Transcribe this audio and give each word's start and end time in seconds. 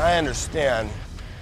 I 0.00 0.16
understand 0.16 0.88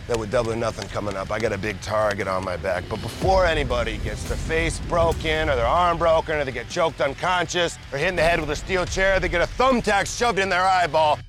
that 0.09 0.19
with 0.19 0.33
double 0.33 0.53
or 0.53 0.57
nothing 0.57 0.89
coming 0.89 1.15
up, 1.15 1.31
I 1.31 1.39
got 1.39 1.53
a 1.53 1.59
big 1.59 1.81
target 1.81 2.27
on 2.27 2.45
my 2.45 2.57
back. 2.57 2.83
But 2.91 3.01
before 3.03 3.47
anybody 3.47 3.99
gets 3.99 4.25
their 4.25 4.37
face 4.37 4.81
broken 4.89 5.49
or 5.49 5.55
their 5.55 5.65
arm 5.65 5.97
broken 5.97 6.35
or 6.35 6.45
they 6.45 6.51
get 6.51 6.69
choked 6.69 7.01
unconscious 7.01 7.79
or 7.93 7.99
hit 7.99 8.09
in 8.09 8.17
the 8.17 8.23
head 8.23 8.41
with 8.41 8.51
a 8.51 8.57
steel 8.57 8.85
chair, 8.85 9.21
they 9.21 9.29
get 9.29 9.43
a 9.43 9.47
thumbtack 9.47 10.07
shoved 10.07 10.41
in 10.41 10.49
their 10.49 10.65
eyeball. 10.65 11.21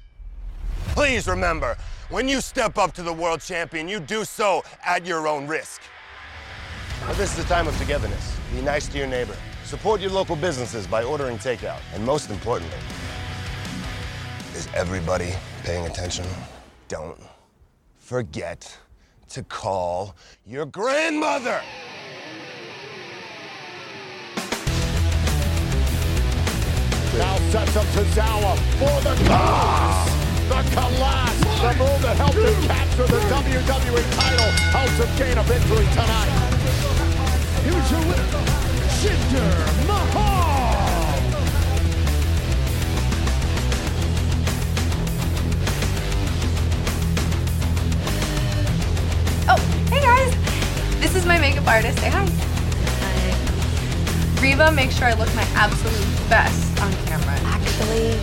Please 0.95 1.27
remember, 1.27 1.77
when 2.09 2.27
you 2.27 2.41
step 2.41 2.79
up 2.79 2.93
to 2.93 3.03
the 3.03 3.13
world 3.13 3.41
champion, 3.41 3.87
you 3.87 3.99
do 3.99 4.25
so 4.25 4.63
at 4.83 5.05
your 5.05 5.27
own 5.27 5.45
risk. 5.45 5.83
But 7.05 7.15
this 7.15 7.37
is 7.37 7.45
a 7.45 7.47
time 7.47 7.67
of 7.67 7.77
togetherness. 7.77 8.35
Be 8.51 8.61
nice 8.61 8.87
to 8.87 8.97
your 8.97 9.07
neighbor. 9.07 9.35
Support 9.65 10.01
your 10.01 10.09
local 10.09 10.35
businesses 10.35 10.87
by 10.87 11.03
ordering 11.03 11.37
takeout. 11.37 11.79
And 11.93 12.03
most 12.03 12.31
importantly, 12.31 12.79
is 14.55 14.67
everybody 14.73 15.35
paying 15.63 15.85
attention? 15.85 16.25
Don't 16.89 17.21
forget 17.99 18.75
to 19.29 19.43
call 19.43 20.15
your 20.43 20.65
grandmother. 20.65 21.61
Now 27.15 27.37
sets 27.51 27.75
up 27.75 27.85
Tozawa 27.93 28.57
for 28.79 29.01
the 29.07 29.15
collapse. 29.23 30.11
The 30.49 30.61
collapse. 30.73 31.39
The 31.61 31.75
move 31.77 32.01
that 32.01 32.17
helped 32.17 32.33
him 32.33 32.63
capture 32.63 33.05
the 33.05 33.19
WWE 33.19 34.15
title 34.15 34.49
helps 34.73 34.97
him 34.97 35.09
gain 35.19 35.37
a 35.37 35.43
victory 35.43 35.85
tonight. 35.93 36.33
Here's 37.65 37.91
your 37.91 37.99
winner, 37.99 38.29
Jinder 38.97 39.85
Mahal. 39.85 40.38
This 51.09 51.23
is 51.23 51.25
my 51.25 51.39
makeup 51.39 51.67
artist. 51.67 51.97
Say 51.97 52.11
hi. 52.11 52.23
Hi. 53.01 54.41
Reva, 54.43 54.71
make 54.71 54.91
sure 54.91 55.07
I 55.07 55.13
look 55.13 55.33
my 55.33 55.41
absolute 55.55 56.29
best 56.29 56.79
on 56.83 56.93
camera. 57.07 57.33
Actually, 57.45 58.15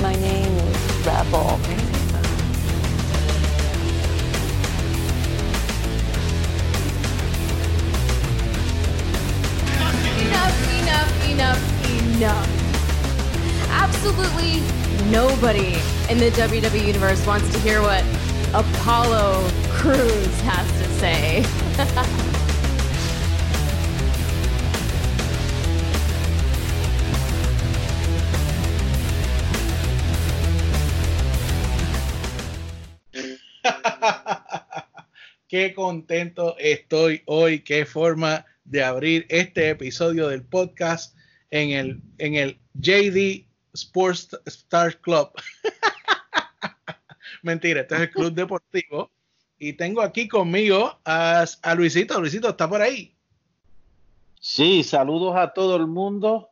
my 0.00 0.14
name 0.14 0.56
is 0.56 1.06
Rebel. 1.06 1.60
Enough, 10.24 10.56
enough, 10.80 11.28
enough, 11.28 11.60
enough. 12.16 12.48
Absolutely 13.68 14.62
nobody 15.10 15.76
in 16.08 16.16
the 16.16 16.30
WWE 16.30 16.86
universe 16.86 17.26
wants 17.26 17.52
to 17.52 17.58
hear 17.58 17.82
what 17.82 18.02
Apollo 18.56 19.44
Cruz 19.68 20.40
has 20.40 20.66
to 20.80 20.88
say. 20.98 21.44
Qué 35.48 35.74
contento 35.74 36.56
estoy 36.58 37.22
hoy, 37.26 37.60
qué 37.60 37.84
forma 37.84 38.46
de 38.64 38.82
abrir 38.82 39.26
este 39.28 39.68
episodio 39.68 40.28
del 40.28 40.42
podcast 40.42 41.14
en 41.50 41.72
el, 41.72 42.00
en 42.16 42.36
el 42.36 42.58
JD 42.72 43.44
Sports 43.74 44.30
Star 44.46 44.98
Club. 45.02 45.30
Mentira, 47.42 47.82
este 47.82 47.94
es 47.94 48.00
el 48.02 48.10
club 48.10 48.32
deportivo. 48.32 49.10
Y 49.58 49.72
tengo 49.72 50.02
aquí 50.02 50.28
conmigo 50.28 50.98
a, 51.04 51.44
a 51.62 51.74
Luisito. 51.74 52.20
Luisito, 52.20 52.50
¿está 52.50 52.68
por 52.68 52.82
ahí? 52.82 53.14
Sí, 54.40 54.84
saludos 54.84 55.34
a 55.36 55.52
todo 55.52 55.76
el 55.76 55.86
mundo. 55.86 56.50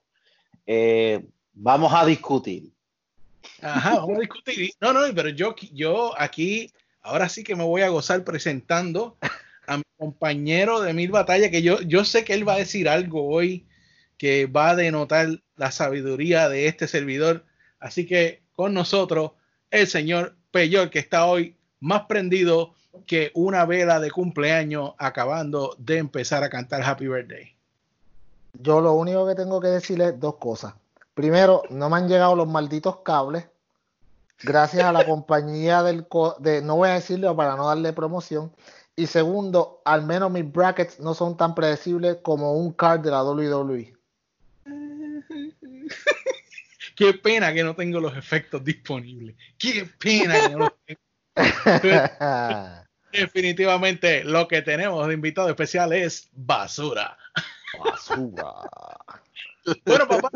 Eh, 0.66 1.24
vamos 1.52 1.92
a 1.92 2.06
discutir. 2.06 2.72
Ajá, 3.60 3.96
vamos 3.96 4.16
a 4.16 4.20
discutir. 4.20 4.70
No, 4.80 4.92
no, 4.92 5.00
pero 5.14 5.28
yo, 5.28 5.54
yo 5.72 6.18
aquí, 6.18 6.72
ahora 7.02 7.28
sí 7.28 7.44
que 7.44 7.54
me 7.54 7.64
voy 7.64 7.82
a 7.82 7.88
gozar 7.90 8.24
presentando 8.24 9.18
a 9.66 9.76
mi 9.76 9.84
compañero 9.98 10.80
de 10.80 10.94
mil 10.94 11.10
batallas, 11.10 11.50
que 11.50 11.62
yo, 11.62 11.80
yo 11.82 12.04
sé 12.04 12.24
que 12.24 12.34
él 12.34 12.48
va 12.48 12.54
a 12.54 12.58
decir 12.58 12.88
algo 12.88 13.28
hoy 13.28 13.66
que 14.16 14.46
va 14.46 14.70
a 14.70 14.76
denotar 14.76 15.42
la 15.56 15.70
sabiduría 15.70 16.48
de 16.48 16.68
este 16.68 16.88
servidor. 16.88 17.44
Así 17.78 18.06
que 18.06 18.42
con 18.52 18.72
nosotros, 18.72 19.32
el 19.70 19.86
señor 19.86 20.36
Peyor, 20.54 20.88
que 20.88 21.00
está 21.00 21.26
hoy 21.26 21.56
más 21.80 22.02
prendido 22.02 22.74
que 23.06 23.32
una 23.34 23.64
vela 23.66 23.98
de 23.98 24.12
cumpleaños 24.12 24.92
acabando 24.98 25.74
de 25.78 25.98
empezar 25.98 26.44
a 26.44 26.48
cantar 26.48 26.80
Happy 26.84 27.08
Birthday. 27.08 27.52
Yo 28.52 28.80
lo 28.80 28.92
único 28.92 29.26
que 29.26 29.34
tengo 29.34 29.60
que 29.60 29.66
decirle 29.66 30.10
es 30.10 30.20
dos 30.20 30.36
cosas. 30.36 30.74
Primero, 31.12 31.62
no 31.70 31.90
me 31.90 31.96
han 31.96 32.08
llegado 32.08 32.36
los 32.36 32.46
malditos 32.46 32.98
cables. 32.98 33.48
Gracias 34.44 34.84
a 34.84 34.92
la 34.92 35.04
compañía 35.04 35.82
del... 35.82 36.06
co- 36.06 36.36
De, 36.38 36.62
no 36.62 36.76
voy 36.76 36.88
a 36.90 36.94
decirlo 36.94 37.34
para 37.34 37.56
no 37.56 37.66
darle 37.66 37.92
promoción. 37.92 38.52
Y 38.94 39.08
segundo, 39.08 39.80
al 39.84 40.04
menos 40.06 40.30
mis 40.30 40.50
brackets 40.50 41.00
no 41.00 41.14
son 41.14 41.36
tan 41.36 41.56
predecibles 41.56 42.18
como 42.22 42.52
un 42.52 42.72
card 42.72 43.00
de 43.00 43.10
la 43.10 43.24
WWE. 43.24 43.93
Qué 46.94 47.14
pena 47.14 47.52
que 47.52 47.64
no 47.64 47.74
tengo 47.74 48.00
los 48.00 48.16
efectos 48.16 48.64
disponibles. 48.64 49.36
Qué 49.58 49.88
pena 49.98 50.40
que 50.40 50.48
no 50.50 50.58
los 50.58 50.72
tengo. 50.84 51.00
Definitivamente 53.12 54.24
lo 54.24 54.48
que 54.48 54.62
tenemos 54.62 55.06
de 55.06 55.14
invitado 55.14 55.48
especial 55.48 55.92
es 55.92 56.28
basura. 56.32 57.16
Basura. 57.78 58.52
Bueno, 59.84 60.08
papá, 60.08 60.30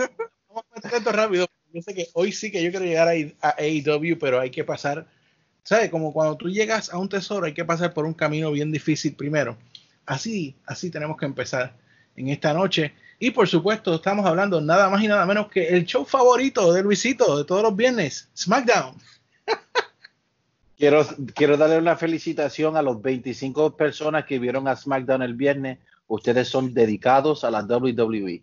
vamos 0.49 0.65
a 0.71 0.75
meter 0.77 0.95
esto 0.95 1.13
rápido. 1.13 1.47
Yo 1.73 1.83
sé 1.83 1.95
que 1.95 2.09
hoy 2.15 2.33
sí 2.33 2.51
que 2.51 2.63
yo 2.63 2.71
quiero 2.71 2.87
llegar 2.87 3.09
a, 3.09 3.55
AEW, 3.59 4.19
pero 4.19 4.41
hay 4.41 4.51
que 4.51 4.65
pasar, 4.65 5.07
¿sabes? 5.63 5.91
Como 5.91 6.13
cuando 6.13 6.37
tú 6.37 6.49
llegas 6.49 6.93
a 6.93 6.99
un 6.99 7.09
tesoro, 7.09 7.47
hay 7.47 7.55
que 7.55 7.65
pasar 7.65 7.93
por 7.93 8.07
un 8.07 8.15
camino 8.15 8.51
bien 8.51 8.73
difícil 8.73 9.15
primero. 9.15 9.59
Así, 10.07 10.57
así 10.65 10.91
tenemos 10.91 11.19
que 11.19 11.27
empezar 11.27 11.77
en 12.17 12.29
esta 12.29 12.55
noche. 12.55 12.95
Y 13.19 13.31
por 13.33 13.49
supuesto, 13.49 13.95
estamos 13.97 14.25
hablando 14.27 14.61
nada 14.61 14.89
más 14.89 15.03
y 15.03 15.09
nada 15.09 15.27
menos 15.27 15.49
que 15.49 15.69
el 15.69 15.85
show 15.85 16.05
favorito 16.05 16.73
de 16.73 16.83
Luisito 16.83 17.37
de 17.37 17.45
todos 17.45 17.63
los 17.63 17.75
viernes, 17.75 18.29
SmackDown. 18.37 18.95
Quiero, 20.77 21.05
quiero 21.35 21.57
darle 21.57 21.77
una 21.79 21.97
felicitación 21.97 22.77
a 22.77 22.83
los 22.83 23.03
25 23.03 23.77
personas 23.77 24.25
que 24.27 24.39
vieron 24.39 24.69
a 24.69 24.77
SmackDown 24.77 25.23
el 25.23 25.35
viernes. 25.35 25.79
Ustedes 26.07 26.47
son 26.49 26.73
dedicados 26.73 27.43
a 27.43 27.51
la 27.51 27.63
WWE. 27.65 28.43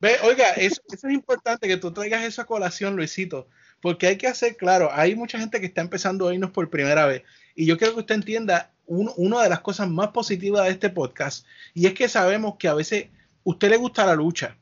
Ve, 0.00 0.16
oiga, 0.24 0.48
eso, 0.56 0.82
eso 0.92 1.06
es 1.06 1.14
importante 1.14 1.68
que 1.68 1.76
tú 1.76 1.92
traigas 1.92 2.24
esa 2.24 2.44
colación, 2.44 2.96
Luisito, 2.96 3.46
porque 3.80 4.08
hay 4.08 4.18
que 4.18 4.26
hacer 4.26 4.56
claro, 4.56 4.90
hay 4.92 5.14
mucha 5.14 5.38
gente 5.38 5.60
que 5.60 5.66
está 5.66 5.82
empezando 5.82 6.26
a 6.28 6.34
irnos 6.34 6.50
por 6.50 6.68
primera 6.68 7.06
vez 7.06 7.22
y 7.54 7.64
yo 7.64 7.78
quiero 7.78 7.94
que 7.94 8.00
usted 8.00 8.16
entienda 8.16 8.72
un- 8.84 9.12
una 9.16 9.42
de 9.42 9.48
las 9.48 9.60
cosas 9.60 9.88
más 9.88 10.08
positivas 10.08 10.64
de 10.64 10.70
este 10.72 10.90
podcast 10.90 11.46
y 11.74 11.86
es 11.86 11.94
que 11.94 12.08
sabemos 12.08 12.56
que 12.58 12.68
a 12.68 12.74
veces 12.74 13.06
usted 13.46 13.70
le 13.70 13.76
gusta 13.76 14.04
la 14.04 14.16
lucha, 14.16 14.56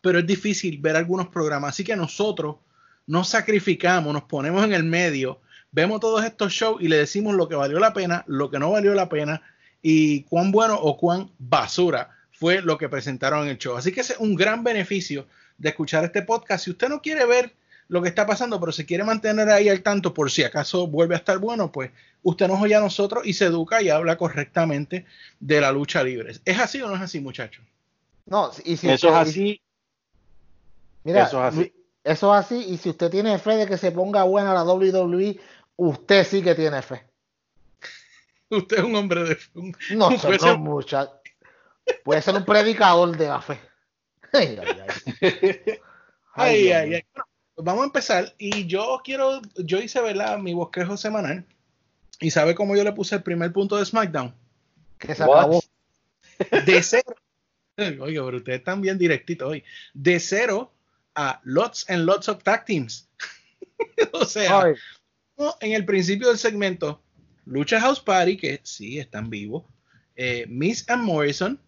pero 0.00 0.20
es 0.20 0.26
difícil 0.26 0.78
ver 0.78 0.94
algunos 0.94 1.28
programas, 1.28 1.70
así 1.70 1.82
que 1.82 1.96
nosotros 1.96 2.56
nos 3.06 3.28
sacrificamos, 3.28 4.12
nos 4.12 4.22
ponemos 4.22 4.64
en 4.64 4.72
el 4.72 4.84
medio, 4.84 5.40
vemos 5.72 5.98
todos 6.00 6.24
estos 6.24 6.52
shows 6.52 6.80
y 6.80 6.86
le 6.86 6.96
decimos 6.96 7.34
lo 7.34 7.48
que 7.48 7.56
valió 7.56 7.80
la 7.80 7.92
pena, 7.92 8.24
lo 8.28 8.50
que 8.52 8.60
no 8.60 8.70
valió 8.70 8.94
la 8.94 9.08
pena 9.08 9.42
y 9.82 10.22
cuán 10.22 10.52
bueno 10.52 10.76
o 10.76 10.96
cuán 10.96 11.32
basura 11.40 12.10
fue 12.30 12.62
lo 12.62 12.78
que 12.78 12.88
presentaron 12.88 13.42
en 13.42 13.48
el 13.48 13.58
show. 13.58 13.76
Así 13.76 13.90
que 13.90 14.02
es 14.02 14.14
un 14.18 14.36
gran 14.36 14.62
beneficio 14.62 15.26
de 15.58 15.70
escuchar 15.70 16.04
este 16.04 16.22
podcast. 16.22 16.64
Si 16.64 16.70
usted 16.70 16.88
no 16.88 17.02
quiere 17.02 17.26
ver 17.26 17.52
lo 17.88 18.00
que 18.00 18.08
está 18.08 18.26
pasando, 18.26 18.60
pero 18.60 18.70
se 18.70 18.86
quiere 18.86 19.02
mantener 19.02 19.48
ahí 19.48 19.68
al 19.68 19.82
tanto 19.82 20.14
por 20.14 20.30
si 20.30 20.44
acaso 20.44 20.86
vuelve 20.86 21.16
a 21.16 21.18
estar 21.18 21.38
bueno, 21.38 21.72
pues 21.72 21.90
usted 22.22 22.46
nos 22.46 22.62
oye 22.62 22.76
a 22.76 22.80
nosotros 22.80 23.26
y 23.26 23.32
se 23.32 23.46
educa 23.46 23.82
y 23.82 23.88
habla 23.88 24.16
correctamente 24.16 25.04
de 25.40 25.60
la 25.60 25.72
lucha 25.72 26.04
libre. 26.04 26.32
¿Es 26.44 26.60
así 26.60 26.80
o 26.80 26.88
no 26.88 26.94
es 26.94 27.02
así, 27.02 27.20
muchachos? 27.20 27.64
No, 28.26 28.50
y 28.64 28.76
si 28.76 28.90
Eso 28.90 29.08
es 29.08 29.14
así. 29.14 29.60
Mira, 31.04 31.24
Eso 31.24 31.46
es 31.46 31.54
así. 31.54 31.74
Eso 32.02 32.34
es 32.34 32.44
así. 32.44 32.64
Y 32.68 32.76
si 32.78 32.90
usted 32.90 33.10
tiene 33.10 33.38
fe 33.38 33.56
de 33.56 33.66
que 33.66 33.78
se 33.78 33.92
ponga 33.92 34.24
buena 34.24 34.54
la 34.54 34.64
WWE, 34.64 35.40
usted 35.76 36.24
sí 36.24 36.42
que 36.42 36.54
tiene 36.54 36.82
fe. 36.82 37.02
Usted 38.50 38.78
es 38.78 38.84
un 38.84 38.94
hombre 38.94 39.24
de 39.24 39.38
un, 39.54 39.76
No, 39.90 40.08
un 40.08 40.16
no 40.40 40.58
mucha. 40.58 41.10
Puede 42.04 42.22
ser 42.22 42.34
un 42.34 42.44
predicador 42.44 43.16
de 43.16 43.26
la 43.26 43.40
fe. 43.40 43.60
Ay, 46.36 46.72
ay, 46.72 46.94
ay. 46.94 47.04
Pues 47.54 47.64
vamos 47.64 47.82
a 47.82 47.86
empezar. 47.86 48.34
Y 48.38 48.66
yo 48.66 49.00
quiero, 49.04 49.40
yo 49.54 49.78
hice, 49.78 50.00
¿verdad? 50.00 50.38
Mi 50.38 50.52
bosquejo 50.52 50.96
semanal. 50.96 51.46
¿Y 52.18 52.32
sabe 52.32 52.56
cómo 52.56 52.74
yo 52.74 52.82
le 52.82 52.92
puse 52.92 53.14
el 53.14 53.22
primer 53.22 53.52
punto 53.52 53.76
de 53.76 53.84
SmackDown? 53.84 54.34
Que 54.98 55.14
se 55.14 55.24
What? 55.24 55.38
acabó. 55.38 55.60
De 56.66 56.82
cero. 56.82 57.14
Oye, 58.00 58.20
pero 58.22 58.36
ustedes 58.36 58.58
están 58.58 58.80
bien 58.80 58.98
directitos 58.98 59.48
hoy. 59.48 59.64
De 59.92 60.20
cero 60.20 60.72
a 61.14 61.40
lots 61.44 61.88
and 61.88 62.04
lots 62.04 62.28
of 62.28 62.42
tag 62.42 62.64
teams. 62.64 63.08
o 64.12 64.24
sea, 64.24 64.74
en 65.60 65.72
el 65.72 65.84
principio 65.84 66.28
del 66.28 66.38
segmento, 66.38 67.02
Lucha 67.44 67.80
House 67.80 68.00
Party, 68.00 68.36
que 68.36 68.60
sí 68.62 68.98
están 68.98 69.30
vivos, 69.30 69.64
eh, 70.16 70.46
Miss 70.48 70.88
and 70.88 71.02
Morrison, 71.02 71.60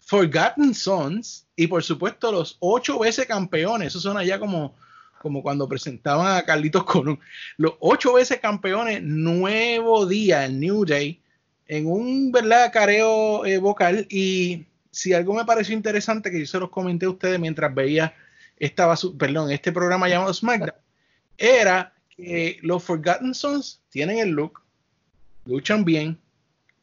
Forgotten 0.00 0.74
Sons 0.74 1.46
y 1.56 1.66
por 1.66 1.82
supuesto 1.82 2.30
los 2.30 2.56
ocho 2.60 2.98
veces 2.98 3.26
campeones. 3.26 3.88
Eso 3.88 4.00
son 4.00 4.18
allá 4.18 4.38
como, 4.38 4.76
como 5.20 5.42
cuando 5.42 5.68
presentaban 5.68 6.36
a 6.36 6.42
Carlitos 6.42 6.84
Colón. 6.84 7.18
Los 7.56 7.74
ocho 7.80 8.12
veces 8.14 8.38
campeones, 8.40 9.02
nuevo 9.02 10.06
día, 10.06 10.44
el 10.44 10.60
New 10.60 10.84
Day, 10.84 11.20
en 11.66 11.86
un 11.86 12.30
verdad 12.30 12.72
careo 12.72 13.44
eh, 13.46 13.58
vocal. 13.58 14.06
Y 14.10 14.66
si 14.96 15.12
algo 15.12 15.34
me 15.34 15.44
pareció 15.44 15.74
interesante, 15.74 16.30
que 16.30 16.40
yo 16.40 16.46
se 16.46 16.58
los 16.58 16.70
comenté 16.70 17.04
a 17.04 17.10
ustedes 17.10 17.38
mientras 17.38 17.74
veía 17.74 18.14
esta 18.56 18.92
perdón, 19.18 19.50
este 19.50 19.70
programa 19.70 20.08
llamado 20.08 20.32
SmackDown, 20.32 20.72
era 21.36 21.92
que 22.08 22.58
los 22.62 22.82
Forgotten 22.82 23.34
Sons 23.34 23.82
tienen 23.90 24.18
el 24.18 24.30
look, 24.30 24.62
luchan 25.44 25.84
bien, 25.84 26.18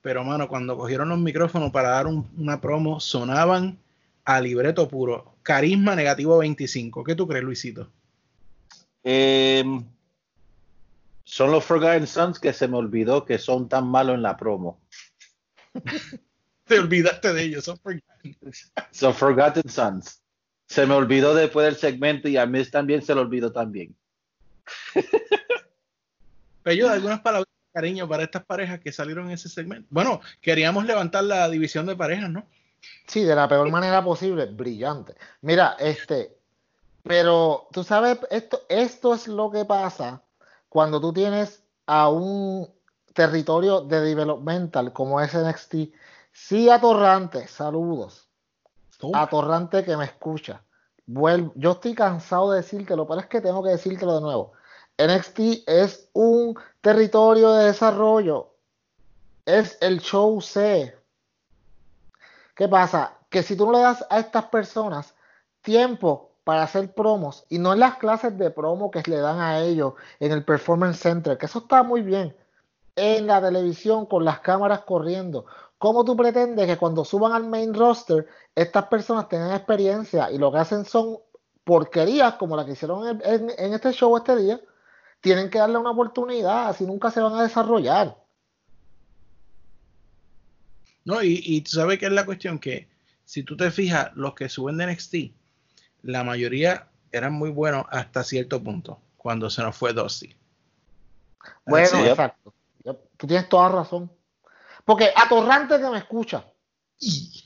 pero 0.04 0.24
mano, 0.24 0.48
cuando 0.48 0.78
cogieron 0.78 1.10
los 1.10 1.18
micrófonos 1.18 1.72
para 1.72 1.90
dar 1.90 2.06
una 2.06 2.62
promo, 2.62 3.00
sonaban 3.00 3.80
a 4.26 4.40
libreto 4.40 4.88
puro. 4.88 5.34
Carisma 5.42 5.96
negativo 5.96 6.38
25. 6.38 7.04
¿Qué 7.04 7.16
tú 7.16 7.28
crees, 7.28 7.44
Luisito? 7.44 7.90
Em, 9.04 9.84
son 11.24 11.52
los 11.52 11.66
Forgotten 11.66 12.06
Sons 12.06 12.38
que 12.40 12.54
se 12.54 12.68
me 12.68 12.78
olvidó 12.78 13.26
que 13.26 13.40
son 13.40 13.68
tan 13.68 13.88
malos 13.88 14.16
en 14.16 14.22
la 14.22 14.38
promo. 14.38 14.78
Te 16.66 16.80
olvidaste 16.80 17.34
de 17.34 17.44
ellos, 17.44 17.66
son 17.66 17.78
Forgotten. 17.78 18.38
Son 18.92 19.14
Forgotten 19.14 19.70
Sons. 19.70 20.22
Se 20.66 20.86
me 20.86 20.94
olvidó 20.94 21.36
después 21.36 21.66
del 21.66 21.76
segmento 21.76 22.30
y 22.30 22.38
a 22.38 22.46
mí 22.46 22.64
también 22.66 23.02
se 23.02 23.14
lo 23.14 23.22
olvidó 23.22 23.52
también. 23.52 23.96
Pero 26.64 26.76
yo, 26.76 26.90
algunas 26.90 27.20
palabras 27.20 27.48
de 27.48 27.80
cariño 27.80 28.08
para 28.08 28.24
estas 28.24 28.46
parejas 28.46 28.80
que 28.80 28.94
salieron 28.94 29.26
en 29.28 29.34
ese 29.34 29.50
segmento. 29.50 29.88
Bueno, 29.92 30.22
queríamos 30.42 30.86
levantar 30.86 31.26
la 31.26 31.50
división 31.50 31.86
de 31.86 31.98
parejas, 31.98 32.30
¿no? 32.30 32.48
Sí, 33.08 33.24
de 33.24 33.36
la 33.36 33.48
peor 33.48 33.70
manera 33.70 34.04
posible, 34.04 34.46
brillante. 34.46 35.16
Mira, 35.42 35.76
este, 35.80 36.38
pero 37.04 37.68
tú 37.72 37.84
sabes, 37.84 38.20
esto, 38.32 38.62
esto 38.70 39.14
es 39.14 39.28
lo 39.28 39.52
que 39.52 39.66
pasa 39.66 40.22
cuando 40.70 41.02
tú 41.02 41.12
tienes 41.14 41.64
a 41.86 42.10
un 42.10 42.70
territorio 43.14 43.82
de 43.82 44.02
developmental 44.02 44.94
como 44.94 45.22
es 45.22 45.34
NXT. 45.34 45.76
Sí, 46.34 46.70
atorrante, 46.70 47.48
saludos. 47.48 48.28
Atorrante 49.14 49.84
que 49.84 49.96
me 49.96 50.06
escucha. 50.06 50.64
yo 51.06 51.72
estoy 51.72 51.94
cansado 51.94 52.52
de 52.52 52.62
decírtelo, 52.62 53.08
pero 53.08 53.20
es 53.22 53.28
que 53.28 53.42
tengo 53.42 53.64
que 53.64 53.70
decírtelo 53.70 54.16
de 54.16 54.22
nuevo. 54.22 54.54
NXT 54.98 55.68
es 55.68 56.10
un 56.14 56.58
territorio 56.82 57.52
de 57.54 57.66
desarrollo. 57.66 58.56
Es 59.46 59.78
el 59.82 60.00
show 60.00 60.42
C. 60.42 60.96
¿Qué 62.56 62.68
pasa? 62.68 63.18
Que 63.30 63.44
si 63.44 63.56
tú 63.56 63.66
no 63.66 63.74
le 63.74 63.80
das 63.80 64.06
a 64.10 64.20
estas 64.20 64.46
personas 64.46 65.16
tiempo 65.62 66.32
para 66.44 66.64
hacer 66.64 66.94
promos 66.94 67.46
y 67.50 67.58
no 67.58 67.74
en 67.74 67.80
las 67.80 67.98
clases 67.98 68.38
de 68.38 68.52
promo 68.52 68.92
que 68.92 69.02
le 69.06 69.18
dan 69.18 69.40
a 69.40 69.60
ellos 69.60 69.94
en 70.20 70.32
el 70.32 70.44
Performance 70.44 71.00
Center, 71.00 71.38
que 71.38 71.46
eso 71.46 71.60
está 71.60 71.84
muy 71.84 72.02
bien, 72.02 72.36
en 72.96 73.28
la 73.28 73.42
televisión 73.42 74.06
con 74.06 74.24
las 74.24 74.40
cámaras 74.40 74.82
corriendo. 74.82 75.46
¿Cómo 75.84 76.06
tú 76.06 76.16
pretendes 76.16 76.66
que 76.66 76.78
cuando 76.78 77.04
suban 77.04 77.34
al 77.34 77.46
main 77.46 77.74
roster 77.74 78.26
estas 78.56 78.86
personas 78.86 79.28
tengan 79.28 79.52
experiencia 79.52 80.32
y 80.32 80.38
lo 80.38 80.50
que 80.50 80.60
hacen 80.60 80.86
son 80.86 81.18
porquerías 81.66 82.36
como 82.36 82.56
la 82.56 82.66
que 82.66 82.72
hicieron 82.72 83.22
en, 83.22 83.52
en 83.58 83.74
este 83.74 83.92
show 83.92 84.16
este 84.16 84.38
día? 84.38 84.62
tienen 85.20 85.50
que 85.50 85.60
darle 85.60 85.78
una 85.78 85.92
oportunidad, 85.92 86.70
así 86.70 86.86
nunca 86.86 87.12
se 87.12 87.20
van 87.20 87.34
a 87.34 87.44
desarrollar. 87.44 88.18
No, 91.04 91.22
y, 91.22 91.42
y 91.44 91.60
tú 91.60 91.72
sabes 91.72 92.00
que 92.00 92.06
es 92.06 92.14
la 92.14 92.26
cuestión 92.26 92.60
que 92.60 92.88
si 93.26 93.44
tú 93.44 93.58
te 93.58 93.70
fijas, 93.70 94.12
los 94.16 94.36
que 94.36 94.48
suben 94.48 94.78
de 94.78 94.88
NXT, 94.88 95.16
la 96.04 96.24
mayoría 96.24 96.88
eran 97.12 97.34
muy 97.34 97.50
buenos 97.50 97.86
hasta 97.90 98.24
cierto 98.24 98.64
punto, 98.64 99.02
cuando 99.18 99.50
se 99.50 99.62
nos 99.62 99.76
fue 99.76 99.92
Dusty. 99.92 100.34
Bueno, 101.66 102.06
exacto. 102.06 102.54
Tú 103.18 103.28
tienes 103.28 103.50
toda 103.50 103.68
razón. 103.68 104.10
Porque 104.86 105.12
atorrante 105.16 105.80
que 105.80 105.90
me 105.90 105.98
escucha. 106.00 106.46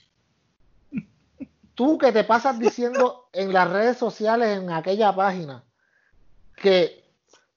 Tú 1.75 1.97
que 1.97 2.11
te 2.11 2.23
pasas 2.23 2.57
diciendo 2.57 3.29
en 3.33 3.53
las 3.53 3.69
redes 3.69 3.97
sociales, 3.97 4.57
en 4.57 4.71
aquella 4.71 5.15
página, 5.15 5.63
que 6.55 7.07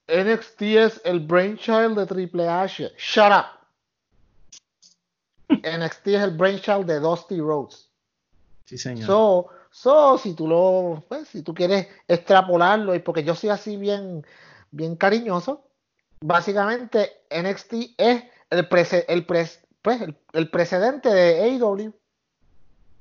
NXT 0.09 0.63
es 0.63 1.01
el 1.05 1.21
brainchild 1.21 1.97
de 1.99 2.07
Triple 2.07 2.49
H. 2.49 2.93
Shut 2.99 3.33
up. 3.33 3.47
NXT 5.63 6.07
es 6.09 6.23
el 6.23 6.37
brainchild 6.37 6.85
de 6.85 7.01
Dusty 7.01 7.41
Rhodes. 7.41 7.89
Sí, 8.67 8.77
señor. 8.77 9.07
So, 9.07 9.49
so 9.71 10.19
si 10.19 10.35
tú 10.35 10.47
lo, 10.47 11.03
pues, 11.09 11.29
si 11.29 11.43
tú 11.43 11.55
quieres 11.55 11.89
extrapolarlo, 12.07 12.95
y 12.95 12.99
porque 12.99 13.25
yo 13.25 13.35
soy 13.35 13.51
así 13.51 13.77
bien, 13.77 14.27
bien 14.71 14.97
cariñoso, 14.97 15.65
básicamente 16.21 17.25
NXT 17.31 17.73
es 17.97 18.25
el, 18.51 18.69
el, 19.09 19.27
pues, 19.83 20.01
el, 20.33 20.51
precedente 20.51 21.09
de 21.09 21.43
AEW. 21.43 21.93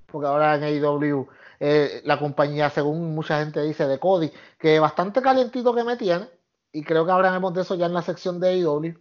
Porque 0.07 0.27
ahora 0.27 0.55
en 0.55 0.63
AEW 0.63 1.27
eh, 1.59 2.01
la 2.05 2.17
compañía, 2.17 2.69
según 2.69 3.13
mucha 3.13 3.39
gente 3.39 3.61
dice, 3.61 3.85
de 3.85 3.99
Cody, 3.99 4.31
que 4.57 4.79
bastante 4.79 5.21
calientito 5.21 5.73
que 5.75 5.83
me 5.83 5.97
tiene 5.97 6.29
y 6.71 6.83
creo 6.83 7.05
que 7.05 7.11
hablaremos 7.11 7.53
de 7.53 7.61
eso 7.61 7.75
ya 7.75 7.87
en 7.87 7.93
la 7.93 8.01
sección 8.01 8.39
de 8.39 8.49
AEW. 8.49 8.99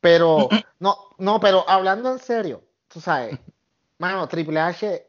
Pero, 0.00 0.48
no, 0.78 0.96
no, 1.18 1.40
pero 1.40 1.68
hablando 1.68 2.12
en 2.12 2.18
serio, 2.18 2.62
tú 2.88 3.00
sabes, 3.00 3.38
mano, 3.98 4.28
Triple 4.28 4.60
H 4.60 5.06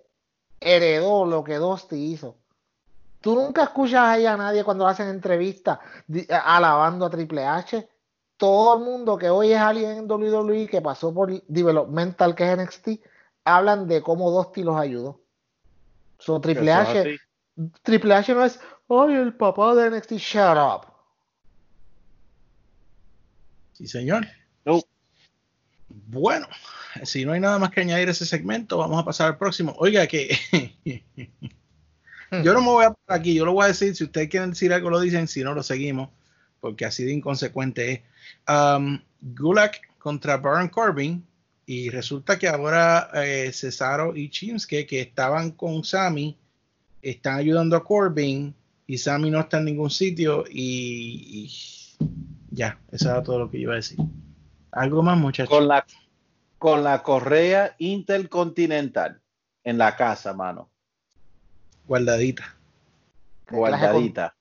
heredó 0.60 1.26
lo 1.26 1.44
que 1.44 1.56
Dusty 1.56 2.14
hizo. 2.14 2.36
Tú 3.22 3.36
nunca 3.36 3.64
escuchas 3.64 4.02
ahí 4.02 4.26
a 4.26 4.38
nadie 4.38 4.64
cuando 4.64 4.88
hacen 4.88 5.10
entrevistas 5.10 5.80
alabando 6.30 7.06
a 7.06 7.10
Triple 7.10 7.46
H. 7.46 7.88
Todo 8.38 8.78
el 8.78 8.86
mundo 8.86 9.18
que 9.18 9.30
hoy 9.30 9.52
es 9.52 9.60
alguien 9.60 9.92
en 9.92 10.12
WWE 10.12 10.68
que 10.68 10.82
pasó 10.82 11.14
por 11.14 11.44
Developmental, 11.48 12.36
que 12.36 12.52
es 12.52 12.58
NXT, 12.58 12.90
hablan 13.44 13.88
de 13.88 14.02
cómo 14.02 14.32
Dusty 14.32 14.64
los 14.64 14.78
ayudó. 14.78 15.22
So, 16.20 16.40
Triple 16.40 16.72
H, 16.72 17.20
Triple 17.82 18.14
H 18.14 18.34
no 18.34 18.46
es, 18.46 18.60
ay, 18.90 19.16
el 19.16 19.34
papá 19.34 19.76
de 19.76 19.90
NXT, 19.90 20.14
shut 20.14 20.58
up. 20.58 20.88
Sí, 23.74 23.88
señor. 23.88 24.26
Bueno, 25.90 26.48
si 27.04 27.26
no 27.26 27.34
hay 27.34 27.40
nada 27.40 27.60
más 27.60 27.72
que 27.72 27.82
añadir 27.82 28.08
a 28.08 28.12
ese 28.12 28.26
segmento, 28.26 28.78
vamos 28.78 29.02
a 29.02 29.06
pasar 29.06 29.28
al 29.28 29.38
próximo. 29.38 29.76
Oiga, 29.78 30.08
que 30.08 30.38
yo 32.44 32.54
no 32.54 32.62
me 32.62 32.68
voy 32.68 32.86
a 32.86 32.92
parar 32.92 33.20
aquí, 33.20 33.36
yo 33.36 33.46
lo 33.46 33.54
voy 33.54 33.66
a 33.66 33.68
decir. 33.68 33.96
Si 33.96 34.04
ustedes 34.04 34.30
quieren 34.30 34.52
decir 34.52 34.74
algo, 34.74 34.90
lo 34.90 35.00
dicen. 35.00 35.28
Si 35.28 35.44
no, 35.44 35.54
lo 35.54 35.64
seguimos, 35.64 36.10
porque 36.60 36.86
así 36.86 37.04
de 37.04 37.14
inconsecuente 37.14 37.92
es. 37.92 38.02
Um, 38.48 39.00
Gulak 39.22 39.82
contra 40.00 40.38
Baron 40.38 40.70
Corbin. 40.70 41.26
Y 41.66 41.90
resulta 41.90 42.40
que 42.40 42.48
ahora 42.48 43.10
eh, 43.14 43.52
Cesaro 43.52 44.16
y 44.16 44.30
Chimske, 44.30 44.86
que 44.86 45.02
estaban 45.02 45.52
con 45.52 45.84
Sammy, 45.84 46.38
están 47.02 47.40
ayudando 47.40 47.76
a 47.76 47.84
Corbin. 47.84 48.56
Y 48.86 48.98
Sammy 48.98 49.30
no 49.30 49.42
está 49.42 49.58
en 49.58 49.66
ningún 49.66 49.90
sitio. 49.90 50.46
y 50.50 51.52
ya, 52.58 52.80
eso 52.92 53.10
era 53.10 53.22
todo 53.22 53.40
lo 53.40 53.52
que 53.52 53.60
iba 53.60 53.74
a 53.74 53.78
decir. 53.78 53.98
¿Algo 54.72 55.04
más, 55.04 55.18
muchachos? 55.18 55.50
Con 55.50 55.68
la, 55.68 55.86
con 56.58 56.84
la 56.84 57.04
correa 57.04 57.76
intercontinental 57.78 59.22
en 59.64 59.78
la 59.78 59.96
casa, 59.96 60.34
mano. 60.34 60.70
Guardadita. 61.86 62.56
Guardadita. 63.50 64.36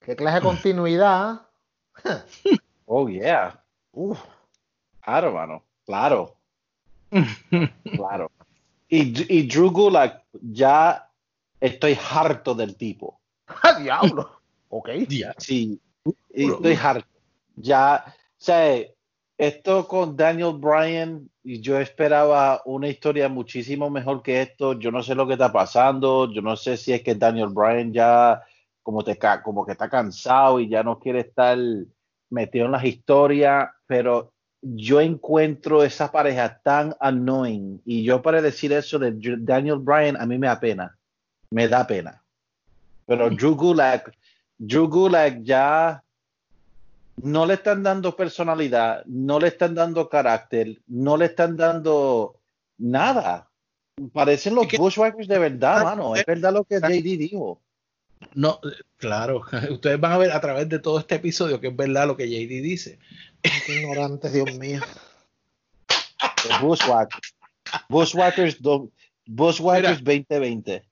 ¿Qué 0.00 0.16
clase 0.16 0.36
de 0.36 0.42
continuidad? 0.42 1.42
oh, 2.86 3.08
yeah. 3.08 3.54
Uf. 3.92 4.18
Claro, 5.02 5.32
mano. 5.32 5.64
Claro. 5.86 6.36
claro. 7.96 8.30
Y, 8.88 9.38
y 9.38 9.46
Drew 9.46 9.70
Gulak, 9.70 10.24
ya 10.32 11.08
estoy 11.60 11.98
harto 12.10 12.54
del 12.54 12.76
tipo. 12.76 13.20
¡Diablo! 13.82 14.40
Ok. 14.68 14.90
Sí, 15.38 15.80
estoy 16.30 16.74
harto 16.74 17.10
ya, 17.62 18.04
o 18.06 18.12
sea, 18.36 18.82
esto 19.38 19.88
con 19.88 20.16
Daniel 20.16 20.54
Bryan, 20.54 21.28
y 21.42 21.60
yo 21.60 21.78
esperaba 21.78 22.62
una 22.64 22.88
historia 22.88 23.28
muchísimo 23.28 23.88
mejor 23.90 24.22
que 24.22 24.42
esto. 24.42 24.78
Yo 24.78 24.90
no 24.90 25.02
sé 25.02 25.14
lo 25.14 25.26
que 25.26 25.34
está 25.34 25.50
pasando. 25.50 26.30
Yo 26.30 26.42
no 26.42 26.56
sé 26.56 26.76
si 26.76 26.92
es 26.92 27.02
que 27.02 27.14
Daniel 27.14 27.48
Bryan 27.48 27.92
ya 27.92 28.42
como, 28.82 29.02
te, 29.04 29.18
como 29.42 29.64
que 29.64 29.72
está 29.72 29.88
cansado 29.88 30.60
y 30.60 30.68
ya 30.68 30.82
no 30.82 30.98
quiere 30.98 31.20
estar 31.20 31.58
metido 32.30 32.66
en 32.66 32.72
las 32.72 32.84
historias, 32.84 33.68
pero 33.86 34.32
yo 34.62 35.00
encuentro 35.00 35.82
esa 35.82 36.10
pareja 36.12 36.60
tan 36.62 36.94
annoying. 37.00 37.80
Y 37.84 38.04
yo 38.04 38.20
para 38.22 38.42
decir 38.42 38.72
eso 38.72 38.98
de 38.98 39.14
Daniel 39.38 39.78
Bryan, 39.78 40.16
a 40.16 40.26
mí 40.26 40.38
me 40.38 40.46
da 40.46 40.60
pena. 40.60 40.96
Me 41.50 41.66
da 41.68 41.86
pena. 41.86 42.22
Pero 43.06 43.30
Drew 43.30 43.56
Gulak, 43.56 44.14
Drew 44.58 44.86
Gulak 44.88 45.42
ya 45.42 46.02
no 47.22 47.44
le 47.46 47.54
están 47.54 47.82
dando 47.82 48.14
personalidad, 48.14 49.04
no 49.06 49.40
le 49.40 49.48
están 49.48 49.74
dando 49.74 50.08
carácter, 50.08 50.80
no 50.86 51.16
le 51.16 51.26
están 51.26 51.56
dando 51.56 52.36
nada. 52.78 53.48
Parecen 54.12 54.54
los 54.54 54.66
Bushwhackers 54.68 55.28
de 55.28 55.38
verdad, 55.38 55.80
Ah, 55.80 55.84
mano. 55.84 56.16
eh, 56.16 56.20
Es 56.20 56.26
verdad 56.26 56.52
lo 56.52 56.64
que 56.64 56.76
JD 56.78 57.18
dijo. 57.18 57.60
No, 58.34 58.60
eh, 58.64 58.68
claro, 58.96 59.42
ustedes 59.70 59.98
van 60.00 60.12
a 60.12 60.18
ver 60.18 60.32
a 60.32 60.40
través 60.40 60.68
de 60.68 60.78
todo 60.78 60.98
este 60.98 61.16
episodio 61.16 61.60
que 61.60 61.68
es 61.68 61.76
verdad 61.76 62.06
lo 62.06 62.16
que 62.16 62.28
JD 62.28 62.62
dice. 62.62 62.98
Qué 63.66 63.80
ignorante, 63.80 64.30
Dios 64.30 64.56
mío. 64.58 64.80
Bushwhackers. 66.60 67.34
Bushwhackers, 67.88 68.60
do- 68.60 68.90
Bushwhackers 69.26 70.02
2020. 70.02 70.82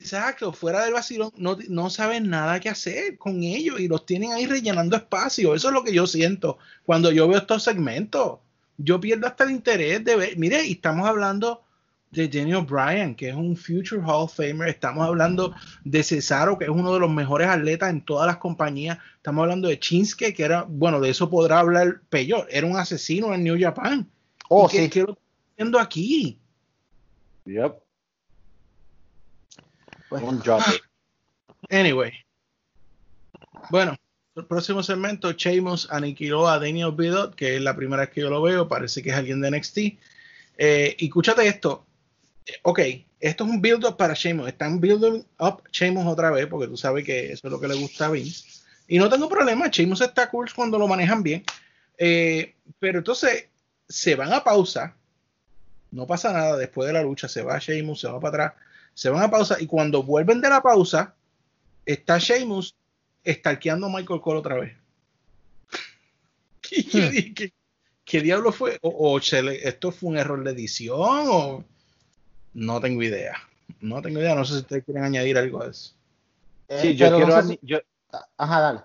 Exacto, 0.00 0.52
fuera 0.52 0.82
del 0.84 0.94
vacilón, 0.94 1.30
no, 1.36 1.56
no 1.68 1.88
saben 1.88 2.28
nada 2.28 2.58
que 2.58 2.68
hacer 2.68 3.16
con 3.18 3.44
ellos 3.44 3.78
y 3.78 3.86
los 3.86 4.04
tienen 4.04 4.32
ahí 4.32 4.46
rellenando 4.46 4.96
espacio. 4.96 5.54
Eso 5.54 5.68
es 5.68 5.74
lo 5.74 5.84
que 5.84 5.92
yo 5.92 6.06
siento 6.08 6.58
cuando 6.84 7.12
yo 7.12 7.28
veo 7.28 7.38
estos 7.38 7.62
segmentos. 7.62 8.40
Yo 8.78 8.98
pierdo 8.98 9.28
hasta 9.28 9.44
el 9.44 9.52
interés 9.52 10.04
de 10.04 10.16
ver. 10.16 10.36
Mire, 10.38 10.64
y 10.66 10.72
estamos 10.72 11.06
hablando 11.06 11.62
de 12.12 12.28
Danny 12.28 12.52
O'Brien, 12.54 13.14
que 13.14 13.30
es 13.30 13.34
un 13.34 13.56
Future 13.56 14.00
Hall 14.02 14.24
of 14.24 14.34
Famer. 14.36 14.68
Estamos 14.68 15.06
hablando 15.06 15.54
de 15.82 16.02
Cesaro, 16.02 16.58
que 16.58 16.64
es 16.66 16.70
uno 16.70 16.92
de 16.92 17.00
los 17.00 17.10
mejores 17.10 17.48
atletas 17.48 17.90
en 17.90 18.04
todas 18.04 18.26
las 18.26 18.36
compañías. 18.36 18.98
Estamos 19.16 19.42
hablando 19.42 19.68
de 19.68 19.76
Shinsuke, 19.80 20.34
que 20.34 20.44
era, 20.44 20.62
bueno, 20.68 21.00
de 21.00 21.08
eso 21.10 21.28
podrá 21.30 21.58
hablar 21.60 22.02
peor. 22.10 22.46
Era 22.50 22.66
un 22.66 22.76
asesino 22.76 23.32
en 23.34 23.42
New 23.44 23.58
Japan. 23.58 24.08
Oh, 24.48 24.66
¿Y 24.68 24.72
qué- 24.72 24.82
sí. 24.84 24.90
qué 24.90 25.00
lo 25.02 25.12
está 25.12 25.22
haciendo 25.54 25.80
aquí? 25.80 26.38
Yep. 27.46 27.74
Un 30.10 30.40
jobber. 30.40 30.80
Anyway. 31.70 32.12
Bueno, 33.70 33.96
el 34.36 34.44
próximo 34.44 34.82
segmento, 34.82 35.32
Sheamus 35.32 35.90
aniquiló 35.90 36.46
a 36.46 36.58
Daniel 36.58 36.92
Bidot, 36.92 37.34
que 37.34 37.56
es 37.56 37.62
la 37.62 37.74
primera 37.74 38.02
vez 38.02 38.10
que 38.10 38.20
yo 38.20 38.28
lo 38.28 38.42
veo, 38.42 38.68
parece 38.68 39.02
que 39.02 39.08
es 39.10 39.16
alguien 39.16 39.40
de 39.40 39.50
NXT. 39.50 39.78
Eh, 40.58 40.94
y 40.98 41.06
escúchate 41.06 41.46
esto. 41.48 41.86
Ok, 42.62 42.80
esto 43.20 43.44
es 43.44 43.50
un 43.50 43.60
build-up 43.62 43.96
para 43.96 44.14
Sheamus. 44.14 44.48
Están 44.48 44.80
building 44.80 45.22
up 45.38 45.62
Sheamus 45.70 46.06
otra 46.06 46.30
vez, 46.30 46.46
porque 46.46 46.66
tú 46.68 46.76
sabes 46.76 47.04
que 47.04 47.32
eso 47.32 47.46
es 47.46 47.50
lo 47.52 47.60
que 47.60 47.68
le 47.68 47.74
gusta 47.74 48.06
a 48.06 48.10
Vince. 48.10 48.44
Y 48.88 48.98
no 48.98 49.08
tengo 49.08 49.28
problema, 49.28 49.68
Sheamus 49.68 50.00
está 50.00 50.28
cool 50.28 50.50
cuando 50.54 50.78
lo 50.78 50.88
manejan 50.88 51.22
bien. 51.22 51.44
Eh, 51.98 52.54
pero 52.78 52.98
entonces 52.98 53.46
se 53.88 54.14
van 54.16 54.32
a 54.32 54.42
pausa. 54.42 54.96
No 55.90 56.06
pasa 56.06 56.32
nada 56.32 56.56
después 56.56 56.86
de 56.86 56.92
la 56.94 57.02
lucha. 57.02 57.28
Se 57.28 57.42
va 57.42 57.58
Sheamus, 57.58 58.00
se 58.00 58.08
va 58.08 58.18
para 58.18 58.46
atrás. 58.46 58.62
Se 58.94 59.08
van 59.08 59.22
a 59.22 59.30
pausa. 59.30 59.56
Y 59.60 59.66
cuando 59.66 60.02
vuelven 60.02 60.40
de 60.40 60.48
la 60.48 60.62
pausa, 60.62 61.14
está 61.86 62.18
Sheamus 62.18 62.74
estalqueando 63.22 63.86
a 63.86 63.90
Michael 63.90 64.20
Cole 64.20 64.40
otra 64.40 64.56
vez. 64.58 64.74
Yo 66.92 67.08
dije, 67.10 67.34
¿qué, 67.34 67.52
qué 68.04 68.20
diablo 68.20 68.52
fue? 68.52 68.78
¿O, 68.82 69.12
o 69.14 69.20
se 69.20 69.42
le- 69.42 69.66
esto 69.68 69.92
fue 69.92 70.10
un 70.10 70.18
error 70.18 70.42
de 70.42 70.50
edición? 70.52 70.98
¿O 70.98 71.64
no 72.54 72.80
tengo 72.80 73.02
idea? 73.02 73.36
No 73.80 74.00
tengo 74.02 74.20
idea. 74.20 74.34
No 74.34 74.44
sé 74.44 74.54
si 74.54 74.60
ustedes 74.60 74.84
quieren 74.84 75.04
añadir 75.04 75.36
algo 75.38 75.62
a 75.62 75.68
eso. 75.70 75.94
eh, 76.68 76.78
Sí, 76.80 76.96
yo 76.96 77.10
no 77.10 77.16
quiero, 77.16 77.32
sé 77.32 77.38
añi- 77.48 77.58
si- 77.60 77.66
yo, 77.66 77.78
Ajá, 78.36 78.60
dale. 78.60 78.80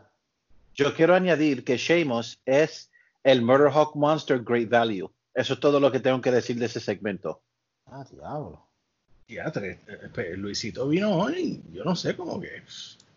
yo 0.75 0.93
quiero 0.95 1.15
añadir 1.15 1.63
que 1.63 1.77
Sheamus 1.77 2.39
es 2.45 2.89
el 3.23 3.41
Murder 3.41 3.71
Hawk 3.71 3.95
Monster 3.95 4.39
Great 4.43 4.69
Value. 4.69 5.09
Eso 5.33 5.53
es 5.53 5.59
todo 5.59 5.79
lo 5.79 5.91
que 5.91 5.99
tengo 5.99 6.19
que 6.21 6.31
decir 6.31 6.57
de 6.57 6.65
ese 6.65 6.79
segmento. 6.79 7.41
Ah, 7.85 8.03
diablo. 8.09 8.65
Diatre, 9.27 9.79
eh, 9.87 10.33
Luisito 10.37 10.87
vino 10.87 11.11
hoy. 11.15 11.61
Yo 11.71 11.83
no 11.83 11.95
sé 11.95 12.15
cómo 12.15 12.39
que. 12.39 12.63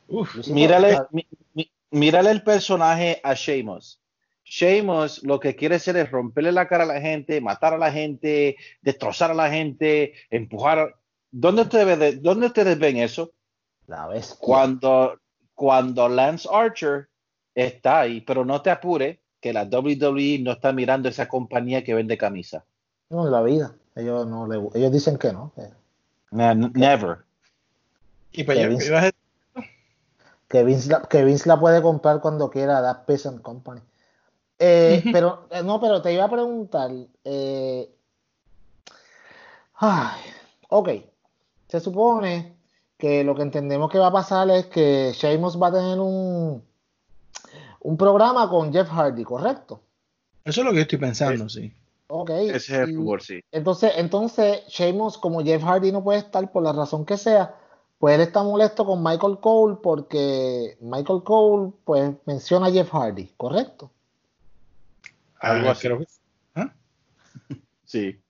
Uf, 0.09 0.49
Mírale, 0.49 0.95
ah, 0.95 1.07
mi- 1.13 1.27
mi- 1.55 1.71
mírale 1.93 2.31
el 2.33 2.43
personaje 2.43 3.21
a 3.23 3.35
Sheamus. 3.35 4.01
Sheamus 4.51 5.23
lo 5.23 5.39
que 5.39 5.55
quiere 5.55 5.77
hacer 5.77 5.97
es 5.97 6.11
romperle 6.11 6.51
la 6.51 6.67
cara 6.67 6.83
a 6.83 6.87
la 6.87 7.01
gente, 7.01 7.41
matar 7.41 7.73
a 7.73 7.79
la 7.79 7.93
gente, 7.93 8.57
destrozar 8.83 9.31
a 9.31 9.35
la 9.35 9.49
gente, 9.49 10.13
empujar. 10.29 10.79
a- 10.81 10.95
¿Dónde 11.31 11.63
ustedes, 11.63 11.97
ven- 11.97 12.21
¿Dónde 12.21 12.47
ustedes 12.49 12.77
ven 12.77 12.97
eso? 12.97 13.31
La 13.87 14.09
bestia. 14.09 14.37
Cuando, 14.41 15.21
cuando 15.55 16.09
Lance 16.09 16.49
Archer 16.53 17.09
está 17.55 18.01
ahí, 18.01 18.23
pero 18.23 18.45
no 18.45 18.61
te 18.61 18.71
apure 18.71 19.21
que 19.41 19.53
la 19.53 19.67
WWE 19.67 20.41
no 20.41 20.51
está 20.51 20.73
mirando 20.73 21.09
esa 21.09 21.29
compañía 21.29 21.85
que 21.85 21.95
vende 21.95 22.19
camisa. 22.19 22.65
No, 23.09 23.27
en 23.27 23.33
la 23.33 23.43
vida. 23.43 23.73
Ellos, 23.95 24.27
no 24.27 24.49
le, 24.49 24.57
ellos 24.75 24.91
dicen 24.93 25.17
que 25.17 25.33
no. 25.33 25.53
Never. 26.33 27.19
y 28.33 28.43
para 28.43 28.59
allá, 28.61 28.69
Vince- 28.69 28.79
¿qué 28.83 28.89
ibas 28.89 29.03
a 29.03 29.07
decir? 29.07 29.21
que 30.49 30.65
Vince, 30.65 30.89
la, 30.91 31.03
que 31.03 31.25
Vince 31.25 31.49
la 31.49 31.61
puede 31.61 31.81
comprar 31.81 32.21
cuando 32.21 32.51
quiera, 32.51 32.83
That 32.83 33.05
Peasant 33.07 33.43
Company. 33.43 33.81
Eh. 34.63 35.03
Pero, 35.11 35.47
eh, 35.51 35.63
no, 35.63 35.81
pero 35.81 36.03
te 36.03 36.13
iba 36.13 36.25
a 36.25 36.31
preguntar. 36.31 36.91
eh, 37.25 37.91
ay, 39.77 40.21
ok. 40.69 40.89
Se 41.69 41.81
supone 41.81 42.55
que 42.99 43.25
lo 43.25 43.35
que 43.35 43.43
entendemos 43.43 43.91
que 43.91 43.99
va 43.99 44.09
a 44.09 44.13
pasar 44.13 44.51
es 44.51 44.67
que 44.67 45.13
Sheamus 45.15 45.61
va 45.61 45.69
a 45.69 45.73
tener 45.73 45.99
un, 45.99 46.63
un 47.81 47.97
programa 47.97 48.49
con 48.51 48.73
Jeff 48.73 48.89
Hardy, 48.91 49.25
¿correcto? 49.25 49.81
Eso 50.45 50.61
es 50.61 50.65
lo 50.65 50.73
que 50.73 50.77
yo 50.77 50.83
estoy 50.83 50.99
pensando, 50.99 51.49
sí. 51.49 51.73
Ok. 52.09 52.31
Ese 52.31 52.57
es 52.57 52.71
el 52.71 52.97
rumor, 52.97 53.23
sí. 53.23 53.41
Entonces, 53.53 53.93
entonces, 53.97 54.67
Sheamus, 54.69 55.17
como 55.17 55.43
Jeff 55.43 55.63
Hardy 55.63 55.93
no 55.93 56.05
puede 56.05 56.19
estar 56.19 56.51
por 56.53 56.63
la 56.63 56.73
razón 56.73 57.07
que 57.07 57.17
sea, 57.17 57.55
pues 57.99 58.17
él 58.17 58.21
está 58.21 58.43
molesto 58.43 58.85
con 58.85 59.03
Michael 59.03 59.39
Cole 59.41 59.79
porque 59.83 60.77
Michael 60.81 61.23
Cole, 61.23 61.73
pues, 61.85 62.13
menciona 62.27 62.67
a 62.67 62.71
Jeff 62.71 62.91
Hardy, 62.93 63.33
¿correcto? 63.37 63.91
Algo 65.41 65.69
Ah, 65.69 65.73
así. 65.73 65.87
creo 65.87 65.99
que- 65.99 66.07
¿Ah? 66.55 66.73
Sí. 67.85 68.21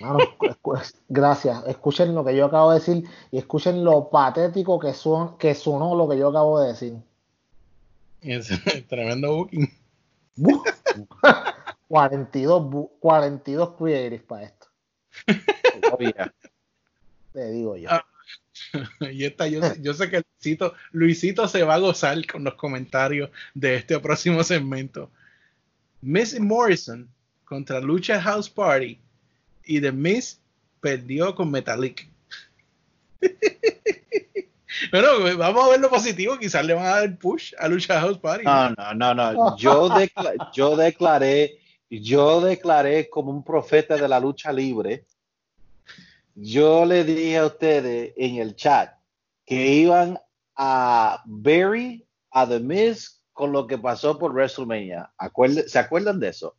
Escu- 0.00 0.94
gracias. 1.08 1.62
Escuchen 1.66 2.14
lo 2.14 2.24
que 2.24 2.34
yo 2.34 2.46
acabo 2.46 2.72
de 2.72 2.78
decir 2.80 3.04
y 3.30 3.38
escuchen 3.38 3.84
lo 3.84 4.08
patético 4.10 4.78
que, 4.78 4.94
son, 4.94 5.36
que 5.36 5.54
sonó 5.54 5.94
lo 5.94 6.08
que 6.08 6.18
yo 6.18 6.28
acabo 6.28 6.60
de 6.60 6.68
decir. 6.68 6.94
Es 8.22 8.48
tremendo 8.88 9.34
booking. 9.36 9.70
¡Buf! 10.36 10.66
42, 11.88 12.62
bu- 12.62 12.90
42 12.98 13.74
creatives 13.76 14.22
para 14.22 14.44
esto, 14.44 14.66
te 17.32 17.50
digo 17.50 17.76
yo. 17.76 17.90
Ah. 17.90 18.04
Y 19.12 19.24
esta, 19.24 19.46
yo, 19.46 19.60
sé- 19.62 19.76
yo 19.82 19.92
sé 19.94 20.08
que 20.10 20.22
Luisito, 20.40 20.74
Luisito 20.92 21.46
se 21.48 21.62
va 21.62 21.74
a 21.74 21.78
gozar 21.78 22.16
con 22.26 22.42
los 22.44 22.54
comentarios 22.54 23.30
de 23.52 23.76
este 23.76 23.98
próximo 24.00 24.42
segmento. 24.42 25.10
Miss 26.04 26.38
Morrison 26.38 27.08
contra 27.46 27.80
Lucha 27.80 28.20
House 28.20 28.48
Party 28.50 28.98
y 29.64 29.80
The 29.80 29.90
Miss 29.90 30.38
perdió 30.80 31.34
con 31.34 31.50
Metallic. 31.50 32.06
bueno, 34.92 35.36
vamos 35.38 35.64
a 35.64 35.68
ver 35.70 35.80
lo 35.80 35.88
positivo. 35.88 36.38
Quizás 36.38 36.64
le 36.64 36.74
van 36.74 36.84
a 36.86 36.96
dar 37.00 37.16
push 37.18 37.54
a 37.58 37.68
Lucha 37.68 38.00
House 38.00 38.18
Party. 38.18 38.44
No, 38.44 38.70
no, 38.70 38.94
no, 38.94 39.14
no. 39.14 39.56
Yo, 39.56 39.88
decla- 39.88 40.50
yo 40.52 40.76
declaré, 40.76 41.58
yo 41.88 42.40
declaré 42.40 43.08
como 43.08 43.30
un 43.30 43.42
profeta 43.42 43.96
de 43.96 44.08
la 44.08 44.20
lucha 44.20 44.52
libre. 44.52 45.04
Yo 46.34 46.84
le 46.84 47.04
dije 47.04 47.38
a 47.38 47.46
ustedes 47.46 48.12
en 48.16 48.36
el 48.36 48.56
chat 48.56 48.92
que 49.46 49.66
iban 49.68 50.18
a 50.56 51.22
bury 51.24 52.04
a 52.30 52.46
The 52.46 52.60
Miz 52.60 53.20
con 53.34 53.52
lo 53.52 53.66
que 53.66 53.76
pasó 53.76 54.18
por 54.18 54.32
WrestleMania. 54.32 55.10
Acuerde- 55.18 55.68
¿Se 55.68 55.78
acuerdan 55.78 56.18
de 56.18 56.28
eso? 56.28 56.56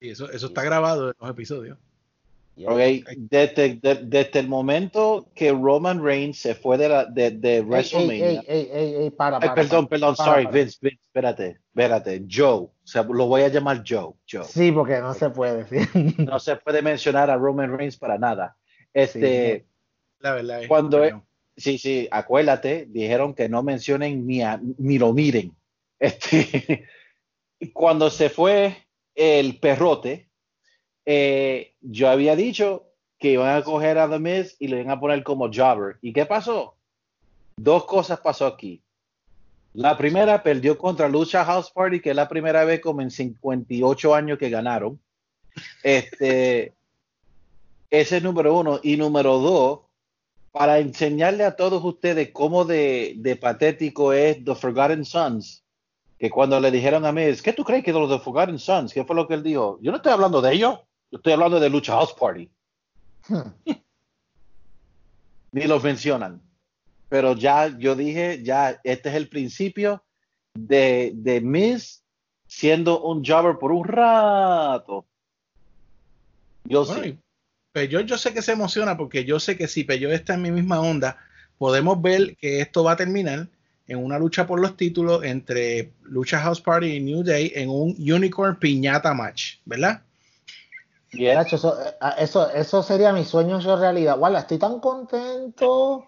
Y 0.00 0.08
eso, 0.10 0.30
eso 0.30 0.46
está 0.46 0.62
grabado 0.62 1.10
en 1.10 1.14
los 1.20 1.30
episodios. 1.30 1.76
Ok, 2.66 2.78
Desde, 3.16 3.76
de- 3.76 4.00
desde 4.04 4.38
el 4.40 4.46
momento 4.48 5.26
que 5.34 5.52
Roman 5.52 6.02
Reigns 6.04 6.38
se 6.38 6.54
fue 6.54 6.76
de, 6.76 6.88
la, 6.88 7.04
de, 7.06 7.30
de 7.30 7.62
WrestleMania. 7.62 8.26
ey, 8.28 8.40
ey, 8.46 8.68
ey, 8.70 8.94
ey, 9.04 9.10
para, 9.10 9.36
Ay, 9.36 9.40
para, 9.42 9.54
perdón, 9.54 9.86
para. 9.86 9.88
perdón, 9.88 10.14
para, 10.16 10.30
sorry, 10.32 10.44
para. 10.44 10.56
Vince, 10.58 10.78
Vince, 10.82 11.00
espérate, 11.02 11.60
espérate, 11.68 12.24
Joe, 12.30 12.52
o 12.64 12.72
sea, 12.84 13.02
lo 13.04 13.26
voy 13.26 13.42
a 13.42 13.48
llamar 13.48 13.82
Joe, 13.88 14.12
Joe. 14.30 14.44
Sí, 14.44 14.70
porque 14.70 15.00
no 15.00 15.14
se 15.14 15.30
puede. 15.30 15.66
sí. 15.66 15.88
No 16.18 16.38
se 16.38 16.56
puede 16.56 16.82
mencionar 16.82 17.30
a 17.30 17.36
Roman 17.36 17.76
Reigns 17.76 17.96
para 17.96 18.18
nada. 18.18 18.54
Este, 18.92 19.64
La 20.20 20.34
verdad 20.34 20.62
es. 20.62 20.68
Cuando 20.68 20.98
perdón. 21.00 21.24
sí, 21.56 21.78
sí, 21.78 22.06
acuérdate, 22.10 22.86
dijeron 22.90 23.34
que 23.34 23.48
no 23.48 23.62
mencionen 23.62 24.26
ni, 24.26 24.42
a- 24.42 24.60
ni 24.78 24.98
lo 24.98 25.12
miren. 25.14 25.52
Este, 26.02 26.88
cuando 27.72 28.10
se 28.10 28.28
fue 28.28 28.76
el 29.14 29.60
perrote, 29.60 30.28
eh, 31.06 31.76
yo 31.80 32.10
había 32.10 32.34
dicho 32.34 32.88
que 33.20 33.30
iban 33.30 33.54
a 33.54 33.62
coger 33.62 33.98
a 33.98 34.10
The 34.10 34.18
Miz 34.18 34.56
y 34.58 34.66
le 34.66 34.80
iban 34.80 34.90
a 34.90 34.98
poner 34.98 35.22
como 35.22 35.48
jobber. 35.52 35.98
¿Y 36.02 36.12
qué 36.12 36.26
pasó? 36.26 36.74
Dos 37.56 37.84
cosas 37.84 38.18
pasó 38.18 38.46
aquí. 38.46 38.82
La 39.74 39.96
primera 39.96 40.42
perdió 40.42 40.76
contra 40.76 41.08
Lucha 41.08 41.44
House 41.44 41.70
Party, 41.70 42.00
que 42.00 42.10
es 42.10 42.16
la 42.16 42.28
primera 42.28 42.64
vez 42.64 42.80
como 42.80 43.00
en 43.00 43.12
58 43.12 44.12
años 44.12 44.38
que 44.38 44.50
ganaron. 44.50 45.00
Este, 45.84 46.72
ese 47.90 48.16
es 48.16 48.22
número 48.24 48.58
uno. 48.58 48.80
Y 48.82 48.96
número 48.96 49.38
dos, 49.38 49.80
para 50.50 50.80
enseñarle 50.80 51.44
a 51.44 51.54
todos 51.54 51.84
ustedes 51.84 52.32
cómo 52.32 52.64
de, 52.64 53.14
de 53.18 53.36
patético 53.36 54.12
es 54.12 54.44
The 54.44 54.56
Forgotten 54.56 55.04
Sons, 55.04 55.62
que 56.22 56.30
cuando 56.30 56.60
le 56.60 56.70
dijeron 56.70 57.04
a 57.04 57.10
Miz, 57.10 57.42
¿qué 57.42 57.52
tú 57.52 57.64
crees 57.64 57.82
que 57.82 57.92
de 57.92 57.98
los 57.98 58.08
de 58.08 58.20
Forgotten 58.20 58.56
Sons? 58.56 58.92
¿Qué 58.92 59.04
fue 59.04 59.16
lo 59.16 59.26
que 59.26 59.34
él 59.34 59.42
dijo? 59.42 59.80
Yo 59.82 59.90
no 59.90 59.96
estoy 59.96 60.12
hablando 60.12 60.40
de 60.40 60.52
ellos, 60.52 60.78
yo 61.10 61.16
estoy 61.16 61.32
hablando 61.32 61.58
de 61.58 61.68
Lucha 61.68 61.94
House 61.94 62.14
Party. 62.14 62.48
Ni 65.50 65.64
los 65.64 65.82
mencionan. 65.82 66.40
Pero 67.08 67.34
ya 67.34 67.76
yo 67.76 67.96
dije, 67.96 68.40
ya 68.44 68.80
este 68.84 69.08
es 69.08 69.16
el 69.16 69.28
principio 69.28 70.04
de, 70.54 71.10
de 71.16 71.40
Miz 71.40 72.04
siendo 72.46 73.02
un 73.02 73.24
jobber 73.24 73.58
por 73.58 73.72
un 73.72 73.82
rato. 73.82 75.04
Yo 76.62 76.84
Bueno, 76.84 77.02
sí. 77.02 77.08
y 77.08 77.18
Peyot 77.72 78.06
yo 78.06 78.16
sé 78.16 78.32
que 78.32 78.42
se 78.42 78.52
emociona 78.52 78.96
porque 78.96 79.24
yo 79.24 79.40
sé 79.40 79.58
que 79.58 79.66
si 79.66 79.82
Peyot 79.82 80.12
está 80.12 80.34
en 80.34 80.42
mi 80.42 80.52
misma 80.52 80.80
onda, 80.80 81.18
podemos 81.58 82.00
ver 82.00 82.36
que 82.36 82.60
esto 82.60 82.84
va 82.84 82.92
a 82.92 82.96
terminar 82.96 83.48
en 83.92 84.04
una 84.04 84.18
lucha 84.18 84.46
por 84.46 84.60
los 84.60 84.76
títulos 84.76 85.22
entre 85.24 85.92
Lucha 86.02 86.38
House 86.40 86.60
Party 86.60 86.96
y 86.96 87.00
New 87.00 87.22
Day 87.22 87.52
en 87.54 87.70
un 87.70 87.94
Unicorn 87.98 88.58
Piñata 88.58 89.14
Match, 89.14 89.58
¿verdad? 89.64 90.02
Yeah. 91.12 91.42
Eso, 91.42 91.76
eso, 92.18 92.50
eso 92.50 92.82
sería 92.82 93.12
mi 93.12 93.24
sueño 93.24 93.60
hecho 93.60 93.76
realidad. 93.76 94.18
Guarda, 94.18 94.40
estoy 94.40 94.58
tan 94.58 94.80
contento. 94.80 96.04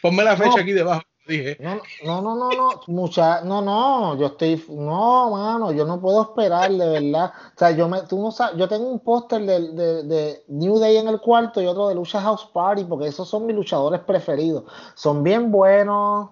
Ponme 0.00 0.24
la 0.24 0.36
fecha 0.36 0.56
No. 0.56 0.62
aquí 0.62 0.72
debajo, 0.72 1.02
dije. 1.26 1.58
No, 1.60 1.80
no, 2.04 2.22
no, 2.22 2.36
no, 2.36 2.50
no, 2.50 2.80
mucha, 2.86 3.42
no, 3.42 3.60
no, 3.60 4.18
yo 4.18 4.28
estoy, 4.28 4.64
no, 4.70 5.30
mano, 5.30 5.72
yo 5.72 5.84
no 5.84 6.00
puedo 6.00 6.22
esperar, 6.22 6.70
de 6.70 6.88
verdad. 6.88 7.32
O 7.54 7.58
sea, 7.58 7.70
yo 7.72 7.86
me, 7.88 8.00
tú 8.02 8.18
no 8.18 8.30
sabes, 8.30 8.56
yo 8.56 8.66
tengo 8.66 8.88
un 8.90 9.00
póster 9.00 9.42
de, 9.42 9.72
de, 9.72 10.02
de 10.04 10.44
New 10.48 10.78
Day 10.78 10.96
en 10.96 11.08
el 11.08 11.20
cuarto 11.20 11.60
y 11.60 11.66
otro 11.66 11.88
de 11.88 11.94
Lucha 11.94 12.20
House 12.22 12.48
Party, 12.52 12.84
porque 12.84 13.08
esos 13.08 13.28
son 13.28 13.44
mis 13.44 13.56
luchadores 13.56 14.00
preferidos. 14.00 14.64
Son 14.94 15.22
bien 15.22 15.50
buenos. 15.50 16.30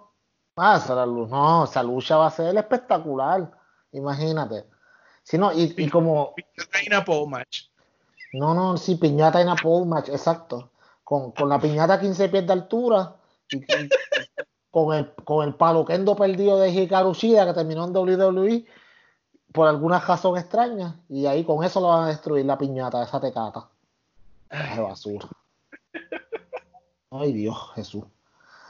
Ah, 0.57 1.05
lu- 1.07 1.27
no, 1.27 1.65
esa 1.65 1.83
lucha 1.83 2.17
va 2.17 2.27
a 2.29 2.31
ser 2.31 2.57
espectacular, 2.57 3.51
imagínate. 3.93 4.65
Si 5.23 5.37
no, 5.37 5.53
y, 5.53 5.75
y 5.77 5.89
como, 5.89 6.35
Piñata 6.35 6.83
y 6.83 6.87
una 6.89 7.05
pole 7.05 7.27
match. 7.27 7.63
no, 8.33 8.55
no, 8.55 8.77
sí, 8.77 8.95
piñata 8.97 9.41
en 9.41 9.49
a 9.49 9.57
pole 9.57 9.87
match, 9.87 10.09
exacto. 10.11 10.71
Con, 11.03 11.33
con 11.33 11.49
la 11.49 11.59
piñata 11.59 11.95
a 11.95 12.01
15 12.01 12.29
pies 12.29 12.47
de 12.47 12.53
altura 12.53 13.17
y, 13.51 13.57
y- 13.59 13.89
con 14.71 14.95
el, 14.95 15.13
con 15.25 15.47
el 15.47 15.55
palo 15.55 15.85
kendo 15.85 16.17
perdido 16.17 16.59
de 16.59 16.71
Hikaru 16.71 17.15
Shida 17.15 17.47
que 17.47 17.53
terminó 17.55 17.85
en 17.85 17.95
WWE 17.97 18.65
por 19.53 19.69
alguna 19.69 20.01
razón 20.01 20.37
extraña. 20.37 20.97
Y 21.09 21.27
ahí 21.27 21.45
con 21.45 21.63
eso 21.65 21.81
lo 21.81 21.89
van 21.89 22.05
a 22.05 22.09
destruir 22.09 22.45
la 22.45 22.59
piñata, 22.59 23.03
esa 23.03 23.21
tecata. 23.21 23.69
Ay, 24.51 24.79
basura. 24.81 25.29
Ay, 27.11 27.33
Dios, 27.33 27.57
Jesús. 27.77 28.05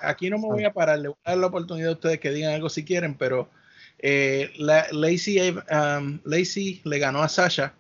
Aquí 0.07 0.31
no 0.31 0.39
me 0.39 0.49
voy 0.49 0.65
a 0.65 0.73
parar, 0.73 0.99
le 0.99 1.09
voy 1.09 1.17
a 1.25 1.31
dar 1.31 1.39
la 1.39 1.47
oportunidad 1.47 1.91
a 1.91 1.93
ustedes 1.93 2.21
que 2.21 2.31
digan 2.31 2.55
algo 2.55 2.69
si 2.69 2.85
quieren, 2.85 3.17
pero 3.17 3.49
eh, 3.99 4.51
la, 4.57 4.87
Lacey, 4.93 5.51
um, 5.51 6.21
Lacey 6.25 6.81
le 6.85 6.99
ganó 6.99 7.23
a 7.23 7.29
Sasha 7.29 7.75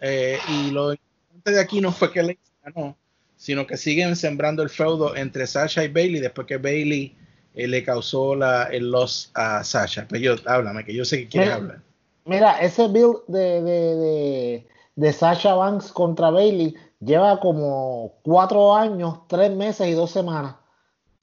eh, 0.00 0.38
y 0.48 0.70
lo 0.70 0.92
importante 0.92 1.52
de 1.52 1.60
aquí 1.60 1.80
no 1.80 1.92
fue 1.92 2.12
que 2.12 2.22
Lacey 2.22 2.38
ganó, 2.62 2.96
sino 3.36 3.66
que 3.66 3.76
siguen 3.76 4.16
sembrando 4.16 4.62
el 4.62 4.70
feudo 4.70 5.16
entre 5.16 5.46
Sasha 5.46 5.84
y 5.84 5.88
Bailey 5.88 6.20
después 6.20 6.46
que 6.46 6.58
Bailey 6.58 7.16
eh, 7.54 7.66
le 7.66 7.82
causó 7.82 8.34
la, 8.34 8.64
el 8.64 8.90
loss 8.90 9.30
a 9.34 9.64
Sasha. 9.64 10.06
Pero 10.08 10.22
yo, 10.22 10.50
háblame, 10.50 10.84
que 10.84 10.94
yo 10.94 11.04
sé 11.04 11.20
que 11.20 11.28
quieres 11.28 11.48
Mira, 11.48 11.56
hablar. 11.56 11.80
Mira, 12.26 12.60
ese 12.60 12.88
build 12.88 13.18
de, 13.28 13.62
de, 13.62 13.96
de, 13.96 14.66
de 14.96 15.12
Sasha 15.12 15.54
Banks 15.54 15.92
contra 15.92 16.30
Bailey 16.30 16.74
lleva 17.00 17.38
como 17.40 18.14
cuatro 18.22 18.74
años, 18.74 19.20
tres 19.28 19.50
meses 19.50 19.88
y 19.88 19.92
dos 19.92 20.10
semanas. 20.10 20.56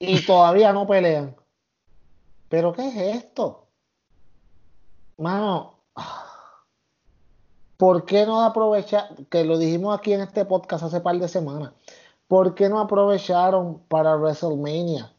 Y 0.04 0.26
todavía 0.26 0.72
no 0.72 0.84
pelean. 0.84 1.36
¿Pero 2.48 2.72
qué 2.72 2.88
es 2.88 2.96
esto? 3.22 3.68
Mano, 5.16 5.78
¿por 7.76 8.04
qué 8.04 8.26
no 8.26 8.42
aprovechar? 8.42 9.14
Que 9.30 9.44
lo 9.44 9.58
dijimos 9.58 9.96
aquí 9.96 10.12
en 10.12 10.22
este 10.22 10.44
podcast 10.44 10.82
hace 10.82 11.00
par 11.00 11.16
de 11.18 11.28
semanas. 11.28 11.70
¿Por 12.26 12.56
qué 12.56 12.68
no 12.68 12.80
aprovecharon 12.80 13.78
para 13.86 14.16
WrestleMania? 14.16 15.14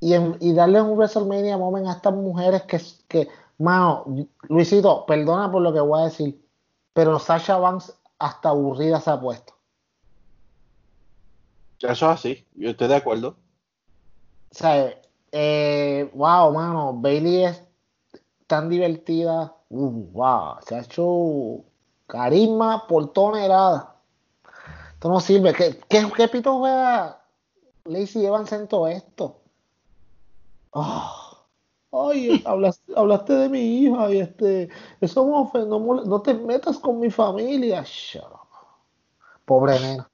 Y, 0.00 0.14
en- 0.14 0.36
darle 0.56 0.82
un 0.82 0.96
WrestleMania 0.98 1.56
moment 1.56 1.86
a 1.86 1.92
estas 1.92 2.14
mujeres 2.14 2.62
que, 2.62 2.80
que, 3.06 3.28
mano, 3.58 4.04
Luisito, 4.48 5.06
perdona 5.06 5.50
por 5.52 5.62
lo 5.62 5.72
que 5.72 5.78
voy 5.80 6.00
a 6.00 6.04
decir, 6.06 6.44
pero 6.92 7.20
Sasha 7.20 7.56
Banks 7.58 7.94
hasta 8.18 8.48
aburrida 8.48 9.00
se 9.00 9.10
ha 9.10 9.20
puesto. 9.20 9.54
Eso 11.78 11.92
es 11.92 12.02
así, 12.02 12.44
yo 12.56 12.70
estoy 12.70 12.88
de 12.88 12.96
acuerdo. 12.96 13.36
O 14.50 14.54
sea, 14.54 14.94
eh, 15.32 16.10
wow, 16.14 16.52
mano, 16.52 16.94
Bailey 16.94 17.44
es 17.44 17.62
tan 18.46 18.68
divertida. 18.68 19.54
Uh, 19.68 20.10
wow, 20.12 20.56
se 20.66 20.74
ha 20.74 20.80
hecho 20.80 21.64
carisma 22.06 22.86
por 22.86 23.12
tonelada. 23.12 23.96
Esto 24.94 25.08
no 25.08 25.20
sirve. 25.20 25.52
¿Qué, 25.52 25.78
qué, 25.88 26.10
qué 26.16 26.28
pito 26.28 26.58
juega 26.58 27.22
Lacey 27.84 28.24
Evans 28.24 28.50
en 28.52 28.66
todo 28.66 28.88
esto? 28.88 29.42
Ah, 30.72 31.44
ay, 31.92 32.42
hablaste, 32.44 32.92
hablaste 32.96 33.32
de 33.34 33.48
mi 33.48 33.60
hija 33.60 34.12
y 34.12 34.20
este, 34.20 34.68
eso 35.00 35.50
me 35.54 35.60
no, 35.66 35.78
no 36.04 36.22
te 36.22 36.34
metas 36.34 36.78
con 36.78 37.00
mi 37.00 37.10
familia. 37.10 37.82
Shut 37.84 38.24
up. 38.24 38.48
Pobre 39.44 39.78
nena. 39.78 40.10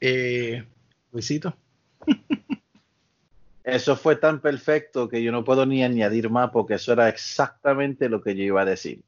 Eh, 0.00 0.66
Luisito. 1.12 1.54
Eso 3.64 3.96
fue 3.96 4.16
tan 4.16 4.40
perfecto 4.40 5.08
que 5.08 5.22
yo 5.22 5.30
no 5.30 5.44
puedo 5.44 5.64
ni 5.66 5.84
añadir 5.84 6.28
más 6.30 6.50
porque 6.50 6.74
eso 6.74 6.92
era 6.92 7.08
exactamente 7.08 8.08
lo 8.08 8.22
que 8.22 8.34
yo 8.34 8.42
iba 8.42 8.62
a 8.62 8.66
decir. 8.66 9.02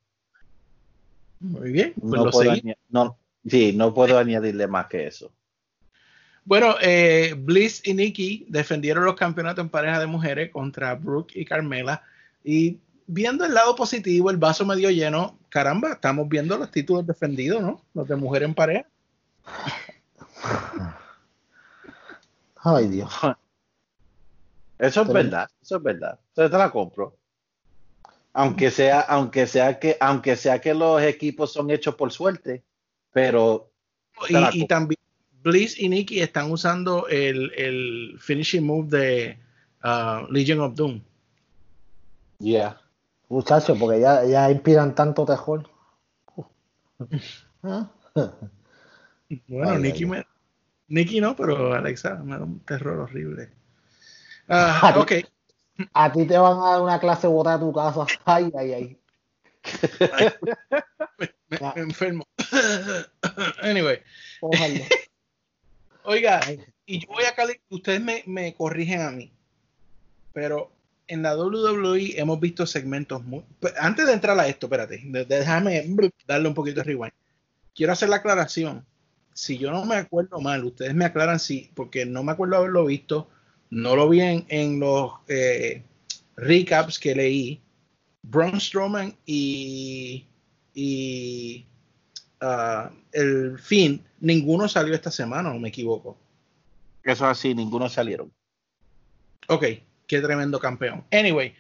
Muy 1.41 1.73
bien, 1.73 1.93
pues 2.01 2.13
No 2.13 2.25
lo 2.25 2.31
puedo, 2.31 2.53
no, 2.89 3.19
sí, 3.47 3.73
no 3.73 3.93
puedo 3.93 4.19
añadirle 4.19 4.67
más 4.67 4.87
que 4.87 5.07
eso. 5.07 5.33
Bueno, 6.45 6.77
eh, 6.81 7.35
Bliss 7.37 7.83
y 7.85 7.95
Nikki 7.95 8.47
defendieron 8.49 9.05
los 9.05 9.15
campeonatos 9.15 9.65
en 9.65 9.71
pareja 9.71 9.99
de 9.99 10.07
mujeres 10.07 10.51
contra 10.51 10.95
Brooke 10.95 11.33
y 11.35 11.45
Carmela. 11.45 12.03
Y 12.45 12.79
viendo 13.07 13.45
el 13.45 13.55
lado 13.55 13.75
positivo, 13.75 14.31
el 14.31 14.37
vaso 14.37 14.65
medio 14.65 14.91
lleno, 14.91 15.39
caramba, 15.49 15.93
estamos 15.93 16.29
viendo 16.29 16.57
los 16.59 16.71
títulos 16.71 17.07
defendidos, 17.07 17.63
¿no? 17.63 17.83
Los 17.95 18.07
de 18.07 18.17
mujer 18.17 18.43
en 18.43 18.55
pareja. 18.55 18.87
Ay, 22.57 22.89
Dios. 22.89 23.11
Eso 24.79 25.03
es 25.03 25.09
verdad, 25.09 25.49
eso 25.63 25.77
es 25.77 25.83
verdad. 25.83 26.19
Entonces 26.29 26.51
te 26.51 26.59
la 26.59 26.71
compro. 26.71 27.17
Aunque 28.33 28.71
sea, 28.71 29.01
aunque 29.01 29.47
sea 29.47 29.79
que, 29.79 29.97
aunque 30.01 30.37
sea 30.37 30.61
que 30.61 30.75
los 30.75 31.01
equipos 31.03 31.53
son 31.53 31.71
hechos 31.71 31.95
por 31.95 32.11
suerte, 32.13 32.65
pero 33.13 33.71
Y, 34.29 34.67
también 34.67 34.99
Bliss 35.43 35.79
y 35.79 35.89
Nikki 35.89 36.21
están 36.21 36.51
usando 36.51 37.07
el, 37.09 37.53
el 37.57 38.17
finishing 38.19 38.65
move 38.65 38.89
de 38.89 39.39
uh, 39.85 40.31
Legion 40.33 40.61
of 40.61 40.75
Doom. 40.75 41.01
yeah. 42.39 42.81
Muchachos, 43.29 43.79
porque 43.79 44.01
ya, 44.01 44.25
ya 44.25 44.51
inspiran 44.51 44.95
tanto 44.95 45.25
tejón. 45.25 45.67
¿Ah? 47.63 47.91
Bueno, 49.49 49.79
Nikki, 49.79 50.07
me- 50.07 50.27
Nikki 50.89 51.21
no, 51.21 51.35
pero 51.35 51.73
Alexa 51.73 52.17
me 52.17 52.37
da 52.37 52.45
un 52.45 52.61
terror 52.61 52.99
horrible. 53.01 53.51
Ah, 54.49 54.95
ok. 54.99 55.13
A 55.93 56.13
ti 56.13 56.25
te 56.27 56.39
van 56.39 56.59
a 56.59 56.71
dar 56.71 56.81
una 56.83 57.01
clase 57.01 57.27
bota 57.27 57.59
de 57.59 57.65
tu 57.65 57.73
casa. 57.73 58.07
Ay, 58.25 58.51
ay, 58.57 58.73
ay. 58.73 58.99
Me, 61.19 61.59
Ah. 61.61 61.73
me 61.77 61.83
enfermo. 61.83 62.25
anyway, 63.63 63.99
Ojalá. 64.41 64.81
oiga, 66.05 66.41
y 66.87 67.01
yo 67.01 67.09
voy 67.09 67.25
a 67.25 67.35
cali 67.35 67.55
ustedes 67.71 68.01
me, 68.01 68.23
me 68.27 68.55
corrigen 68.55 69.03
a 69.03 69.11
mí, 69.11 69.33
pero 70.33 70.73
en 71.07 71.23
la 71.23 71.37
WWE 71.37 72.19
hemos 72.19 72.41
visto 72.41 72.67
segmentos 72.67 73.23
muy... 73.25 73.45
Antes 73.79 74.07
de 74.07 74.15
entrar 74.15 74.39
a 74.39 74.49
esto, 74.49 74.67
espérate, 74.67 75.01
déjame 75.05 75.87
darle 76.27 76.49
un 76.49 76.55
poquito 76.55 76.81
de 76.81 76.85
rewind. 76.85 77.13
Quiero 77.75 77.93
hacer 77.93 78.09
la 78.09 78.17
aclaración. 78.17 78.85
Si 79.33 79.59
yo 79.59 79.71
no 79.71 79.85
me 79.85 79.97
acuerdo 79.97 80.41
mal, 80.41 80.65
ustedes 80.65 80.95
me 80.95 81.05
aclaran 81.05 81.39
si, 81.41 81.71
porque 81.75 82.07
no 82.07 82.23
me 82.23 82.33
acuerdo 82.33 82.57
haberlo 82.57 82.87
visto, 82.87 83.29
no 83.75 83.97
lo 83.97 84.09
vi 84.09 84.21
en, 84.21 84.47
en 84.49 84.81
los 84.81 85.13
eh, 85.29 85.83
recaps 86.37 86.99
que 86.99 87.15
leí. 87.15 87.61
Braun 88.23 88.59
Strowman 88.59 89.15
y, 89.27 90.25
y 90.73 91.67
ah, 92.41 92.91
el 93.13 93.59
fin, 93.59 94.03
ninguno 94.21 94.69
salió 94.69 94.95
esta 94.95 95.11
semana, 95.11 95.53
no 95.53 95.59
me 95.59 95.69
equivoco. 95.69 96.17
Eso 97.03 97.27
así, 97.27 97.55
ninguno 97.55 97.89
salieron. 97.89 98.33
Ok, 99.49 99.65
qué 100.07 100.21
tremendo 100.21 100.59
campeón. 100.59 101.05
Anyway, 101.11 101.55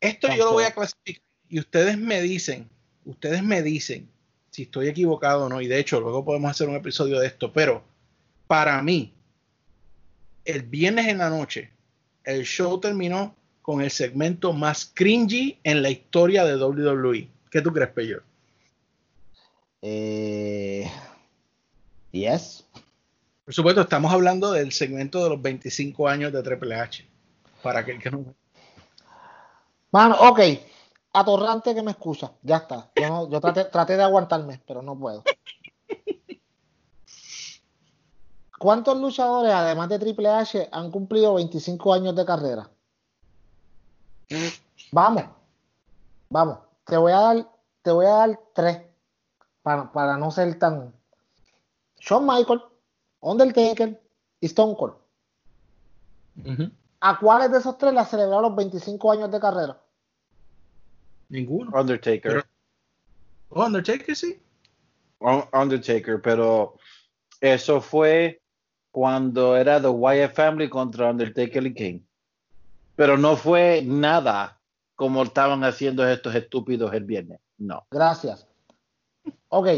esto 0.00 0.28
yo 0.28 0.44
lo 0.44 0.52
voy 0.52 0.64
a 0.64 0.72
clasificar 0.72 1.24
y 1.48 1.58
ustedes 1.58 1.98
me 1.98 2.20
dicen, 2.20 2.68
ustedes 3.04 3.42
me 3.42 3.62
dicen 3.62 4.08
si 4.50 4.62
estoy 4.62 4.88
equivocado 4.88 5.46
o 5.46 5.48
no, 5.48 5.60
y 5.62 5.66
de 5.66 5.78
hecho 5.78 6.00
luego 6.00 6.24
podemos 6.24 6.50
hacer 6.50 6.68
un 6.68 6.76
episodio 6.76 7.18
de 7.18 7.26
esto, 7.26 7.52
pero 7.52 7.82
para 8.46 8.80
mí, 8.82 9.14
el 10.44 10.62
viernes 10.62 11.06
en 11.08 11.18
la 11.18 11.30
noche, 11.30 11.70
el 12.24 12.44
show 12.44 12.78
terminó 12.80 13.34
con 13.62 13.80
el 13.80 13.90
segmento 13.90 14.52
más 14.52 14.90
cringy 14.92 15.58
en 15.62 15.82
la 15.82 15.90
historia 15.90 16.44
de 16.44 16.56
WWE. 16.56 17.28
¿Qué 17.50 17.60
tú 17.62 17.72
crees, 17.72 17.90
Peyor? 17.90 18.24
Eh, 19.82 20.90
yes. 22.12 22.64
Por 23.44 23.54
supuesto, 23.54 23.80
estamos 23.80 24.12
hablando 24.12 24.52
del 24.52 24.72
segmento 24.72 25.22
de 25.22 25.30
los 25.30 25.42
25 25.42 26.08
años 26.08 26.32
de 26.32 26.42
Triple 26.42 26.74
H. 26.76 27.06
Para 27.62 27.80
aquel 27.80 27.98
que 28.00 28.10
no. 28.10 28.24
Mano, 29.90 30.16
ok. 30.20 30.40
Atorrante 31.12 31.74
que 31.74 31.82
me 31.82 31.90
escucha. 31.90 32.32
Ya 32.42 32.56
está. 32.58 32.90
Yo, 32.96 33.08
no- 33.08 33.30
yo 33.30 33.40
traté, 33.40 33.64
traté 33.66 33.96
de 33.96 34.02
aguantarme, 34.02 34.60
pero 34.66 34.80
no 34.82 34.98
puedo. 34.98 35.22
¿Cuántos 38.62 38.96
luchadores, 39.00 39.52
además 39.52 39.88
de 39.88 39.98
Triple 39.98 40.28
H, 40.28 40.68
han 40.70 40.92
cumplido 40.92 41.34
25 41.34 41.94
años 41.94 42.14
de 42.14 42.24
carrera? 42.24 42.70
Vamos. 44.92 45.24
Vamos. 46.30 46.58
Te 46.84 46.96
voy 46.96 47.10
a 47.10 47.16
dar, 47.18 47.50
te 47.82 47.90
voy 47.90 48.06
a 48.06 48.10
dar 48.10 48.40
tres. 48.54 48.82
Para, 49.62 49.90
para 49.90 50.16
no 50.16 50.30
ser 50.30 50.56
tan. 50.60 50.94
Shawn 51.98 52.24
Michael, 52.24 52.62
Undertaker 53.18 54.00
y 54.40 54.46
Stone 54.46 54.76
Cold. 54.76 54.94
¿A 57.00 57.18
cuáles 57.18 57.50
de 57.50 57.58
esos 57.58 57.76
tres 57.76 57.92
le 57.92 58.04
celebraron 58.04 58.42
los 58.44 58.54
25 58.54 59.10
años 59.10 59.28
de 59.32 59.40
carrera? 59.40 59.76
Ninguno. 61.30 61.72
Undertaker. 61.76 62.20
Pero- 62.32 62.42
Oh, 63.48 63.66
Undertaker 63.66 64.14
sí. 64.14 64.40
Un- 65.18 65.44
Undertaker, 65.52 66.22
pero 66.22 66.76
eso 67.40 67.80
fue 67.80 68.40
cuando 68.92 69.56
era 69.56 69.80
The 69.80 69.88
Wyatt 69.88 70.34
Family 70.34 70.68
contra 70.68 71.10
Undertaker 71.10 71.66
y 71.66 71.74
King. 71.74 72.00
Pero 72.94 73.16
no 73.18 73.36
fue 73.36 73.82
nada 73.84 74.60
como 74.94 75.22
estaban 75.24 75.64
haciendo 75.64 76.06
estos 76.06 76.34
estúpidos 76.34 76.92
el 76.94 77.04
viernes. 77.04 77.40
No. 77.58 77.84
Gracias. 77.90 78.46
Ok. 79.48 79.68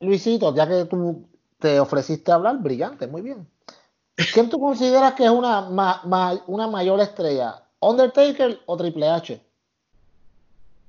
Luisito, 0.00 0.54
ya 0.54 0.66
que 0.66 0.86
tú 0.86 1.28
te 1.58 1.78
ofreciste 1.78 2.32
a 2.32 2.36
hablar, 2.36 2.58
brillante, 2.58 3.06
muy 3.06 3.22
bien. 3.22 3.46
¿Quién 4.32 4.48
tú 4.48 4.58
consideras 4.58 5.14
que 5.14 5.24
es 5.24 5.30
una, 5.30 5.62
ma- 5.62 6.00
ma- 6.04 6.42
una 6.46 6.66
mayor 6.66 7.00
estrella? 7.00 7.62
¿Undertaker 7.80 8.60
o 8.66 8.76
Triple 8.76 9.08
H? 9.08 9.40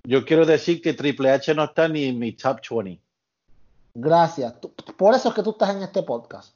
Yo 0.03 0.23
quiero 0.25 0.45
decir 0.45 0.81
que 0.81 0.93
Triple 0.93 1.31
H 1.31 1.53
no 1.53 1.65
está 1.65 1.87
ni 1.87 2.05
en 2.05 2.19
mi 2.19 2.31
top 2.33 2.59
20. 2.69 3.01
Gracias. 3.93 4.59
Tú- 4.61 4.73
por 4.97 5.13
eso 5.15 5.29
es 5.29 5.35
que 5.35 5.43
tú 5.43 5.51
estás 5.51 5.75
en 5.75 5.81
este 5.83 6.03
podcast. 6.03 6.54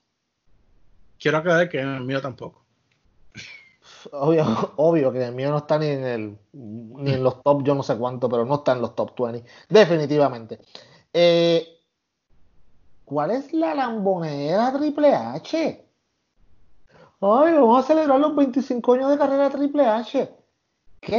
Quiero 1.19 1.37
aclarar 1.37 1.69
que 1.69 1.79
el 1.79 2.01
mío 2.01 2.21
tampoco. 2.21 2.63
Obvio, 4.11 4.45
obvio 4.77 5.11
que 5.11 5.25
el 5.25 5.35
mío 5.35 5.51
no 5.51 5.57
está 5.57 5.77
ni 5.77 5.87
en 5.87 6.05
el 6.05 6.37
ni 6.53 7.13
en 7.13 7.23
los 7.23 7.43
top, 7.43 7.63
yo 7.63 7.75
no 7.75 7.83
sé 7.83 7.97
cuánto, 7.97 8.29
pero 8.29 8.45
no 8.45 8.55
está 8.55 8.71
en 8.71 8.81
los 8.81 8.95
top 8.95 9.11
20. 9.19 9.43
Definitivamente. 9.67 10.59
Eh, 11.11 11.67
¿Cuál 13.03 13.31
es 13.31 13.51
la 13.51 13.75
lambonera 13.75 14.71
Triple 14.71 15.13
H? 15.13 15.85
Ay, 17.21 17.53
vamos 17.53 17.83
a 17.83 17.87
celebrar 17.87 18.19
los 18.19 18.33
25 18.35 18.93
años 18.93 19.09
de 19.09 19.17
carrera 19.17 19.49
Triple 19.49 19.85
H. 19.85 20.29
¿Qué 21.01 21.17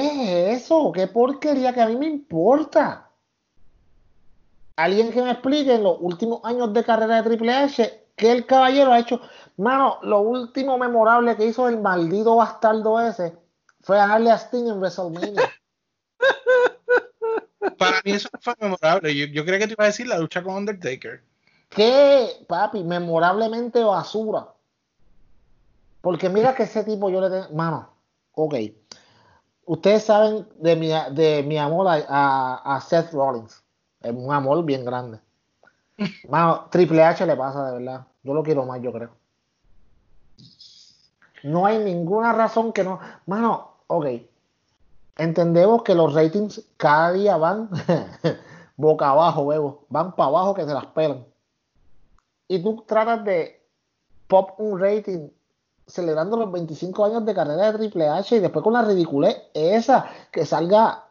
es 0.52 0.62
eso? 0.62 0.90
¿Qué 0.92 1.06
porquería 1.08 1.74
que 1.74 1.82
a 1.82 1.86
mí 1.86 1.96
me 1.96 2.06
importa? 2.06 3.10
Alguien 4.76 5.12
que 5.12 5.20
me 5.20 5.32
explique 5.32 5.74
en 5.74 5.82
los 5.82 5.98
últimos 6.00 6.40
años 6.44 6.72
de 6.72 6.84
carrera 6.84 7.16
de 7.16 7.28
Triple 7.28 7.52
H 7.52 8.00
qué 8.20 8.30
el 8.30 8.46
caballero 8.46 8.92
ha 8.92 8.98
hecho. 8.98 9.20
Mano, 9.60 9.98
lo 10.02 10.20
último 10.20 10.78
memorable 10.78 11.36
que 11.36 11.44
hizo 11.44 11.68
el 11.68 11.78
maldito 11.80 12.36
bastardo 12.36 12.98
ese 13.00 13.36
fue 13.82 13.96
ganarle 13.98 14.30
a 14.30 14.36
Sting 14.38 14.66
en 14.68 14.78
WrestleMania. 14.80 15.50
Para 17.78 18.00
mí 18.04 18.12
eso 18.12 18.28
fue 18.40 18.54
memorable. 18.58 19.14
Yo, 19.14 19.26
yo 19.26 19.44
creía 19.44 19.58
que 19.60 19.66
te 19.66 19.72
iba 19.74 19.84
a 19.84 19.88
decir 19.88 20.06
la 20.06 20.18
lucha 20.18 20.42
con 20.42 20.54
Undertaker. 20.54 21.22
¿Qué, 21.68 22.44
papi? 22.48 22.82
Memorablemente 22.82 23.84
basura. 23.84 24.48
Porque 26.00 26.28
mira 26.30 26.54
que 26.54 26.62
ese 26.62 26.82
tipo 26.84 27.10
yo 27.10 27.20
le 27.20 27.28
tengo. 27.28 27.54
Mano, 27.54 27.90
ok. 28.32 28.54
Ustedes 29.66 30.04
saben 30.04 30.48
de 30.56 30.74
mi, 30.76 30.88
de 30.88 31.42
mi 31.46 31.58
amor 31.58 31.86
a, 31.86 32.04
a- 32.08 32.76
a 32.76 32.80
Seth 32.80 33.12
Rollins. 33.12 33.62
Es 34.00 34.10
un 34.12 34.32
amor 34.32 34.64
bien 34.64 34.84
grande. 34.86 35.20
Mano, 36.28 36.66
Triple 36.70 37.04
H 37.04 37.26
le 37.26 37.36
pasa 37.36 37.66
de 37.66 37.78
verdad. 37.78 38.06
Yo 38.22 38.32
lo 38.34 38.42
quiero 38.42 38.64
más, 38.64 38.80
yo 38.80 38.90
creo. 38.92 39.19
No 41.42 41.66
hay 41.66 41.78
ninguna 41.78 42.32
razón 42.32 42.72
que 42.72 42.84
no. 42.84 43.00
Mano, 43.26 43.70
ok. 43.86 44.06
Entendemos 45.16 45.82
que 45.82 45.94
los 45.94 46.14
ratings 46.14 46.62
cada 46.76 47.12
día 47.12 47.36
van 47.36 47.68
boca 48.76 49.10
abajo, 49.10 49.42
huevo. 49.42 49.84
Van 49.88 50.14
para 50.14 50.28
abajo 50.28 50.54
que 50.54 50.64
se 50.64 50.74
las 50.74 50.86
pelan. 50.86 51.24
Y 52.48 52.62
tú 52.62 52.84
tratas 52.86 53.24
de 53.24 53.62
pop 54.26 54.52
un 54.58 54.80
rating 54.80 55.28
celebrando 55.86 56.36
los 56.36 56.50
25 56.52 57.04
años 57.04 57.24
de 57.24 57.34
carrera 57.34 57.72
de 57.72 57.78
Triple 57.78 58.08
H 58.08 58.36
y 58.36 58.40
después 58.40 58.62
con 58.62 58.72
la 58.72 58.82
ridiculez 58.82 59.36
esa, 59.54 60.06
que 60.30 60.46
salga 60.46 61.04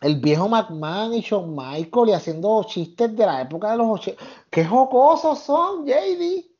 el 0.00 0.20
viejo 0.20 0.48
McMahon 0.48 1.14
y 1.14 1.20
Shawn 1.20 1.54
Michael 1.54 2.08
y 2.08 2.12
haciendo 2.12 2.64
chistes 2.64 3.16
de 3.16 3.26
la 3.26 3.42
época 3.42 3.70
de 3.70 3.76
los 3.76 4.00
80. 4.00 4.22
¡Qué 4.50 4.64
jocosos 4.64 5.40
son, 5.40 5.86
JD! 5.86 6.51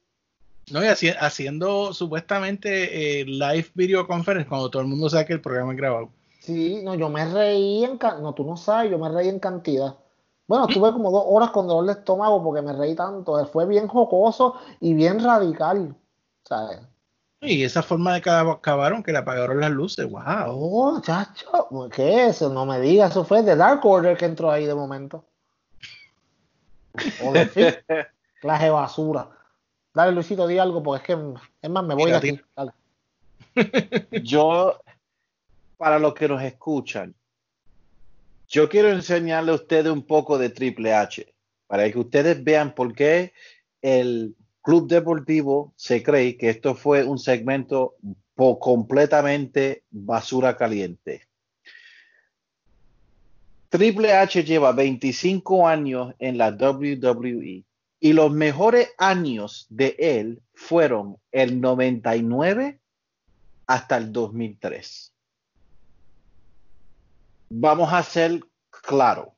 No, 0.70 0.82
y 0.82 0.86
haci- 0.86 1.16
haciendo 1.18 1.92
supuestamente 1.92 3.20
eh, 3.20 3.24
live 3.24 3.66
video 3.74 4.06
conference 4.06 4.48
cuando 4.48 4.70
todo 4.70 4.82
el 4.82 4.88
mundo 4.88 5.08
sabe 5.08 5.26
que 5.26 5.32
el 5.34 5.40
programa 5.40 5.72
es 5.72 5.78
grabado. 5.78 6.08
Sí, 6.40 6.80
no, 6.82 6.94
yo 6.94 7.08
me 7.08 7.24
reí 7.24 7.84
en 7.84 7.98
no, 8.20 8.34
tú 8.34 8.44
no 8.44 8.56
sabes, 8.56 8.90
yo 8.90 8.98
me 8.98 9.08
reí 9.08 9.28
en 9.28 9.38
cantidad. 9.38 9.94
Bueno, 10.46 10.66
estuve 10.68 10.92
como 10.92 11.10
dos 11.10 11.24
horas 11.26 11.50
con 11.50 11.66
dolor 11.66 11.86
de 11.86 12.00
estómago 12.00 12.42
porque 12.42 12.62
me 12.62 12.72
reí 12.72 12.94
tanto. 12.94 13.44
Fue 13.46 13.66
bien 13.66 13.86
jocoso 13.86 14.56
y 14.80 14.94
bien 14.94 15.22
radical. 15.22 15.94
¿Sabes? 16.44 16.80
Y 17.40 17.64
esa 17.64 17.82
forma 17.82 18.14
de 18.14 18.22
que 18.22 18.30
acabaron 18.30 19.02
que 19.02 19.12
le 19.12 19.18
apagaron 19.18 19.60
las 19.60 19.70
luces. 19.70 20.08
¡Wow! 20.08 20.22
Oh, 20.48 21.00
chacho, 21.00 21.68
¿qué 21.94 22.24
es 22.26 22.36
eso? 22.36 22.52
No 22.52 22.66
me 22.66 22.80
digas, 22.80 23.10
eso 23.12 23.24
fue 23.24 23.42
de 23.42 23.56
Dark 23.56 23.84
Order 23.84 24.16
que 24.16 24.26
entró 24.26 24.50
ahí 24.50 24.66
de 24.66 24.74
momento. 24.74 25.24
O 27.24 27.32
de 27.32 27.46
fin, 27.46 27.66
clase 28.40 28.70
basura. 28.70 29.28
Dale, 29.94 30.12
Luisito, 30.12 30.46
di 30.46 30.58
algo, 30.58 30.82
porque 30.82 31.12
es 31.12 31.18
que, 31.18 31.24
es 31.60 31.70
más, 31.70 31.84
me 31.84 31.94
voy 31.94 32.06
Mira, 32.06 32.20
de 32.20 32.28
aquí. 32.28 32.36
tío. 32.38 32.46
Dale. 32.56 32.72
Yo, 34.22 34.80
para 35.76 35.98
los 35.98 36.14
que 36.14 36.28
nos 36.28 36.42
escuchan, 36.42 37.14
yo 38.48 38.68
quiero 38.68 38.90
enseñarle 38.90 39.52
a 39.52 39.54
ustedes 39.54 39.90
un 39.90 40.02
poco 40.02 40.36
de 40.36 40.50
Triple 40.50 40.92
H, 40.92 41.34
para 41.66 41.90
que 41.90 41.98
ustedes 41.98 42.44
vean 42.44 42.74
por 42.74 42.94
qué 42.94 43.32
el 43.80 44.36
Club 44.60 44.88
Deportivo 44.88 45.72
se 45.74 46.02
cree 46.02 46.36
que 46.36 46.50
esto 46.50 46.74
fue 46.74 47.02
un 47.02 47.18
segmento 47.18 47.96
completamente 48.36 49.84
basura 49.90 50.56
caliente. 50.56 51.26
Triple 53.70 54.12
H 54.12 54.44
lleva 54.44 54.72
25 54.72 55.66
años 55.66 56.14
en 56.18 56.36
la 56.36 56.50
WWE 56.50 57.64
y 58.04 58.14
los 58.14 58.32
mejores 58.32 58.90
años 58.98 59.68
de 59.70 59.94
él 59.96 60.42
fueron 60.54 61.18
el 61.30 61.60
99 61.60 62.80
hasta 63.68 63.96
el 63.96 64.12
2003. 64.12 65.14
Vamos 67.50 67.92
a 67.92 68.02
ser 68.02 68.40
claro. 68.70 69.36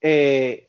Eh, 0.00 0.68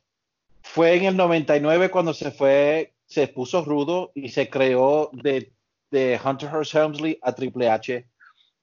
fue 0.61 0.95
en 0.95 1.05
el 1.05 1.17
99 1.17 1.89
cuando 1.89 2.13
se 2.13 2.29
fue, 2.29 2.93
se 3.07 3.27
puso 3.27 3.65
rudo 3.65 4.11
y 4.13 4.29
se 4.29 4.47
creó 4.47 5.09
de, 5.11 5.51
de 5.89 6.21
Hunter 6.23 6.51
Hearst 6.51 6.75
Helmsley 6.75 7.17
a 7.23 7.33
Triple 7.33 7.67
H. 7.67 8.07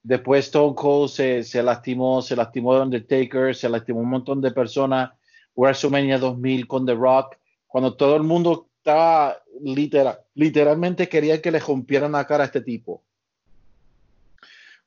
Después 0.04 0.44
Stone 0.46 0.76
Cold 0.76 1.10
se, 1.10 1.42
se 1.42 1.60
lastimó, 1.60 2.22
se 2.22 2.36
lastimó 2.36 2.76
de 2.76 2.82
Undertaker, 2.82 3.52
se 3.52 3.68
lastimó 3.68 3.98
un 3.98 4.10
montón 4.10 4.40
de 4.40 4.52
personas. 4.52 5.10
WrestleMania 5.56 6.18
2000 6.18 6.68
con 6.68 6.86
The 6.86 6.94
Rock, 6.94 7.39
cuando 7.70 7.96
todo 7.96 8.16
el 8.16 8.24
mundo 8.24 8.68
estaba 8.78 9.40
literal, 9.62 10.18
literalmente 10.34 11.08
quería 11.08 11.40
que 11.40 11.52
le 11.52 11.60
rompieran 11.60 12.12
la 12.12 12.26
cara 12.26 12.42
a 12.42 12.46
este 12.46 12.60
tipo. 12.60 13.04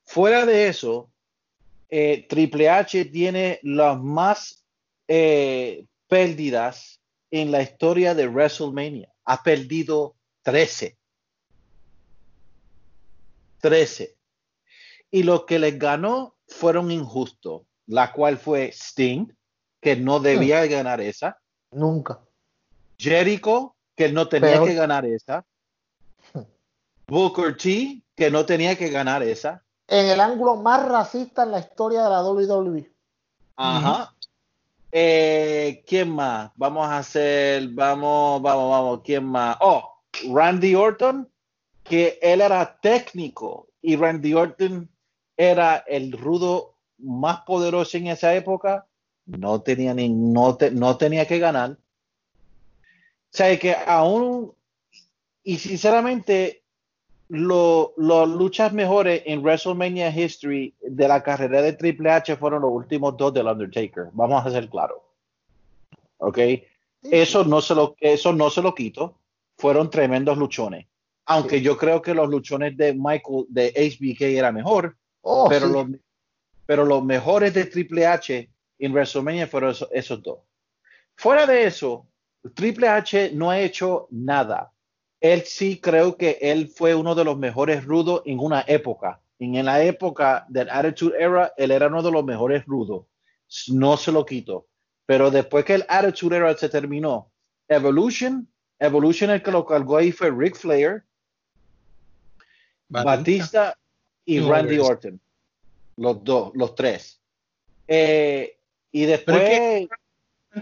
Fuera 0.02 0.44
de 0.44 0.68
eso, 0.68 1.10
eh, 1.88 2.26
Triple 2.28 2.68
H 2.68 3.06
tiene 3.06 3.58
las 3.62 3.98
más 3.98 4.66
eh, 5.08 5.86
pérdidas 6.08 7.00
en 7.30 7.50
la 7.50 7.62
historia 7.62 8.14
de 8.14 8.28
WrestleMania. 8.28 9.10
Ha 9.24 9.42
perdido 9.42 10.14
13. 10.42 10.98
13. 13.62 14.14
Y 15.10 15.22
lo 15.22 15.46
que 15.46 15.58
les 15.58 15.78
ganó 15.78 16.36
fueron 16.48 16.90
injustos, 16.90 17.62
la 17.86 18.12
cual 18.12 18.36
fue 18.36 18.70
Sting, 18.72 19.28
que 19.80 19.96
no 19.96 20.20
debía 20.20 20.66
ganar 20.66 21.00
esa. 21.00 21.40
Nunca. 21.70 22.23
Jericho, 23.04 23.74
que 23.94 24.10
no 24.10 24.28
tenía 24.28 24.52
Peor. 24.52 24.68
que 24.68 24.74
ganar 24.74 25.04
esa. 25.04 25.44
Booker 27.06 27.56
T, 27.56 28.02
que 28.16 28.30
no 28.30 28.46
tenía 28.46 28.76
que 28.76 28.88
ganar 28.88 29.22
esa. 29.22 29.62
en 29.88 30.06
el 30.06 30.20
ángulo 30.20 30.56
más 30.56 30.86
racista 30.88 31.42
en 31.42 31.50
la 31.52 31.58
historia 31.58 32.02
de 32.04 32.10
la 32.10 32.22
WWE. 32.22 32.90
Ajá. 33.56 34.14
Eh, 34.90 35.84
¿Quién 35.86 36.10
más? 36.10 36.50
Vamos 36.56 36.86
a 36.86 36.98
hacer, 36.98 37.68
vamos, 37.68 38.40
vamos, 38.40 38.70
vamos, 38.70 39.00
¿quién 39.04 39.24
más? 39.24 39.56
Oh, 39.60 40.00
Randy 40.32 40.74
Orton, 40.74 41.28
que 41.82 42.18
él 42.22 42.40
era 42.40 42.78
técnico 42.80 43.68
y 43.82 43.96
Randy 43.96 44.34
Orton 44.34 44.88
era 45.36 45.78
el 45.86 46.12
rudo 46.12 46.76
más 46.98 47.40
poderoso 47.40 47.96
en 47.96 48.06
esa 48.06 48.34
época, 48.34 48.86
no 49.26 49.60
tenía, 49.62 49.92
ni, 49.94 50.08
no, 50.08 50.56
no 50.72 50.96
tenía 50.96 51.26
que 51.26 51.38
ganar. 51.38 51.76
O 53.34 53.36
sea, 53.36 53.58
que 53.58 53.74
aún, 53.74 54.54
y 55.42 55.58
sinceramente, 55.58 56.62
las 57.28 58.28
luchas 58.28 58.72
mejores 58.72 59.24
en 59.26 59.42
WrestleMania 59.42 60.08
History 60.08 60.72
de 60.80 61.08
la 61.08 61.20
carrera 61.20 61.60
de 61.60 61.72
Triple 61.72 62.12
H 62.12 62.36
fueron 62.36 62.62
los 62.62 62.70
últimos 62.70 63.16
dos 63.16 63.34
del 63.34 63.48
Undertaker. 63.48 64.10
Vamos 64.12 64.46
a 64.46 64.52
ser 64.52 64.68
claros. 64.68 64.98
¿Ok? 66.18 66.38
Eso 67.02 67.42
no 67.42 67.60
se 67.60 67.74
lo, 67.74 67.96
eso 67.98 68.32
no 68.32 68.50
se 68.50 68.62
lo 68.62 68.72
quito. 68.72 69.18
Fueron 69.58 69.90
tremendos 69.90 70.38
luchones. 70.38 70.86
Aunque 71.26 71.60
yo 71.60 71.76
creo 71.76 72.00
que 72.00 72.14
los 72.14 72.28
luchones 72.28 72.76
de 72.76 72.94
Michael, 72.94 73.46
de 73.48 73.72
HBK 73.72 74.20
era 74.38 74.52
mejor. 74.52 74.96
Oh, 75.22 75.48
pero, 75.48 75.66
los, 75.66 75.88
pero 76.66 76.84
los 76.84 77.02
mejores 77.02 77.52
de 77.52 77.64
Triple 77.64 78.06
H 78.06 78.48
en 78.78 78.92
WrestleMania 78.92 79.48
fueron 79.48 79.72
esos, 79.72 79.88
esos 79.90 80.22
dos. 80.22 80.38
Fuera 81.16 81.46
de 81.46 81.64
eso, 81.64 82.06
Triple 82.52 82.88
H 82.88 83.30
no 83.32 83.50
ha 83.50 83.60
hecho 83.60 84.08
nada 84.10 84.74
él 85.24 85.44
sí 85.46 85.80
creo 85.80 86.18
que 86.18 86.36
él 86.42 86.68
fue 86.68 86.94
uno 86.94 87.14
de 87.14 87.24
los 87.24 87.38
mejores 87.38 87.82
rudos 87.86 88.20
en 88.26 88.38
una 88.40 88.62
época. 88.68 89.22
En 89.38 89.64
la 89.64 89.82
época 89.82 90.44
del 90.50 90.68
Attitude 90.68 91.16
Era, 91.18 91.50
él 91.56 91.70
era 91.70 91.86
uno 91.86 92.02
de 92.02 92.10
los 92.10 92.22
mejores 92.22 92.66
rudos. 92.66 93.06
No 93.68 93.96
se 93.96 94.12
lo 94.12 94.26
quito. 94.26 94.66
Pero 95.06 95.30
después 95.30 95.64
que 95.64 95.76
el 95.76 95.86
Attitude 95.88 96.36
Era 96.36 96.54
se 96.54 96.68
terminó, 96.68 97.32
Evolution, 97.68 98.46
Evolution 98.78 99.30
el 99.30 99.42
que 99.42 99.50
lo 99.50 99.64
cargó 99.64 99.96
ahí 99.96 100.12
fue 100.12 100.30
Ric 100.30 100.56
Flair, 100.56 101.04
Batista, 102.90 103.78
y 104.26 104.40
Randy 104.40 104.78
Orton. 104.78 105.18
Los 105.96 106.22
dos, 106.22 106.52
los 106.54 106.74
tres. 106.74 107.18
Eh, 107.88 108.58
y 108.92 109.06
después... 109.06 109.88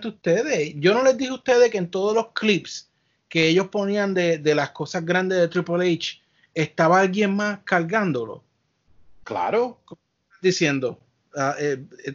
ustedes? 0.04 0.74
Yo 0.76 0.94
no 0.94 1.02
les 1.02 1.16
dije 1.16 1.30
a 1.30 1.34
ustedes 1.34 1.70
que 1.70 1.78
en 1.78 1.90
todos 1.90 2.14
los 2.14 2.28
clips 2.32 2.88
que 3.32 3.48
ellos 3.48 3.68
ponían 3.68 4.12
de, 4.12 4.54
las 4.54 4.72
cosas 4.72 5.06
grandes 5.06 5.38
de 5.38 5.48
Triple 5.48 5.90
H, 5.90 6.20
estaba 6.52 7.00
alguien 7.00 7.34
más 7.34 7.60
cargándolo. 7.64 8.44
Claro. 9.24 9.80
Diciendo, 10.42 11.00
uh, 11.34 11.54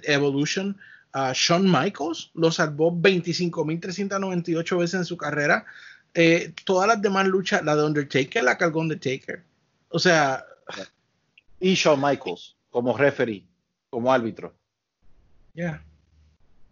Evolution, 0.04 0.78
uh, 1.16 1.34
Shawn 1.34 1.72
Michaels 1.72 2.30
lo 2.36 2.52
salvó 2.52 2.92
25.398 2.92 4.78
veces 4.78 4.94
en 4.94 5.06
su 5.06 5.18
carrera. 5.18 5.66
Eh, 6.14 6.54
todas 6.66 6.88
las 6.88 7.02
demás 7.02 7.26
luchas, 7.26 7.64
la 7.64 7.76
de 7.76 7.86
Undertaker, 7.86 8.44
la 8.44 8.56
cargó 8.56 8.82
Undertaker. 8.82 9.42
O 9.90 9.98
sea. 9.98 10.46
Y 11.60 11.74
Shawn 11.74 12.00
Michaels, 12.00 12.56
como 12.70 12.96
referee, 12.96 13.44
como 13.90 14.14
árbitro. 14.14 14.54
Ya. 15.56 15.84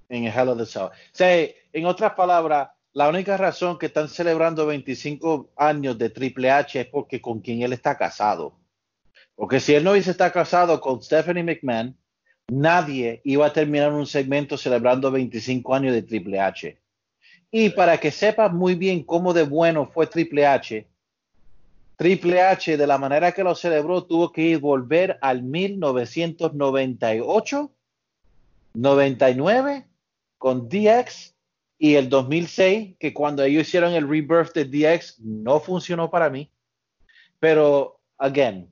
En 0.09 0.25
el 0.25 0.33
Hell 0.33 0.49
of 0.49 0.57
the 0.57 0.65
Cell. 0.65 0.83
O 0.83 0.91
sea, 1.11 1.47
en 1.73 1.85
otras 1.85 2.13
palabras, 2.13 2.69
la 2.93 3.09
única 3.09 3.37
razón 3.37 3.77
que 3.77 3.87
están 3.87 4.07
celebrando 4.07 4.65
25 4.65 5.51
años 5.57 5.97
de 5.97 6.09
Triple 6.09 6.51
H 6.51 6.79
es 6.79 6.87
porque 6.87 7.21
con 7.21 7.41
quien 7.41 7.61
él 7.61 7.73
está 7.73 7.97
casado. 7.97 8.57
Porque 9.35 9.59
si 9.59 9.75
él 9.75 9.83
no 9.83 9.91
hubiese 9.91 10.11
estado 10.11 10.31
casado 10.31 10.79
con 10.79 11.01
Stephanie 11.01 11.43
McMahon, 11.43 11.97
nadie 12.47 13.21
iba 13.25 13.47
a 13.47 13.53
terminar 13.53 13.91
un 13.91 14.05
segmento 14.05 14.57
celebrando 14.57 15.11
25 15.11 15.75
años 15.75 15.93
de 15.93 16.03
Triple 16.03 16.39
H. 16.39 16.77
Y 17.51 17.69
para 17.71 17.97
que 17.97 18.11
sepas 18.11 18.53
muy 18.53 18.75
bien 18.75 19.03
cómo 19.03 19.33
de 19.33 19.43
bueno 19.43 19.87
fue 19.87 20.07
Triple 20.07 20.45
H, 20.45 20.87
Triple 21.97 22.41
H 22.41 22.77
de 22.77 22.87
la 22.87 22.97
manera 22.97 23.31
que 23.31 23.43
lo 23.43 23.55
celebró 23.55 24.03
tuvo 24.03 24.31
que 24.31 24.41
ir 24.41 24.59
volver 24.59 25.17
al 25.21 25.43
1998, 25.43 27.71
99 28.73 29.85
con 30.37 30.69
DX 30.69 31.35
y 31.77 31.95
el 31.95 32.09
2006, 32.09 32.95
que 32.99 33.13
cuando 33.13 33.43
ellos 33.43 33.67
hicieron 33.67 33.93
el 33.93 34.07
rebirth 34.07 34.53
de 34.53 34.65
DX, 34.65 35.19
no 35.19 35.59
funcionó 35.59 36.09
para 36.09 36.29
mí. 36.29 36.49
Pero, 37.39 37.99
again, 38.17 38.69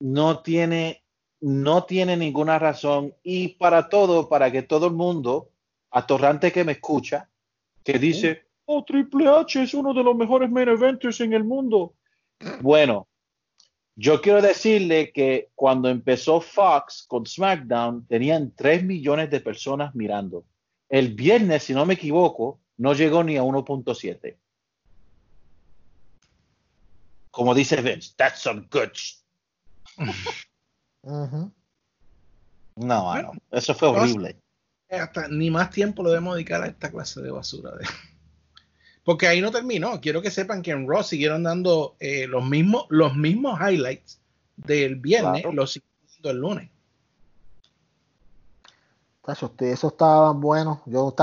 no 0.00 0.40
tiene, 0.40 1.04
no 1.40 1.84
tiene 1.84 2.16
ninguna 2.16 2.58
razón. 2.58 3.14
Y 3.22 3.48
para 3.48 3.88
todo, 3.88 4.28
para 4.28 4.50
que 4.50 4.62
todo 4.62 4.86
el 4.86 4.94
mundo, 4.94 5.50
atorrante 5.90 6.52
que 6.52 6.64
me 6.64 6.72
escucha, 6.72 7.28
que 7.84 7.98
dice, 7.98 8.46
oh, 8.64 8.84
Triple 8.84 9.28
H 9.28 9.62
es 9.62 9.74
uno 9.74 9.92
de 9.92 10.02
los 10.02 10.16
mejores 10.16 10.50
main 10.50 10.68
eventers 10.68 11.20
en 11.20 11.32
el 11.32 11.44
mundo. 11.44 11.94
Bueno, 12.60 13.08
yo 13.96 14.20
quiero 14.20 14.40
decirle 14.40 15.12
que 15.12 15.50
cuando 15.54 15.88
empezó 15.88 16.40
Fox 16.40 17.04
con 17.08 17.26
SmackDown, 17.26 18.06
tenían 18.06 18.52
3 18.54 18.84
millones 18.84 19.30
de 19.30 19.40
personas 19.40 19.94
mirando. 19.94 20.44
El 20.88 21.14
viernes, 21.14 21.64
si 21.64 21.74
no 21.74 21.84
me 21.84 21.94
equivoco, 21.94 22.60
no 22.78 22.94
llegó 22.94 23.22
ni 23.22 23.36
a 23.36 23.42
1.7. 23.42 24.36
Como 27.30 27.54
dice 27.54 27.80
Vince, 27.82 28.14
that's 28.16 28.40
some 28.40 28.66
good. 28.70 28.90
No, 31.04 31.52
no, 32.76 33.32
eso 33.50 33.74
fue 33.74 33.88
horrible. 33.88 34.36
Hasta 34.90 35.28
ni 35.28 35.50
más 35.50 35.70
tiempo 35.70 36.02
lo 36.02 36.10
debemos 36.10 36.34
dedicar 36.34 36.62
a 36.62 36.68
esta 36.68 36.90
clase 36.90 37.20
de 37.20 37.30
basura. 37.30 37.72
Porque 39.04 39.26
ahí 39.26 39.40
no 39.40 39.50
terminó. 39.50 40.00
Quiero 40.00 40.22
que 40.22 40.30
sepan 40.30 40.62
que 40.62 40.70
en 40.70 40.88
Raw 40.88 41.02
siguieron 41.02 41.42
dando 41.42 41.96
eh, 42.00 42.26
los, 42.26 42.48
mismos, 42.48 42.86
los 42.88 43.14
mismos 43.14 43.58
highlights 43.60 44.20
del 44.56 44.96
viernes, 44.96 45.44
los 45.52 45.72
siguieron 45.72 45.90
el 46.24 46.36
lunes 46.36 46.70
eso 49.26 49.88
estaba 49.88 50.32
bueno. 50.32 50.82
Yo 50.86 51.14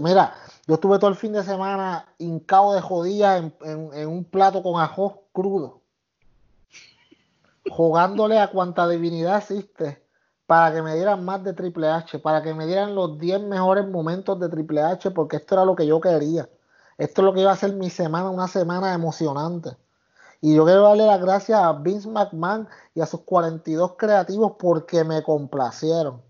mira, 0.00 0.34
yo 0.66 0.74
estuve 0.74 0.98
todo 0.98 1.10
el 1.10 1.16
fin 1.16 1.32
de 1.32 1.42
semana 1.42 2.06
hincado 2.18 2.74
de 2.74 2.80
jodía 2.80 3.36
en, 3.36 4.08
un 4.08 4.24
plato 4.24 4.62
con 4.62 4.80
ajo 4.80 5.24
crudo. 5.32 5.80
Jugándole 7.68 8.38
a 8.38 8.50
cuanta 8.50 8.88
divinidad 8.88 9.38
existe 9.38 10.02
para 10.46 10.72
que 10.72 10.82
me 10.82 10.94
dieran 10.94 11.24
más 11.24 11.44
de 11.44 11.52
Triple 11.52 11.88
H, 11.88 12.20
para 12.20 12.42
que 12.42 12.54
me 12.54 12.66
dieran 12.66 12.94
los 12.94 13.18
10 13.18 13.42
mejores 13.42 13.86
momentos 13.86 14.40
de 14.40 14.48
Triple 14.48 14.80
H, 14.80 15.10
porque 15.10 15.36
esto 15.36 15.56
era 15.56 15.64
lo 15.64 15.76
que 15.76 15.86
yo 15.86 16.00
quería. 16.00 16.48
Esto 16.96 17.20
es 17.20 17.24
lo 17.24 17.34
que 17.34 17.40
iba 17.42 17.52
a 17.52 17.56
ser 17.56 17.74
mi 17.74 17.90
semana, 17.90 18.30
una 18.30 18.48
semana 18.48 18.94
emocionante. 18.94 19.76
Y 20.40 20.54
yo 20.54 20.64
quiero 20.64 20.82
darle 20.82 21.06
las 21.06 21.20
gracias 21.20 21.60
a 21.60 21.72
Vince 21.72 22.08
McMahon 22.08 22.68
y 22.94 23.00
a 23.00 23.06
sus 23.06 23.20
42 23.20 23.94
creativos 23.98 24.52
porque 24.58 25.04
me 25.04 25.22
complacieron. 25.22 26.27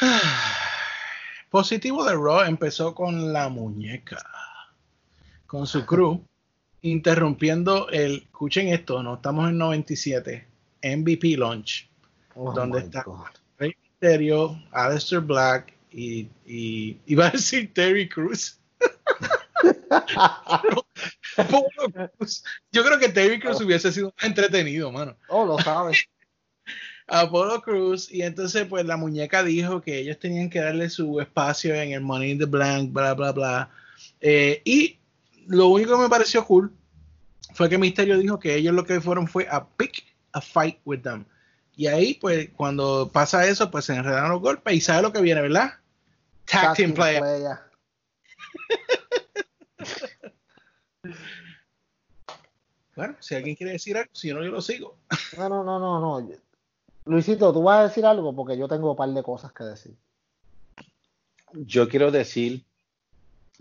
Positivo 1.50 2.04
de 2.04 2.14
Raw 2.14 2.42
empezó 2.42 2.94
con 2.94 3.32
la 3.32 3.48
muñeca, 3.48 4.24
con 5.46 5.66
su 5.66 5.84
crew, 5.84 6.24
interrumpiendo 6.80 7.88
el, 7.90 8.22
escuchen 8.22 8.68
esto, 8.68 9.02
no 9.02 9.14
estamos 9.14 9.50
en 9.50 9.58
97, 9.58 10.46
MVP 10.82 11.36
Launch, 11.36 11.88
donde 12.34 12.80
está 12.80 13.04
Rey 13.58 13.76
Mysterio, 13.82 14.62
Aleister 14.72 15.20
Black 15.20 15.74
y, 15.90 16.28
y 16.46 16.98
iba 17.06 17.26
a 17.26 17.30
decir 17.30 17.72
Terry 17.74 18.08
Cruz. 18.08 18.58
Yo 22.72 22.84
creo 22.84 22.98
que 22.98 23.08
Terry 23.10 23.38
Cruz 23.38 23.60
hubiese 23.60 23.92
sido 23.92 24.14
entretenido, 24.20 24.90
mano. 24.90 25.16
Oh, 25.28 25.44
lo 25.44 25.58
sabes. 25.58 26.04
Apollo 27.12 27.60
Cruz 27.60 28.10
y 28.10 28.22
entonces 28.22 28.66
pues 28.66 28.86
la 28.86 28.96
muñeca 28.96 29.42
dijo 29.42 29.82
que 29.82 29.98
ellos 29.98 30.18
tenían 30.18 30.48
que 30.48 30.60
darle 30.60 30.88
su 30.88 31.20
espacio 31.20 31.74
en 31.74 31.92
el 31.92 32.00
Money 32.00 32.30
in 32.30 32.38
the 32.38 32.46
Blank, 32.46 32.90
bla, 32.90 33.12
bla, 33.12 33.32
bla. 33.32 33.68
Eh, 34.22 34.62
y 34.64 34.98
lo 35.46 35.68
único 35.68 35.94
que 35.94 36.04
me 36.04 36.08
pareció 36.08 36.42
cool 36.46 36.72
fue 37.52 37.68
que 37.68 37.76
Misterio 37.76 38.16
dijo 38.16 38.38
que 38.38 38.54
ellos 38.54 38.74
lo 38.74 38.86
que 38.86 39.02
fueron 39.02 39.28
fue 39.28 39.46
a 39.50 39.68
pick 39.68 40.06
a 40.32 40.40
fight 40.40 40.78
with 40.86 41.00
them. 41.00 41.26
Y 41.76 41.86
ahí 41.86 42.14
pues 42.14 42.48
cuando 42.56 43.10
pasa 43.12 43.46
eso 43.46 43.70
pues 43.70 43.84
se 43.84 43.94
enredan 43.94 44.30
los 44.30 44.40
golpes 44.40 44.74
y 44.74 44.80
sabe 44.80 45.02
lo 45.02 45.12
que 45.12 45.20
viene, 45.20 45.42
¿verdad? 45.42 45.74
Tag, 46.46 46.74
team 46.74 46.94
player. 46.94 47.22
bueno, 52.96 53.16
si 53.20 53.34
alguien 53.34 53.54
quiere 53.54 53.72
decir 53.72 53.98
algo, 53.98 54.08
si 54.14 54.32
no 54.32 54.42
yo 54.42 54.50
lo 54.50 54.62
sigo. 54.62 54.96
No, 55.36 55.50
no, 55.50 55.62
no, 55.62 55.78
no, 55.78 56.00
no. 56.00 56.26
Luisito, 57.04 57.52
¿tú 57.52 57.62
vas 57.62 57.80
a 57.80 57.88
decir 57.88 58.06
algo? 58.06 58.34
Porque 58.34 58.56
yo 58.56 58.68
tengo 58.68 58.90
un 58.90 58.96
par 58.96 59.08
de 59.08 59.22
cosas 59.22 59.52
que 59.52 59.64
decir. 59.64 59.96
Yo 61.52 61.88
quiero 61.88 62.10
decir 62.10 62.64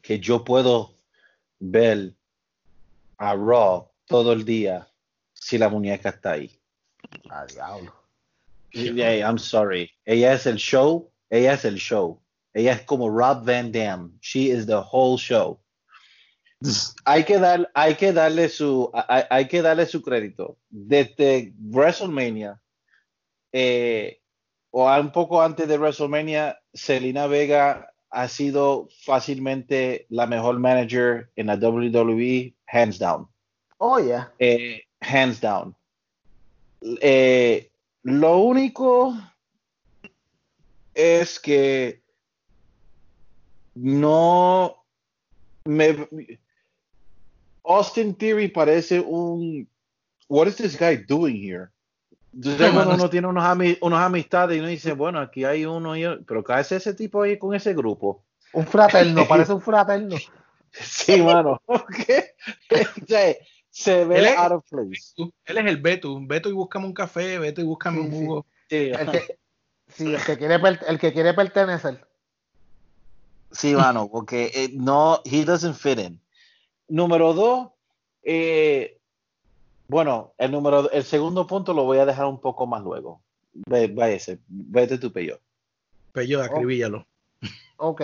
que 0.02 0.20
yo 0.20 0.44
puedo 0.44 0.96
ver 1.60 2.14
a 3.18 3.36
Raw 3.36 3.90
todo 4.06 4.34
el 4.34 4.46
día 4.46 4.88
si 5.34 5.58
la 5.58 5.70
muñeca 5.70 6.10
está 6.10 6.32
ahí. 6.34 6.60
A 7.30 7.46
diablo. 7.46 7.94
Yeah, 8.72 9.28
I'm 9.28 9.38
sorry. 9.38 9.92
Ella 10.06 10.34
es 10.34 10.46
el 10.46 10.58
show. 10.58 11.12
Ella 11.30 11.54
es 11.54 11.66
el 11.66 11.76
show. 11.76 12.22
Ella 12.54 12.74
es 12.74 12.82
como 12.84 13.10
Rob 13.10 13.46
Van 13.46 13.72
Dam. 13.72 14.18
She 14.22 14.52
is 14.52 14.66
the 14.66 14.82
whole 14.92 15.18
show. 15.18 15.60
Hay 17.06 17.24
que, 17.24 17.40
dar, 17.40 17.72
hay 17.74 17.96
que 17.96 18.14
darle 18.14 18.48
su 18.48 18.92
hay, 18.94 19.24
hay 19.30 19.48
que 19.48 19.62
darle 19.64 19.88
su 19.88 20.02
crédito. 20.02 20.58
Desde 20.70 21.54
WrestleMania 21.58 22.62
eh, 23.52 24.22
o 24.72 24.90
un 25.00 25.12
poco 25.12 25.42
antes 25.42 25.68
de 25.68 25.78
WrestleMania, 25.78 26.60
Selena 26.74 27.28
Vega 27.28 27.94
ha 28.10 28.28
sido 28.28 28.90
fácilmente 29.04 30.06
la 30.10 30.28
mejor 30.28 30.60
manager 30.60 31.30
en 31.36 31.48
la 31.48 31.56
WWE, 31.56 32.54
hands 32.68 33.00
down. 33.00 33.28
Oh, 33.78 33.98
yeah. 34.00 34.32
Eh, 34.40 34.82
hands 35.02 35.40
down. 35.40 35.76
Eh, 37.02 37.72
lo 38.04 38.38
único 38.40 39.14
es 40.94 41.40
que 41.40 42.02
no 43.76 44.84
me 45.66 46.08
Austin 47.64 48.16
Theory 48.16 48.48
parece 48.48 49.00
un 49.00 49.68
what 50.28 50.48
is 50.48 50.58
this 50.58 50.76
guy 50.76 50.96
doing 50.96 51.36
here? 51.36 51.71
Entonces 52.34 52.72
cuando 52.72 52.96
uno 52.96 53.10
tiene 53.10 53.28
unos, 53.28 53.44
ami- 53.44 53.78
unos 53.82 54.00
amistades 54.00 54.56
y 54.58 54.60
uno 54.60 54.70
dice, 54.70 54.94
bueno, 54.94 55.20
aquí 55.20 55.44
hay 55.44 55.66
uno, 55.66 55.98
y 55.98 56.04
pero 56.26 56.44
cae 56.44 56.62
ese 56.62 56.94
tipo 56.94 57.22
ahí 57.24 57.38
con 57.38 57.54
ese 57.54 57.74
grupo. 57.74 58.24
Un 58.54 58.66
fraterno, 58.66 59.26
parece 59.28 59.54
un 59.54 59.62
fraterno. 59.62 60.16
Sí, 60.72 61.22
mano. 61.22 61.62
¿Qué? 62.08 62.34
O 63.04 63.06
sea, 63.06 63.36
se 63.70 64.02
Él 64.04 64.08
ve 64.08 64.30
es- 64.30 64.38
out 64.38 64.52
of 64.54 64.64
place. 64.70 65.14
Él 65.46 65.58
es 65.58 65.66
el 65.66 65.78
Beto. 65.78 66.18
Beto 66.22 66.48
y 66.50 66.54
búscame 66.54 66.86
un 66.86 66.94
café, 66.94 67.38
Beto 67.40 67.60
y 67.60 67.66
búscame 67.66 67.98
Sí, 68.00 68.06
un 68.06 68.12
jugo. 68.12 68.46
Sí, 68.70 68.76
El 68.98 69.12
que, 69.12 69.38
sí, 69.90 70.14
el 70.14 70.24
que 70.24 70.38
quiere, 70.38 70.56
el 70.88 71.00
que 71.00 71.12
quiere 71.12 71.34
pertenecer. 71.34 72.06
Sí, 73.52 73.76
mano, 73.76 74.10
porque 74.10 74.50
eh, 74.54 74.70
no, 74.74 75.20
he 75.26 75.44
doesn't 75.44 75.76
fit 75.76 76.00
in. 76.00 76.22
Número 76.88 77.34
dos, 77.34 77.72
eh, 78.24 79.01
bueno, 79.92 80.34
el 80.38 80.52
número, 80.54 80.90
el 80.90 81.04
segundo 81.04 81.46
punto 81.46 81.74
lo 81.74 81.84
voy 81.84 81.98
a 81.98 82.06
dejar 82.06 82.26
un 82.26 82.40
poco 82.40 82.66
más 82.66 82.82
luego. 82.82 83.22
Ve, 83.54 83.94
ese, 84.16 84.40
vete 84.48 84.98
tu 84.98 85.12
pello. 85.12 85.38
Pello, 86.14 86.42
acribíllalo. 86.42 87.06
Ok. 87.76 88.02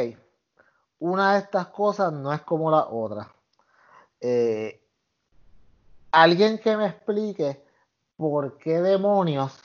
Una 1.00 1.34
de 1.34 1.40
estas 1.40 1.68
cosas 1.68 2.12
no 2.12 2.34
es 2.34 2.42
como 2.42 2.70
la 2.70 2.88
otra. 2.88 3.34
Eh, 4.20 4.84
alguien 6.12 6.58
que 6.58 6.76
me 6.76 6.88
explique 6.88 7.64
por 8.18 8.58
qué 8.58 8.82
demonios 8.82 9.58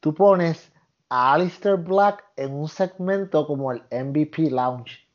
tú 0.00 0.14
pones 0.14 0.72
a 1.10 1.34
Alistair 1.34 1.76
Black 1.76 2.24
en 2.36 2.54
un 2.54 2.70
segmento 2.70 3.46
como 3.46 3.70
el 3.70 3.82
MVP 3.90 4.50
Lounge. 4.50 5.06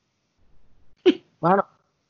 Bueno, 1.40 1.66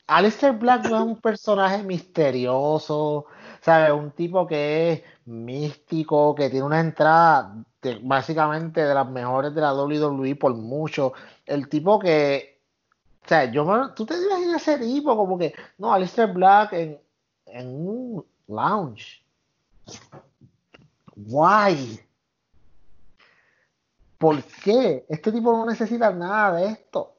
Alistair 0.06 0.52
Black 0.52 0.90
no 0.90 0.96
es 0.96 1.02
un 1.04 1.16
personaje 1.18 1.82
misterioso, 1.82 3.24
¿sabes? 3.62 3.92
Un 3.92 4.10
tipo 4.10 4.46
que 4.46 4.92
es 4.92 5.02
místico, 5.24 6.34
que 6.34 6.50
tiene 6.50 6.66
una 6.66 6.80
entrada 6.80 7.64
básicamente 8.02 8.82
de 8.82 8.94
las 8.94 9.08
mejores 9.08 9.54
de 9.54 9.60
la 9.60 9.74
WWE 9.74 10.36
por 10.36 10.54
mucho. 10.54 11.12
El 11.46 11.68
tipo 11.68 11.98
que, 11.98 12.60
o 13.24 13.28
sea, 13.28 13.50
yo 13.50 13.92
tú 13.94 14.04
te 14.04 14.14
imaginas 14.14 14.62
ese 14.62 14.78
tipo 14.78 15.16
como 15.16 15.38
que, 15.38 15.54
no, 15.78 15.92
Alistair 15.92 16.32
Black 16.32 16.72
en, 16.74 17.00
en 17.46 17.66
un 17.68 18.24
lounge. 18.48 19.22
Why? 21.16 22.00
¿Por 24.18 24.42
qué? 24.64 25.06
Este 25.08 25.32
tipo 25.32 25.52
no 25.52 25.66
necesita 25.66 26.10
nada 26.12 26.56
de 26.56 26.66
esto. 26.66 27.14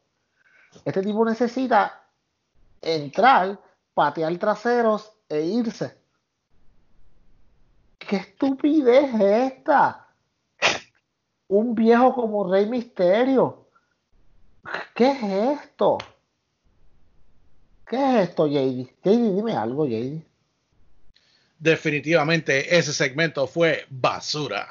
Este 0.86 1.01
tipo 1.01 1.25
necesita 1.25 2.01
entrar, 2.82 3.60
patear 3.93 4.36
traseros 4.38 5.12
e 5.29 5.41
irse. 5.41 6.02
¿Qué 8.07 8.17
estupidez 8.17 9.13
es 9.15 9.53
esta? 9.53 10.07
Un 11.47 11.75
viejo 11.75 12.13
como 12.13 12.51
Rey 12.51 12.65
Misterio. 12.65 13.67
¿Qué 14.95 15.11
es 15.11 15.61
esto? 15.61 15.97
¿Qué 17.87 17.97
es 17.97 18.29
esto, 18.29 18.47
JD? 18.47 18.87
JD, 19.03 19.35
dime 19.35 19.53
algo, 19.53 19.85
JD. 19.85 20.21
Definitivamente 21.59 22.77
ese 22.77 22.93
segmento 22.93 23.47
fue 23.47 23.85
basura. 23.89 24.67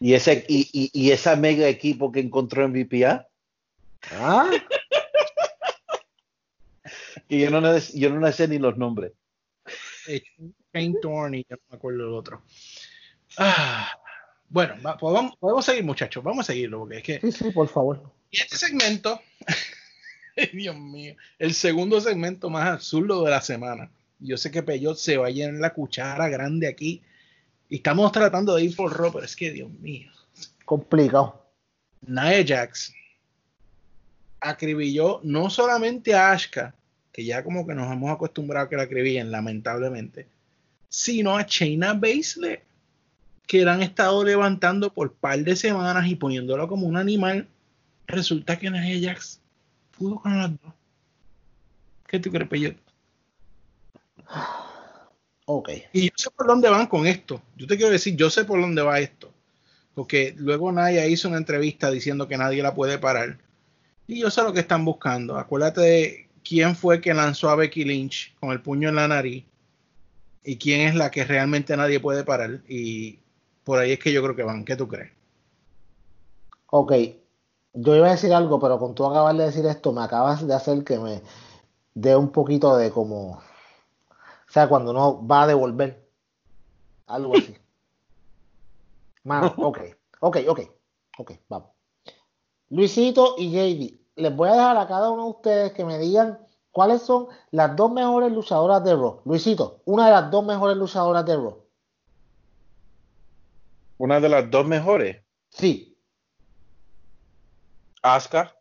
Y 0.00 0.14
ese, 0.14 0.44
y, 0.48 0.68
y, 0.72 0.90
y 0.92 1.10
esa 1.10 1.36
mega 1.36 1.68
equipo 1.68 2.12
que 2.12 2.20
encontró 2.20 2.64
en 2.64 2.72
VPA, 2.72 3.26
¿Ah? 4.12 4.50
que 7.28 7.38
yo 7.38 7.50
no, 7.50 7.78
yo 7.78 8.10
no 8.10 8.32
sé 8.32 8.48
ni 8.48 8.58
los 8.58 8.76
nombres. 8.76 9.12
Shane 10.72 10.94
Thorne 11.00 11.38
y 11.38 11.46
ya 11.48 11.56
no 11.56 11.62
me 11.70 11.76
acuerdo 11.76 12.06
el 12.06 12.12
otro. 12.14 12.42
Ah, 13.38 13.90
bueno, 14.48 14.74
va- 14.84 14.96
podemos, 14.96 15.36
podemos 15.36 15.64
seguir, 15.64 15.84
muchachos. 15.84 16.22
Vamos 16.22 16.44
a 16.48 16.52
seguirlo 16.52 16.80
porque 16.80 16.96
es 16.98 17.02
que 17.02 17.20
Sí, 17.20 17.32
sí, 17.32 17.50
por 17.50 17.68
favor. 17.68 18.02
Y 18.30 18.40
este 18.40 18.56
segmento, 18.56 19.20
Dios 20.52 20.76
mío, 20.76 21.16
el 21.38 21.54
segundo 21.54 22.00
segmento 22.00 22.50
más 22.50 22.66
absurdo 22.68 23.24
de 23.24 23.30
la 23.30 23.40
semana. 23.40 23.90
Yo 24.20 24.36
sé 24.36 24.50
que 24.50 24.62
Peyot 24.62 24.96
se 24.96 25.16
va 25.16 25.28
a 25.28 25.30
llenar 25.30 25.60
la 25.60 25.72
cuchara 25.74 26.28
grande 26.28 26.66
aquí. 26.66 27.02
Y 27.68 27.76
estamos 27.76 28.10
tratando 28.12 28.54
de 28.54 28.64
ir 28.64 28.74
por 28.76 28.96
Raw, 28.98 29.12
pero 29.12 29.24
es 29.24 29.36
que, 29.36 29.50
Dios 29.52 29.70
mío. 29.70 30.10
Complicado. 30.64 31.44
Nia 32.06 32.44
Jax 32.46 32.92
acribilló 34.40 35.20
no 35.24 35.50
solamente 35.50 36.14
a 36.14 36.30
Ashka, 36.32 36.74
que 37.12 37.24
ya 37.24 37.42
como 37.44 37.66
que 37.66 37.74
nos 37.74 37.90
hemos 37.92 38.10
acostumbrado 38.10 38.66
a 38.66 38.68
que 38.68 38.76
la 38.76 38.84
acribillen, 38.84 39.30
lamentablemente, 39.30 40.28
sino 40.88 41.36
a 41.36 41.42
Shayna 41.42 41.94
Baszler, 41.94 42.64
que 43.46 43.64
la 43.64 43.74
han 43.74 43.82
estado 43.82 44.24
levantando 44.24 44.92
por 44.92 45.12
par 45.14 45.38
de 45.38 45.56
semanas 45.56 46.06
y 46.06 46.14
poniéndola 46.14 46.66
como 46.66 46.86
un 46.86 46.96
animal. 46.96 47.48
Resulta 48.06 48.58
que 48.58 48.70
Nia 48.70 49.10
Jax 49.10 49.40
pudo 49.96 50.20
con 50.20 50.38
las 50.38 50.50
dos. 50.50 50.72
¿Qué 52.06 52.18
tú 52.18 52.30
crees, 52.30 52.48
Peyot? 52.48 52.76
Ok. 55.44 55.70
Y 55.92 56.04
yo 56.04 56.14
sé 56.16 56.30
por 56.30 56.46
dónde 56.46 56.68
van 56.68 56.86
con 56.86 57.06
esto. 57.06 57.42
Yo 57.56 57.66
te 57.66 57.76
quiero 57.76 57.92
decir, 57.92 58.16
yo 58.16 58.30
sé 58.30 58.44
por 58.44 58.60
dónde 58.60 58.82
va 58.82 59.00
esto. 59.00 59.32
Porque 59.94 60.34
luego 60.36 60.70
Naya 60.72 61.06
hizo 61.06 61.28
una 61.28 61.38
entrevista 61.38 61.90
diciendo 61.90 62.28
que 62.28 62.36
nadie 62.36 62.62
la 62.62 62.74
puede 62.74 62.98
parar. 62.98 63.38
Y 64.06 64.20
yo 64.20 64.30
sé 64.30 64.42
lo 64.42 64.52
que 64.52 64.60
están 64.60 64.84
buscando. 64.84 65.36
Acuérdate 65.36 65.80
de 65.80 66.28
quién 66.44 66.76
fue 66.76 67.00
que 67.00 67.12
lanzó 67.12 67.50
a 67.50 67.56
Becky 67.56 67.84
Lynch 67.84 68.34
con 68.38 68.52
el 68.52 68.60
puño 68.60 68.88
en 68.88 68.94
la 68.94 69.08
nariz. 69.08 69.44
Y 70.48 70.56
quién 70.56 70.80
es 70.88 70.94
la 70.94 71.10
que 71.10 71.24
realmente 71.24 71.76
nadie 71.76 72.00
puede 72.00 72.24
parar. 72.24 72.62
Y 72.66 73.18
por 73.64 73.78
ahí 73.78 73.92
es 73.92 73.98
que 73.98 74.14
yo 74.14 74.22
creo 74.22 74.34
que 74.34 74.44
van. 74.44 74.64
¿Qué 74.64 74.76
tú 74.76 74.88
crees? 74.88 75.12
Ok. 76.70 76.92
Yo 77.74 77.94
iba 77.94 78.06
a 78.06 78.12
decir 78.12 78.32
algo, 78.32 78.58
pero 78.58 78.78
con 78.78 78.94
tú 78.94 79.04
acabas 79.04 79.36
de 79.36 79.44
decir 79.44 79.66
esto, 79.66 79.92
me 79.92 80.00
acabas 80.00 80.46
de 80.46 80.54
hacer 80.54 80.84
que 80.84 80.98
me 80.98 81.20
dé 81.92 82.16
un 82.16 82.32
poquito 82.32 82.78
de 82.78 82.90
como. 82.90 83.32
O 83.32 83.42
sea, 84.48 84.70
cuando 84.70 84.92
uno 84.92 85.26
va 85.26 85.42
a 85.42 85.46
devolver. 85.48 86.08
Algo 87.08 87.36
así. 87.36 87.54
Mano, 89.24 89.52
ok. 89.58 89.80
Ok, 90.20 90.38
ok. 90.48 90.60
Ok, 91.18 91.32
vamos. 91.46 91.72
Luisito 92.70 93.34
y 93.36 93.50
JD, 93.50 94.00
les 94.22 94.34
voy 94.34 94.48
a 94.48 94.52
dejar 94.52 94.78
a 94.78 94.88
cada 94.88 95.10
uno 95.10 95.24
de 95.24 95.30
ustedes 95.30 95.72
que 95.74 95.84
me 95.84 95.98
digan 95.98 96.38
cuáles 96.78 97.02
son 97.02 97.26
las 97.50 97.74
dos 97.74 97.90
mejores 97.90 98.30
luchadoras 98.30 98.84
de 98.84 98.94
Raw. 98.94 99.20
Luisito, 99.24 99.82
una 99.84 100.04
de 100.06 100.12
las 100.12 100.30
dos 100.30 100.44
mejores 100.44 100.76
luchadoras 100.76 101.26
de 101.26 101.34
Raw. 101.34 101.64
Una 103.96 104.20
de 104.20 104.28
las 104.28 104.48
dos 104.48 104.64
mejores, 104.64 105.20
Sí. 105.48 105.98
Asuka. 108.00 108.54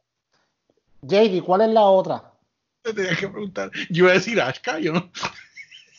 JD, 1.03 1.43
¿cuál 1.45 1.61
es 1.61 1.69
la 1.69 1.83
otra? 1.83 2.33
Te 2.81 2.91
tenía 2.91 3.15
que 3.15 3.27
preguntar. 3.27 3.69
Yo 3.91 4.05
iba 4.05 4.09
a 4.09 4.15
decir 4.15 4.41
Ashka, 4.41 4.79
yo 4.79 4.93
no. 4.93 5.11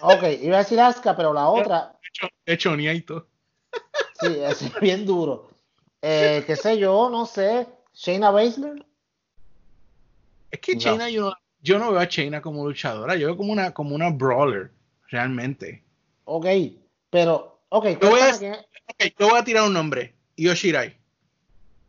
Ok, 0.00 0.24
iba 0.42 0.56
a 0.56 0.64
decir 0.64 0.80
Asuka, 0.80 1.14
pero 1.16 1.32
la 1.32 1.48
otra, 1.48 1.96
He 2.44 2.54
hecho 2.54 2.74
ni 2.74 3.00
todo. 3.02 3.28
sí, 4.20 4.26
es 4.40 4.80
bien 4.80 5.06
duro. 5.06 5.50
Eh, 6.02 6.42
qué 6.48 6.56
sé 6.56 6.78
yo, 6.78 7.10
no 7.10 7.26
sé. 7.26 7.68
Shayna 7.94 8.32
Baszler. 8.32 8.84
Es 10.50 10.58
que 10.58 10.74
No. 10.74 10.80
Shayna, 10.80 11.10
yo, 11.10 11.30
no, 11.30 11.36
yo 11.62 11.78
no 11.78 11.90
veo 11.92 12.00
a 12.00 12.04
Shayna 12.04 12.40
como 12.42 12.64
luchadora. 12.66 13.16
Yo 13.16 13.26
veo 13.28 13.36
como 13.36 13.52
una, 13.52 13.72
como 13.72 13.94
una 13.94 14.10
brawler, 14.10 14.70
realmente. 15.10 15.82
Ok, 16.24 16.46
pero, 17.10 17.60
ok, 17.68 17.86
Yo 18.00 18.10
voy 18.10 18.20
a- 18.20 18.38
yo 19.18 19.28
voy 19.28 19.38
a 19.38 19.44
tirar 19.44 19.64
un 19.64 19.72
nombre. 19.74 20.14
Io 20.36 20.54
Shirai. 20.54 20.96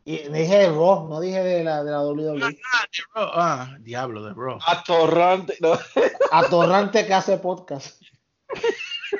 Y 0.04 0.16
dije 0.28 0.58
de 0.58 0.66
Raw, 0.68 1.08
no 1.08 1.20
dije 1.20 1.42
de 1.42 1.62
la, 1.62 1.84
de 1.84 1.90
la 1.90 2.00
WWE. 2.02 2.42
Ah, 2.42 2.84
de 2.90 2.98
Raw. 3.14 3.28
Ah, 3.34 3.76
diablo, 3.80 4.24
de 4.24 4.32
Raw. 4.34 4.58
Atorrante. 4.66 5.56
No. 5.60 5.78
Atorrante 6.32 7.06
que 7.06 7.14
hace 7.14 7.36
podcast. 7.38 8.00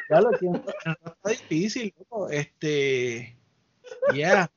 Ya 0.08 0.20
lo 0.20 0.30
tiene. 0.38 0.60
está 0.84 1.30
difícil, 1.30 1.94
loco. 1.98 2.28
Este. 2.28 3.36
Yeah. 4.12 4.50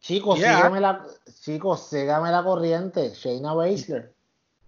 Chicos, 0.00 0.38
Yeah. 0.38 0.56
sígame 0.56 0.80
la, 0.80 1.06
chicos, 1.42 1.88
sígame 1.88 2.30
la 2.30 2.42
corriente. 2.44 3.12
Shayna 3.14 3.54
Baszler. 3.54 4.12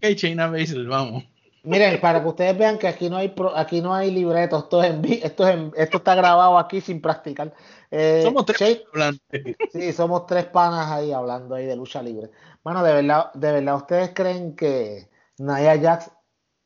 Ok, 0.03 0.17
Shayna 0.17 0.49
Baszler, 0.49 0.87
vamos. 0.87 1.25
Miren, 1.65 2.01
para 2.01 2.21
que 2.21 2.29
ustedes 2.29 2.59
vean 2.59 2.77
que 2.77 2.89
aquí 2.89 3.09
no 3.09 3.17
hay 3.19 3.29
pro- 3.29 3.57
aquí 3.57 3.81
no 3.81 3.95
hay 3.95 4.11
libreto, 4.11 4.59
esto 4.59 4.83
es 4.83 4.91
en 4.91 5.05
esto 5.05 5.47
es 5.47 5.55
en- 5.55 5.73
esto 5.77 5.99
está 5.99 6.17
grabado 6.17 6.59
aquí 6.59 6.81
sin 6.81 7.01
practicar. 7.01 7.55
Eh, 7.89 8.23
Somos 8.25 8.47
tres 8.47 8.83
hablantes. 8.93 9.57
Sí, 9.73 9.93
somos 9.93 10.27
tres 10.27 10.47
panas 10.47 10.91
ahí 10.91 11.13
hablando 11.13 11.55
ahí 11.55 11.67
de 11.67 11.77
lucha 11.77 12.03
libre. 12.03 12.31
Bueno, 12.65 12.83
de 12.83 12.93
verdad, 12.95 13.33
de 13.35 13.53
verdad, 13.53 13.77
¿ustedes 13.77 14.11
creen 14.13 14.57
que 14.57 15.09
Nia 15.39 15.79
Jax 15.81 16.11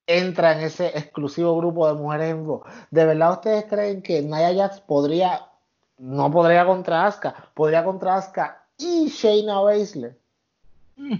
entra 0.07 0.53
en 0.57 0.65
ese 0.65 0.87
exclusivo 0.97 1.55
grupo 1.59 1.87
de 1.89 1.95
mujeres 2.01 2.31
en 2.31 2.47
Raw? 2.47 2.63
¿De 2.91 3.05
verdad 3.05 3.33
ustedes 3.33 3.65
creen 3.67 4.01
que 4.01 4.23
Nia 4.23 4.55
Jax 4.55 4.81
podría, 4.81 5.43
no 5.99 6.31
podría 6.31 6.65
contra 6.65 7.05
Asuka, 7.07 7.35
podría 7.53 7.85
contra 7.85 8.15
Asuka 8.17 8.65
y 8.79 9.09
Shayna 9.11 9.61
Baszler? 9.61 10.17
Mm. 10.97 11.17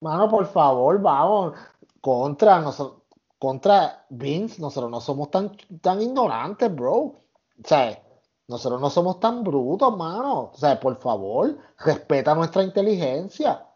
Mano, 0.00 0.28
por 0.30 0.46
favor, 0.46 1.00
vamos, 1.00 1.54
contra 2.00 2.58
nosotros, 2.60 3.02
contra 3.38 4.04
Vince, 4.08 4.60
nosotros 4.60 4.90
no 4.90 5.00
somos 5.00 5.30
tan, 5.30 5.56
tan 5.80 6.00
ignorantes, 6.00 6.74
bro. 6.74 6.96
O 6.96 7.16
sea, 7.64 8.02
nosotros 8.48 8.80
no 8.80 8.90
somos 8.90 9.20
tan 9.20 9.44
brutos, 9.44 9.96
mano. 9.96 10.50
O 10.52 10.56
sea, 10.56 10.80
por 10.80 10.96
favor, 10.96 11.56
respeta 11.78 12.34
nuestra 12.34 12.62
inteligencia. 12.62 13.66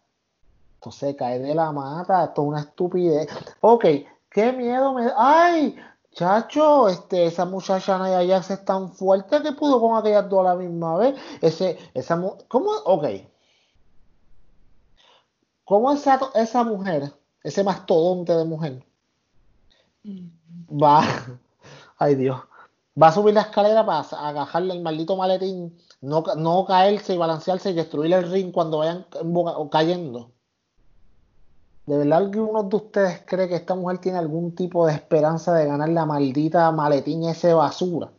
Esto 0.75 0.91
se 0.91 1.17
cae 1.17 1.39
de 1.39 1.55
la 1.55 1.73
mata, 1.73 2.25
esto 2.25 2.43
es 2.43 2.49
una 2.49 2.61
estupidez. 2.61 3.29
Ok, 3.61 3.85
qué 4.31 4.53
miedo 4.53 4.93
me 4.95 5.05
da. 5.07 5.15
¡Ay! 5.17 5.77
Chacho, 6.13 6.89
este, 6.89 7.27
esa 7.27 7.45
muchacha 7.45 7.99
Naya 7.99 8.27
Jax 8.27 8.51
es 8.51 8.65
tan 8.65 8.93
fuerte 8.93 9.43
que 9.43 9.53
pudo 9.53 9.81
con 9.81 9.97
aquellas 9.97 10.29
dos 10.29 10.41
a 10.41 10.51
la 10.51 10.55
misma 10.55 10.97
vez. 10.97 11.17
Ese, 11.41 11.79
esa 11.93 12.17
¿Cómo? 12.49 12.71
Ok. 12.85 13.05
¿Cómo 15.65 15.93
esa, 15.93 16.21
esa 16.35 16.65
mujer, 16.65 17.13
ese 17.43 17.65
mastodonte 17.65 18.35
de 18.35 18.45
mujer, 18.45 18.85
va, 20.71 21.03
ay 21.99 22.15
Dios, 22.15 22.41
va 23.01 23.09
a 23.09 23.13
subir 23.13 23.35
la 23.35 23.43
escalera 23.43 23.85
para 23.85 24.01
agajarle 24.01 24.75
el 24.75 24.83
maldito 24.83 25.17
maletín, 25.17 25.77
no, 26.01 26.23
no 26.37 26.65
caerse 26.67 27.15
y 27.15 27.19
balancearse 27.19 27.71
y 27.71 27.75
destruir 27.75 28.13
el 28.13 28.31
ring 28.31 28.53
cuando 28.53 28.79
vayan 28.79 29.07
cayendo? 29.71 30.31
¿De 31.87 31.99
verdad 31.99 32.19
alguno 32.19 32.63
de 32.63 32.77
ustedes 32.77 33.23
cree 33.27 33.49
que 33.49 33.57
esta 33.57 33.75
mujer 33.75 33.99
tiene 33.99 34.19
algún 34.19 34.55
tipo 34.55 34.87
de 34.87 34.95
esperanza 34.95 35.55
de 35.55 35.67
ganar 35.67 35.91
la 35.91 36.07
maldita 36.07 36.71
maletín 36.73 37.25
ese 37.25 37.53
basura? 37.53 38.11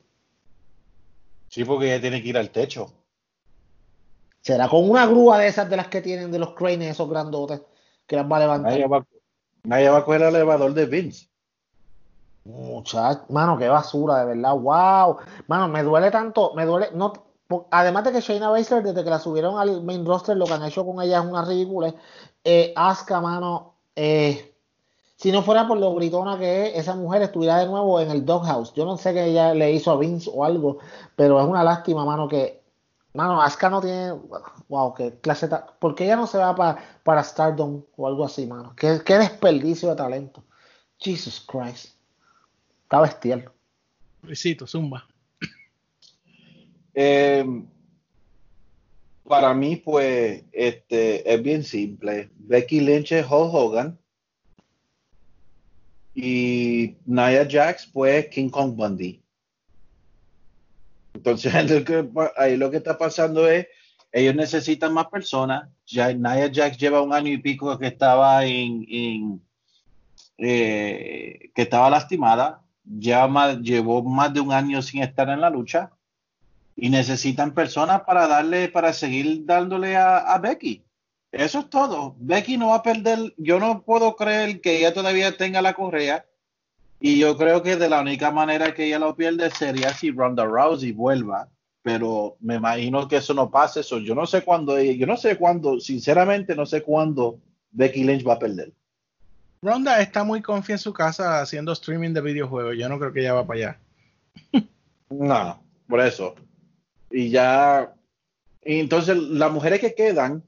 Sí, 1.50 1.64
porque 1.64 1.88
ella 1.88 2.02
tiene 2.02 2.22
que 2.22 2.30
ir 2.30 2.38
al 2.38 2.52
techo. 2.52 2.92
¿Será 4.46 4.70
con 4.70 4.88
una 4.88 5.08
grúa 5.08 5.40
de 5.40 5.48
esas 5.48 5.68
de 5.68 5.76
las 5.76 5.88
que 5.88 6.04
tienen 6.04 6.32
de 6.32 6.38
los 6.38 6.52
cranes 6.52 6.92
esos 6.92 7.10
grandotes 7.10 7.64
que 8.06 8.16
las 8.16 8.32
va 8.32 8.38
a 8.38 8.42
levantar? 8.42 8.74
Nadie 8.74 8.86
va, 8.86 9.04
nadie 9.64 9.90
va 9.90 9.98
a 9.98 10.06
coger 10.06 10.22
el 10.22 10.36
elevador 10.36 10.72
de 10.76 10.86
Vince. 10.86 11.28
Muchacho, 12.44 13.24
mano, 13.30 13.58
qué 13.58 13.68
basura, 13.68 14.20
de 14.20 14.36
verdad, 14.36 14.54
wow. 14.54 15.18
Mano, 15.48 15.68
me 15.68 15.82
duele 15.82 16.12
tanto, 16.12 16.54
me 16.54 16.64
duele, 16.64 16.90
no, 16.94 17.12
además 17.72 18.04
de 18.04 18.12
que 18.12 18.22
Shayna 18.22 18.52
Baszler, 18.52 18.84
desde 18.84 19.04
que 19.04 19.10
la 19.10 19.18
subieron 19.18 19.58
al 19.58 19.82
main 19.82 20.06
roster, 20.06 20.38
lo 20.38 20.46
que 20.46 20.54
han 20.54 20.64
hecho 20.64 20.86
con 20.86 21.02
ella 21.02 21.22
es 21.22 21.26
una 21.26 21.44
ridícula. 21.44 21.96
Eh, 22.44 22.72
Asuka, 22.76 23.20
mano, 23.20 23.74
eh, 23.96 24.54
si 25.16 25.32
no 25.32 25.42
fuera 25.42 25.68
por 25.68 25.80
lo 25.80 25.96
gritona 25.96 26.38
que 26.38 26.68
es, 26.68 26.76
esa 26.82 26.96
mujer 26.96 27.24
estuviera 27.24 27.58
de 27.58 27.66
nuevo 27.66 28.00
en 28.00 28.12
el 28.12 28.24
doghouse. 28.24 28.76
Yo 28.76 28.86
no 28.86 28.96
sé 28.98 29.12
qué 29.12 29.26
ella 29.26 29.56
le 29.56 29.72
hizo 29.72 29.90
a 29.90 29.98
Vince 29.98 30.30
o 30.32 30.46
algo, 30.46 30.78
pero 31.16 31.42
es 31.42 31.48
una 31.48 31.64
lástima, 31.64 32.06
mano, 32.06 32.28
que, 32.28 32.64
mano, 33.16 33.42
Asuka 33.42 33.70
no 33.70 33.82
tiene, 33.82 34.12
wow, 34.68 34.94
qué 34.94 35.18
clase, 35.20 35.48
ta- 35.48 35.66
¿por 35.80 35.96
qué 35.96 36.04
ella 36.06 36.16
no 36.18 36.28
se 36.28 36.38
va 36.38 36.56
pa- 36.56 36.78
para 37.04 37.24
Stardom 37.24 37.84
o 37.96 38.08
algo 38.08 38.26
así, 38.26 38.46
mano? 38.46 38.74
Qué, 38.76 39.02
qué 39.06 39.18
desperdicio 39.18 39.90
de 39.90 39.96
talento. 39.96 40.44
Jesus 41.00 41.40
Christ. 41.48 41.96
Está 42.84 43.02
bestial. 43.02 43.52
Luisito, 44.22 44.68
zumba. 44.68 45.08
Eh, 46.94 47.46
para 49.28 49.54
mí, 49.54 49.76
pues, 49.78 50.44
este, 50.52 51.34
es 51.34 51.42
bien 51.44 51.64
simple. 51.64 52.30
Becky 52.38 52.80
Lynch 52.80 53.12
es 53.12 53.26
Hulk 53.26 53.54
Hogan. 53.54 54.00
Y 56.14 56.96
Nia 57.06 57.46
Jax, 57.50 57.88
pues, 57.88 58.28
King 58.28 58.50
Kong 58.50 58.76
Bundy. 58.76 59.22
Entonces, 61.26 61.54
ahí 62.38 62.56
lo 62.56 62.70
que 62.70 62.78
está 62.78 62.98
pasando 62.98 63.48
es, 63.48 63.68
ellos 64.12 64.36
necesitan 64.36 64.94
más 64.94 65.08
personas. 65.08 65.68
Ya 65.88 66.14
Nia 66.14 66.52
Jax 66.54 66.78
lleva 66.78 67.02
un 67.02 67.14
año 67.14 67.32
y 67.32 67.40
pico 67.40 67.78
que 67.80 67.88
estaba 67.88 68.46
en, 68.46 69.42
eh, 70.38 71.52
que 71.54 71.62
estaba 71.62 71.90
lastimada. 71.90 72.62
Ya 72.84 73.28
llevó 73.60 74.04
más 74.04 74.34
de 74.34 74.40
un 74.40 74.54
año 74.54 74.82
sin 74.84 75.02
estar 75.02 75.28
en 75.30 75.42
la 75.42 75.50
lucha 75.50 75.92
y 76.76 76.90
necesitan 76.90 77.54
personas 77.54 78.02
para 78.02 78.28
darle, 78.28 78.70
para 78.70 78.94
seguir 78.94 79.46
dándole 79.46 79.98
a, 79.98 80.18
a 80.18 80.38
Becky. 80.38 80.84
Eso 81.32 81.60
es 81.60 81.70
todo. 81.70 82.16
Becky 82.20 82.58
no 82.58 82.70
va 82.70 82.76
a 82.76 82.84
perder. 82.84 83.34
Yo 83.38 83.60
no 83.60 83.82
puedo 83.82 84.16
creer 84.16 84.62
que 84.62 84.78
ella 84.78 84.94
todavía 84.94 85.36
tenga 85.36 85.62
la 85.62 85.74
correa. 85.74 86.26
Y 87.06 87.20
yo 87.20 87.38
creo 87.38 87.62
que 87.62 87.76
de 87.76 87.88
la 87.88 88.02
única 88.02 88.32
manera 88.32 88.74
que 88.74 88.88
ella 88.88 88.98
lo 88.98 89.16
pierde 89.16 89.52
sería 89.52 89.94
si 89.94 90.10
Ronda 90.10 90.44
Rousey 90.44 90.92
vuelva. 90.92 91.48
Pero 91.84 92.36
me 92.40 92.56
imagino 92.56 93.08
que 93.08 93.18
eso 93.18 93.32
no 93.36 93.52
pase. 93.52 93.82
Eso 93.82 94.00
yo 94.00 94.16
no 94.16 94.26
sé 94.26 94.42
cuándo. 94.42 94.82
Yo 94.82 95.06
no 95.06 95.16
sé 95.16 95.38
cuándo. 95.38 95.80
Sinceramente, 95.80 96.56
no 96.56 96.66
sé 96.66 96.82
cuándo 96.82 97.40
Becky 97.70 98.04
Lynch 98.04 98.28
va 98.28 98.34
a 98.34 98.40
perder. 98.40 98.74
Ronda 99.62 100.02
está 100.02 100.24
muy 100.24 100.42
confiada 100.42 100.78
en 100.78 100.84
su 100.84 100.94
casa 100.94 101.42
haciendo 101.44 101.74
streaming 101.74 102.12
de 102.12 102.22
videojuegos. 102.22 102.76
Yo 102.76 102.90
no 102.90 102.98
creo 102.98 103.14
que 103.14 103.20
ella 103.20 103.36
va 103.36 103.46
para 103.46 103.60
allá. 103.60 103.80
No, 105.08 105.64
por 105.88 106.02
eso. 106.02 106.34
Y 107.12 107.30
ya, 107.30 107.94
y 108.64 108.80
entonces 108.80 109.16
las 109.16 109.52
mujeres 109.52 109.80
que 109.80 109.94
quedan 109.94 110.44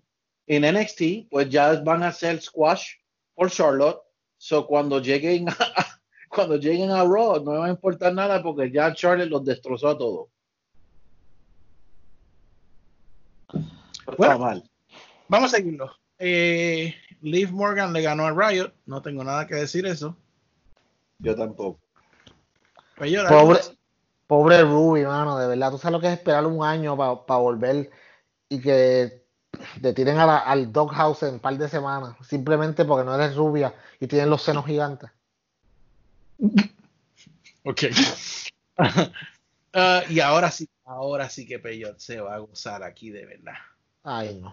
en 0.47 0.63
NXT, 0.63 1.29
pues 1.29 1.49
ya 1.49 1.79
van 1.81 2.01
a 2.01 2.07
hacer 2.07 2.41
squash 2.41 2.93
por 3.35 3.51
Charlotte. 3.51 4.01
So 4.39 4.65
cuando 4.65 4.99
lleguen 4.99 5.47
a, 5.75 5.97
cuando 6.29 6.55
lleguen 6.57 6.91
a 6.91 7.03
Raw, 7.03 7.43
no 7.43 7.51
me 7.51 7.57
va 7.57 7.65
a 7.67 7.69
importar 7.69 8.13
nada 8.13 8.41
porque 8.41 8.71
ya 8.71 8.93
Charlotte 8.93 9.29
los 9.29 9.43
destrozó 9.45 9.89
a 9.89 9.97
todos. 9.97 10.27
Está 13.99 14.15
Bueno. 14.17 14.39
mal. 14.39 14.69
Vamos 15.27 15.53
a 15.53 15.57
seguirlo. 15.57 15.91
Eh, 16.19 16.95
Liv 17.21 17.51
Morgan 17.51 17.93
le 17.93 18.01
ganó 18.01 18.25
a 18.25 18.31
Riot. 18.31 18.71
No 18.85 19.01
tengo 19.01 19.23
nada 19.23 19.45
que 19.47 19.55
decir 19.55 19.85
eso. 19.85 20.15
Yo 21.19 21.35
tampoco. 21.35 21.79
Pues 22.95 23.77
pobre 24.25 24.61
Ruby, 24.61 25.03
mano, 25.03 25.37
de 25.37 25.47
verdad. 25.47 25.71
Tú 25.71 25.77
sabes 25.77 25.93
lo 25.93 25.99
que 25.99 26.07
es 26.07 26.13
esperar 26.13 26.45
un 26.45 26.63
año 26.63 26.97
para 26.97 27.39
volver 27.39 27.89
y 28.49 28.59
que 28.61 29.25
te 29.81 29.93
tiren 29.93 30.17
a 30.17 30.25
la- 30.25 30.37
al 30.39 30.71
doghouse 30.71 31.23
en 31.23 31.35
un 31.35 31.39
par 31.39 31.57
de 31.57 31.67
semanas, 31.69 32.15
simplemente 32.27 32.85
porque 32.85 33.05
no 33.05 33.15
eres 33.15 33.35
rubia 33.35 33.73
y 33.99 34.07
tienes 34.07 34.27
los 34.27 34.41
senos 34.41 34.65
gigantes. 34.65 35.09
Ok. 37.63 37.83
Ah, 39.73 40.01
y 40.09 40.19
ahora 40.21 40.49
sí, 40.49 40.67
ahora 40.85 41.29
sí 41.29 41.45
que 41.45 41.59
Peyot 41.59 41.99
se 41.99 42.19
va 42.19 42.33
a 42.35 42.39
gozar 42.39 42.81
aquí 42.81 43.11
de 43.11 43.25
verdad. 43.27 43.53
Ay, 44.03 44.33
no. 44.41 44.51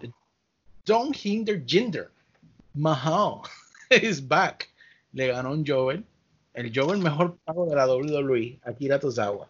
Don't 0.85 1.15
hinder 1.15 1.63
Jinder. 1.65 2.11
Mahal 2.75 3.41
is 4.03 4.27
back. 4.27 4.69
Le 5.13 5.27
ganó 5.27 5.51
un 5.53 5.65
Joel. 5.65 6.03
El 6.53 6.71
Joel 6.75 6.99
mejor 6.99 7.37
pago 7.43 7.65
de 7.65 7.75
la 7.75 7.87
WWE, 7.87 8.59
Akira 8.65 8.99
Tozawa. 8.99 9.47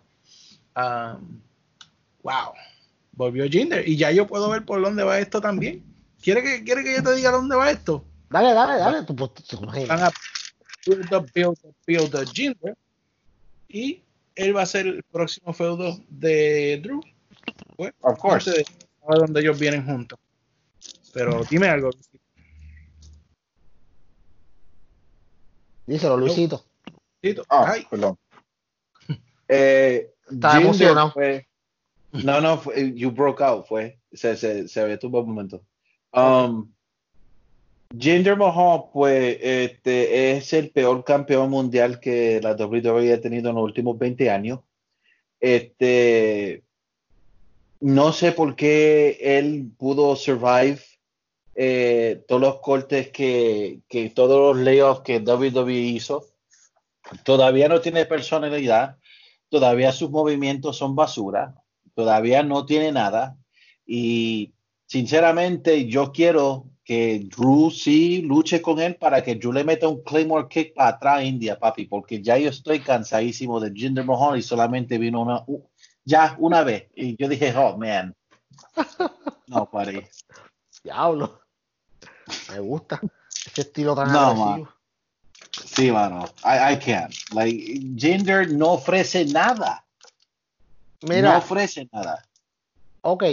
Um, 0.77 1.41
wow. 2.23 2.53
Volvió 3.11 3.45
Jinder. 3.49 3.85
Y 3.85 3.97
ya 3.97 4.11
yo 4.11 4.27
puedo 4.27 4.49
ver 4.49 4.63
por 4.63 4.81
dónde 4.81 5.03
va 5.03 5.19
esto 5.19 5.41
también. 5.41 5.83
¿Quiere 6.21 6.41
que, 6.41 6.63
quiere 6.63 6.83
que 6.85 6.93
yo 6.95 7.03
te 7.03 7.15
diga 7.15 7.31
dónde 7.31 7.55
va 7.57 7.69
esto? 7.71 8.05
Dale, 8.29 8.53
dale, 8.53 8.77
dale. 8.79 9.03
Tú, 9.03 9.13
pues, 9.13 9.33
tú- 9.33 9.57
tú- 9.57 9.67
Van 10.87 11.01
a 11.01 11.07
build 11.09 11.13
up, 11.13 11.31
build 11.33 11.57
up, 11.63 11.75
build 11.85 12.15
up 12.15 12.27
Jinder. 12.33 12.77
Y 13.67 14.01
él 14.35 14.55
va 14.55 14.61
a 14.63 14.65
ser 14.65 14.87
el 14.87 15.03
próximo 15.03 15.53
feudo 15.53 15.97
de 16.09 16.79
Drew. 16.83 17.01
Pues, 17.75 17.93
Of 18.01 18.19
course. 18.19 18.51
de- 18.51 18.65
a 19.07 19.15
donde 19.15 19.41
ellos 19.41 19.59
vienen 19.59 19.85
juntos. 19.85 20.17
Pero 21.13 21.41
dime 21.49 21.67
algo. 21.67 21.89
Díselo, 25.85 26.17
Luisito. 26.17 26.65
Luisito. 27.21 27.45
Ah, 27.49 27.71
Ay, 27.73 27.85
perdón. 27.89 28.17
Eh, 29.47 30.11
Está 30.27 30.53
Jinder 30.53 30.63
emocionado. 30.65 31.11
fue- 31.11 31.47
no, 32.11 32.41
no, 32.41 32.57
fue- 32.57 32.93
you 32.95 33.11
broke 33.11 33.43
out, 33.43 33.67
fue. 33.67 33.99
Se, 34.11 34.35
se, 34.35 34.67
se 34.67 34.79
había 34.81 34.97
tuvo 34.97 35.21
un 35.21 35.27
momento. 35.29 35.63
Um, 36.11 36.73
Jinder 37.97 38.35
Mahal, 38.35 38.85
pues, 38.91 39.37
este, 39.41 40.31
es 40.31 40.53
el 40.53 40.71
peor 40.71 41.03
campeón 41.03 41.49
mundial 41.49 41.99
que 41.99 42.41
la 42.41 42.53
WWE 42.53 43.13
ha 43.13 43.21
tenido 43.21 43.49
en 43.49 43.55
los 43.55 43.63
últimos 43.63 43.97
20 43.97 44.29
años. 44.29 44.59
Este, 45.39 46.63
no 47.79 48.11
sé 48.11 48.31
por 48.31 48.55
qué 48.55 49.17
él 49.21 49.71
pudo 49.77 50.15
survive 50.15 50.79
eh, 51.55 52.23
todos 52.27 52.41
los 52.41 52.59
cortes 52.59 53.11
que, 53.11 53.79
que 53.87 54.09
todos 54.09 54.55
los 54.55 54.63
layoffs 54.63 55.01
que 55.01 55.19
WWE 55.19 55.73
hizo. 55.73 56.25
Todavía 57.23 57.69
no 57.69 57.81
tiene 57.81 58.05
personalidad, 58.05 58.97
todavía 59.49 59.91
sus 59.91 60.09
movimientos 60.09 60.77
son 60.77 60.95
basura, 60.95 61.55
todavía 61.93 62.43
no 62.43 62.65
tiene 62.65 62.91
nada. 62.91 63.37
Y 63.85 64.53
sinceramente, 64.87 65.85
yo 65.87 66.11
quiero 66.11 66.65
que 66.85 67.27
Drew 67.35 67.71
sí 67.71 68.21
luche 68.21 68.61
con 68.61 68.79
él 68.79 68.95
para 68.95 69.23
que 69.23 69.35
Drew 69.35 69.51
le 69.51 69.63
meta 69.63 69.87
un 69.87 70.03
Claymore 70.03 70.47
Kick 70.47 70.75
para 70.75 70.89
atrás 70.89 71.17
a 71.17 71.23
India, 71.23 71.57
papi, 71.59 71.85
porque 71.85 72.21
ya 72.21 72.37
yo 72.37 72.49
estoy 72.49 72.79
cansadísimo 72.79 73.59
de 73.59 73.71
Jinder 73.73 74.05
Mahal 74.05 74.37
y 74.37 74.43
solamente 74.43 74.99
vino 74.99 75.21
una, 75.23 75.43
uh, 75.47 75.67
ya 76.05 76.35
una 76.39 76.63
vez. 76.63 76.87
Y 76.95 77.17
yo 77.21 77.27
dije, 77.27 77.53
oh, 77.57 77.75
man. 77.77 78.15
No, 79.47 79.69
papi. 79.69 80.01
Diablo. 80.83 81.41
Me 82.51 82.59
gusta 82.59 82.99
ese 83.47 83.61
estilo 83.61 83.95
tan 83.95 84.11
No, 84.11 84.19
agresivo. 84.19 84.65
man. 84.65 84.69
Sí, 85.51 85.91
mano. 85.91 86.25
I, 86.43 86.73
I 86.73 86.77
can't. 86.79 87.13
Like, 87.33 87.57
Jinder 87.95 88.49
no 88.51 88.73
ofrece 88.73 89.25
nada. 89.25 89.85
Mira, 91.01 91.31
No 91.33 91.37
ofrece 91.39 91.87
nada. 91.91 92.23
ok, 93.01 93.23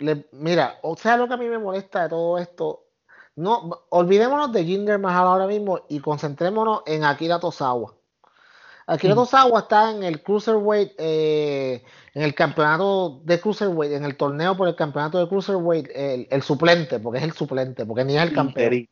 le- 0.00 0.26
mira, 0.32 0.78
o 0.82 0.96
sea, 0.96 1.16
lo 1.16 1.28
que 1.28 1.34
a 1.34 1.36
mí 1.36 1.46
me 1.46 1.58
molesta 1.58 2.02
de 2.04 2.08
todo 2.08 2.38
esto, 2.38 2.89
no, 3.40 3.84
olvidémonos 3.88 4.52
de 4.52 4.64
Jinder 4.64 4.98
Mahal 4.98 5.26
ahora 5.26 5.46
mismo 5.46 5.80
y 5.88 6.00
concentrémonos 6.00 6.82
en 6.86 7.04
Akira 7.04 7.40
Tozawa. 7.40 7.94
Akira 8.86 9.14
Tozawa 9.14 9.60
está 9.60 9.90
en 9.92 10.02
el 10.02 10.22
Cruiserweight, 10.22 10.92
eh, 10.98 11.84
en 12.12 12.22
el 12.22 12.34
campeonato 12.34 13.20
de 13.24 13.40
Cruiserweight, 13.40 13.92
en 13.92 14.04
el 14.04 14.16
torneo 14.16 14.56
por 14.56 14.68
el 14.68 14.74
campeonato 14.74 15.18
de 15.18 15.28
Cruiserweight, 15.28 15.88
el, 15.94 16.28
el 16.30 16.42
suplente, 16.42 16.98
porque 16.98 17.18
es 17.18 17.24
el 17.24 17.32
suplente, 17.32 17.86
porque 17.86 18.04
ni 18.04 18.16
es 18.16 18.22
el 18.22 18.32
campeón. 18.32 18.72
Interi- 18.72 18.88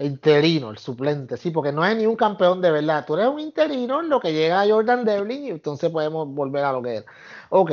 Interino, 0.00 0.70
el 0.70 0.78
suplente, 0.78 1.36
sí, 1.36 1.50
porque 1.50 1.72
no 1.72 1.84
es 1.84 1.94
ni 1.94 2.06
un 2.06 2.16
campeón 2.16 2.60
de 2.62 2.70
verdad. 2.70 3.04
Tú 3.06 3.14
eres 3.14 3.28
un 3.28 3.38
interino 3.38 4.00
en 4.00 4.08
lo 4.08 4.18
que 4.18 4.32
llega 4.32 4.62
a 4.62 4.66
Jordan 4.66 5.04
Devlin 5.04 5.44
y 5.44 5.50
entonces 5.50 5.90
podemos 5.90 6.26
volver 6.26 6.64
a 6.64 6.72
lo 6.72 6.82
que 6.82 6.96
era. 6.96 7.06
Ok. 7.50 7.72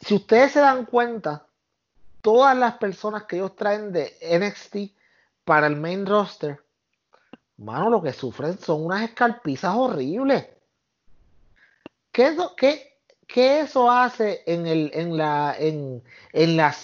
Si 0.00 0.14
ustedes 0.14 0.52
se 0.52 0.60
dan 0.60 0.86
cuenta, 0.86 1.46
todas 2.24 2.56
las 2.56 2.78
personas 2.78 3.24
que 3.24 3.36
ellos 3.36 3.54
traen 3.54 3.92
de 3.92 4.16
NXT 4.22 4.96
para 5.44 5.66
el 5.66 5.76
main 5.76 6.06
roster, 6.06 6.64
mano, 7.58 7.90
lo 7.90 8.02
que 8.02 8.14
sufren 8.14 8.58
son 8.58 8.86
unas 8.86 9.02
escarpizas 9.02 9.74
horribles. 9.76 10.48
¿Qué, 12.10 12.28
es 12.28 12.36
lo- 12.36 12.56
qué- 12.56 12.98
qué 13.26 13.60
eso 13.60 13.90
hace 13.90 14.42
en, 14.46 14.66
el, 14.66 14.90
en, 14.94 15.18
la, 15.18 15.54
en, 15.58 16.02
en 16.32 16.56
la? 16.56 16.74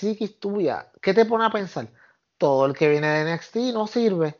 ¿Qué 1.00 1.14
te 1.14 1.24
pone 1.24 1.46
a 1.46 1.50
pensar? 1.50 1.88
todo 2.36 2.64
el 2.66 2.74
que 2.74 2.88
viene 2.88 3.06
de 3.06 3.32
NXT 3.32 3.56
no 3.72 3.86
sirve. 3.86 4.38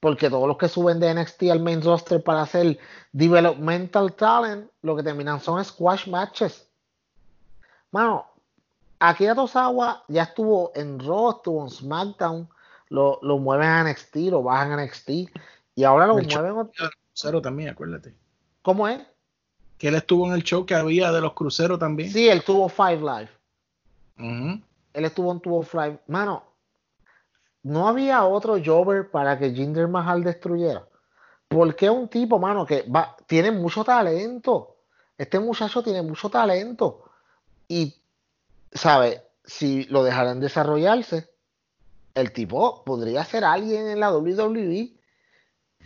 Porque 0.00 0.28
todos 0.30 0.48
los 0.48 0.56
que 0.56 0.68
suben 0.68 0.98
de 0.98 1.10
NXT 1.10 1.50
al 1.50 1.60
main 1.60 1.82
roster 1.82 2.22
para 2.22 2.42
hacer 2.42 2.78
developmental 3.12 4.12
talent, 4.14 4.70
lo 4.82 4.96
que 4.96 5.02
terminan 5.04 5.40
son 5.40 5.64
squash 5.64 6.08
matches. 6.08 6.68
Mano, 7.90 8.29
Akira 9.00 9.34
Tozawa 9.34 10.04
ya 10.08 10.24
estuvo 10.24 10.72
en 10.74 10.98
Raw, 11.00 11.30
estuvo 11.30 11.62
en 11.64 11.70
SmackDown, 11.70 12.48
lo, 12.90 13.18
lo 13.22 13.38
mueven 13.38 13.68
a 13.68 13.82
NXT, 13.84 14.16
lo 14.30 14.42
bajan 14.42 14.72
a 14.78 14.84
NXT, 14.84 15.10
y 15.74 15.84
ahora 15.84 16.06
lo 16.06 16.18
El 16.18 16.26
mueven. 16.28 16.52
ot- 16.54 16.72
de 16.76 16.84
los 16.84 16.90
cruceros 17.08 17.42
también, 17.42 17.70
acuérdate. 17.70 18.14
¿Cómo 18.62 18.86
es? 18.88 19.00
Que 19.78 19.88
él 19.88 19.94
estuvo 19.94 20.26
en 20.26 20.34
el 20.34 20.42
show 20.42 20.66
que 20.66 20.74
había 20.74 21.10
de 21.12 21.20
los 21.22 21.32
cruceros 21.32 21.78
también. 21.78 22.10
Sí, 22.10 22.28
él 22.28 22.44
tuvo 22.44 22.68
Five 22.68 22.98
Live. 22.98 23.30
Ujú. 24.18 24.60
él 24.92 25.04
estuvo 25.04 25.32
en 25.32 25.40
Tuvo 25.40 25.62
Fly. 25.62 25.98
Mano, 26.08 26.42
no 27.62 27.88
había 27.88 28.24
otro 28.24 28.58
Jover 28.62 29.10
para 29.10 29.38
que 29.38 29.50
Jinder 29.52 29.88
Mahal 29.88 30.22
destruyera. 30.24 30.84
Porque 31.48 31.88
un 31.88 32.06
tipo, 32.08 32.38
mano, 32.38 32.66
que 32.66 32.82
va, 32.82 33.16
tiene 33.26 33.50
mucho 33.50 33.82
talento. 33.82 34.76
Este 35.16 35.38
muchacho 35.40 35.82
tiene 35.82 36.02
mucho 36.02 36.28
talento. 36.28 37.04
Y, 37.68 37.94
¿sabe? 38.72 39.22
Si 39.44 39.84
lo 39.84 40.04
dejaran 40.04 40.40
desarrollarse, 40.40 41.28
el 42.14 42.32
tipo 42.32 42.84
podría 42.84 43.24
ser 43.24 43.44
alguien 43.44 43.88
en 43.88 44.00
la 44.00 44.12
WWE. 44.12 44.96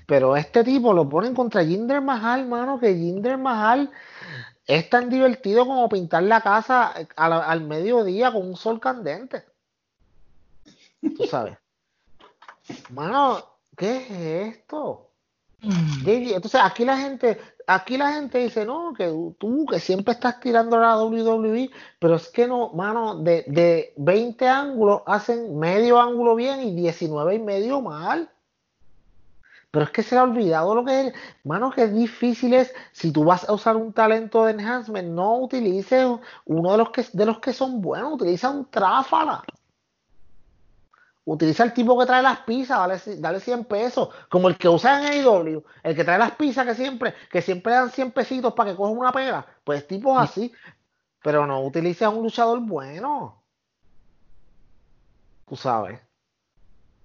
Pero 0.07 0.37
este 0.37 0.65
tipo 0.65 0.93
lo 0.93 1.09
ponen 1.09 1.35
contra 1.35 1.65
Jinder 1.65 2.01
Mahal, 2.01 2.47
mano, 2.47 2.79
que 2.79 2.95
Jinder 2.95 3.39
Mahal 3.39 3.91
es 4.67 4.89
tan 4.91 5.09
divertido 5.09 5.67
como 5.67 5.89
pintar 5.89 6.23
la 6.25 6.41
casa 6.43 6.95
al, 7.17 7.33
al 7.33 7.61
mediodía 7.63 8.33
con 8.33 8.47
un 8.47 8.57
sol 8.57 8.81
candente. 8.81 9.45
Tú 11.17 11.27
sabes. 11.31 11.57
Mano, 12.91 13.45
¿qué 13.77 13.97
es 13.97 14.57
esto? 14.57 15.11
JJ, 15.61 16.35
Entonces 16.35 16.61
aquí 16.63 16.85
la 16.85 16.99
gente, 16.99 17.41
aquí 17.67 17.97
la 17.97 18.13
gente 18.13 18.39
dice, 18.39 18.65
no, 18.65 18.93
que 18.95 19.07
tú 19.39 19.67
que 19.67 19.81
siempre 19.81 20.15
estás 20.15 20.41
tirando 20.41 20.79
la 20.79 20.97
WWE, 21.03 21.71
pero 21.99 22.17
es 22.17 22.29
que 22.29 22.47
no, 22.47 22.71
mano, 22.71 23.17
de, 23.17 23.45
de 23.47 23.93
20 23.97 24.49
ángulos 24.49 25.03
hacen 25.07 25.59
medio 25.59 26.01
ángulo 26.01 26.35
bien 26.35 26.61
y 26.63 26.75
19 26.75 27.35
y 27.35 27.39
medio 27.39 27.81
mal. 27.81 28.31
Pero 29.71 29.87
es 29.87 29.91
que 29.91 30.05
se 30.05 30.15
le 30.15 30.21
ha 30.21 30.25
olvidado 30.25 30.73
lo 30.75 30.85
que 30.85 31.09
es, 31.09 31.15
mano, 31.43 31.73
que 31.73 31.83
es 31.83 31.93
difícil 31.93 32.55
es, 32.55 32.73
si 32.93 33.11
tú 33.11 33.25
vas 33.25 33.49
a 33.49 33.53
usar 33.53 33.77
un 33.77 33.93
talento 33.93 34.45
de 34.45 34.53
enhancement, 34.53 35.09
no 35.09 35.39
utilices 35.39 36.07
uno 36.45 36.73
de 36.73 36.79
los 36.79 36.91
que, 36.91 37.05
de 37.13 37.27
los 37.27 37.41
que 37.41 37.53
son 37.53 37.81
buenos, 37.81 38.13
utiliza 38.13 38.51
un 38.51 38.67
tráfala. 38.67 39.43
Utiliza 41.27 41.65
el 41.65 41.73
tipo 41.73 41.99
que 41.99 42.07
trae 42.07 42.23
las 42.23 42.41
pizzas, 42.41 42.79
dale, 42.79 43.21
dale 43.21 43.41
100 43.41 43.65
pesos, 43.65 44.09
como 44.29 44.49
el 44.49 44.59
que 44.59 44.69
usa 44.69 45.01
en 45.01 45.27
AEW, 45.27 45.65
el 45.83 45.97
que 45.97 46.05
trae 46.05 46.19
las 46.19 46.33
pizzas 46.33 46.67
que 46.67 46.75
siempre, 46.75 47.15
que 47.31 47.41
siempre 47.41 47.73
dan 47.73 47.91
100 47.91 48.13
pesitos 48.13 48.53
para 48.53 48.71
que 48.71 48.77
coja 48.77 48.91
una 48.91 49.13
pega, 49.13 49.47
pues 49.65 49.87
tipos 49.87 50.19
así, 50.21 50.53
pero 51.23 51.47
no 51.47 51.63
utiliza 51.65 52.07
a 52.07 52.11
un 52.11 52.25
luchador 52.25 52.61
bueno. 52.61 53.43
Tú 55.47 55.57
sabes. 55.57 56.01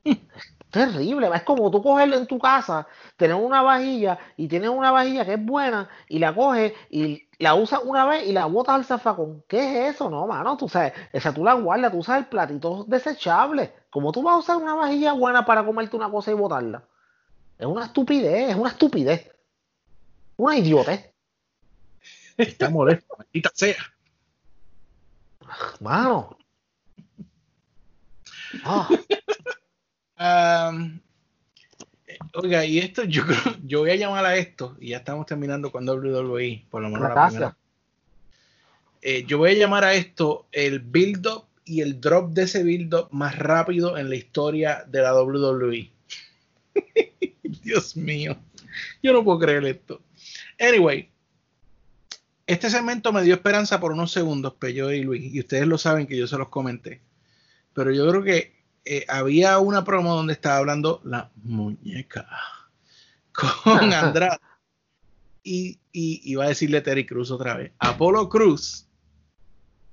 Terrible, 0.71 1.29
es 1.33 1.43
como 1.43 1.71
tú 1.71 1.81
coges 1.81 2.11
en 2.13 2.27
tu 2.27 2.37
casa, 2.37 2.87
tener 3.17 3.35
una 3.35 3.61
vajilla 3.63 4.19
y 4.37 4.47
tienes 4.47 4.69
una 4.69 4.91
vajilla 4.91 5.25
que 5.25 5.33
es 5.33 5.45
buena 5.45 5.89
y 6.07 6.19
la 6.19 6.33
coges 6.35 6.73
y 6.91 7.27
la 7.39 7.55
usas 7.55 7.81
una 7.83 8.05
vez 8.05 8.27
y 8.27 8.33
la 8.33 8.45
botas 8.45 8.75
al 8.75 8.85
zafacón. 8.85 9.43
¿Qué 9.47 9.87
es 9.87 9.95
eso? 9.95 10.09
No, 10.09 10.27
mano, 10.27 10.57
tú 10.57 10.69
sabes, 10.69 10.93
esa 11.11 11.33
tú 11.33 11.43
la 11.43 11.53
guardas, 11.53 11.91
tú 11.91 11.99
usas 11.99 12.19
el 12.19 12.27
platito 12.27 12.83
desechable. 12.87 13.73
¿Cómo 13.89 14.11
tú 14.11 14.21
vas 14.21 14.35
a 14.35 14.37
usar 14.37 14.57
una 14.57 14.75
vajilla 14.75 15.13
buena 15.13 15.45
para 15.45 15.65
comerte 15.65 15.95
una 15.95 16.09
cosa 16.09 16.31
y 16.31 16.35
botarla? 16.35 16.83
Es 17.57 17.65
una 17.65 17.85
estupidez, 17.85 18.51
es 18.51 18.55
una 18.55 18.69
estupidez. 18.69 19.31
Una 20.37 20.57
idiotez. 20.57 21.11
Está 22.37 22.69
molesto, 22.69 23.15
maldita 23.17 23.51
sea. 23.53 23.75
Mano. 25.79 26.37
Ah, 28.63 28.87
eh, 32.07 32.17
oiga, 32.33 32.65
y 32.65 32.79
esto 32.79 33.03
yo 33.03 33.25
creo, 33.25 33.55
yo 33.63 33.79
voy 33.79 33.91
a 33.91 33.95
llamar 33.95 34.25
a 34.25 34.35
esto, 34.37 34.75
y 34.79 34.89
ya 34.89 34.97
estamos 34.97 35.25
terminando 35.25 35.71
con 35.71 35.87
WWE, 35.87 36.65
por 36.69 36.81
lo 36.81 36.89
menos 36.89 37.03
la 37.03 37.09
Gracias. 37.09 37.31
primera. 37.31 37.57
Eh, 39.01 39.23
yo 39.25 39.37
voy 39.37 39.51
a 39.51 39.53
llamar 39.53 39.83
a 39.83 39.93
esto 39.93 40.47
el 40.51 40.79
build-up 40.79 41.45
y 41.69 41.81
el 41.81 42.01
drop 42.01 42.31
de 42.31 42.43
ese 42.43 42.63
build-up 42.63 43.09
más 43.11 43.37
rápido 43.37 43.95
en 43.95 44.09
la 44.09 44.15
historia 44.15 44.83
de 44.87 45.01
la 45.01 45.13
WWE. 45.13 45.91
Dios 47.43 47.95
mío, 47.95 48.35
yo 49.03 49.13
no 49.13 49.23
puedo 49.23 49.37
creer 49.37 49.63
esto. 49.65 50.01
Anyway, 50.59 51.11
este 52.47 52.71
segmento 52.71 53.13
me 53.13 53.21
dio 53.21 53.35
esperanza 53.35 53.79
por 53.79 53.91
unos 53.91 54.11
segundos, 54.11 54.55
Pello 54.55 54.91
y 54.91 55.03
Luis, 55.03 55.31
y 55.31 55.39
ustedes 55.39 55.67
lo 55.67 55.77
saben 55.77 56.07
que 56.07 56.17
yo 56.17 56.25
se 56.25 56.39
los 56.39 56.49
comenté. 56.49 57.01
Pero 57.73 57.91
yo 57.91 58.09
creo 58.09 58.23
que 58.23 58.55
eh, 58.85 59.05
había 59.07 59.59
una 59.59 59.83
promo 59.83 60.15
donde 60.15 60.33
estaba 60.33 60.57
hablando 60.57 61.01
la 61.03 61.29
muñeca 61.43 62.27
con 63.31 63.53
Andrade. 63.93 64.39
Y, 65.43 65.79
y 65.91 66.21
iba 66.23 66.45
a 66.45 66.49
decirle 66.49 66.81
Terry 66.81 67.05
Cruz 67.05 67.29
otra 67.29 67.55
vez. 67.55 67.71
Apolo 67.77 68.27
Cruz 68.27 68.87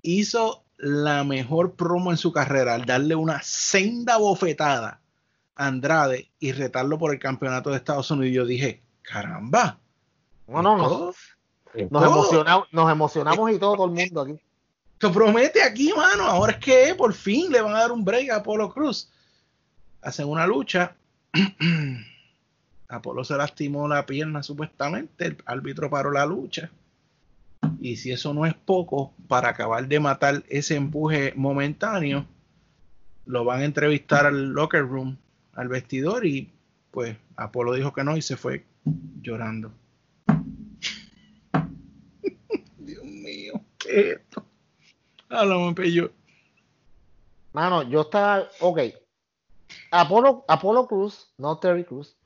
hizo 0.03 0.66
la 0.79 1.25
mejor 1.25 1.75
promo 1.75 2.11
en 2.11 2.17
su 2.17 2.33
carrera 2.33 2.75
al 2.75 2.85
darle 2.85 3.15
una 3.15 3.43
senda 3.43 4.19
bofetada 4.19 5.01
a 5.55 5.67
Andrade 5.67 6.31
y 6.39 6.53
retarlo 6.53 6.99
por 6.99 7.13
el 7.13 7.19
campeonato 7.19 7.71
de 7.71 7.77
Estados 7.77 8.11
Unidos. 8.11 8.31
Y 8.31 8.35
yo 8.35 8.47
dije, 8.47 8.83
caramba. 9.03 9.79
no, 10.47 10.63
no, 10.63 10.77
no. 10.77 11.13
Nos 11.91 12.05
emocionamos, 12.05 12.69
nos 12.73 12.91
emocionamos 12.91 13.51
y 13.51 13.59
todo, 13.59 13.77
todo 13.77 13.87
el 13.87 13.93
mundo 13.93 14.21
aquí. 14.23 14.41
Esto 14.95 15.13
promete 15.13 15.63
aquí, 15.63 15.93
mano. 15.95 16.25
Ahora 16.25 16.53
es 16.53 16.59
que 16.59 16.95
por 16.95 17.13
fin 17.13 17.53
le 17.53 17.61
van 17.61 17.75
a 17.75 17.81
dar 17.81 17.93
un 17.93 18.05
break 18.05 18.31
a 18.31 18.37
Apolo 18.37 18.73
Cruz. 18.73 19.11
Hacen 20.01 20.27
una 20.27 20.47
lucha. 20.47 20.97
Apolo 22.89 23.25
se 23.25 23.37
lastimó 23.37 23.89
la 23.89 24.07
pierna 24.07 24.43
supuestamente. 24.43 25.27
El 25.27 25.37
árbitro 25.45 25.91
paró 25.91 26.11
la 26.11 26.25
lucha. 26.25 26.71
Y 27.81 27.97
si 27.97 28.13
eso 28.13 28.35
no 28.35 28.47
es 28.47 28.55
poco, 28.55 29.15
para 29.29 29.51
acabar 29.51 29.87
de 29.87 30.01
matar 30.01 30.45
ese 30.49 30.77
empuje 30.77 31.33
momentáneo, 31.37 32.27
lo 33.25 33.45
van 33.45 33.61
a 33.61 33.65
entrevistar 33.65 34.27
al 34.27 34.51
locker 34.51 34.87
room, 34.87 35.17
al 35.53 35.69
vestidor, 35.69 36.27
y 36.27 36.53
pues 36.91 37.17
Apolo 37.37 37.75
dijo 37.75 37.93
que 37.93 38.05
no 38.05 38.17
y 38.17 38.23
se 38.23 38.37
fue 38.37 38.65
llorando. 39.21 39.73
Dios 42.79 43.05
mío, 43.05 43.61
¿qué 43.79 44.01
es 44.01 44.07
esto? 44.19 44.45
Háblame, 45.29 45.75
pello. 45.75 46.13
Mano, 47.53 47.83
yo 47.83 48.03
estaba. 48.03 48.49
Ok. 48.61 48.81
Apolo, 49.91 50.45
Apolo 50.47 50.87
Cruz, 50.87 51.33
no 51.39 51.59
Terry 51.59 51.85
Cruz, 51.85 52.17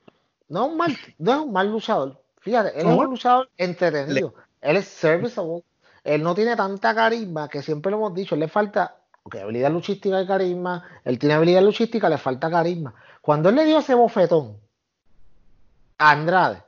no 0.48 0.64
es 0.64 0.70
un 0.72 0.76
mal, 0.76 0.96
no 1.18 1.32
es 1.32 1.38
un 1.38 1.52
mal 1.52 1.70
luchador. 1.70 2.22
Fíjate, 2.40 2.70
él 2.70 2.78
es 2.78 2.84
¿Cómo? 2.84 2.98
un 2.98 3.06
luchador 3.06 3.50
entretenido. 3.56 4.34
Él 4.60 4.76
es 4.76 4.86
serviceable. 4.88 5.62
Él 6.04 6.22
no 6.22 6.34
tiene 6.34 6.56
tanta 6.56 6.94
carisma 6.94 7.48
que 7.48 7.62
siempre 7.62 7.90
lo 7.90 7.98
hemos 7.98 8.14
dicho. 8.14 8.34
Él 8.34 8.40
le 8.40 8.48
falta. 8.48 8.96
Ok, 9.22 9.36
habilidad 9.36 9.70
luchística 9.70 10.20
y 10.20 10.26
carisma. 10.26 10.82
Él 11.04 11.18
tiene 11.18 11.34
habilidad 11.34 11.62
luchística, 11.62 12.08
le 12.08 12.18
falta 12.18 12.50
carisma. 12.50 12.94
Cuando 13.20 13.50
él 13.50 13.56
le 13.56 13.64
dio 13.66 13.78
ese 13.78 13.94
bofetón 13.94 14.58
a 15.98 16.10
Andrade, 16.12 16.62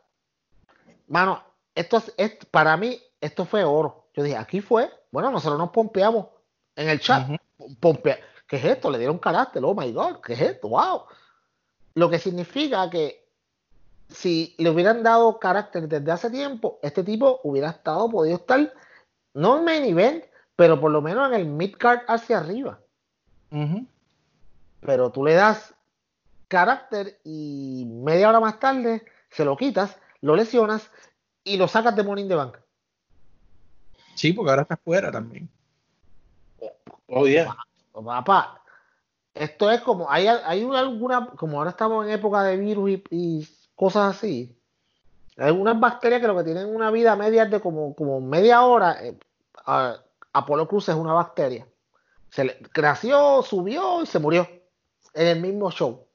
mano, 1.09 1.43
esto 1.75 1.97
es, 1.99 2.13
es- 2.17 2.45
para 2.51 2.77
mí, 2.77 3.01
esto 3.21 3.45
fue 3.47 3.65
oro. 3.65 4.07
Yo 4.15 4.23
dije, 4.23 4.37
aquí 4.37 4.61
fue. 4.61 4.91
Bueno, 5.11 5.31
nosotros 5.31 5.59
nos 5.59 5.71
pompeamos 5.71 6.27
en 6.77 6.89
el 6.89 7.01
chat. 7.01 7.27
Pompea- 7.81 8.19
¿Qué 8.47 8.57
es 8.57 8.65
esto? 8.65 8.91
Le 8.91 8.99
dieron 8.99 9.19
carácter. 9.19 9.63
Oh 9.65 9.75
my 9.75 9.91
God, 9.93 10.21
¿qué 10.21 10.35
es 10.35 10.41
esto? 10.43 10.69
Wow. 10.69 11.05
Lo 11.95 12.11
que 12.11 12.19
significa 12.19 12.91
que 12.91 13.22
si 14.15 14.55
le 14.59 14.71
hubieran 14.71 15.03
dado 15.03 15.39
carácter 15.39 15.89
desde 15.89 16.13
hace 16.13 16.31
tiempo, 16.31 16.79
este 16.83 17.03
tipo 17.03 17.41
hubiera 17.45 17.71
estado, 17.71 18.09
podido 18.11 18.37
estar, 18.37 18.73
no 19.35 19.59
en 19.59 19.65
main 19.65 19.85
event, 19.85 20.25
pero 20.57 20.81
por 20.81 20.91
lo 20.91 21.01
menos 21.03 21.29
en 21.29 21.35
el 21.35 21.47
mid 21.47 21.75
card 21.77 22.01
hacia 22.09 22.39
arriba. 22.39 22.79
Pero 24.81 25.11
tú 25.11 25.25
le 25.25 25.35
das 25.35 25.75
carácter 26.49 27.19
y 27.25 27.85
media 27.87 28.29
hora 28.29 28.41
más 28.41 28.59
tarde 28.61 29.05
se 29.31 29.45
lo 29.45 29.57
quitas, 29.57 29.97
lo 30.21 30.37
lesionas 30.37 30.91
y 31.45 31.57
lo 31.57 31.67
sacas 31.69 31.97
de 31.97 32.03
Morning 32.03 32.29
de 32.29 32.35
Bank. 32.35 32.57
Sí, 34.15 34.33
porque 34.33 34.51
ahora 34.51 34.63
está 34.63 34.77
fuera 34.77 35.11
también. 35.11 35.49
Oh, 37.07 37.27
yeah. 37.27 37.57
Papá, 37.93 38.63
esto 39.35 39.71
es 39.71 39.81
como, 39.81 40.11
hay, 40.11 40.27
hay 40.27 40.65
una- 40.65 40.81
alguna, 40.81 41.27
como 41.37 41.59
ahora 41.59 41.71
estamos 41.71 42.05
en 42.07 42.13
época 42.13 42.43
de 42.43 42.57
virus 42.57 42.91
y, 42.91 43.05
y 43.11 43.49
cosas 43.77 44.17
así, 44.17 44.57
hay 45.37 45.47
algunas 45.47 45.79
bacterias 45.81 46.21
que 46.21 46.27
lo 46.27 46.37
que 46.37 46.45
tienen 46.45 46.75
una 46.75 46.91
vida 46.91 47.17
media 47.17 47.47
de 47.47 47.61
como, 47.61 47.95
como 47.95 48.21
media 48.21 48.63
hora. 48.63 48.99
eh, 49.05 49.17
Apolo 50.33 50.67
Cruz 50.69 50.89
es 50.89 50.95
una 50.95 51.13
bacteria. 51.13 51.67
Se 52.31 52.45
le, 52.45 52.59
creció, 52.73 53.43
subió 53.43 54.03
y 54.03 54.07
se 54.07 54.19
murió 54.19 54.49
en 55.15 55.27
el 55.27 55.41
mismo 55.41 55.71
show. 55.71 56.07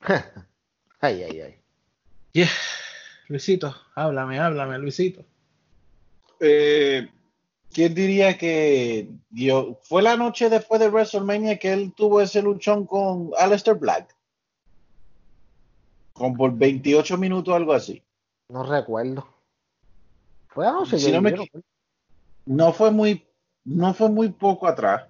ay, 1.00 1.22
ay, 1.22 1.40
ay. 1.40 1.60
Yeah. 2.32 2.48
Luisito, 3.28 3.74
háblame, 3.94 4.38
háblame, 4.38 4.78
Luisito. 4.78 5.24
Eh, 6.40 7.08
¿Quién 7.72 7.94
diría 7.94 8.36
que 8.36 9.08
dio, 9.30 9.78
fue 9.84 10.02
la 10.02 10.16
noche 10.16 10.50
después 10.50 10.80
de 10.80 10.88
WrestleMania 10.88 11.58
que 11.58 11.72
él 11.72 11.92
tuvo 11.96 12.20
ese 12.20 12.42
luchón 12.42 12.84
con 12.86 13.30
Aleister 13.38 13.74
Black? 13.76 14.14
Con 16.12 16.36
por 16.36 16.52
28 16.56 17.16
minutos, 17.16 17.54
algo 17.54 17.72
así. 17.72 18.02
No 18.48 18.64
recuerdo. 18.64 19.26
Fue 20.48 20.66
anoche. 20.66 20.98
Si 20.98 21.06
yo- 21.06 21.12
no 21.12 21.22
me 21.22 21.34
no- 22.46 22.72
fue 22.72 22.90
muy, 22.90 23.24
no 23.64 23.94
fue 23.94 24.08
muy 24.08 24.30
poco 24.30 24.66
atrás. 24.66 25.04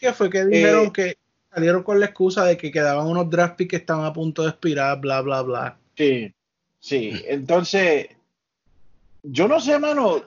¿Qué 0.00 0.12
fue 0.12 0.28
que 0.28 0.44
dijeron 0.44 0.86
Eh, 0.86 0.92
que 0.92 1.16
salieron 1.54 1.84
con 1.84 2.00
la 2.00 2.06
excusa 2.06 2.44
de 2.44 2.56
que 2.56 2.72
quedaban 2.72 3.06
unos 3.06 3.30
draft 3.30 3.56
picks 3.56 3.70
que 3.70 3.76
estaban 3.76 4.04
a 4.04 4.12
punto 4.12 4.42
de 4.42 4.48
expirar, 4.48 4.98
bla, 5.00 5.20
bla, 5.20 5.42
bla? 5.42 5.78
Sí, 5.96 6.34
sí. 6.80 7.22
Entonces, 7.26 8.08
yo 9.22 9.46
no 9.46 9.60
sé, 9.60 9.78
mano. 9.78 10.22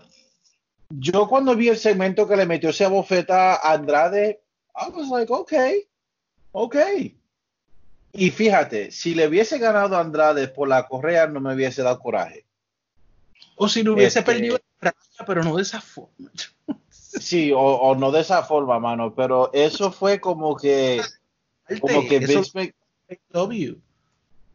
Yo 0.89 1.27
cuando 1.27 1.55
vi 1.55 1.69
el 1.69 1.77
segmento 1.77 2.27
que 2.27 2.35
le 2.35 2.45
metió 2.45 2.69
esa 2.69 2.87
bofeta 2.87 3.55
a 3.55 3.73
Andrade, 3.73 4.39
I 4.75 4.89
was 4.89 5.09
like, 5.09 5.31
ok, 5.31 5.53
ok. 6.51 6.75
Y 8.13 8.29
fíjate, 8.31 8.91
si 8.91 9.13
le 9.15 9.27
hubiese 9.27 9.57
ganado 9.57 9.97
a 9.97 10.01
Andrade 10.01 10.47
por 10.47 10.67
la 10.67 10.87
correa, 10.87 11.27
no 11.27 11.39
me 11.41 11.53
hubiese 11.53 11.81
dado 11.83 11.99
coraje. 11.99 12.45
O 13.55 13.67
si 13.67 13.83
no 13.83 13.93
hubiese 13.93 14.19
Este- 14.19 14.31
perdido 14.31 14.57
pero 15.25 15.43
no 15.43 15.55
de 15.55 15.61
esa 15.63 15.81
forma. 15.81 16.31
Sí, 17.17 17.53
o, 17.53 17.59
o 17.59 17.95
no 17.95 18.11
de 18.11 18.19
esa 18.19 18.43
forma, 18.43 18.77
mano, 18.77 19.15
pero 19.15 19.49
eso 19.53 19.89
fue 19.89 20.19
como 20.19 20.53
que, 20.57 21.01
como 21.79 22.05
que 22.09 22.17
Eso- 22.17 22.27
Vince 22.27 22.51
Mc- 23.07 23.19
W. 23.31 23.77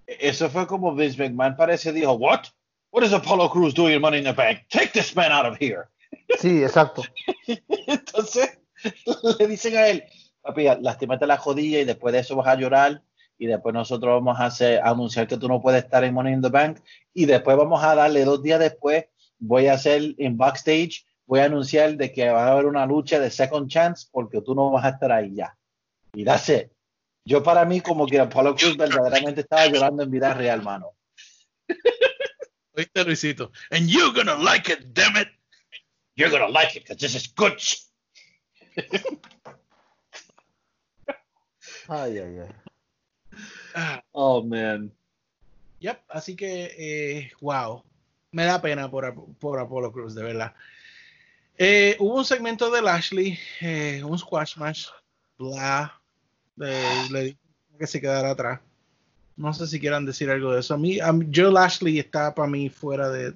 eso 0.06 0.50
fue 0.50 0.66
como 0.66 0.94
Vince 0.94 1.16
McMahon 1.16 1.56
parece 1.56 1.90
dijo, 1.90 2.12
what? 2.12 2.48
What 2.90 3.02
is 3.04 3.14
Apollo 3.14 3.48
Cruz 3.48 3.72
doing 3.72 3.94
in 3.94 4.02
Money 4.02 4.18
in 4.18 4.24
the 4.24 4.32
Bank? 4.34 4.58
Take 4.68 4.88
this 4.92 5.16
man 5.16 5.32
out 5.32 5.46
of 5.46 5.56
here. 5.58 5.88
Sí, 6.38 6.62
exacto. 6.62 7.02
Entonces 7.86 8.58
le 9.38 9.46
dicen 9.46 9.76
a 9.76 9.88
él, 9.88 10.04
papi, 10.42 10.64
lastimate 10.80 11.26
la 11.26 11.36
jodilla 11.36 11.80
y 11.80 11.84
después 11.84 12.12
de 12.12 12.20
eso 12.20 12.36
vas 12.36 12.48
a 12.48 12.54
llorar 12.54 13.02
y 13.38 13.46
después 13.46 13.74
nosotros 13.74 14.12
vamos 14.12 14.38
a, 14.38 14.46
hacer, 14.46 14.80
a 14.80 14.90
anunciar 14.90 15.26
que 15.26 15.38
tú 15.38 15.48
no 15.48 15.60
puedes 15.60 15.82
estar 15.84 16.04
en 16.04 16.14
Money 16.14 16.34
in 16.34 16.42
the 16.42 16.48
Bank 16.48 16.78
y 17.14 17.24
después 17.26 17.56
vamos 17.56 17.82
a 17.82 17.94
darle 17.94 18.24
dos 18.24 18.42
días 18.42 18.60
después, 18.60 19.06
voy 19.38 19.66
a 19.66 19.74
hacer 19.74 20.14
en 20.18 20.36
backstage, 20.36 21.06
voy 21.26 21.40
a 21.40 21.46
anunciar 21.46 21.96
de 21.96 22.12
que 22.12 22.28
va 22.28 22.44
a 22.44 22.52
haber 22.52 22.66
una 22.66 22.84
lucha 22.86 23.18
de 23.18 23.30
second 23.30 23.68
chance 23.68 24.08
porque 24.12 24.42
tú 24.42 24.54
no 24.54 24.70
vas 24.70 24.84
a 24.84 24.90
estar 24.90 25.10
ahí 25.10 25.34
ya. 25.34 25.56
Y 26.12 26.24
that's 26.24 26.48
it. 26.48 26.70
Yo 27.24 27.42
para 27.42 27.64
mí 27.64 27.80
como 27.80 28.06
que 28.06 28.18
Apollo 28.18 28.56
Cruz 28.56 28.76
verdaderamente 28.76 29.42
estaba 29.42 29.66
llorando 29.66 30.02
en 30.02 30.10
vida 30.10 30.34
real, 30.34 30.62
mano. 30.62 30.92
¿Oíste, 32.76 33.04
Luisito? 33.04 33.52
And 33.70 33.88
you're 33.88 34.12
gonna 34.12 34.36
like 34.36 34.70
it, 34.70 34.92
damn 34.92 35.16
it. 35.16 35.28
You're 36.20 36.30
gonna 36.30 36.48
like 36.52 36.76
it 36.76 36.82
because 36.84 36.98
this 36.98 37.14
is 37.14 37.26
good. 37.34 37.58
sh- 37.58 37.80
Ay, 41.88 42.18
ay, 42.18 42.38
ay. 42.44 42.52
Ah, 43.74 44.02
Oh, 44.12 44.42
man. 44.42 44.92
yep, 45.80 46.02
así 46.10 46.36
que, 46.36 46.74
eh, 46.76 47.30
wow. 47.40 47.82
Me 48.32 48.44
da 48.44 48.60
pena 48.60 48.90
por, 48.90 49.14
por 49.38 49.58
Apollo 49.58 49.90
Cruz, 49.92 50.14
de 50.14 50.22
verdad. 50.22 50.54
Eh, 51.58 51.96
hubo 51.98 52.16
un 52.18 52.24
segmento 52.24 52.70
de 52.70 52.82
Lashley, 52.82 53.38
eh, 53.60 54.02
un 54.04 54.18
squash 54.18 54.56
match, 54.56 54.86
bla. 55.38 56.00
le 56.56 57.22
dije 57.22 57.38
que 57.78 57.86
se 57.86 58.00
quedara 58.00 58.30
atrás. 58.30 58.60
No 59.36 59.52
sé 59.54 59.66
si 59.66 59.80
quieran 59.80 60.04
decir 60.04 60.30
algo 60.30 60.52
de 60.52 60.60
eso. 60.60 60.74
A 60.74 60.78
mí, 60.78 61.00
a 61.00 61.12
mí- 61.12 61.26
Joe 61.34 61.50
Lashley 61.50 61.98
está 61.98 62.34
para 62.34 62.46
mí 62.48 62.68
fuera 62.68 63.08
de, 63.08 63.32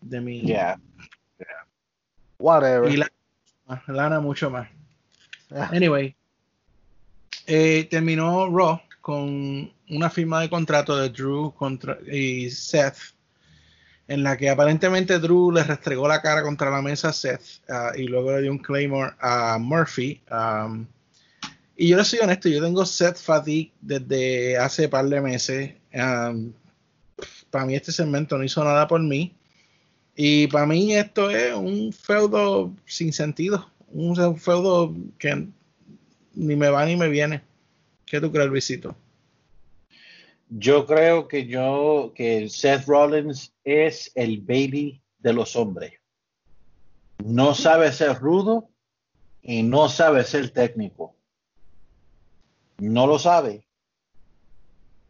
de 0.00 0.20
mi. 0.20 0.40
Yeah. 0.42 0.80
Whatever. 2.38 2.90
Y 2.90 2.96
la- 2.96 3.10
Lana 3.86 4.20
mucho 4.20 4.50
más. 4.50 4.68
Ah. 5.50 5.70
Anyway, 5.72 6.14
eh, 7.46 7.86
terminó 7.90 8.48
Raw 8.48 8.80
con 9.00 9.70
una 9.90 10.10
firma 10.10 10.40
de 10.40 10.50
contrato 10.50 10.96
de 10.96 11.08
Drew 11.08 11.52
contra, 11.54 11.98
y 12.10 12.50
Seth, 12.50 12.96
en 14.06 14.22
la 14.22 14.36
que 14.36 14.48
aparentemente 14.50 15.18
Drew 15.18 15.50
le 15.52 15.64
restregó 15.64 16.06
la 16.08 16.20
cara 16.22 16.42
contra 16.42 16.70
la 16.70 16.82
mesa 16.82 17.08
a 17.08 17.12
Seth 17.12 17.42
ah, 17.68 17.92
y 17.96 18.04
luego 18.04 18.32
le 18.32 18.42
dio 18.42 18.52
un 18.52 18.58
Claymore 18.58 19.12
a 19.20 19.58
Murphy. 19.58 20.20
um, 20.30 20.86
y 21.76 21.88
yo 21.88 21.96
le 21.96 22.04
soy 22.04 22.18
honesto, 22.20 22.48
yo 22.48 22.62
tengo 22.62 22.84
Seth 22.84 23.18
fatigue 23.18 23.72
desde 23.80 24.58
hace 24.58 24.88
par 24.88 25.06
de 25.06 25.20
meses. 25.20 25.74
um, 25.94 26.52
para 27.50 27.64
mí 27.64 27.74
este 27.74 27.92
segmento 27.92 28.36
no 28.36 28.44
hizo 28.44 28.62
nada 28.62 28.86
por 28.86 29.00
mí. 29.00 29.34
Y 30.20 30.48
para 30.48 30.66
mí 30.66 30.96
esto 30.96 31.30
es 31.30 31.54
un 31.54 31.92
feudo 31.92 32.74
sin 32.86 33.12
sentido. 33.12 33.70
Un 33.92 34.36
feudo 34.36 34.92
que 35.16 35.46
ni 36.34 36.56
me 36.56 36.70
va 36.70 36.84
ni 36.86 36.96
me 36.96 37.08
viene. 37.08 37.40
¿Qué 38.04 38.20
tú 38.20 38.32
crees, 38.32 38.48
Luisito? 38.48 38.96
Yo 40.48 40.86
creo 40.86 41.28
que 41.28 41.46
yo, 41.46 42.12
que 42.16 42.48
Seth 42.48 42.86
Rollins 42.86 43.54
es 43.62 44.10
el 44.16 44.40
baby 44.40 45.00
de 45.20 45.34
los 45.34 45.54
hombres. 45.54 45.92
No 47.24 47.54
sabe 47.54 47.92
ser 47.92 48.18
rudo 48.18 48.68
y 49.40 49.62
no 49.62 49.88
sabe 49.88 50.24
ser 50.24 50.50
técnico. 50.50 51.14
No 52.78 53.06
lo 53.06 53.20
sabe. 53.20 53.68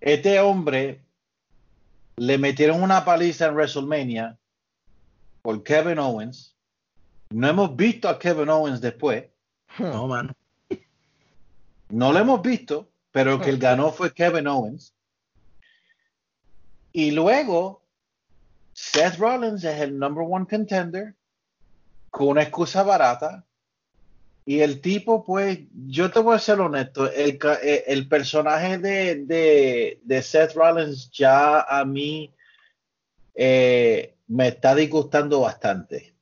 Este 0.03 0.39
hombre 0.41 1.01
le 2.17 2.37
metieron 2.37 2.83
una 2.83 3.07
paliza 3.07 3.47
en 3.47 3.55
WrestleMania 3.55 4.38
por 5.43 5.63
Kevin 5.63 5.99
Owens. 5.99 6.55
No 7.31 7.49
hemos 7.49 7.77
visto 7.77 8.09
a 8.09 8.19
Kevin 8.19 8.49
Owens 8.49 8.81
después. 8.81 9.25
No, 9.79 10.07
mano. 10.07 10.33
No 11.91 12.13
lo 12.13 12.19
hemos 12.19 12.43
visto, 12.43 12.91
pero 13.13 13.35
el 13.35 13.41
que 13.41 13.51
él 13.51 13.59
ganó 13.59 13.93
fue 13.93 14.13
Kevin 14.13 14.47
Owens. 14.47 14.95
Y 16.93 17.11
luego 17.13 17.83
Seth 18.73 19.17
Rollins 19.19 19.65
es 19.65 19.81
el 19.81 19.99
number 19.99 20.25
one 20.29 20.47
contender 20.47 21.15
con 22.11 22.29
una 22.29 22.43
excusa 22.43 22.83
barata. 22.83 23.45
Y 24.47 24.61
el 24.61 24.81
tipo, 24.81 25.25
pues, 25.25 25.59
yo 25.87 26.11
te 26.11 26.21
voy 26.21 26.35
a 26.35 26.39
ser 26.39 26.59
honesto, 26.61 27.11
el, 27.13 27.37
ca- 27.37 27.59
eh, 27.63 27.85
el 27.87 28.09
personaje 28.09 28.79
de, 28.79 29.17
de, 29.27 30.01
de 30.03 30.23
Seth 30.23 30.55
Rollins 30.55 31.11
ya 31.11 31.61
a 31.61 31.85
mí 31.85 32.33
eh, 33.35 34.15
me 34.29 34.49
está 34.49 34.75
disgustando 34.75 35.41
bastante. 35.41 36.15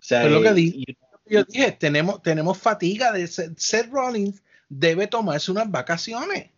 O 0.00 0.02
sea, 0.02 0.24
lo 0.28 0.42
que 0.42 0.60
y- 0.60 0.84
Yo 1.26 1.44
dije, 1.44 1.72
tenemos, 1.72 2.22
tenemos 2.22 2.56
fatiga 2.56 3.12
de 3.12 3.26
Seth, 3.26 3.58
Seth 3.58 3.90
Rollins, 3.90 4.42
debe 4.68 5.06
tomarse 5.06 5.50
unas 5.50 5.70
vacaciones. 5.70 6.50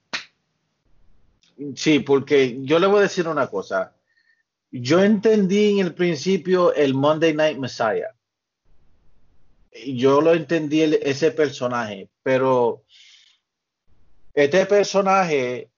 Sí, 1.75 1.99
porque 2.01 2.59
yo 2.63 2.79
le 2.79 2.87
voy 2.87 3.01
a 3.01 3.03
decir 3.03 3.27
una 3.29 3.49
cosa. 3.49 3.93
Yo 4.71 5.03
entendí 5.03 5.81
en 5.81 5.87
el 5.87 5.95
principio 5.95 6.73
el 6.73 6.95
Monday 6.95 7.35
Night 7.35 7.59
Messiah. 7.59 8.15
Yo 9.87 10.21
lo 10.21 10.33
entendí 10.35 10.83
el- 10.83 11.01
ese 11.03 11.33
personaje, 11.33 12.09
pero 12.23 12.85
este 14.35 14.65
personaje 14.67 15.69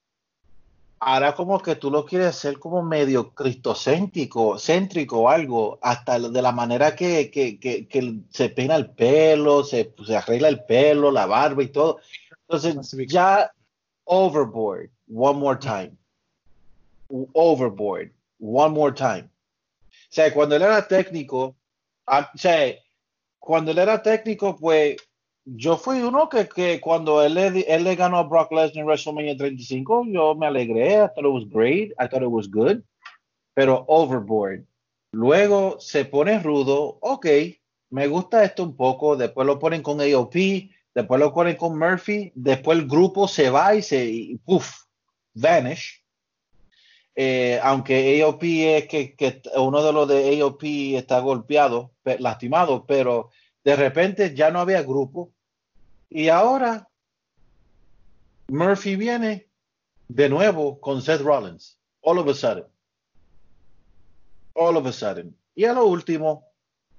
ahora 1.05 1.35
como 1.35 1.61
que 1.61 1.75
tú 1.75 1.91
lo 1.91 2.07
quieres 2.07 2.29
hacer 2.29 2.61
como 2.61 2.81
medio 2.83 3.35
cristocéntrico, 3.35 4.57
céntrico 4.57 5.23
o 5.23 5.29
algo, 5.29 5.79
hasta 5.83 6.19
de 6.21 6.43
la 6.43 6.53
manera 6.53 6.95
que, 6.95 7.29
que, 7.31 7.59
que, 7.59 7.89
que 7.89 8.21
se 8.31 8.49
peina 8.51 8.77
el 8.77 8.91
pelo, 8.91 9.65
se, 9.65 9.93
se 10.07 10.17
arregla 10.17 10.49
el 10.49 10.65
pelo, 10.65 11.11
la 11.11 11.27
barba 11.27 11.63
y 11.65 11.69
todo. 11.69 11.99
Entonces 12.47 12.77
ya 13.09 13.53
overboard, 14.05 14.91
one 15.13 15.39
more 15.41 15.59
time. 15.59 15.93
Overboard, 17.33 18.13
one 18.39 18.73
more 18.73 18.95
time. 18.95 19.25
O 19.25 20.15
sea, 20.15 20.33
cuando 20.33 20.55
él 20.55 20.63
era 20.63 20.87
técnico, 20.87 21.57
ah, 22.07 22.31
o 22.33 22.39
sea, 22.39 22.77
cuando 23.41 23.73
él 23.73 23.79
era 23.79 24.01
técnico, 24.01 24.57
pues 24.57 24.97
yo 25.45 25.77
fui 25.77 26.01
uno 26.03 26.29
que, 26.29 26.49
que 26.49 26.81
cuando 26.81 27.23
él 27.23 27.35
le, 27.35 27.61
él 27.69 27.85
le 27.85 27.97
ganó 27.97 28.19
a 28.19 28.23
Brock 28.23 28.53
Lesnar 28.53 28.79
en 28.83 28.87
WrestleMania 28.87 29.37
35, 29.37 30.07
yo 30.09 30.35
me 30.35 30.47
alegré, 30.47 30.95
I 30.95 31.09
thought 31.15 31.25
it 31.25 31.33
was 31.33 31.49
great, 31.49 31.93
I 31.99 32.07
thought 32.09 32.23
it 32.23 32.31
was 32.31 32.49
good, 32.49 32.83
pero 33.55 33.85
overboard. 33.89 34.65
Luego 35.13 35.79
se 35.81 36.05
pone 36.05 36.39
rudo, 36.39 36.99
ok, 37.01 37.27
me 37.91 38.07
gusta 38.07 38.45
esto 38.45 38.63
un 38.63 38.77
poco, 38.77 39.17
después 39.17 39.47
lo 39.47 39.59
ponen 39.59 39.83
con 39.83 40.01
AOP, 40.01 40.35
después 40.95 41.21
lo 41.21 41.35
ponen 41.35 41.57
con 41.57 41.79
Murphy, 41.79 42.33
después 42.35 42.79
el 42.79 42.87
grupo 42.87 43.29
se 43.29 43.51
va 43.51 43.75
y 43.75 43.83
se, 43.83 44.05
y, 44.07 44.37
puff, 44.39 44.85
vanish. 45.35 46.03
Eh, 47.15 47.61
aunque 47.63 48.23
AOP 48.23 48.43
es 48.79 48.89
que, 48.89 49.15
que 49.15 49.43
uno 49.57 49.83
de 49.83 49.93
los 49.93 50.09
de 50.09 50.41
AOP 50.41 50.63
está 50.97 51.19
golpeado, 51.21 51.93
pe- 52.03 52.19
lastimado, 52.19 52.87
pero 52.87 53.29
de 53.65 53.77
repente 53.77 54.35
ya 54.35 54.51
no 54.51 54.61
había 54.61 54.83
grupo. 54.83 55.33
Y 56.09 56.29
ahora 56.29 56.89
Murphy 58.49 58.97
viene 58.97 59.49
de 60.09 60.29
nuevo 60.29 60.81
con 60.81 61.03
Seth 61.03 61.21
Rollins. 61.21 61.79
All 62.03 62.19
of 62.19 62.29
a 62.29 62.35
sudden. 62.35 62.65
All 64.55 64.77
of 64.77 64.87
a 64.87 64.93
sudden. 64.93 65.37
Y 65.55 65.65
a 65.65 65.73
lo 65.73 65.87
último, 65.87 66.47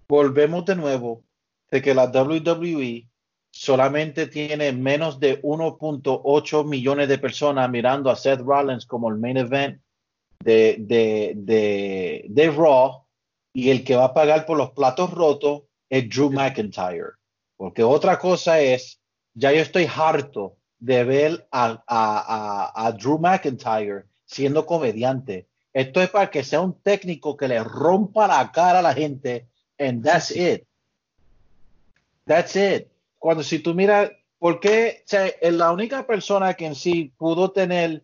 volvemos 0.08 0.66
de 0.66 0.76
nuevo 0.76 1.24
de 1.70 1.82
que 1.82 1.94
la 1.94 2.06
WWE 2.06 3.08
solamente 3.52 4.28
tiene 4.28 4.72
menos 4.72 5.20
de 5.20 5.42
1.8 5.42 6.66
millones 6.66 7.08
de 7.08 7.20
personas 7.20 7.70
mirando 7.70 8.10
a 8.10 8.16
Seth 8.16 8.40
Rollins 8.40 8.86
como 8.86 9.10
el 9.10 9.18
main 9.18 9.38
event 9.38 9.80
de, 10.40 10.78
de, 10.80 11.34
de, 11.36 12.26
de 12.30 12.52
Raw 12.52 13.06
y 13.54 13.70
el 13.70 13.84
que 13.84 13.96
va 13.96 14.06
a 14.06 14.14
pagar 14.14 14.46
por 14.46 14.58
los 14.58 14.72
platos 14.72 15.12
rotos 15.12 15.64
es 15.94 16.10
Drew 16.10 16.32
McIntyre. 16.32 17.12
Porque 17.56 17.84
otra 17.84 18.18
cosa 18.18 18.60
es, 18.60 19.00
ya 19.36 19.52
yo 19.52 19.62
estoy 19.62 19.86
harto 19.86 20.58
de 20.80 21.04
ver 21.04 21.48
a, 21.52 21.84
a, 21.86 22.74
a, 22.76 22.88
a 22.88 22.92
Drew 22.94 23.20
McIntyre 23.20 24.06
siendo 24.26 24.66
comediante. 24.66 25.48
Esto 25.72 26.02
es 26.02 26.10
para 26.10 26.32
que 26.32 26.44
sea 26.44 26.62
un 26.62 26.82
técnico 26.82 27.38
que 27.38 27.48
le 27.48 27.64
rompa 27.64 28.28
la 28.28 28.52
cara 28.52 28.80
a 28.80 28.82
la 28.82 28.96
gente 28.96 29.48
and 29.78 30.04
that's 30.04 30.32
it. 30.32 30.66
That's 32.26 32.56
it. 32.56 32.88
Cuando 33.20 33.44
si 33.44 33.60
tú 33.60 33.76
miras, 33.76 34.12
¿por 34.40 34.60
qué? 34.60 35.04
O 35.06 35.08
sea, 35.08 35.28
es 35.28 35.54
la 35.54 35.72
única 35.72 36.08
persona 36.08 36.56
que 36.56 36.66
en 36.66 36.76
sí 36.76 37.14
pudo 37.18 37.52
tener, 37.52 38.04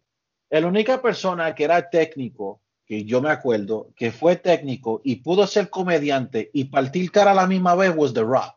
la 0.51 0.67
única 0.67 1.01
persona 1.01 1.55
que 1.55 1.63
era 1.63 1.89
técnico, 1.89 2.61
que 2.89 3.05
yo 3.05 3.21
me 3.21 3.29
acuerdo, 3.29 3.91
que 3.95 4.11
fue 4.11 4.35
técnico 4.35 4.99
y 5.03 5.17
pudo 5.17 5.45
ser 5.45 5.69
comediante 5.69 6.49
y 6.53 6.65
partir 6.65 7.11
cara 7.11 7.31
a 7.31 7.35
la 7.35 7.45
misma 7.45 7.75
vez 7.75 7.93
was 7.95 8.15
The 8.15 8.23
Rock. 8.23 8.55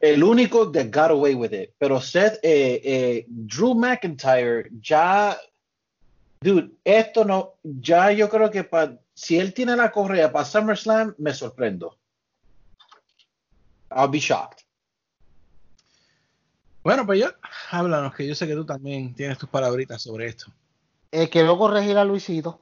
El 0.00 0.24
único 0.24 0.72
that 0.72 0.86
got 0.90 1.10
away 1.10 1.34
with 1.34 1.52
it. 1.52 1.74
Pero 1.78 2.00
Seth, 2.00 2.40
eh, 2.42 2.80
eh, 2.82 3.26
Drew 3.28 3.74
McIntyre, 3.74 4.70
ya, 4.80 5.36
dude, 6.40 6.70
esto 6.82 7.26
no, 7.26 7.56
ya 7.62 8.10
yo 8.10 8.28
creo 8.30 8.50
que 8.50 8.64
pa- 8.64 8.98
si 9.14 9.38
él 9.38 9.52
tiene 9.52 9.76
la 9.76 9.92
correa 9.92 10.32
para 10.32 10.46
SummerSlam, 10.46 11.14
me 11.18 11.34
sorprendo. 11.34 11.98
I'll 13.94 14.08
be 14.08 14.18
shocked. 14.18 14.62
Bueno, 16.82 17.04
pues 17.04 17.20
yo, 17.20 17.26
háblanos, 17.70 18.14
que 18.14 18.26
yo 18.26 18.34
sé 18.34 18.46
que 18.48 18.54
tú 18.54 18.64
también 18.64 19.14
tienes 19.14 19.36
tus 19.36 19.48
palabritas 19.50 20.00
sobre 20.00 20.26
esto. 20.26 20.46
Eh, 21.12 21.28
quiero 21.30 21.56
corregir 21.58 21.96
a 21.98 22.04
Luisito. 22.04 22.60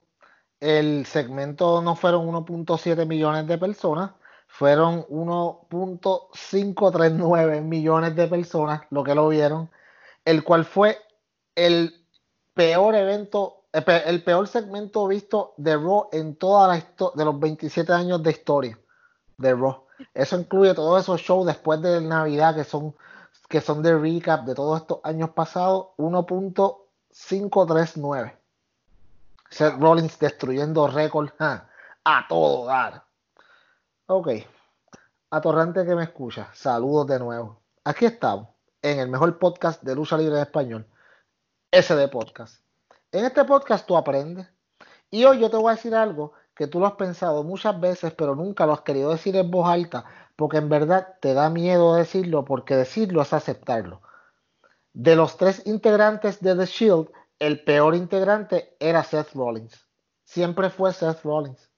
El 0.60 1.06
segmento 1.06 1.80
no 1.82 1.96
fueron 1.96 2.26
1.7 2.28 3.06
millones 3.06 3.46
de 3.46 3.56
personas, 3.58 4.10
fueron 4.48 5.06
1.539 5.08 7.62
millones 7.62 8.14
de 8.16 8.26
personas 8.28 8.82
lo 8.90 9.02
que 9.04 9.14
lo 9.14 9.28
vieron, 9.28 9.70
el 10.24 10.44
cual 10.44 10.64
fue 10.66 10.98
el 11.54 12.04
peor 12.54 12.94
evento, 12.94 13.64
el 13.72 13.84
pe- 13.84 14.08
el 14.08 14.22
peor 14.24 14.48
segmento 14.48 15.06
visto 15.06 15.54
de 15.56 15.76
Raw 15.76 16.08
en 16.12 16.36
toda 16.36 16.68
la 16.68 16.76
historia 16.78 17.16
de 17.18 17.24
los 17.26 17.38
27 17.40 17.92
años 17.92 18.22
de 18.22 18.30
historia 18.32 18.78
de 19.38 19.54
Raw. 19.54 19.84
Eso 20.14 20.38
incluye 20.38 20.74
todos 20.74 21.02
esos 21.02 21.20
shows 21.22 21.46
después 21.46 21.80
de 21.82 22.00
Navidad 22.00 22.54
que 22.56 22.64
son 22.64 22.94
que 23.48 23.60
son 23.60 23.82
de 23.82 23.96
recap 23.98 24.44
de 24.46 24.54
todos 24.54 24.80
estos 24.80 25.00
años 25.04 25.30
pasados, 25.30 25.88
1.539. 25.98 28.39
Seth 29.50 29.80
Rollins 29.80 30.16
destruyendo 30.18 30.86
récord 30.86 31.30
ja, 31.36 31.68
a 32.04 32.26
todo 32.28 32.66
dar. 32.66 33.04
Ok. 34.06 34.28
Atorrante 35.30 35.84
que 35.84 35.94
me 35.96 36.04
escucha, 36.04 36.48
saludos 36.54 37.08
de 37.08 37.18
nuevo. 37.18 37.60
Aquí 37.84 38.04
estamos, 38.04 38.48
en 38.80 39.00
el 39.00 39.08
mejor 39.08 39.38
podcast 39.38 39.82
de 39.82 39.96
lucha 39.96 40.16
libre 40.16 40.36
en 40.36 40.42
español, 40.42 40.86
SD 41.72 42.08
Podcast. 42.08 42.62
En 43.10 43.24
este 43.24 43.44
podcast 43.44 43.86
tú 43.86 43.96
aprendes. 43.96 44.46
Y 45.10 45.24
hoy 45.24 45.40
yo 45.40 45.50
te 45.50 45.56
voy 45.56 45.72
a 45.72 45.74
decir 45.74 45.96
algo 45.96 46.32
que 46.54 46.68
tú 46.68 46.78
lo 46.78 46.86
has 46.86 46.92
pensado 46.92 47.42
muchas 47.42 47.78
veces, 47.80 48.12
pero 48.14 48.36
nunca 48.36 48.66
lo 48.66 48.72
has 48.72 48.82
querido 48.82 49.10
decir 49.10 49.34
en 49.34 49.50
voz 49.50 49.68
alta, 49.68 50.04
porque 50.36 50.58
en 50.58 50.68
verdad 50.68 51.16
te 51.20 51.34
da 51.34 51.50
miedo 51.50 51.96
decirlo, 51.96 52.44
porque 52.44 52.76
decirlo 52.76 53.20
es 53.20 53.32
aceptarlo. 53.32 54.00
De 54.92 55.16
los 55.16 55.36
tres 55.36 55.66
integrantes 55.66 56.40
de 56.40 56.54
The 56.54 56.66
Shield, 56.66 57.10
el 57.40 57.64
peor 57.64 57.96
integrante 57.96 58.76
era 58.78 59.02
Seth 59.02 59.32
Rollins. 59.32 59.88
Siempre 60.24 60.70
fue 60.70 60.92
Seth 60.92 61.22
Rollins. 61.24 61.70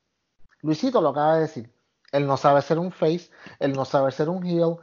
Luisito 0.61 1.01
lo 1.01 1.11
acaba 1.11 1.37
de 1.37 1.43
decir. 1.43 1.73
Él 2.11 2.27
no 2.27 2.37
sabe 2.37 2.61
ser 2.61 2.79
un 2.79 2.93
face, 2.93 3.31
él 3.59 3.73
no 3.73 3.87
sabe 3.87 4.11
ser 4.13 4.29
un 4.29 4.45
heel. 4.45 4.77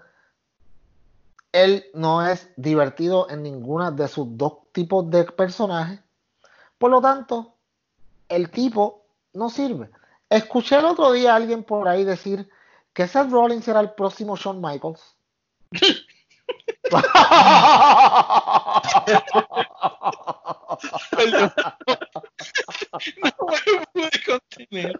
Él 1.52 1.86
no 1.94 2.26
es 2.26 2.50
divertido 2.56 3.30
en 3.30 3.44
ninguna 3.44 3.92
de 3.92 4.08
sus 4.08 4.26
dos 4.38 4.72
tipos 4.72 5.08
de 5.10 5.26
personajes. 5.26 6.00
Por 6.78 6.92
lo 6.92 7.02
tanto, 7.02 7.56
el 8.30 8.50
tipo 8.50 9.06
no 9.34 9.50
sirve. 9.50 9.90
Escuché 10.30 10.78
el 10.78 10.86
otro 10.86 11.12
día 11.12 11.34
a 11.34 11.36
alguien 11.36 11.64
por 11.64 11.88
ahí 11.88 12.06
decir 12.06 12.50
que 12.94 13.06
Seth 13.08 13.30
Rollins 13.30 13.68
era 13.68 13.82
el 13.82 13.92
próximo 13.92 14.38
Shawn 14.38 14.62
Michaels. 14.62 15.18
Perdón. 21.12 21.54
no 23.22 23.46
me 23.48 23.86
pude 23.94 24.12
contener. 24.26 25.00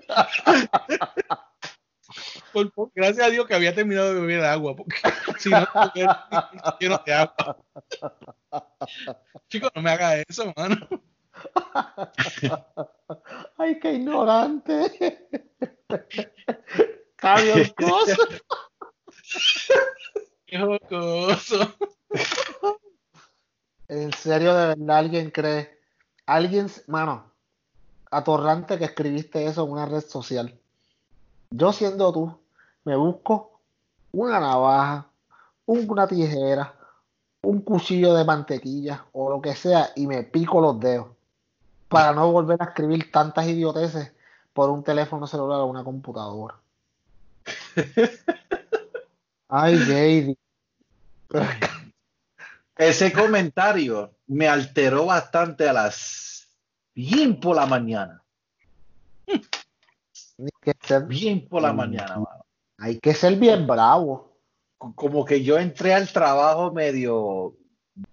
Por- 2.52 2.72
por- 2.72 2.92
gracias 2.96 3.28
a 3.28 3.30
Dios 3.30 3.46
que 3.46 3.54
había 3.54 3.74
terminado 3.76 4.14
de 4.14 4.22
beber 4.22 4.44
agua, 4.44 4.76
porque 4.76 4.96
si 5.38 5.50
no, 5.50 5.68
lleno 6.80 7.02
de 7.06 7.14
agua. 7.14 7.58
Chicos, 9.48 9.70
no 9.76 9.82
me 9.82 9.92
haga 9.92 10.18
eso, 10.18 10.52
mano. 10.56 10.76
Ay, 13.58 13.80
qué 13.80 13.94
ignorante. 13.94 15.28
Cambio 17.16 17.54
el 17.56 17.74
coso. 17.76 18.28
Qué 20.46 20.58
jocoso. 20.60 21.76
En 23.90 24.14
serio, 24.14 24.56
de 24.56 24.68
verdad, 24.68 24.98
alguien 24.98 25.32
cree. 25.32 25.78
Alguien, 26.28 26.68
mano, 26.88 27.32
atorrante 28.12 28.78
que 28.78 28.86
escribiste 28.86 29.46
eso 29.46 29.66
en 29.66 29.72
una 29.72 29.88
red 29.88 30.02
social. 30.02 30.58
Yo 31.50 31.74
siendo 31.74 32.14
tú, 32.14 32.40
me 32.86 32.96
busco 32.96 33.60
una 34.12 34.40
navaja, 34.40 35.10
una 35.66 36.08
tijera, 36.08 36.76
un 37.42 37.62
cuchillo 37.62 38.14
de 38.14 38.26
mantequilla 38.26 39.06
o 39.12 39.30
lo 39.30 39.42
que 39.42 39.56
sea 39.56 39.90
y 39.96 40.06
me 40.06 40.24
pico 40.24 40.62
los 40.62 40.80
dedos 40.80 41.08
para 41.88 42.14
no 42.14 42.32
volver 42.32 42.62
a 42.62 42.66
escribir 42.66 43.12
tantas 43.12 43.48
idioteces 43.48 44.12
por 44.54 44.70
un 44.70 44.84
teléfono 44.84 45.26
celular 45.26 45.62
o 45.62 45.66
una 45.66 45.84
computadora. 45.84 46.56
Ay, 49.50 49.78
JD. 49.78 50.38
Ese 52.80 53.12
comentario 53.12 54.16
me 54.28 54.48
alteró 54.48 55.08
bastante 55.08 55.68
a 55.68 55.74
las 55.74 56.48
bien 56.96 57.38
por 57.38 57.58
la 57.58 57.66
mañana. 57.66 58.24
bien 61.06 61.46
por 61.50 61.62
la 61.62 61.74
mañana, 61.74 62.16
mano. 62.16 62.46
Hay 62.78 62.98
que 63.00 63.14
ser 63.14 63.36
bien 63.36 63.68
bravo. 63.68 64.38
Como 64.78 65.26
que 65.26 65.44
yo 65.44 65.60
entré 65.60 65.94
al 65.94 66.08
trabajo 66.08 66.72
medio, 66.72 67.58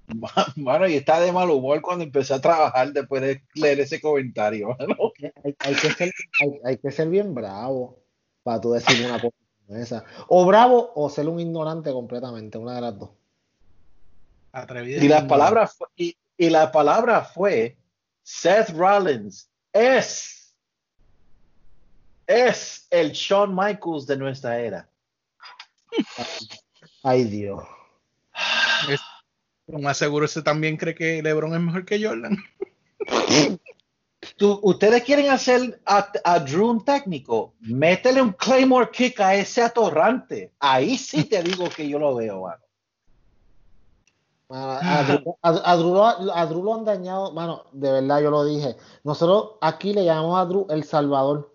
bueno, 0.56 0.88
y 0.88 0.96
está 0.96 1.20
de 1.20 1.30
mal 1.30 1.48
humor 1.48 1.80
cuando 1.80 2.02
empecé 2.02 2.34
a 2.34 2.40
trabajar 2.40 2.92
después 2.92 3.22
de 3.22 3.44
leer 3.54 3.78
ese 3.78 4.00
comentario. 4.00 4.76
Hay, 5.44 5.52
que 5.74 5.90
ser, 5.92 6.12
hay, 6.64 6.76
que 6.78 6.90
ser, 6.90 7.08
bien 7.08 7.32
bravo 7.34 8.00
para 8.42 8.60
tú 8.60 8.72
decir 8.72 9.06
una 9.06 9.20
cosa 9.20 9.36
como 9.64 9.78
esa. 9.78 10.04
O 10.26 10.44
bravo 10.44 10.90
o 10.96 11.08
ser 11.08 11.28
un 11.28 11.38
ignorante 11.38 11.92
completamente, 11.92 12.58
una 12.58 12.74
de 12.74 12.80
las 12.80 12.98
dos. 12.98 13.10
Y 14.84 15.08
la 15.08 15.26
palabra 15.26 15.70
y, 15.96 16.16
y 16.36 16.50
la 16.50 16.72
palabra 16.72 17.22
fue 17.22 17.76
Seth 18.22 18.70
Rollins 18.70 19.50
es 19.72 20.54
es 22.26 22.86
el 22.90 23.12
Shawn 23.12 23.54
Michaels 23.54 24.06
de 24.06 24.16
nuestra 24.16 24.58
era. 24.58 24.88
Ay 27.02 27.24
Dios. 27.24 27.62
más 29.68 29.96
seguro 29.96 30.26
ese 30.26 30.42
también 30.42 30.76
cree 30.76 30.94
que 30.94 31.22
LeBron 31.22 31.54
es 31.54 31.60
mejor 31.60 31.84
que 31.84 32.04
Jordan. 32.04 32.36
Ustedes 34.40 35.04
quieren 35.04 35.30
hacer 35.30 35.80
a, 35.86 36.38
Drew 36.40 36.68
un 36.68 36.84
técnico, 36.84 37.54
métele 37.60 38.20
un 38.20 38.32
Claymore 38.32 38.90
kick 38.90 39.20
a 39.20 39.34
ese 39.34 39.62
atorrante. 39.62 40.52
Ahí 40.58 40.98
sí 40.98 41.24
te 41.24 41.42
digo 41.42 41.68
que 41.70 41.88
yo 41.88 41.98
lo 41.98 42.16
veo, 42.16 42.42
mano. 42.42 42.65
A, 44.48 46.46
Drew, 46.46 46.62
lo 46.62 46.74
han 46.74 46.84
dañado, 46.84 47.32
mano, 47.32 47.64
de 47.72 47.90
verdad 47.90 48.22
yo 48.22 48.30
lo 48.30 48.44
dije. 48.44 48.76
Nosotros 49.02 49.54
aquí 49.60 49.92
le 49.92 50.04
llamamos 50.04 50.38
a 50.38 50.44
Drew 50.44 50.66
El 50.70 50.84
Salvador 50.84 51.52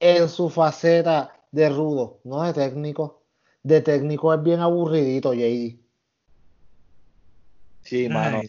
en 0.00 0.28
su 0.28 0.50
faceta 0.50 1.40
de 1.52 1.68
rudo, 1.68 2.20
no 2.24 2.42
de 2.42 2.52
técnico. 2.52 3.22
De 3.62 3.80
técnico 3.80 4.34
es 4.34 4.42
bien 4.42 4.60
aburridito, 4.60 5.32
JD. 5.34 5.78
Sí, 7.82 8.08
mano. 8.08 8.42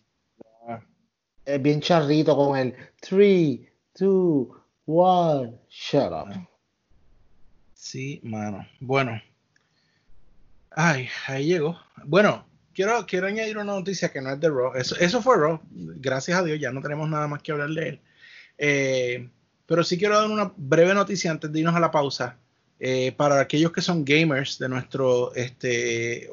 Es 1.45 1.61
bien 1.61 1.81
charrito 1.81 2.35
con 2.35 2.57
el 2.57 2.75
3, 3.01 3.59
2, 3.99 4.47
1, 4.85 5.59
shut 5.69 6.11
up. 6.11 6.47
Sí, 7.73 8.21
mano. 8.23 8.65
Bueno. 8.79 9.21
Ay, 10.71 11.07
ahí 11.27 11.45
llegó. 11.47 11.77
Bueno, 12.05 12.45
quiero, 12.73 13.05
quiero 13.05 13.27
añadir 13.27 13.57
una 13.57 13.73
noticia 13.73 14.11
que 14.11 14.21
no 14.21 14.31
es 14.31 14.39
de 14.39 14.49
Raw. 14.49 14.75
Eso, 14.75 14.95
eso 14.97 15.21
fue 15.21 15.37
Raw. 15.37 15.61
Gracias 15.71 16.37
a 16.37 16.43
Dios, 16.43 16.59
ya 16.59 16.71
no 16.71 16.81
tenemos 16.81 17.09
nada 17.09 17.27
más 17.27 17.41
que 17.41 17.51
hablar 17.51 17.69
de 17.69 17.89
él. 17.89 18.01
Eh, 18.57 19.29
pero 19.65 19.83
sí 19.83 19.97
quiero 19.97 20.19
dar 20.19 20.29
una 20.29 20.53
breve 20.55 20.93
noticia 20.93 21.31
antes 21.31 21.51
de 21.51 21.59
irnos 21.59 21.75
a 21.75 21.79
la 21.79 21.91
pausa. 21.91 22.37
Eh, 22.79 23.13
para 23.13 23.39
aquellos 23.39 23.71
que 23.71 23.81
son 23.81 24.03
gamers 24.03 24.59
de 24.59 24.67
nuestro 24.67 25.33
este, 25.35 26.29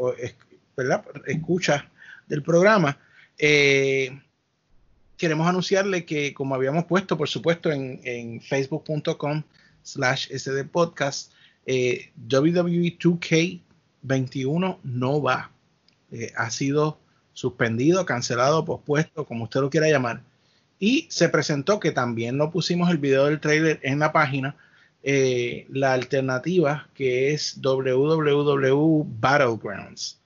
¿verdad? 0.77 1.05
escucha 1.27 1.89
del 2.27 2.43
programa, 2.43 2.99
eh, 3.39 4.21
queremos 5.17 5.47
anunciarle 5.47 6.05
que, 6.05 6.35
como 6.35 6.55
habíamos 6.55 6.87
puesto, 6.87 7.17
por 7.17 7.29
supuesto, 7.29 7.71
en, 7.71 8.41
facebook.com 8.41 9.43
slash 9.83 10.29
sdpodcast, 10.35 11.33
eh, 11.67 12.11
WWE 12.31 12.99
2K21 12.99 14.79
no 14.83 15.23
va. 15.23 15.51
Eh, 16.13 16.33
ha 16.37 16.51
sido 16.51 16.99
suspendido, 17.33 18.05
cancelado, 18.07 18.65
pospuesto, 18.65 19.25
como 19.25 19.45
usted 19.45 19.61
lo 19.61 19.71
quiera 19.71 19.89
llamar. 19.89 20.23
Y 20.79 21.07
se 21.11 21.29
presentó 21.29 21.79
que 21.81 21.93
también 21.93 22.37
no 22.37 22.51
pusimos 22.51 22.91
el 22.91 22.99
video 22.99 23.27
del 23.27 23.41
trailer 23.41 23.81
en 23.83 23.99
la 23.99 24.13
página, 24.13 24.57
la 25.03 25.95
alternativa 25.95 26.89
que 26.95 27.33
es 27.33 27.61
www 27.61 29.05
Battlegrounds. 29.21 30.19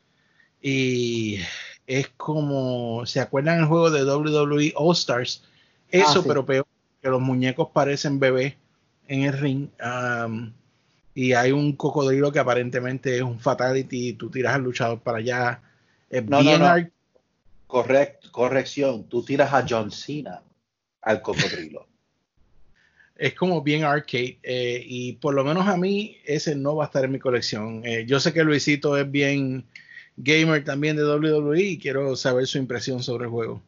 Y 0.62 1.40
es 1.86 2.08
como, 2.16 3.04
¿se 3.06 3.20
acuerdan 3.20 3.60
el 3.60 3.66
juego 3.66 3.90
de 3.90 4.04
WWE 4.04 4.72
All 4.76 4.94
Stars? 4.94 5.44
Eso, 5.90 6.20
ah, 6.20 6.24
pero 6.26 6.46
peor, 6.46 6.66
que 7.02 7.08
los 7.08 7.20
muñecos 7.20 7.68
parecen 7.72 8.18
bebés 8.18 8.54
en 9.06 9.22
el 9.22 9.32
ring. 9.34 9.68
y 11.14 11.32
hay 11.34 11.52
un 11.52 11.76
cocodrilo 11.76 12.32
que 12.32 12.38
aparentemente 12.38 13.16
es 13.16 13.22
un 13.22 13.38
fatality 13.38 14.08
y 14.08 14.12
tú 14.14 14.30
tiras 14.30 14.54
al 14.54 14.62
luchador 14.62 15.00
para 15.00 15.18
allá. 15.18 15.60
No, 16.10 16.42
no, 16.42 16.58
no. 16.58 16.88
Correct, 17.66 18.30
corrección, 18.30 19.08
tú 19.08 19.24
tiras 19.24 19.52
a 19.52 19.64
John 19.68 19.90
Cena 19.90 20.42
al 21.02 21.22
cocodrilo. 21.22 21.86
es 23.16 23.34
como 23.34 23.62
bien 23.62 23.84
arcade 23.84 24.38
eh, 24.42 24.82
y 24.84 25.14
por 25.14 25.34
lo 25.34 25.44
menos 25.44 25.66
a 25.66 25.76
mí 25.76 26.16
ese 26.24 26.54
no 26.54 26.76
va 26.76 26.84
a 26.84 26.86
estar 26.86 27.04
en 27.04 27.12
mi 27.12 27.18
colección. 27.18 27.82
Eh, 27.84 28.04
yo 28.06 28.20
sé 28.20 28.32
que 28.32 28.44
Luisito 28.44 28.96
es 28.96 29.10
bien 29.10 29.64
gamer 30.16 30.64
también 30.64 30.96
de 30.96 31.04
WWE 31.04 31.62
y 31.62 31.78
quiero 31.78 32.16
saber 32.16 32.46
su 32.46 32.58
impresión 32.58 33.02
sobre 33.02 33.24
el 33.24 33.30
juego. 33.30 33.62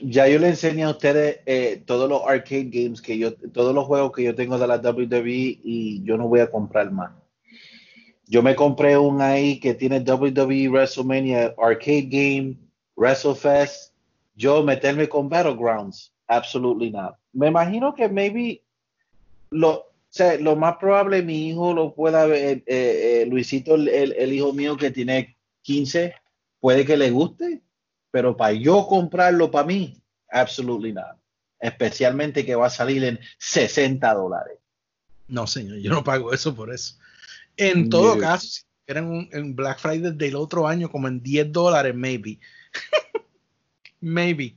Ya 0.00 0.28
yo 0.28 0.38
le 0.38 0.48
enseñé 0.48 0.84
a 0.84 0.90
ustedes 0.90 1.40
eh, 1.46 1.82
todos 1.84 2.08
los 2.08 2.22
arcade 2.26 2.68
games 2.70 3.02
que 3.02 3.18
yo, 3.18 3.34
todos 3.34 3.74
los 3.74 3.86
juegos 3.86 4.12
que 4.12 4.22
yo 4.22 4.34
tengo 4.34 4.58
de 4.58 4.66
la 4.66 4.76
WWE 4.76 5.60
y 5.64 6.02
yo 6.04 6.16
no 6.16 6.28
voy 6.28 6.40
a 6.40 6.50
comprar 6.50 6.90
más. 6.92 7.10
Yo 8.28 8.42
me 8.42 8.54
compré 8.54 8.98
un 8.98 9.22
ahí 9.22 9.58
que 9.58 9.72
tiene 9.72 10.00
WWE 10.00 10.68
WrestleMania 10.68 11.54
Arcade 11.56 12.08
Game, 12.10 12.58
WrestleFest. 12.94 13.94
Yo 14.36 14.62
meterme 14.62 15.08
con 15.08 15.30
Battlegrounds, 15.30 16.12
absolutely 16.26 16.90
not. 16.90 17.16
Me 17.32 17.48
imagino 17.48 17.94
que 17.94 18.06
maybe 18.06 18.62
lo, 19.50 19.70
o 19.70 19.92
sea, 20.10 20.38
lo 20.38 20.56
más 20.56 20.76
probable 20.76 21.22
mi 21.22 21.48
hijo 21.48 21.72
lo 21.72 21.94
pueda 21.94 22.26
ver, 22.26 22.62
eh, 22.66 23.22
eh, 23.22 23.26
Luisito, 23.26 23.76
el, 23.76 24.32
hijo 24.32 24.52
mío 24.52 24.76
que 24.76 24.90
tiene 24.90 25.36
15, 25.62 26.14
puede 26.60 26.84
que 26.84 26.98
le 26.98 27.10
guste, 27.10 27.62
pero 28.10 28.36
para 28.36 28.52
yo 28.52 28.86
comprarlo 28.86 29.50
para 29.50 29.66
mí, 29.66 29.96
absolutely 30.30 30.92
nada. 30.92 31.18
Especialmente 31.58 32.44
que 32.44 32.54
va 32.54 32.66
a 32.66 32.70
salir 32.70 33.02
en 33.04 33.18
60 33.38 34.14
dólares. 34.14 34.58
No, 35.28 35.46
señor, 35.46 35.78
yo 35.78 35.90
no 35.90 36.04
pago 36.04 36.32
eso 36.32 36.54
por 36.54 36.72
eso. 36.72 36.94
En 37.58 37.90
todo 37.90 38.16
caso, 38.18 38.46
si 38.46 38.62
eran 38.86 39.28
en 39.32 39.54
Black 39.54 39.80
Friday 39.80 40.12
del 40.14 40.36
otro 40.36 40.66
año, 40.66 40.90
como 40.90 41.08
en 41.08 41.22
10 41.22 41.52
dólares, 41.52 41.94
maybe. 41.94 42.38
maybe. 44.00 44.56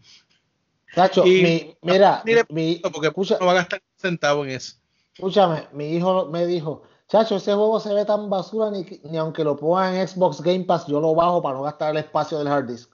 Tacho, 0.93 1.23
mira, 1.23 2.21
mi, 2.49 2.81
porque 2.91 3.11
no 3.39 3.45
va 3.45 3.51
a 3.53 3.55
gastar 3.55 3.81
un 3.81 3.99
centavo 3.99 4.45
en 4.45 4.51
eso. 4.51 4.75
Escúchame, 5.13 5.67
mi 5.73 5.95
hijo 5.95 6.27
me 6.27 6.45
dijo, 6.45 6.83
chacho, 7.07 7.37
ese 7.37 7.53
juego 7.53 7.79
se 7.79 7.93
ve 7.93 8.05
tan 8.05 8.29
basura 8.29 8.71
ni, 8.71 8.85
ni 9.03 9.17
aunque 9.17 9.43
lo 9.43 9.55
pongan 9.55 9.95
en 9.95 10.07
Xbox 10.07 10.41
Game 10.41 10.65
Pass, 10.65 10.87
yo 10.87 10.99
lo 10.99 11.15
bajo 11.15 11.41
para 11.41 11.55
no 11.55 11.63
gastar 11.63 11.91
el 11.91 11.97
espacio 11.97 12.37
del 12.37 12.47
hard 12.47 12.67
disk. 12.67 12.91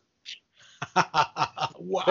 wow. 1.79 2.03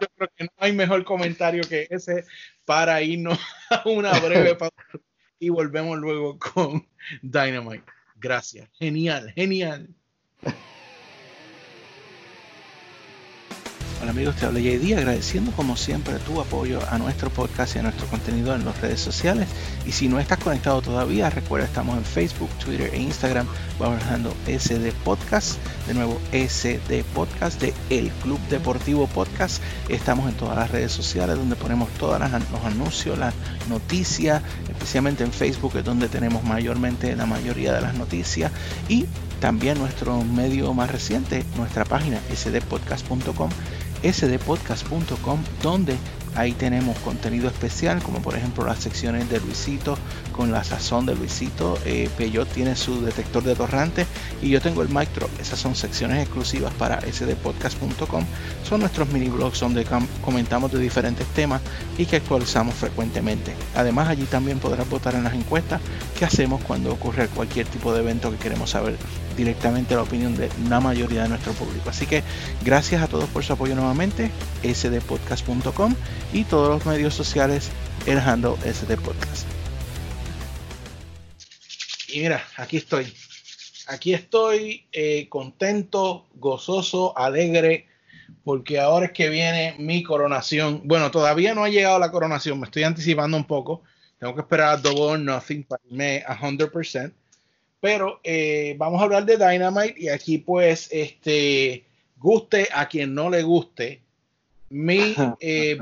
Yo 0.00 0.08
creo 0.16 0.28
que 0.36 0.44
no 0.44 0.50
hay 0.58 0.72
mejor 0.72 1.04
comentario 1.04 1.62
que 1.68 1.86
ese 1.90 2.24
para 2.64 3.00
irnos 3.02 3.38
a 3.70 3.88
una 3.88 4.18
breve 4.18 4.54
pausa 4.56 4.74
y 5.38 5.48
volvemos 5.48 5.98
luego 5.98 6.38
con 6.38 6.86
Dynamite. 7.22 7.84
Gracias. 8.16 8.68
Genial, 8.78 9.32
genial. 9.34 9.88
Hola 14.04 14.10
amigos, 14.10 14.36
te 14.36 14.44
habla 14.44 14.60
JD 14.60 14.98
agradeciendo 14.98 15.50
como 15.52 15.78
siempre 15.78 16.18
tu 16.18 16.38
apoyo 16.38 16.78
a 16.90 16.98
nuestro 16.98 17.30
podcast 17.30 17.74
y 17.74 17.78
a 17.78 17.82
nuestro 17.84 18.06
contenido 18.08 18.54
en 18.54 18.62
las 18.66 18.78
redes 18.82 19.00
sociales. 19.00 19.48
Y 19.86 19.92
si 19.92 20.08
no 20.08 20.20
estás 20.20 20.36
conectado 20.40 20.82
todavía, 20.82 21.30
recuerda 21.30 21.64
estamos 21.64 21.96
en 21.96 22.04
Facebook, 22.04 22.50
Twitter 22.62 22.90
e 22.92 22.98
Instagram 22.98 23.46
bajando 23.78 24.34
SD 24.46 24.92
Podcast. 25.04 25.56
De 25.86 25.94
nuevo, 25.94 26.20
SD 26.32 27.02
Podcast 27.14 27.58
de 27.62 27.72
El 27.88 28.10
Club 28.22 28.38
Deportivo 28.50 29.06
Podcast. 29.06 29.62
Estamos 29.88 30.28
en 30.28 30.36
todas 30.36 30.58
las 30.58 30.70
redes 30.70 30.92
sociales 30.92 31.36
donde 31.36 31.56
ponemos 31.56 31.88
todos 31.98 32.20
los 32.20 32.62
anuncios, 32.62 33.16
las 33.16 33.32
noticias, 33.70 34.42
especialmente 34.68 35.24
en 35.24 35.32
Facebook 35.32 35.76
es 35.76 35.84
donde 35.84 36.10
tenemos 36.10 36.44
mayormente 36.44 37.16
la 37.16 37.24
mayoría 37.24 37.72
de 37.72 37.80
las 37.80 37.94
noticias. 37.94 38.52
Y 38.86 39.06
también 39.40 39.78
nuestro 39.78 40.22
medio 40.24 40.74
más 40.74 40.90
reciente, 40.90 41.44
nuestra 41.56 41.84
página 41.84 42.20
sdpodcast.com 42.34 43.48
sdpodcast.com, 44.12 45.42
donde 45.62 45.96
Ahí 46.34 46.52
tenemos 46.52 46.98
contenido 46.98 47.48
especial, 47.48 48.02
como 48.02 48.20
por 48.20 48.36
ejemplo 48.36 48.64
las 48.64 48.80
secciones 48.80 49.30
de 49.30 49.40
Luisito 49.40 49.96
con 50.32 50.50
la 50.50 50.64
sazón 50.64 51.06
de 51.06 51.14
Luisito. 51.14 51.78
Eh, 51.84 52.10
Peyot 52.16 52.48
tiene 52.48 52.76
su 52.76 53.04
detector 53.04 53.42
de 53.42 53.54
torrante 53.54 54.06
y 54.42 54.50
yo 54.50 54.60
tengo 54.60 54.82
el 54.82 54.88
Mic. 54.88 55.08
Esas 55.40 55.58
son 55.58 55.74
secciones 55.74 56.22
exclusivas 56.22 56.72
para 56.74 57.00
sdpodcast.com. 57.00 58.24
Son 58.68 58.80
nuestros 58.80 59.08
mini 59.10 59.28
blogs 59.28 59.60
donde 59.60 59.86
comentamos 60.22 60.72
de 60.72 60.78
diferentes 60.78 61.26
temas 61.28 61.60
y 61.98 62.06
que 62.06 62.16
actualizamos 62.16 62.74
frecuentemente. 62.74 63.54
Además, 63.74 64.08
allí 64.08 64.24
también 64.24 64.58
podrás 64.58 64.88
votar 64.88 65.14
en 65.14 65.24
las 65.24 65.34
encuestas 65.34 65.80
que 66.18 66.24
hacemos 66.24 66.62
cuando 66.64 66.92
ocurre 66.92 67.28
cualquier 67.28 67.66
tipo 67.66 67.92
de 67.92 68.00
evento 68.00 68.30
que 68.30 68.38
queremos 68.38 68.70
saber 68.70 68.96
directamente 69.36 69.94
la 69.94 70.02
opinión 70.02 70.36
de 70.36 70.48
la 70.68 70.80
mayoría 70.80 71.22
de 71.24 71.28
nuestro 71.28 71.52
público. 71.52 71.90
Así 71.90 72.06
que 72.06 72.22
gracias 72.64 73.02
a 73.02 73.08
todos 73.08 73.28
por 73.28 73.44
su 73.44 73.52
apoyo 73.52 73.74
nuevamente, 73.74 74.30
sdpodcast.com 74.62 75.94
y 76.32 76.44
todos 76.44 76.68
los 76.68 76.86
medios 76.86 77.14
sociales, 77.14 77.70
el 78.06 78.18
handle 78.18 78.56
sdpodcast. 78.62 79.46
Y 82.08 82.20
mira, 82.20 82.44
aquí 82.56 82.76
estoy. 82.76 83.12
Aquí 83.86 84.14
estoy 84.14 84.86
eh, 84.92 85.28
contento, 85.28 86.26
gozoso, 86.34 87.16
alegre, 87.18 87.86
porque 88.44 88.78
ahora 88.78 89.06
es 89.06 89.12
que 89.12 89.28
viene 89.28 89.74
mi 89.78 90.02
coronación. 90.02 90.80
Bueno, 90.84 91.10
todavía 91.10 91.54
no 91.54 91.64
ha 91.64 91.68
llegado 91.68 91.98
la 91.98 92.10
coronación, 92.10 92.60
me 92.60 92.66
estoy 92.66 92.84
anticipando 92.84 93.36
un 93.36 93.44
poco. 93.44 93.82
Tengo 94.18 94.34
que 94.34 94.42
esperar 94.42 94.74
a 94.74 94.76
Double 94.76 95.02
or 95.02 95.18
Nothing 95.18 95.64
para 95.64 95.82
irme 95.90 96.22
a 96.26 96.38
100%. 96.38 97.12
Pero 97.80 98.20
eh, 98.24 98.74
vamos 98.78 99.00
a 99.00 99.04
hablar 99.04 99.26
de 99.26 99.36
Dynamite 99.36 99.94
y 99.98 100.08
aquí 100.08 100.38
pues, 100.38 100.88
este, 100.90 101.84
guste 102.16 102.68
a 102.72 102.88
quien 102.88 103.14
no 103.14 103.28
le 103.28 103.42
guste, 103.42 104.00
mi 104.74 105.14
eh, 105.40 105.78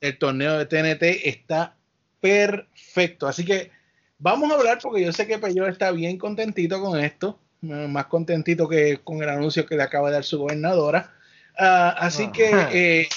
el 0.00 0.18
torneo 0.18 0.58
de 0.58 0.66
TNT 0.66 1.02
está 1.24 1.76
perfecto. 2.20 3.26
Así 3.26 3.44
que 3.44 3.70
vamos 4.18 4.50
a 4.50 4.54
hablar 4.54 4.78
porque 4.82 5.04
yo 5.04 5.12
sé 5.12 5.26
que 5.26 5.38
Peyo 5.38 5.66
está 5.66 5.90
bien 5.90 6.18
contentito 6.18 6.80
con 6.80 6.98
esto, 6.98 7.38
más 7.60 8.06
contentito 8.06 8.68
que 8.68 9.00
con 9.04 9.22
el 9.22 9.28
anuncio 9.28 9.66
que 9.66 9.76
le 9.76 9.82
acaba 9.82 10.08
de 10.08 10.14
dar 10.14 10.24
su 10.24 10.38
gobernadora. 10.38 11.14
Ah, 11.58 11.94
así 11.98 12.30
que... 12.32 12.50
Eh, 12.72 13.08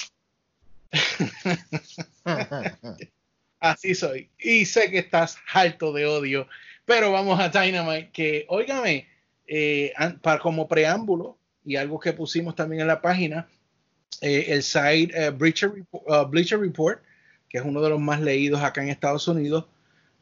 así 3.60 3.94
soy. 3.94 4.30
Y 4.38 4.66
sé 4.66 4.90
que 4.90 4.98
estás 4.98 5.38
harto 5.52 5.92
de 5.92 6.06
odio 6.06 6.46
pero 6.84 7.12
vamos 7.12 7.40
a 7.40 7.48
Dynamite, 7.48 8.10
que, 8.12 8.44
óigame, 8.48 9.08
eh, 9.46 9.94
para, 10.20 10.38
como 10.38 10.68
preámbulo, 10.68 11.38
y 11.64 11.76
algo 11.76 11.98
que 11.98 12.12
pusimos 12.12 12.54
también 12.54 12.82
en 12.82 12.88
la 12.88 13.00
página, 13.00 13.48
eh, 14.20 14.46
el 14.48 14.62
site 14.62 15.12
eh, 15.14 15.30
uh, 15.30 15.32
Bleacher, 15.36 16.60
Report, 16.60 17.02
que 17.48 17.58
es 17.58 17.64
uno 17.64 17.80
de 17.80 17.90
los 17.90 18.00
más 18.00 18.20
leídos 18.20 18.62
acá 18.62 18.82
en 18.82 18.88
Estados 18.88 19.28
Unidos, 19.28 19.66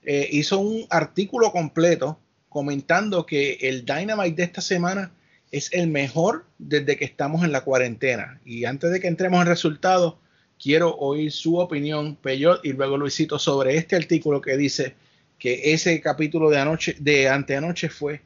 hizo 0.04 0.58
un 0.58 0.84
artículo 0.90 1.52
completo 1.52 2.18
comentando 2.48 3.24
que 3.24 3.52
el 3.60 3.84
Dynamite 3.84 4.34
de 4.34 4.42
esta 4.42 4.60
semana 4.60 5.12
es 5.52 5.72
el 5.72 5.86
mejor 5.86 6.44
desde 6.58 6.96
que 6.96 7.04
estamos 7.04 7.44
en 7.44 7.52
la 7.52 7.60
cuarentena. 7.62 8.40
Y 8.44 8.64
antes 8.64 8.90
de 8.90 8.98
que 8.98 9.06
entremos 9.06 9.40
en 9.40 9.46
resultados, 9.46 10.16
quiero 10.60 10.96
oír 10.96 11.30
su 11.30 11.58
opinión, 11.58 12.16
Peyot, 12.16 12.64
y 12.64 12.72
luego 12.72 12.96
Luisito, 12.96 13.38
sobre 13.38 13.76
este 13.76 13.94
artículo 13.96 14.40
que 14.40 14.56
dice 14.56 14.94
que 15.38 15.72
ese 15.72 16.00
capítulo 16.00 16.50
de 16.50 16.58
anoche, 16.58 16.96
de 16.98 17.28
anteanoche 17.28 17.88
fue 17.88 18.22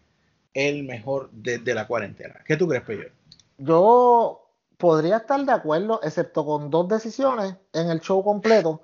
el 0.52 0.84
mejor 0.84 1.30
de, 1.32 1.74
la 1.74 1.86
cuarentena. 1.86 2.42
¿Qué 2.46 2.56
tú 2.56 2.68
crees, 2.68 2.84
Peyor? 2.84 3.12
Yo 3.58 4.45
podría 4.78 5.18
estar 5.18 5.44
de 5.44 5.52
acuerdo, 5.52 6.00
excepto 6.02 6.44
con 6.44 6.70
dos 6.70 6.88
decisiones 6.88 7.56
en 7.72 7.90
el 7.90 8.00
show 8.00 8.22
completo, 8.24 8.82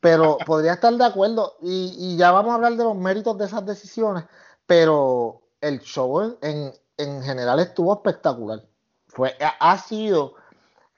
pero 0.00 0.38
podría 0.46 0.74
estar 0.74 0.92
de 0.94 1.04
acuerdo 1.04 1.56
y, 1.60 2.16
ya 2.16 2.30
vamos 2.32 2.52
a 2.52 2.54
hablar 2.56 2.76
de 2.76 2.84
los 2.84 2.96
méritos 2.96 3.38
de 3.38 3.46
esas 3.46 3.64
decisiones, 3.66 4.24
pero 4.66 5.42
el 5.60 5.80
show 5.80 6.38
en, 6.42 6.72
en 6.96 7.22
general 7.22 7.60
estuvo 7.60 7.92
espectacular. 7.92 8.62
Fue, 9.08 9.36
ha 9.40 9.78
sido 9.78 10.34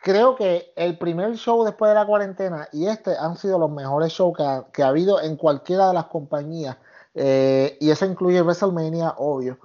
creo 0.02 0.34
que 0.36 0.72
el 0.76 0.98
primer 0.98 1.36
show 1.36 1.64
después 1.64 1.90
de 1.90 1.94
la 1.94 2.06
cuarentena 2.06 2.68
y 2.72 2.86
este 2.86 3.16
han 3.16 3.36
sido 3.36 3.58
los 3.58 3.70
mejores 3.70 4.12
shows 4.12 4.36
que 4.72 4.82
ha, 4.82 4.88
habido 4.88 5.20
en 5.22 5.36
cualquiera 5.36 5.88
de 5.88 5.94
las 5.94 6.06
compañías. 6.06 6.76
Eh, 7.14 7.78
y 7.80 7.90
eso 7.90 8.04
incluye 8.04 8.42
WrestleMania, 8.42 9.14
obvio. 9.18 9.58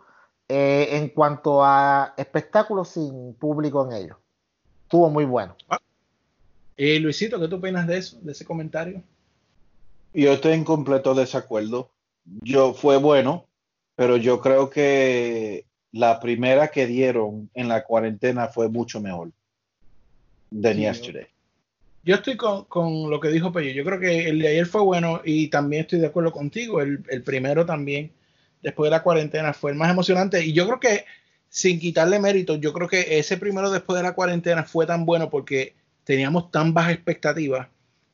Eh, 0.47 0.89
en 0.91 1.09
cuanto 1.09 1.63
a 1.63 2.13
espectáculos 2.15 2.89
sin 2.89 3.33
público 3.35 3.85
en 3.85 3.91
ellos. 3.93 4.17
Estuvo 4.87 5.09
muy 5.09 5.25
bueno. 5.25 5.53
Eh, 6.77 6.97
Luisito, 7.01 7.37
¿qué 7.41 7.49
tú 7.49 7.57
opinas 7.57 7.85
de 7.87 7.97
eso, 7.97 8.17
de 8.21 8.31
ese 8.31 8.45
comentario? 8.45 9.03
Yo 10.13 10.31
estoy 10.31 10.53
en 10.53 10.63
completo 10.63 11.13
desacuerdo. 11.13 11.89
Yo 12.23 12.73
fue 12.73 12.95
bueno, 12.95 13.47
pero 13.97 14.15
yo 14.15 14.39
creo 14.39 14.69
que 14.69 15.65
la 15.91 16.21
primera 16.21 16.69
que 16.69 16.87
dieron 16.87 17.49
en 17.53 17.67
la 17.67 17.83
cuarentena 17.83 18.47
fue 18.47 18.69
mucho 18.69 19.01
mejor 19.01 19.31
than 20.61 20.77
yesterday. 20.77 21.27
Yo 22.05 22.15
estoy 22.15 22.37
con, 22.37 23.09
lo 23.09 23.19
que 23.19 23.27
dijo 23.27 23.51
Peyo. 23.51 23.73
Yo 23.73 23.83
creo 23.83 23.99
que 23.99 24.29
el 24.29 24.39
de 24.39 24.47
ayer 24.47 24.67
fue 24.67 24.83
bueno 24.83 25.19
y 25.25 25.49
también 25.49 25.81
estoy 25.81 25.99
de 25.99 26.07
acuerdo 26.07 26.31
contigo. 26.31 26.79
El, 26.79 27.03
primero 27.25 27.65
también, 27.65 28.13
después 28.61 28.87
de 28.87 28.91
la 28.91 29.03
cuarentena, 29.03 29.51
fue 29.51 29.71
el 29.71 29.77
más 29.77 29.91
emocionante. 29.91 30.45
Y 30.45 30.53
yo 30.53 30.65
creo 30.65 30.79
que, 30.79 31.03
sin 31.49 31.79
quitarle 31.79 32.19
mérito, 32.19 32.55
yo 32.55 32.73
creo 32.73 32.87
que 32.87 33.19
ese 33.19 33.37
primero 33.37 33.71
después 33.71 33.97
de 33.97 34.03
la 34.03 34.13
cuarentena 34.13 34.63
fue 34.63 34.85
tan 34.85 35.05
bueno 35.05 35.29
porque 35.29 35.75
teníamos 36.03 36.51
tan 36.51 36.73
baja 36.73 36.91
expectativa 36.91 37.69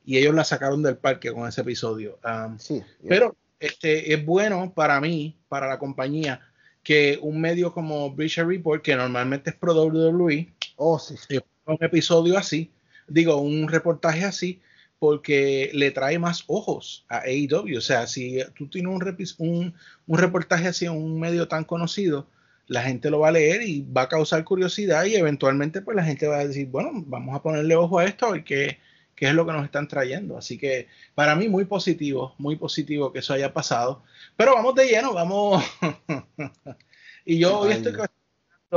y 0.06 0.18
ellos 0.18 0.36
la 0.36 0.44
sacaron 0.44 0.84
del 0.84 0.98
parque 0.98 1.32
con 1.32 1.48
ese 1.48 1.62
episodio. 1.62 2.20
Um, 2.24 2.58
sí, 2.60 2.82
pero 3.08 3.36
este, 3.60 4.14
es 4.14 4.26
bueno 4.26 4.74
para 4.74 5.00
mí, 5.00 5.38
para 5.48 5.68
la 5.68 5.80
compañía, 5.80 6.42
que 6.84 7.18
un 7.22 7.40
medio 7.40 7.74
como 7.74 8.12
Bleacher 8.12 8.46
Report, 8.46 8.82
que 8.82 8.96
normalmente 8.96 9.52
es 9.52 9.56
Pro 9.56 9.74
WWE, 9.74 10.54
oh, 10.76 11.00
sí, 11.00 11.16
un 11.66 11.78
episodio 11.80 12.38
así, 12.38 12.72
digo, 13.08 13.38
un 13.38 13.70
reportaje 13.70 14.26
así, 14.26 14.62
porque 15.00 15.70
le 15.74 15.92
trae 15.92 16.18
más 16.20 16.46
ojos 16.48 17.06
a 17.10 17.24
AEW. 17.26 17.78
O 17.78 17.82
sea, 17.82 18.08
si 18.08 18.40
tú 18.58 18.68
tienes 18.68 19.36
un, 19.38 19.74
un, 20.08 20.18
reportaje 20.18 20.68
así 20.68 20.86
en 20.86 20.94
un 20.94 21.20
medio 21.20 21.48
tan 21.48 21.64
conocido, 21.66 22.28
la 22.68 22.84
gente 22.84 23.10
lo 23.10 23.20
va 23.20 23.30
a 23.30 23.34
leer 23.34 23.62
y 23.64 23.82
va 23.82 24.04
a 24.04 24.10
causar 24.10 24.44
curiosidad 24.44 25.06
y 25.06 25.16
eventualmente 25.16 25.82
pues 25.82 25.96
la 25.96 26.04
gente 26.04 26.28
va 26.28 26.38
a 26.38 26.48
decir, 26.48 26.68
bueno, 26.68 26.92
vamos 26.94 27.36
a 27.36 27.42
ponerle 27.42 27.76
ojo 27.76 28.00
a 28.00 28.06
esto 28.06 28.36
y 28.36 28.44
qué, 28.44 28.80
qué 29.16 29.28
es 29.28 29.34
lo 29.34 29.46
que 29.46 29.52
nos 29.52 29.66
están 29.66 29.88
trayendo. 29.88 30.38
Así 30.38 30.58
que 30.58 30.88
para 31.16 31.36
mí 31.36 31.50
muy 31.50 31.66
positivo, 31.66 32.36
muy 32.38 32.56
positivo 32.56 33.12
que 33.12 33.20
eso 33.20 33.34
haya 33.34 33.54
pasado. 33.54 34.04
Pero 34.38 34.56
vamos 34.56 34.76
de 34.76 34.88
lleno, 34.88 35.14
vamos. 35.14 35.64
y 37.26 37.40
yo 37.40 37.60
hoy 37.60 37.74
estoy 37.74 37.94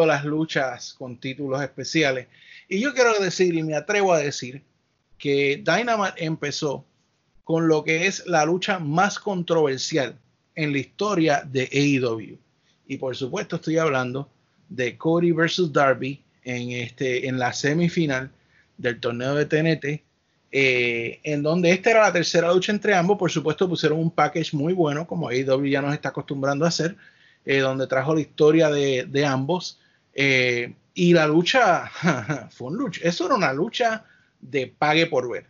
las 0.04 0.24
luchas 0.24 0.92
con 0.94 1.18
títulos 1.18 1.62
especiales. 1.62 2.26
Y 2.68 2.80
yo 2.80 2.92
quiero 2.92 3.18
decir, 3.18 3.54
y 3.54 3.62
me 3.62 3.74
atrevo 3.74 4.12
a 4.12 4.18
decir, 4.18 4.62
que 5.16 5.62
Dynamite 5.64 6.24
empezó 6.24 6.84
con 7.44 7.68
lo 7.68 7.84
que 7.84 8.06
es 8.06 8.26
la 8.26 8.44
lucha 8.44 8.78
más 8.78 9.18
controversial 9.18 10.18
en 10.54 10.72
la 10.72 10.78
historia 10.78 11.42
de 11.46 11.62
AEW. 11.72 12.38
Y 12.86 12.98
por 12.98 13.16
supuesto 13.16 13.56
estoy 13.56 13.78
hablando 13.78 14.30
de 14.68 14.96
Cody 14.96 15.32
versus 15.32 15.72
Darby 15.72 16.22
en, 16.44 16.70
este, 16.70 17.28
en 17.28 17.38
la 17.38 17.52
semifinal 17.52 18.30
del 18.78 19.00
torneo 19.00 19.34
de 19.34 19.46
TNT, 19.46 20.04
eh, 20.52 21.20
en 21.24 21.42
donde 21.42 21.72
esta 21.72 21.90
era 21.90 22.02
la 22.02 22.12
tercera 22.12 22.52
lucha 22.52 22.72
entre 22.72 22.94
ambos. 22.94 23.18
Por 23.18 23.30
supuesto 23.30 23.68
pusieron 23.68 23.98
un 23.98 24.10
package 24.10 24.54
muy 24.54 24.72
bueno, 24.72 25.06
como 25.06 25.28
AEW 25.28 25.66
ya 25.66 25.82
nos 25.82 25.94
está 25.94 26.10
acostumbrando 26.10 26.64
a 26.64 26.68
hacer, 26.68 26.96
eh, 27.44 27.58
donde 27.58 27.86
trajo 27.86 28.14
la 28.14 28.20
historia 28.20 28.70
de, 28.70 29.04
de 29.08 29.26
ambos. 29.26 29.80
Eh, 30.14 30.74
y 30.94 31.12
la 31.12 31.26
lucha 31.26 31.90
fue 32.50 32.68
un 32.68 32.76
lucha. 32.76 33.00
Eso 33.04 33.26
era 33.26 33.34
una 33.34 33.52
lucha 33.52 34.04
de 34.40 34.66
pague 34.66 35.06
por 35.06 35.30
ver. 35.30 35.46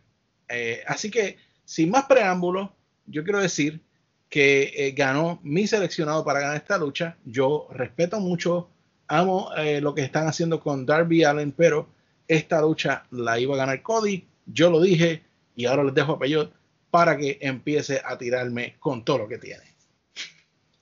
Así 0.87 1.11
que, 1.11 1.39
sin 1.65 1.91
más 1.91 2.05
preámbulos, 2.05 2.71
yo 3.07 3.25
quiero 3.25 3.41
decir 3.41 3.81
que 4.29 4.73
eh, 4.77 4.93
ganó 4.93 5.39
mi 5.43 5.67
seleccionado 5.67 6.25
para 6.25 6.41
ganar 6.41 6.57
esta 6.57 6.79
lucha. 6.79 7.17
Yo 7.25 7.69
respeto 7.71 8.21
mucho, 8.21 8.69
amo 9.09 9.51
lo 9.81 9.95
que 9.95 10.03
están 10.03 10.27
haciendo 10.27 10.61
con 10.61 10.85
Darby 10.85 11.25
Allen, 11.25 11.53
pero 11.53 11.89
esta 12.29 12.61
lucha 12.61 13.07
la 13.11 13.39
iba 13.39 13.55
a 13.55 13.59
ganar 13.59 13.83
Cody. 13.83 14.27
Yo 14.47 14.71
lo 14.71 14.81
dije 14.81 15.23
y 15.55 15.67
ahora 15.67 15.85
les 15.85 15.95
dejo 15.95 16.13
a 16.13 16.19
Peyot 16.19 16.53
para 16.91 17.17
que 17.17 17.39
empiece 17.41 18.01
a 18.05 18.19
tirarme 18.19 18.77
con 18.79 19.05
todo 19.05 19.19
lo 19.19 19.29
que 19.29 19.39
tiene. 19.39 19.65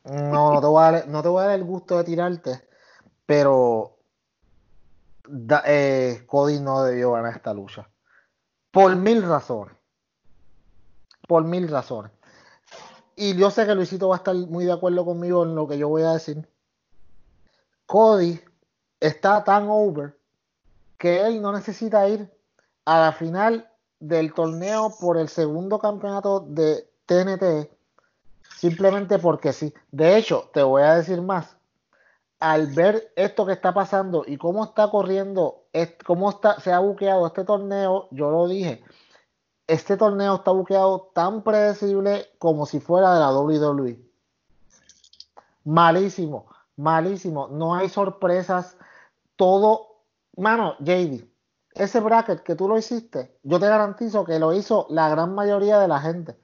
No, 0.04 0.54
no 0.54 0.60
te 0.60 0.66
voy 0.66 0.82
a 0.82 0.90
dar, 0.90 1.08
no 1.08 1.22
te 1.22 1.28
voy 1.28 1.42
a 1.42 1.46
dar 1.46 1.58
el 1.58 1.64
gusto 1.64 1.98
de 1.98 2.04
tirarte 2.04 2.62
pero 3.26 3.98
eh, 5.66 6.24
Cody 6.26 6.60
no 6.60 6.84
debió 6.84 7.12
ganar 7.12 7.34
esta 7.36 7.54
lucha. 7.54 7.88
Por 8.70 8.94
mil 8.96 9.22
razones. 9.22 9.74
Por 11.26 11.44
mil 11.44 11.68
razones. 11.68 12.12
Y 13.16 13.36
yo 13.36 13.50
sé 13.50 13.66
que 13.66 13.74
Luisito 13.74 14.08
va 14.08 14.16
a 14.16 14.18
estar 14.18 14.34
muy 14.34 14.64
de 14.64 14.72
acuerdo 14.72 15.04
conmigo 15.04 15.44
en 15.44 15.54
lo 15.54 15.68
que 15.68 15.78
yo 15.78 15.88
voy 15.88 16.02
a 16.02 16.12
decir. 16.12 16.48
Cody 17.86 18.40
está 19.00 19.44
tan 19.44 19.66
over 19.68 20.16
que 20.98 21.26
él 21.26 21.42
no 21.42 21.52
necesita 21.52 22.08
ir 22.08 22.30
a 22.84 23.00
la 23.00 23.12
final 23.12 23.68
del 24.00 24.32
torneo 24.34 24.94
por 25.00 25.16
el 25.16 25.28
segundo 25.28 25.78
campeonato 25.78 26.40
de 26.40 26.88
TNT 27.06 27.70
simplemente 28.56 29.18
porque 29.18 29.52
sí. 29.52 29.74
De 29.90 30.16
hecho, 30.16 30.50
te 30.52 30.62
voy 30.62 30.82
a 30.82 30.94
decir 30.94 31.20
más. 31.20 31.56
Al 32.40 32.68
ver 32.68 33.12
esto 33.16 33.46
que 33.46 33.52
está 33.52 33.72
pasando 33.72 34.24
y 34.26 34.36
cómo 34.36 34.64
está 34.64 34.90
corriendo, 34.90 35.64
cómo 36.04 36.30
está, 36.30 36.60
se 36.60 36.72
ha 36.72 36.78
buqueado 36.78 37.26
este 37.26 37.44
torneo, 37.44 38.08
yo 38.10 38.30
lo 38.30 38.48
dije, 38.48 38.82
este 39.66 39.96
torneo 39.96 40.36
está 40.36 40.50
buqueado 40.50 41.10
tan 41.14 41.42
predecible 41.42 42.26
como 42.38 42.66
si 42.66 42.80
fuera 42.80 43.14
de 43.14 43.20
la 43.20 43.32
WWE. 43.32 43.98
Malísimo, 45.64 46.46
malísimo. 46.76 47.48
No 47.48 47.74
hay 47.74 47.88
sorpresas. 47.88 48.76
Todo, 49.36 50.02
mano, 50.36 50.76
JD, 50.80 51.24
ese 51.74 52.00
bracket 52.00 52.42
que 52.42 52.54
tú 52.54 52.68
lo 52.68 52.78
hiciste, 52.78 53.36
yo 53.42 53.58
te 53.58 53.66
garantizo 53.66 54.24
que 54.24 54.38
lo 54.38 54.52
hizo 54.52 54.86
la 54.90 55.08
gran 55.08 55.34
mayoría 55.34 55.78
de 55.78 55.88
la 55.88 56.00
gente. 56.00 56.36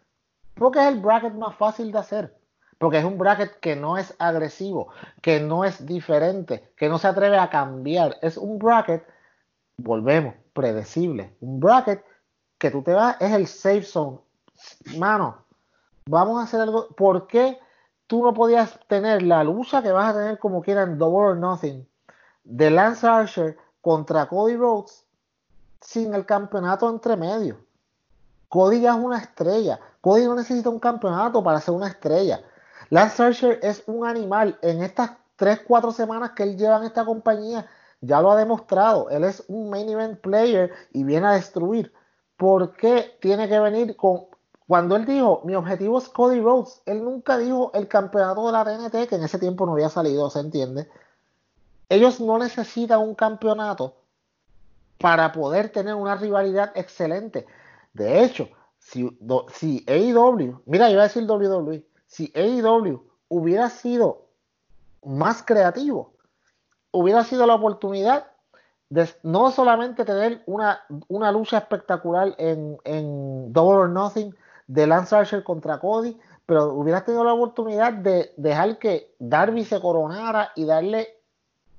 Porque 0.55 0.81
es 0.81 0.87
el 0.87 1.01
bracket 1.01 1.35
más 1.35 1.55
fácil 1.57 1.93
de 1.93 1.99
hacer. 1.99 2.37
Porque 2.79 2.99
es 2.99 3.05
un 3.05 3.19
bracket 3.19 3.61
que 3.61 3.77
no 3.77 3.99
es 3.99 4.15
agresivo, 4.19 4.89
que 5.21 5.39
no 5.39 5.65
es 5.65 5.85
diferente, 5.85 6.73
que 6.77 6.89
no 6.89 6.99
se 6.99 7.09
atreve 7.09 7.37
a 7.37 7.51
cambiar. 7.51 8.17
Es 8.23 8.39
un 8.39 8.59
bracket, 8.59 9.07
volvemos, 9.77 10.35
predecible. 10.55 11.37
Un 11.41 11.61
bracket 11.61 12.03
que 12.61 12.71
tú 12.71 12.83
te 12.83 12.93
vas, 12.93 13.17
es 13.21 13.33
el 13.33 13.47
safe 13.47 13.83
zone. 13.83 14.19
Mano, 14.99 15.39
vamos 16.07 16.39
a 16.39 16.45
hacer 16.45 16.61
algo. 16.61 16.89
¿Por 16.89 17.27
qué 17.27 17.59
tú 18.07 18.23
no 18.23 18.35
podías 18.35 18.79
tener 18.87 19.23
la 19.23 19.43
lucha 19.43 19.83
que 19.83 19.91
vas 19.91 20.11
a 20.11 20.19
tener 20.19 20.39
como 20.39 20.61
quieran 20.61 20.99
Double 20.99 21.31
or 21.31 21.37
Nothing 21.39 21.89
de 22.45 22.71
Lance 22.71 23.07
Archer 23.07 23.57
contra 23.81 24.29
Cody 24.29 24.57
Rhodes 24.57 25.07
sin 25.81 26.15
el 26.15 26.27
campeonato 26.27 26.89
entre 26.91 27.17
medio? 27.17 27.65
Cody 28.51 28.83
ya 28.83 28.91
es 28.91 28.99
una 28.99 29.19
estrella. 29.19 29.81
Cody 30.03 30.27
no 30.27 30.35
necesita 30.35 30.69
un 30.69 30.81
campeonato 30.81 31.43
para 31.43 31.61
ser 31.61 31.73
una 31.73 31.89
estrella. 31.89 32.43
Lance 32.91 33.23
Archer 33.23 33.59
es 33.63 33.83
un 33.87 34.07
animal. 34.07 34.59
En 34.61 34.83
estas 34.83 35.13
3-4 35.39 35.93
semanas 35.93 36.33
que 36.33 36.43
él 36.43 36.59
lleva 36.59 36.77
en 36.77 36.85
esta 36.85 37.07
compañía, 37.07 37.67
ya 38.03 38.21
lo 38.21 38.31
ha 38.31 38.37
demostrado. 38.37 39.09
Él 39.09 39.25
es 39.25 39.45
un 39.49 39.71
main 39.71 39.89
event 39.89 40.21
player 40.21 40.71
y 40.93 41.05
viene 41.05 41.27
a 41.27 41.33
destruir. 41.33 41.91
¿Por 42.41 42.73
qué 42.73 43.19
tiene 43.21 43.51
que 43.51 43.61
venir 43.61 43.97
con... 43.97 44.25
Cuando 44.67 44.97
él 44.97 45.05
dijo, 45.05 45.43
mi 45.45 45.55
objetivo 45.55 45.99
es 45.99 46.09
Cody 46.09 46.41
Rhodes, 46.41 46.81
él 46.87 47.05
nunca 47.05 47.37
dijo 47.37 47.71
el 47.75 47.87
campeonato 47.87 48.47
de 48.47 48.53
la 48.53 48.65
TNT, 48.65 49.11
que 49.11 49.17
en 49.17 49.25
ese 49.25 49.39
tiempo 49.39 49.67
no 49.67 49.73
había 49.73 49.91
salido, 49.91 50.31
¿se 50.31 50.41
entiende? 50.41 50.89
Ellos 51.91 52.19
no 52.19 52.39
necesitan 52.39 53.01
un 53.01 53.15
campeonato 53.15 53.95
para 54.97 55.33
poder 55.33 55.69
tener 55.69 55.95
una 55.95 56.17
rivalidad 56.17 56.73
excelente. 56.77 57.45
De 57.93 58.25
hecho, 58.25 58.49
si, 58.79 59.19
si 59.53 59.85
AEW, 59.87 60.63
mira, 60.65 60.89
iba 60.89 61.03
a 61.03 61.09
decir 61.09 61.31
WWE, 61.31 61.85
si 62.07 62.33
AEW 62.35 63.05
hubiera 63.29 63.69
sido 63.69 64.29
más 65.05 65.43
creativo, 65.43 66.15
hubiera 66.91 67.23
sido 67.23 67.47
la 67.47 67.57
oportunidad 67.57 68.29
no 69.23 69.51
solamente 69.51 70.05
tener 70.05 70.43
una, 70.47 70.81
una 71.09 71.31
lucha 71.31 71.59
espectacular 71.59 72.35
en, 72.39 72.79
en 72.85 73.53
Double 73.53 73.83
or 73.83 73.89
Nothing 73.89 74.35
de 74.67 74.87
Lance 74.87 75.15
Archer 75.15 75.45
contra 75.45 75.79
Cody, 75.79 76.19
pero 76.47 76.75
hubiera 76.75 77.05
tenido 77.05 77.23
la 77.25 77.35
oportunidad 77.35 77.93
de 77.93 78.33
dejar 78.37 78.79
que 78.79 79.15
Darby 79.19 79.65
se 79.65 79.81
coronara 79.81 80.51
y 80.57 80.65
darle 80.65 81.09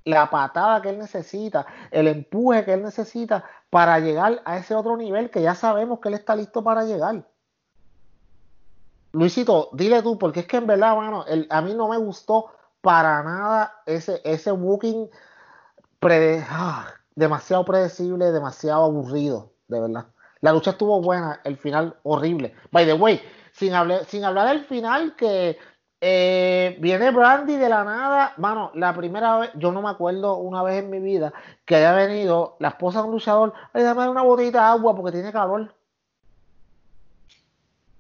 la 0.06 0.30
patada 0.30 0.82
que 0.82 0.90
él 0.90 0.98
necesita, 0.98 1.66
el 1.92 2.08
empuje 2.08 2.64
que 2.64 2.74
él 2.74 2.84
necesita 2.84 3.44
para 3.70 4.00
llegar 4.00 4.42
a 4.46 4.58
ese 4.58 4.74
otro 4.74 4.98
nivel 4.98 5.30
que 5.30 5.42
ya 5.42 5.54
sabemos 5.56 6.00
que 6.00 6.10
él 6.10 6.16
está 6.16 6.36
listo 6.36 6.64
para 6.64 6.84
llegar. 6.86 7.28
Luisito, 9.12 9.70
dile 9.74 10.02
tú, 10.02 10.18
porque 10.18 10.42
es 10.42 10.48
que 10.48 10.58
en 10.58 10.68
verdad, 10.68 10.96
mano, 10.96 11.26
a 11.50 11.62
mí 11.62 11.74
no 11.74 11.90
me 11.90 11.98
gustó 11.98 12.52
para 12.80 13.22
nada 13.24 13.82
ese, 13.86 14.22
ese 14.24 14.52
booking 14.52 15.10
ah, 16.50 16.88
demasiado 17.16 17.66
predecible, 17.66 18.32
demasiado 18.32 18.86
aburrido, 18.86 19.52
de 19.68 19.80
verdad. 19.80 20.08
La 20.42 20.54
lucha 20.54 20.72
estuvo 20.72 21.02
buena, 21.02 21.40
el 21.44 21.58
final 21.58 21.96
horrible. 22.04 22.56
By 22.72 22.86
the 22.86 22.94
way, 22.94 23.22
sin 23.52 23.74
hablar, 23.74 24.06
sin 24.06 24.24
hablar 24.26 24.48
del 24.48 24.66
final 24.66 25.16
que 25.16 25.58
eh, 26.04 26.78
viene 26.80 27.12
Brandy 27.12 27.58
de 27.58 27.70
la 27.70 27.84
nada. 27.84 28.34
Mano, 28.38 28.72
la 28.74 28.96
primera 28.96 29.38
vez, 29.38 29.52
yo 29.56 29.72
no 29.72 29.84
me 29.84 29.90
acuerdo 29.90 30.38
una 30.38 30.64
vez 30.64 30.84
en 30.84 30.90
mi 30.90 31.00
vida 31.00 31.32
que 31.64 31.76
haya 31.76 31.94
venido 31.94 32.56
la 32.60 32.70
esposa 32.70 33.00
de 33.00 33.06
un 33.06 33.12
luchador. 33.12 33.54
Ay, 33.72 33.84
dame 33.84 34.10
una 34.10 34.24
botellita 34.24 34.60
de 34.60 34.66
agua 34.66 34.96
porque 34.96 35.12
tiene 35.12 35.32
calor. 35.32 35.74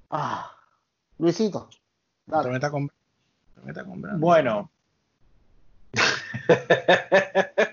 Ah, 0.09 0.51
Luisito. 1.20 1.70
Dale. 2.26 2.59
con, 2.72 2.89
Bueno. 4.20 4.72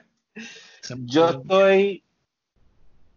yo 1.04 1.30
estoy. 1.30 2.02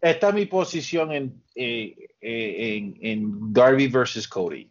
Esta 0.02 0.30
es 0.30 0.34
mi 0.34 0.46
posición 0.48 1.12
en, 1.12 1.44
eh, 1.56 1.96
eh, 2.22 2.78
en, 2.78 2.98
en 3.02 3.54
Darby 3.54 3.88
versus 3.88 4.28
Cody. 4.28 4.70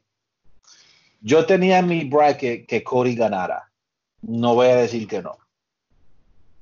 Yo 1.20 1.46
tenía 1.46 1.78
en 1.78 1.86
mi 1.86 2.05
bracket 2.05 2.66
que 2.66 2.82
Cody 2.82 3.14
ganara. 3.14 3.70
No 4.22 4.55
voy 4.55 4.68
a 4.68 4.76
decir 4.76 5.07
que 5.07 5.22
no. 5.22 5.38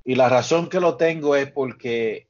Y 0.04 0.14
la 0.14 0.28
razón 0.28 0.68
que 0.68 0.80
lo 0.80 0.96
tengo 0.96 1.36
es 1.36 1.50
porque 1.50 2.28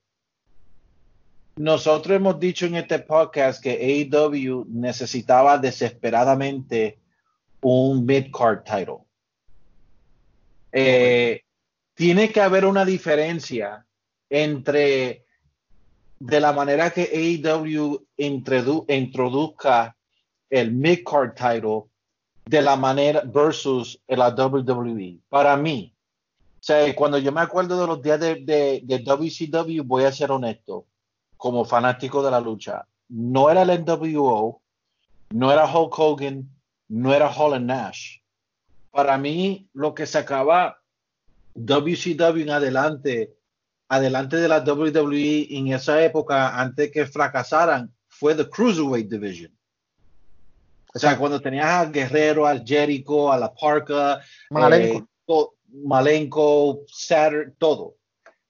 nosotros 1.58 2.16
hemos 2.16 2.38
dicho 2.38 2.66
en 2.66 2.76
este 2.76 3.00
podcast 3.00 3.62
que 3.62 4.08
AEW 4.12 4.66
necesitaba 4.68 5.58
desesperadamente 5.58 6.98
un 7.60 8.06
mid-card 8.06 8.62
title. 8.62 8.98
Eh, 10.70 11.42
tiene 11.94 12.30
que 12.30 12.40
haber 12.40 12.64
una 12.64 12.84
diferencia 12.84 13.84
entre 14.30 15.24
de 16.20 16.40
la 16.40 16.52
manera 16.52 16.90
que 16.90 17.02
AEW 17.02 18.06
introduzca 18.16 19.96
el 20.50 20.72
mid-card 20.72 21.34
title 21.34 21.84
de 22.46 22.62
la 22.62 22.76
manera 22.76 23.22
versus 23.24 24.00
la 24.08 24.30
WWE. 24.30 25.20
Para 25.28 25.56
mí, 25.56 25.94
o 26.58 26.62
sea, 26.62 26.94
cuando 26.94 27.18
yo 27.18 27.30
me 27.30 27.40
acuerdo 27.40 27.80
de 27.80 27.86
los 27.86 28.02
días 28.02 28.18
de, 28.18 28.82
de, 28.82 28.98
WCW, 28.98 29.82
voy 29.84 30.04
a 30.04 30.12
ser 30.12 30.32
honesto, 30.32 30.86
como 31.36 31.64
fanático 31.64 32.22
de 32.22 32.30
la 32.30 32.40
lucha, 32.40 32.86
no 33.08 33.48
era 33.50 33.62
el 33.62 33.84
NWO, 33.84 34.60
no 35.30 35.52
era 35.52 35.72
Hulk 35.72 35.98
Hogan, 35.98 36.48
no 36.88 37.14
era 37.14 37.30
Holland 37.30 37.66
Nash. 37.66 38.18
Para 38.90 39.18
mí, 39.18 39.68
lo 39.72 39.94
que 39.94 40.06
sacaba 40.06 40.78
WCW 41.54 42.40
en 42.40 42.50
adelante, 42.50 43.37
adelante 43.88 44.36
de 44.36 44.48
la 44.48 44.60
WWE 44.60 45.48
en 45.50 45.68
esa 45.68 46.02
época, 46.04 46.60
antes 46.60 46.90
que 46.90 47.06
fracasaran, 47.06 47.92
fue 48.08 48.34
the 48.34 48.48
Cruiserweight 48.48 49.08
Division. 49.08 49.52
O 50.94 50.98
sea, 50.98 51.16
cuando 51.16 51.40
tenías 51.40 51.66
al 51.66 51.92
Guerrero, 51.92 52.46
al 52.46 52.64
Jericho, 52.66 53.30
a 53.30 53.38
la 53.38 53.52
Parka, 53.54 54.20
Malenko, 54.50 55.04
eh, 55.28 55.68
Malenko 55.84 56.80
Saturn, 56.88 57.54
todo. 57.58 57.82
O 57.82 57.96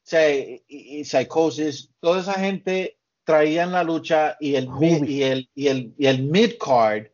sea, 0.02 0.30
y, 0.30 1.04
Psychosis, 1.04 1.90
toda 2.00 2.20
esa 2.20 2.34
gente 2.34 2.96
traían 3.24 3.72
la 3.72 3.82
lucha 3.82 4.36
y 4.40 4.54
el, 4.54 4.68
y 4.80 5.22
el, 5.22 5.50
y 5.54 5.66
el, 5.66 5.94
y 5.98 6.06
el 6.06 6.22
mid-card 6.22 7.08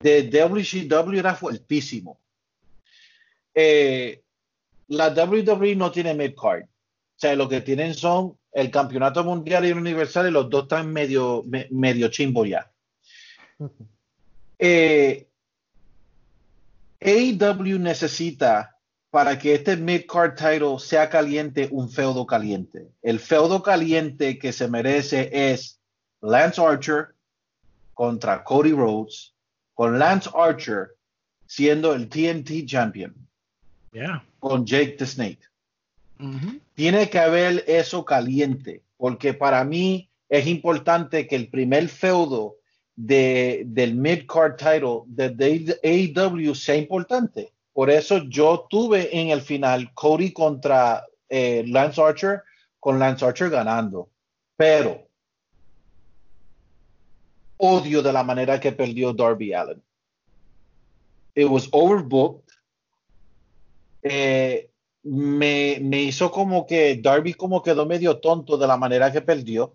de 0.00 0.28
WCW 0.28 1.18
era 1.18 1.34
fuertísimo. 1.34 2.18
Eh, 3.54 4.22
la 4.88 5.10
WWE 5.10 5.76
no 5.76 5.92
tiene 5.92 6.14
mid-card. 6.14 6.64
Sea, 7.24 7.36
lo 7.36 7.48
que 7.48 7.62
tienen 7.62 7.94
son 7.94 8.36
el 8.52 8.70
campeonato 8.70 9.24
mundial 9.24 9.64
y 9.64 9.70
el 9.70 9.78
universal 9.78 10.28
y 10.28 10.30
los 10.30 10.50
dos 10.50 10.64
están 10.64 10.92
medio, 10.92 11.42
medio 11.70 12.08
chimbo 12.08 12.44
ya. 12.44 12.70
eh, 14.58 15.26
AEW 17.00 17.78
necesita 17.78 18.76
para 19.08 19.38
que 19.38 19.54
este 19.54 19.78
mid-card 19.78 20.34
title 20.34 20.78
sea 20.78 21.08
caliente 21.08 21.66
un 21.70 21.88
feudo 21.88 22.26
caliente. 22.26 22.90
El 23.00 23.18
feudo 23.20 23.62
caliente 23.62 24.38
que 24.38 24.52
se 24.52 24.68
merece 24.68 25.30
es 25.32 25.80
Lance 26.20 26.60
Archer 26.60 27.14
contra 27.94 28.44
Cody 28.44 28.72
Rhodes, 28.72 29.34
con 29.72 29.98
Lance 29.98 30.28
Archer 30.34 30.88
siendo 31.46 31.94
el 31.94 32.06
TNT 32.06 32.66
champion. 32.66 33.14
Con 34.40 34.66
Jake 34.66 34.96
the 34.98 35.06
Snake. 35.06 35.40
Tiene 36.74 37.08
que 37.10 37.18
haber 37.18 37.64
eso 37.66 38.04
caliente, 38.04 38.82
porque 38.96 39.34
para 39.34 39.64
mí 39.64 40.08
es 40.28 40.46
importante 40.46 41.26
que 41.26 41.36
el 41.36 41.48
primer 41.48 41.88
feudo 41.88 42.56
de, 42.96 43.64
del 43.66 43.94
mid-card 43.94 44.56
title 44.56 45.02
de 45.06 45.78
AEW 45.82 46.54
sea 46.54 46.76
importante. 46.76 47.52
Por 47.72 47.90
eso 47.90 48.18
yo 48.28 48.66
tuve 48.70 49.16
en 49.18 49.30
el 49.30 49.40
final 49.40 49.92
Cody 49.94 50.32
contra 50.32 51.04
eh, 51.28 51.64
Lance 51.66 52.00
Archer, 52.00 52.42
con 52.78 52.98
Lance 52.98 53.24
Archer 53.24 53.50
ganando. 53.50 54.08
Pero 54.56 55.08
odio 57.56 58.02
de 58.02 58.12
la 58.12 58.22
manera 58.22 58.60
que 58.60 58.72
perdió 58.72 59.12
Darby 59.12 59.52
Allen. 59.52 59.82
It 61.34 61.48
was 61.48 61.68
overbooked. 61.72 62.48
Eh, 64.02 64.70
me, 65.04 65.78
me 65.82 66.02
hizo 66.02 66.30
como 66.30 66.66
que 66.66 66.96
Darby 66.96 67.34
como 67.34 67.62
quedó 67.62 67.86
medio 67.86 68.18
tonto 68.18 68.56
de 68.56 68.66
la 68.66 68.76
manera 68.76 69.12
que 69.12 69.20
perdió. 69.20 69.74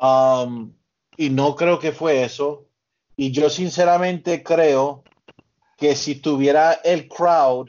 Um, 0.00 0.72
y 1.16 1.30
no 1.30 1.56
creo 1.56 1.78
que 1.78 1.92
fue 1.92 2.22
eso. 2.22 2.66
Y 3.16 3.32
yo 3.32 3.50
sinceramente 3.50 4.42
creo 4.42 5.02
que 5.76 5.96
si 5.96 6.16
tuviera 6.16 6.72
el 6.72 7.08
crowd 7.08 7.68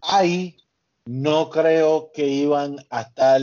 ahí, 0.00 0.56
no 1.04 1.50
creo 1.50 2.10
que 2.12 2.26
iban 2.26 2.76
a 2.90 3.02
estar 3.02 3.40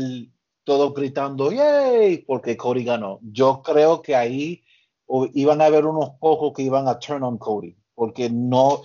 todos 0.63 0.93
gritando, 0.93 1.51
¡yay! 1.51 2.17
porque 2.19 2.57
Cody 2.57 2.83
ganó. 2.83 3.19
Yo 3.21 3.61
creo 3.61 4.01
que 4.01 4.15
ahí 4.15 4.63
iban 5.33 5.61
a 5.61 5.65
haber 5.65 5.85
unos 5.85 6.11
pocos 6.19 6.53
que 6.53 6.63
iban 6.63 6.87
a 6.87 6.99
turn 6.99 7.23
on 7.23 7.37
Cody, 7.37 7.77
porque 7.93 8.29
no, 8.29 8.67
o 8.67 8.83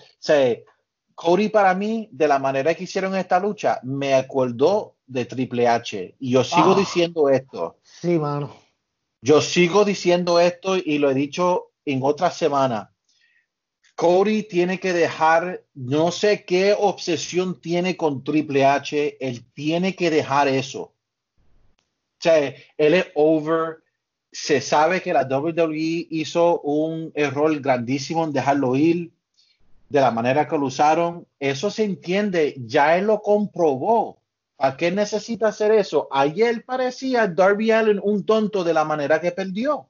Cody 1.20 1.50
para 1.50 1.74
mí, 1.74 2.08
de 2.12 2.26
la 2.26 2.38
manera 2.38 2.74
que 2.74 2.84
hicieron 2.84 3.14
esta 3.14 3.38
lucha, 3.38 3.78
me 3.82 4.14
acordó 4.14 4.96
de 5.06 5.26
Triple 5.26 5.68
H. 5.68 6.14
Y 6.18 6.30
yo 6.30 6.42
sigo 6.42 6.72
Ah. 6.72 6.78
diciendo 6.78 7.28
esto. 7.28 7.76
Sí, 7.82 8.18
mano. 8.18 8.56
Yo 9.20 9.42
sigo 9.42 9.84
diciendo 9.84 10.40
esto 10.40 10.76
y 10.78 10.96
lo 10.96 11.10
he 11.10 11.14
dicho 11.14 11.72
en 11.84 12.00
otra 12.02 12.30
semana. 12.30 12.90
Cody 13.96 14.44
tiene 14.44 14.80
que 14.80 14.94
dejar, 14.94 15.62
no 15.74 16.10
sé 16.10 16.46
qué 16.46 16.74
obsesión 16.78 17.60
tiene 17.60 17.98
con 17.98 18.24
Triple 18.24 18.64
H, 18.64 19.18
él 19.20 19.44
tiene 19.52 19.94
que 19.94 20.08
dejar 20.08 20.48
eso. 20.48 20.80
O 20.80 20.94
sea, 22.22 22.38
él 22.78 22.94
es 22.94 23.08
over, 23.14 23.82
se 24.32 24.62
sabe 24.62 25.02
que 25.02 25.12
la 25.12 25.24
WWE 25.24 26.06
hizo 26.08 26.60
un 26.62 27.12
error 27.14 27.60
grandísimo 27.60 28.24
en 28.24 28.32
dejarlo 28.32 28.74
ir 28.74 29.12
de 29.90 30.00
la 30.00 30.10
manera 30.10 30.48
que 30.48 30.56
lo 30.56 30.66
usaron. 30.66 31.26
Eso 31.38 31.70
se 31.70 31.84
entiende, 31.84 32.54
ya 32.64 32.96
él 32.96 33.06
lo 33.06 33.20
comprobó. 33.20 34.22
¿A 34.56 34.76
qué 34.76 34.90
necesita 34.90 35.48
hacer 35.48 35.72
eso? 35.72 36.08
Ayer 36.10 36.64
parecía 36.64 37.26
Darby 37.26 37.70
Allen 37.70 38.00
un 38.02 38.24
tonto 38.24 38.62
de 38.62 38.72
la 38.72 38.84
manera 38.84 39.20
que 39.20 39.32
perdió. 39.32 39.88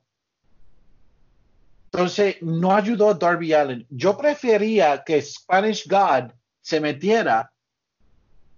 Entonces, 1.93 2.36
no 2.40 2.72
ayudó 2.74 3.10
a 3.10 3.14
Darby 3.14 3.52
Allen. 3.52 3.86
Yo 3.90 4.16
prefería 4.16 5.02
que 5.05 5.20
Spanish 5.20 5.89
God 5.89 6.31
se 6.60 6.81
metiera 6.81 7.52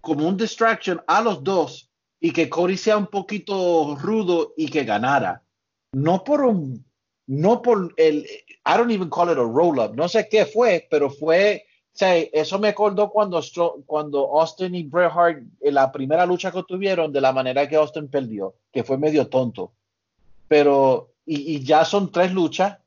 como 0.01 0.29
un 0.29 0.37
distraction 0.37 1.03
a 1.07 1.23
los 1.23 1.43
dos 1.43 1.91
y 2.21 2.31
que 2.31 2.51
Cody 2.51 2.77
sea 2.77 2.99
un 2.99 3.07
poquito 3.07 3.97
rudo 3.97 4.53
y 4.57 4.69
que 4.69 4.85
ganara. 4.85 5.43
No 5.93 6.23
por 6.23 6.43
un, 6.43 6.85
no 7.27 7.63
por 7.63 7.95
el, 7.97 8.27
I 8.65 8.77
don't 8.77 8.91
even 8.91 9.11
call 9.11 9.31
it 9.31 9.39
a 9.39 9.43
roll 9.43 9.79
up. 9.79 9.95
No 9.95 10.09
sé 10.09 10.29
qué 10.29 10.47
fue, 10.47 10.87
pero 10.91 11.11
fue, 11.11 11.65
o 11.67 11.97
sea, 11.97 12.17
eso 12.17 12.59
me 12.59 12.69
acordó 12.69 13.11
cuando, 13.11 13.43
cuando 13.87 14.41
Austin 14.41 14.75
y 14.75 14.83
Bret 14.85 15.13
Hart 15.15 15.43
en 15.61 15.75
la 15.75 15.91
primera 15.93 16.27
lucha 16.27 16.51
que 16.51 16.63
tuvieron 16.65 17.13
de 17.13 17.21
la 17.21 17.33
manera 17.33 17.69
que 17.69 17.77
Austin 17.77 18.09
perdió, 18.09 18.55
que 18.73 18.85
fue 18.85 18.99
medio 18.99 19.27
tonto. 19.29 19.73
Pero, 20.49 21.11
y, 21.25 21.57
y 21.57 21.65
ya 21.65 21.85
son 21.85 22.11
tres 22.11 22.33
luchas 22.33 22.79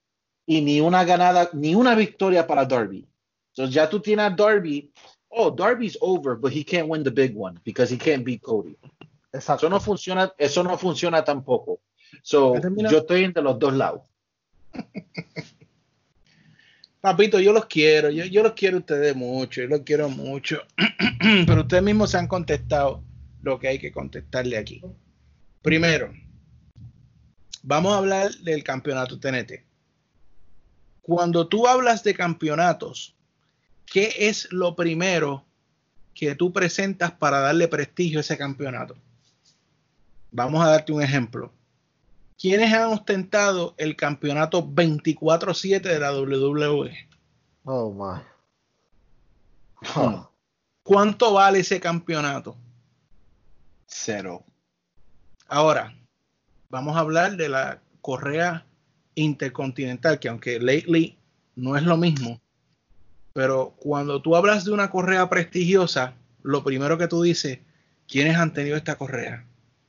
y 0.46 0.62
ni 0.62 0.82
una 0.82 1.04
ganada, 1.04 1.50
ni 1.54 1.76
una 1.76 1.96
victoria 1.96 2.46
para 2.46 2.66
Darby. 2.66 3.08
Entonces 3.50 3.74
ya 3.74 3.90
tú 3.90 4.00
tienes 4.00 4.26
a 4.26 4.30
Darby. 4.30 4.92
Oh, 5.30 5.50
Darby's 5.50 5.98
over, 6.02 6.36
but 6.36 6.54
he 6.54 6.64
can't 6.64 6.88
win 6.88 7.04
the 7.04 7.12
big 7.12 7.36
one 7.36 7.60
because 7.66 7.94
he 7.94 7.98
can't 7.98 8.24
beat 8.24 8.42
Cody. 8.42 8.78
Exacto. 9.34 9.66
Eso 9.66 9.70
no 9.70 9.80
funciona, 9.80 10.34
eso 10.38 10.64
no 10.64 10.78
funciona 10.78 11.24
tampoco. 11.24 11.80
So, 12.22 12.56
yo 12.90 13.00
estoy 13.00 13.24
entre 13.24 13.44
los 13.44 13.60
dos 13.60 13.74
lados. 13.74 14.02
Papito, 17.02 17.40
yo 17.40 17.54
los 17.54 17.66
quiero, 17.66 18.10
yo, 18.10 18.42
los 18.42 18.54
quiero 18.54 18.78
a 18.78 18.80
ustedes 18.80 19.16
mucho, 19.16 19.62
yo 19.62 19.68
los 19.68 19.82
quiero 19.82 20.10
mucho, 20.10 20.64
pero 21.46 21.62
ustedes 21.62 21.84
mismos 21.84 22.10
se 22.10 22.18
han 22.18 22.28
contestado 22.28 23.04
lo 23.44 23.60
que 23.60 23.68
hay 23.68 23.78
que 23.78 23.92
contestarle 23.92 24.58
aquí. 24.58 24.82
Primero, 25.62 26.12
vamos 27.62 27.94
a 27.94 28.00
hablar 28.00 28.34
del 28.38 28.64
campeonato 28.64 29.20
TNT. 29.20 29.64
Cuando 31.02 31.48
tú 31.48 31.68
hablas 31.68 32.04
de 32.04 32.16
campeonatos, 32.16 33.16
¿qué 33.86 34.12
es 34.18 34.52
lo 34.52 34.76
primero 34.76 35.46
que 36.16 36.34
tú 36.34 36.52
presentas 36.52 37.12
para 37.12 37.40
darle 37.40 37.68
prestigio 37.68 38.18
a 38.18 38.22
ese 38.22 38.36
campeonato? 38.36 38.96
Vamos 40.32 40.66
a 40.66 40.70
darte 40.70 40.92
un 40.92 41.04
ejemplo. 41.04 41.54
¿Quiénes 42.38 42.74
han 42.74 42.90
ostentado 42.90 43.76
el 43.78 43.96
campeonato 43.96 44.68
24-7 44.68 45.82
de 45.82 46.00
la 46.00 46.14
WWE? 46.14 46.92
Oh, 47.64 47.94
my. 47.94 48.22
Hmm. 49.82 50.24
¿Cuánto 50.84 51.34
vale 51.34 51.60
ese 51.60 51.80
campeonato? 51.80 52.56
Cero. 53.88 54.44
Ahora, 55.48 55.96
vamos 56.70 56.96
a 56.96 57.00
hablar 57.00 57.38
de 57.38 57.50
la 57.50 57.82
correa 58.02 58.66
intercontinental, 59.16 60.20
que 60.20 60.30
aunque 60.30 60.60
lately 60.60 61.18
no 61.56 61.78
es 61.78 61.84
lo 61.84 61.98
mismo, 61.98 62.42
pero 63.34 63.76
cuando 63.78 64.22
tú 64.22 64.36
hablas 64.36 64.66
de 64.66 64.72
una 64.72 64.90
correa 64.90 65.30
prestigiosa, 65.30 66.16
lo 66.44 66.64
primero 66.64 66.98
que 66.98 67.08
tú 67.08 67.22
dices, 67.22 67.60
¿quiénes 68.08 68.38
han 68.38 68.54
tenido 68.54 68.78
esta 68.78 68.98
correa? 68.98 69.46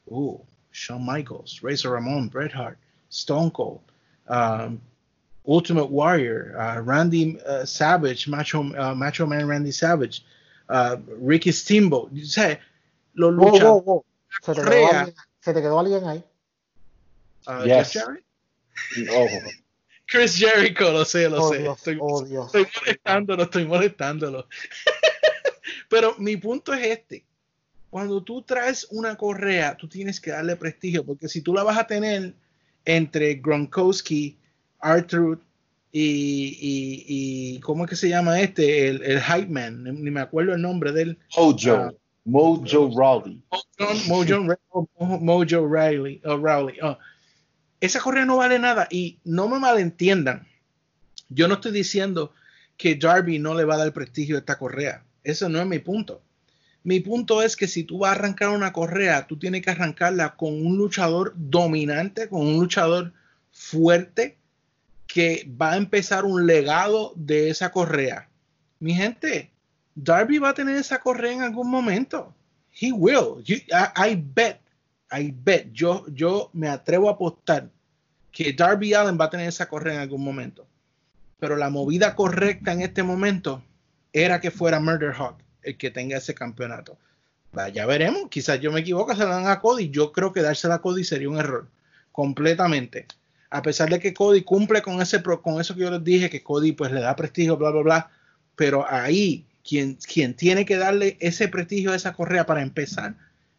Uh, 0.06 0.40
Shawn 0.76 1.04
Michaels, 1.04 1.62
Razor 1.62 1.90
Ramon, 1.92 2.28
Bret 2.28 2.52
Hart, 2.52 2.76
Stone 3.08 3.50
Cold, 3.52 3.80
um, 4.28 4.80
Ultimate 5.46 5.90
Warrior, 5.90 6.54
uh, 6.58 6.80
Randy 6.80 7.38
uh, 7.46 7.64
Savage, 7.64 8.28
Macho, 8.28 8.60
uh, 8.62 8.94
Macho 8.94 9.26
Man 9.26 9.46
Randy 9.48 9.70
Savage, 9.72 10.22
uh, 10.68 10.96
Ricky 11.18 11.50
Steamboat. 11.52 12.10
O 12.12 12.24
sea, 12.24 12.58
los 13.14 13.34
Wow, 13.34 13.52
luchadores. 13.52 13.62
wow, 13.64 13.80
wow. 13.84 14.04
Se 14.42 14.52
te, 14.52 14.60
quedó 14.60 14.86
alguien, 14.90 15.14
se 15.40 15.54
te 15.54 15.60
quedó 15.62 15.80
alguien 15.80 16.04
ahí. 16.06 16.24
Uh, 17.46 17.64
Yes. 17.64 17.92
Jeff 17.92 18.04
Jarrett? 18.04 18.24
Ojo. 19.10 19.40
Chris 20.08 20.36
Jericho, 20.36 20.92
lo 20.92 21.04
sé, 21.04 21.28
lo 21.28 21.42
Oh, 21.42 21.52
sé. 21.52 21.58
Dios, 21.62 21.78
Estoy, 21.78 21.98
oh, 22.00 22.22
Dios. 22.22 22.46
estoy 22.54 22.66
molestándolo, 22.80 23.42
estoy 23.44 23.64
molestándolo. 23.64 24.46
Pero 25.88 26.14
mi 26.18 26.36
punto 26.36 26.72
es 26.74 26.86
este. 26.86 27.24
Cuando 27.97 28.23
tú 28.23 28.43
traes 28.43 28.86
una 28.90 29.16
correa, 29.16 29.74
tú 29.74 29.89
tienes 29.89 30.20
que 30.20 30.31
darle 30.31 30.55
prestigio, 30.56 31.02
porque 31.06 31.28
si 31.28 31.40
tú 31.40 31.55
la 31.55 31.62
vas 31.62 31.78
a 31.78 31.86
tener 31.86 32.35
entre 32.85 33.36
Gronkowski, 33.36 34.36
Arthur 34.81 35.40
y, 35.90 36.02
y, 36.60 37.05
y 37.09 37.60
¿cómo 37.60 37.85
es 37.85 37.89
que 37.89 37.97
se 37.97 38.10
llama 38.10 38.39
este? 38.43 38.89
El, 38.89 39.02
el 39.02 39.23
Hype 39.23 39.47
Man, 39.47 39.82
ni 39.85 40.10
me 40.10 40.20
acuerdo 40.20 40.52
el 40.52 40.60
nombre 40.60 40.93
de 40.93 41.02
él. 41.05 41.18
Mojo. 41.39 41.56
Ah. 41.70 41.90
Mojo 42.27 42.90
Rawley. 42.94 43.43
Mojo, 44.09 44.44
Mojo, 44.98 45.18
Mojo 45.18 45.66
Riley, 45.66 46.20
oh, 46.27 46.36
Rowley. 46.36 46.77
oh. 46.82 46.98
Esa 47.81 48.01
correa 48.01 48.27
no 48.27 48.36
vale 48.36 48.59
nada 48.59 48.89
y 48.90 49.20
no 49.24 49.48
me 49.48 49.59
malentiendan. 49.59 50.47
Yo 51.31 51.48
no 51.48 51.55
estoy 51.55 51.73
diciendo 51.73 52.35
que 52.77 52.94
Darby 52.94 53.39
no 53.39 53.55
le 53.55 53.64
va 53.64 53.77
a 53.77 53.78
dar 53.78 53.94
prestigio 53.94 54.36
a 54.36 54.40
esta 54.40 54.59
correa. 54.59 55.02
Eso 55.24 55.48
no 55.48 55.59
es 55.59 55.66
mi 55.66 55.78
punto. 55.78 56.20
Mi 56.86 57.00
punto 57.00 57.42
es 57.42 57.56
que 57.56 57.66
si 57.66 57.82
tú 57.82 57.98
vas 57.98 58.12
a 58.12 58.14
arrancar 58.14 58.50
una 58.50 58.72
correa, 58.72 59.26
tú 59.26 59.36
tienes 59.36 59.60
que 59.60 59.70
arrancarla 59.70 60.36
con 60.36 60.64
un 60.64 60.76
luchador 60.76 61.32
dominante, 61.34 62.28
con 62.28 62.42
un 62.46 62.60
luchador 62.60 63.12
fuerte 63.50 64.36
que 65.08 65.50
va 65.60 65.72
a 65.72 65.78
empezar 65.78 66.24
un 66.24 66.46
legado 66.46 67.12
de 67.16 67.50
esa 67.50 67.72
correa. 67.72 68.28
Mi 68.78 68.94
gente, 68.94 69.50
Darby 69.96 70.38
va 70.38 70.50
a 70.50 70.54
tener 70.54 70.76
esa 70.76 71.00
correa 71.00 71.32
en 71.32 71.42
algún 71.42 71.68
momento. 71.68 72.32
He 72.80 72.92
will. 72.92 73.42
I, 73.48 73.64
I 74.10 74.14
bet, 74.14 74.60
I 75.10 75.34
bet. 75.36 75.72
Yo, 75.72 76.06
yo 76.14 76.50
me 76.52 76.68
atrevo 76.68 77.08
a 77.08 77.14
apostar 77.14 77.68
que 78.30 78.52
Darby 78.52 78.94
Allen 78.94 79.18
va 79.20 79.24
a 79.24 79.30
tener 79.30 79.48
esa 79.48 79.68
correa 79.68 79.94
en 79.94 80.00
algún 80.02 80.22
momento. 80.22 80.64
Pero 81.40 81.56
la 81.56 81.68
movida 81.68 82.14
correcta 82.14 82.72
en 82.72 82.82
este 82.82 83.02
momento 83.02 83.64
era 84.12 84.40
que 84.40 84.52
fuera 84.52 84.78
Murder 84.78 85.12
Hawk 85.18 85.45
el 85.66 85.76
que 85.76 85.90
tenga 85.90 86.16
ese 86.16 86.34
campeonato. 86.34 86.97
Ya 87.72 87.86
veremos, 87.86 88.28
quizás 88.28 88.60
yo 88.60 88.70
me 88.70 88.80
equivoco, 88.80 89.14
se 89.14 89.24
la 89.24 89.36
dan 89.36 89.47
a 89.47 89.60
Cody. 89.60 89.90
Yo 89.90 90.12
creo 90.12 90.32
que 90.32 90.43
dársela 90.43 90.76
a 90.76 90.80
Cody 90.80 91.05
sería 91.05 91.28
un 91.28 91.38
error, 91.38 91.66
completamente. 92.12 93.06
A 93.48 93.62
pesar 93.62 93.88
de 93.88 93.98
que 93.98 94.12
Cody 94.12 94.43
cumple 94.43 94.82
con 94.82 95.01
ese 95.01 95.22
con 95.22 95.60
eso 95.60 95.74
que 95.74 95.80
yo 95.80 95.90
les 95.90 96.05
dije, 96.05 96.28
que 96.28 96.43
Cody 96.43 96.72
pues 96.72 96.93
le 96.93 97.01
da 97.01 97.16
prestigio, 97.16 97.56
bla, 97.56 97.70
bla, 97.70 97.82
bla. 97.82 98.10
Pero 98.56 98.84
ahí, 98.88 99.47
quien, 99.66 99.94
quien 99.94 100.34
tiene 100.34 100.66
que 100.66 100.76
darle 100.76 101.16
ese 101.20 101.48
prestigio 101.48 101.93
a 101.93 101.97
esa 101.97 102.12
correa 102.12 102.44
para 102.44 102.62
empezar 102.62 103.14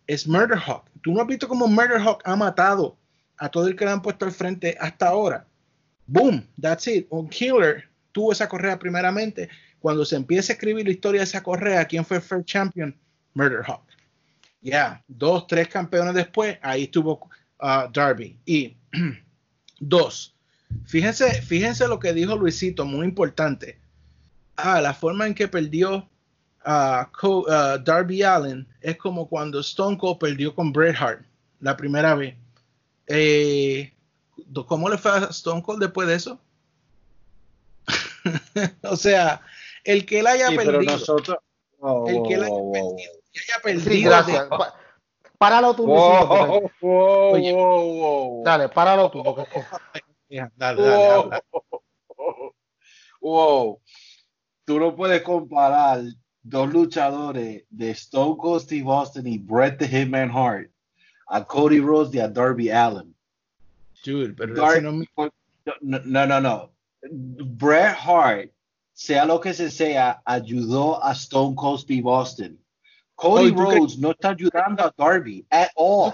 es 0.06 0.28
Murder 0.28 0.60
Hawk. 0.60 0.86
Tú 1.02 1.12
no 1.12 1.22
has 1.22 1.28
visto 1.28 1.48
cómo 1.48 1.68
Murder 1.68 2.00
Hawk 2.00 2.22
ha 2.24 2.36
matado 2.36 2.96
a 3.38 3.50
todo 3.50 3.68
el 3.68 3.76
que 3.76 3.86
le 3.86 3.92
han 3.92 4.02
puesto 4.02 4.26
al 4.26 4.32
frente 4.32 4.78
hasta 4.80 5.08
ahora. 5.08 5.46
Boom, 6.06 6.46
that's 6.62 6.88
it. 6.88 7.08
Un 7.10 7.28
killer 7.30 7.90
tuvo 8.12 8.32
esa 8.32 8.48
correa 8.48 8.78
primeramente. 8.78 9.50
Cuando 9.88 10.04
se 10.04 10.18
empieza 10.18 10.52
a 10.52 10.56
escribir 10.56 10.86
la 10.86 10.92
historia 10.92 11.22
de 11.22 11.24
esa 11.24 11.42
correa, 11.42 11.86
¿quién 11.86 12.04
fue 12.04 12.18
el 12.18 12.22
first 12.22 12.46
champion? 12.46 12.94
Murder 13.34 13.64
Hawk. 13.66 13.86
Ya, 14.60 15.02
dos, 15.08 15.48
tres 15.48 15.70
campeones 15.70 16.14
después, 16.14 16.58
ahí 16.62 16.84
estuvo 16.84 17.30
uh, 17.62 17.90
Darby. 17.94 18.38
Y 18.46 18.76
dos, 19.80 20.36
Fíjense, 20.84 21.42
fíjense 21.42 21.88
lo 21.88 22.00
que 22.00 22.12
dijo 22.12 22.36
Luisito, 22.36 22.84
muy 22.84 23.06
importante. 23.08 23.80
Ah, 24.58 24.82
la 24.82 24.94
forma 24.94 25.26
en 25.26 25.34
que 25.34 25.48
perdió 25.48 26.10
a 26.66 27.10
Darby 27.86 28.24
Allen 28.24 28.68
es 28.82 28.98
como 28.98 29.30
cuando 29.30 29.62
Stone 29.62 29.98
Cold 29.98 30.20
perdió 30.20 30.54
con 30.54 30.74
Bret 30.74 30.98
Hart 31.00 31.26
la 31.62 31.78
primera 31.78 32.14
vez. 32.14 32.36
Eh, 33.06 33.94
¿Cómo 34.68 34.90
le 34.90 34.98
fue 34.98 35.12
a 35.12 35.18
Stone 35.30 35.64
Cold 35.64 35.80
después 35.80 36.10
de 36.10 36.16
eso? 36.16 36.42
o 38.84 38.98
sea, 38.98 39.42
el 39.94 40.06
que 40.06 40.20
él 40.20 40.28
haya 40.28 40.48
perdido. 40.50 40.82
Nosotros... 40.94 41.38
el 42.08 42.24
que 42.24 42.34
él 42.36 42.44
haya 42.44 42.72
perdido. 42.72 43.12
Que 43.32 43.40
haya 43.40 43.62
perdido 43.64 43.92
Sí, 43.92 44.04
gracias. 44.04 44.46
Pa- 44.48 44.74
Páralo 45.38 45.76
tú, 45.76 45.86
Luisito, 45.86 46.28
porque- 46.30 46.72
wow, 46.82 47.34
Oye. 47.34 47.54
wow, 47.54 47.94
wow. 47.94 48.44
Dale, 48.44 48.70
páralo 48.70 49.12
tú. 49.12 49.24
Porque 49.24 49.46
Dale, 50.56 50.82
dale. 50.82 51.42
Wow. 53.22 53.82
Tú 54.66 54.80
no 54.80 54.96
puedes 54.96 55.22
comparar 55.22 56.02
dos 56.44 56.70
luchadores 56.74 57.64
de 57.70 57.90
Stone 57.92 58.36
Cold 58.38 58.62
Steve 58.64 58.90
Austin 58.92 59.28
y 59.28 59.38
Bret 59.38 59.78
the 59.78 59.88
Hitman 59.88 60.32
Hart 60.32 60.70
a 61.28 61.44
Cody 61.44 61.80
Rhodes 61.80 62.14
y 62.16 62.20
a 62.20 62.28
Darby 62.28 62.70
Allen. 62.70 63.14
Dude, 64.06 64.34
pero 64.34 64.54
no, 64.82 65.04
no, 65.82 66.26
no, 66.26 66.40
no. 66.42 66.72
Bret 67.12 67.96
Hart, 67.98 68.50
sea 69.00 69.26
lo 69.26 69.40
que 69.40 69.54
se 69.54 69.70
sea, 69.70 70.24
ayudó 70.26 71.04
a 71.04 71.12
Stone 71.12 71.56
Cold 71.56 71.82
Steve 71.82 72.10
Austin. 72.10 72.60
Cody 73.14 73.46
Oye, 73.46 73.52
¿tú 73.54 73.70
qué- 73.70 73.76
Rhodes 73.78 73.98
no 74.00 74.10
está 74.12 74.30
ayudando 74.30 74.84
a 74.84 74.94
Darby 74.98 75.46
at 75.52 75.68
all. 75.76 76.14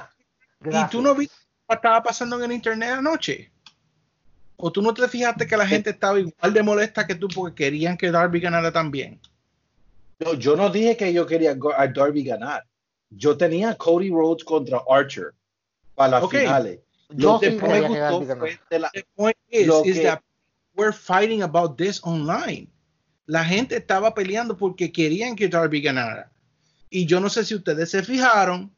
¿Y 0.65 0.89
tú 0.91 1.01
no 1.01 1.15
viste 1.15 1.33
lo 1.33 1.67
que 1.69 1.75
estaba 1.75 2.03
pasando 2.03 2.35
en 2.37 2.43
el 2.43 2.51
internet 2.51 2.89
anoche? 2.97 3.49
¿O 4.57 4.69
tú 4.69 4.81
no 4.81 4.93
te 4.93 5.07
fijaste 5.07 5.47
que 5.47 5.55
la 5.55 5.65
gente 5.65 5.91
estaba 5.91 6.19
igual 6.19 6.53
de 6.53 6.61
molesta 6.61 7.07
que 7.07 7.15
tú 7.15 7.29
porque 7.33 7.63
querían 7.63 7.95
que 7.97 8.11
Darby 8.11 8.41
ganara 8.41 8.69
también? 8.71 9.17
No, 10.19 10.33
yo 10.33 10.57
no 10.57 10.69
dije 10.69 10.97
que 10.97 11.13
yo 11.13 11.25
quería 11.25 11.51
a 11.77 11.87
Darby 11.87 12.23
ganar. 12.23 12.65
Yo 13.09 13.37
tenía 13.37 13.75
Cody 13.75 14.09
Rhodes 14.09 14.43
contra 14.43 14.81
Archer 14.89 15.33
para 15.95 16.11
las 16.11 16.23
Ok. 16.23 16.31
finales. 16.35 16.79
Yo 17.11 17.33
Lo 17.33 17.39
que 17.39 17.49
sí 17.51 17.55
me 17.55 17.61
quería 17.61 17.81
que 17.81 17.87
gustó 17.87 18.01
Darby 18.03 18.25
ganara. 18.25 18.39
fue 18.41 18.59
de 18.69 18.79
la- 18.79 18.89
The 18.93 19.05
point 19.15 19.37
is, 19.49 19.67
Lo 19.67 19.85
is 19.85 19.95
que- 19.97 20.03
that 20.03 20.21
we're 20.75 20.91
fighting 20.93 21.43
about 21.43 21.77
this 21.77 22.01
online. 22.03 22.69
La 23.25 23.45
gente 23.45 23.77
estaba 23.77 24.13
peleando 24.13 24.57
porque 24.57 24.91
querían 24.91 25.35
que 25.35 25.47
Darby 25.47 25.81
ganara. 25.81 26.31
Y 26.89 27.05
yo 27.05 27.19
no 27.19 27.29
sé 27.29 27.43
si 27.45 27.55
ustedes 27.55 27.89
se 27.89 28.03
fijaron, 28.03 28.71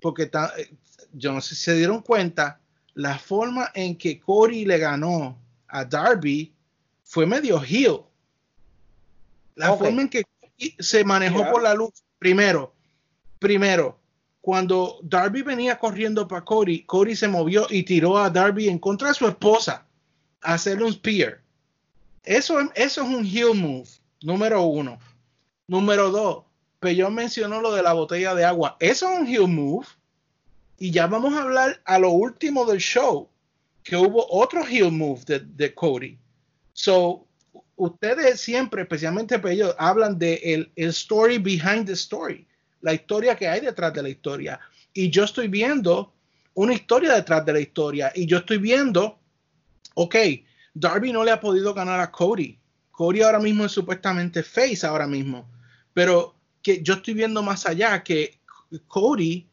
porque 0.00 0.24
eh, 0.56 0.74
yo 1.12 1.32
no 1.32 1.40
sé 1.40 1.54
si 1.54 1.62
se 1.64 1.74
dieron 1.74 2.00
cuenta, 2.00 2.60
la 2.94 3.18
forma 3.18 3.70
en 3.74 3.96
que 3.96 4.18
Cody 4.20 4.64
le 4.64 4.78
ganó 4.78 5.38
a 5.68 5.84
Darby 5.84 6.52
fue 7.04 7.26
medio 7.26 7.62
heel. 7.62 8.00
La 9.54 9.76
forma 9.76 10.02
en 10.02 10.08
que 10.08 10.24
se 10.78 11.04
manejó 11.04 11.40
Yeah. 11.40 11.50
por 11.50 11.62
la 11.62 11.74
luz. 11.74 11.92
Primero, 12.18 12.72
primero, 13.38 13.98
cuando 14.40 14.98
Darby 15.02 15.42
venía 15.42 15.78
corriendo 15.78 16.26
para 16.26 16.44
Cody, 16.44 16.84
Cody 16.84 17.14
se 17.16 17.28
movió 17.28 17.66
y 17.68 17.82
tiró 17.82 18.16
a 18.16 18.30
Darby 18.30 18.68
en 18.68 18.78
contra 18.78 19.08
de 19.08 19.14
su 19.14 19.26
esposa 19.26 19.86
a 20.40 20.54
hacerle 20.54 20.84
un 20.84 20.92
spear. 20.92 21.41
Eso, 22.24 22.60
eso 22.74 23.02
es 23.02 23.08
un 23.08 23.24
heel 23.24 23.54
move, 23.54 23.88
número 24.22 24.62
uno. 24.62 24.98
Número 25.66 26.10
dos, 26.10 26.44
Peyón 26.80 27.14
mencionó 27.14 27.60
lo 27.60 27.72
de 27.72 27.82
la 27.82 27.92
botella 27.92 28.34
de 28.34 28.44
agua. 28.44 28.76
Eso 28.80 29.10
es 29.10 29.20
un 29.20 29.26
heel 29.26 29.48
move. 29.48 29.86
Y 30.78 30.90
ya 30.90 31.06
vamos 31.06 31.34
a 31.34 31.42
hablar 31.42 31.80
a 31.84 31.98
lo 31.98 32.10
último 32.10 32.64
del 32.64 32.80
show, 32.80 33.28
que 33.84 33.96
hubo 33.96 34.26
otro 34.30 34.64
heel 34.64 34.90
move 34.90 35.22
de, 35.26 35.40
de 35.40 35.74
Cody. 35.74 36.18
So, 36.72 37.26
ustedes 37.76 38.40
siempre, 38.40 38.82
especialmente 38.82 39.38
Peyón, 39.38 39.72
hablan 39.78 40.18
de 40.18 40.34
el, 40.42 40.72
el 40.76 40.90
story 40.90 41.38
behind 41.38 41.86
the 41.86 41.92
story, 41.92 42.46
la 42.80 42.94
historia 42.94 43.36
que 43.36 43.48
hay 43.48 43.60
detrás 43.60 43.92
de 43.94 44.02
la 44.02 44.08
historia. 44.08 44.60
Y 44.92 45.10
yo 45.10 45.24
estoy 45.24 45.48
viendo 45.48 46.12
una 46.54 46.74
historia 46.74 47.14
detrás 47.14 47.44
de 47.44 47.52
la 47.52 47.60
historia. 47.60 48.12
Y 48.14 48.26
yo 48.26 48.38
estoy 48.38 48.58
viendo, 48.58 49.18
ok, 49.94 50.16
Darby 50.74 51.12
no 51.12 51.24
le 51.24 51.30
ha 51.30 51.40
podido 51.40 51.74
ganar 51.74 52.00
a 52.00 52.10
Cody. 52.10 52.58
Cody 52.90 53.22
ahora 53.22 53.38
mismo 53.38 53.64
es 53.64 53.72
supuestamente 53.72 54.42
face 54.42 54.86
ahora 54.86 55.06
mismo. 55.06 55.50
Pero 55.92 56.34
que 56.62 56.82
yo 56.82 56.94
estoy 56.94 57.14
viendo 57.14 57.42
más 57.42 57.66
allá 57.66 58.02
que 58.02 58.38
Cody 58.86 59.46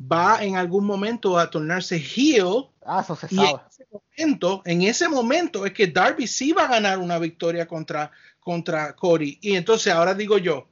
va 0.00 0.42
en 0.42 0.56
algún 0.56 0.84
momento 0.84 1.38
a 1.38 1.50
tornarse 1.50 1.96
heel 1.96 2.70
Ah, 2.84 3.00
eso 3.02 3.14
se 3.14 3.28
y 3.30 3.38
en 3.38 3.56
ese 3.68 3.86
momento, 3.92 4.62
en 4.64 4.82
ese 4.82 5.08
momento 5.08 5.66
es 5.66 5.72
que 5.72 5.86
Darby 5.86 6.26
sí 6.26 6.52
va 6.52 6.64
a 6.64 6.68
ganar 6.68 6.98
una 6.98 7.18
victoria 7.18 7.66
contra, 7.66 8.10
contra 8.40 8.96
Cody. 8.96 9.38
Y 9.40 9.54
entonces 9.54 9.92
ahora 9.92 10.14
digo 10.14 10.38
yo, 10.38 10.68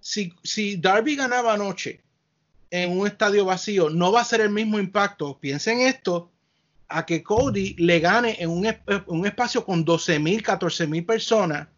si, 0.00 0.32
si 0.42 0.76
Darby 0.76 1.16
ganaba 1.16 1.54
anoche 1.54 2.00
en 2.70 2.98
un 2.98 3.06
estadio 3.06 3.44
vacío, 3.44 3.90
no 3.90 4.12
va 4.12 4.20
a 4.20 4.24
ser 4.24 4.40
el 4.40 4.50
mismo 4.50 4.78
impacto. 4.78 5.38
Piensen 5.38 5.80
esto, 5.80 6.30
a 6.88 7.04
que 7.04 7.22
Cody 7.22 7.74
le 7.78 8.00
gane 8.00 8.36
en 8.40 8.50
un, 8.50 8.64
esp- 8.64 9.04
un 9.06 9.26
espacio 9.26 9.64
con 9.64 9.84
12 9.84 10.18
mil, 10.18 10.42
14 10.42 10.86
mil 10.86 11.04
personas, 11.04 11.68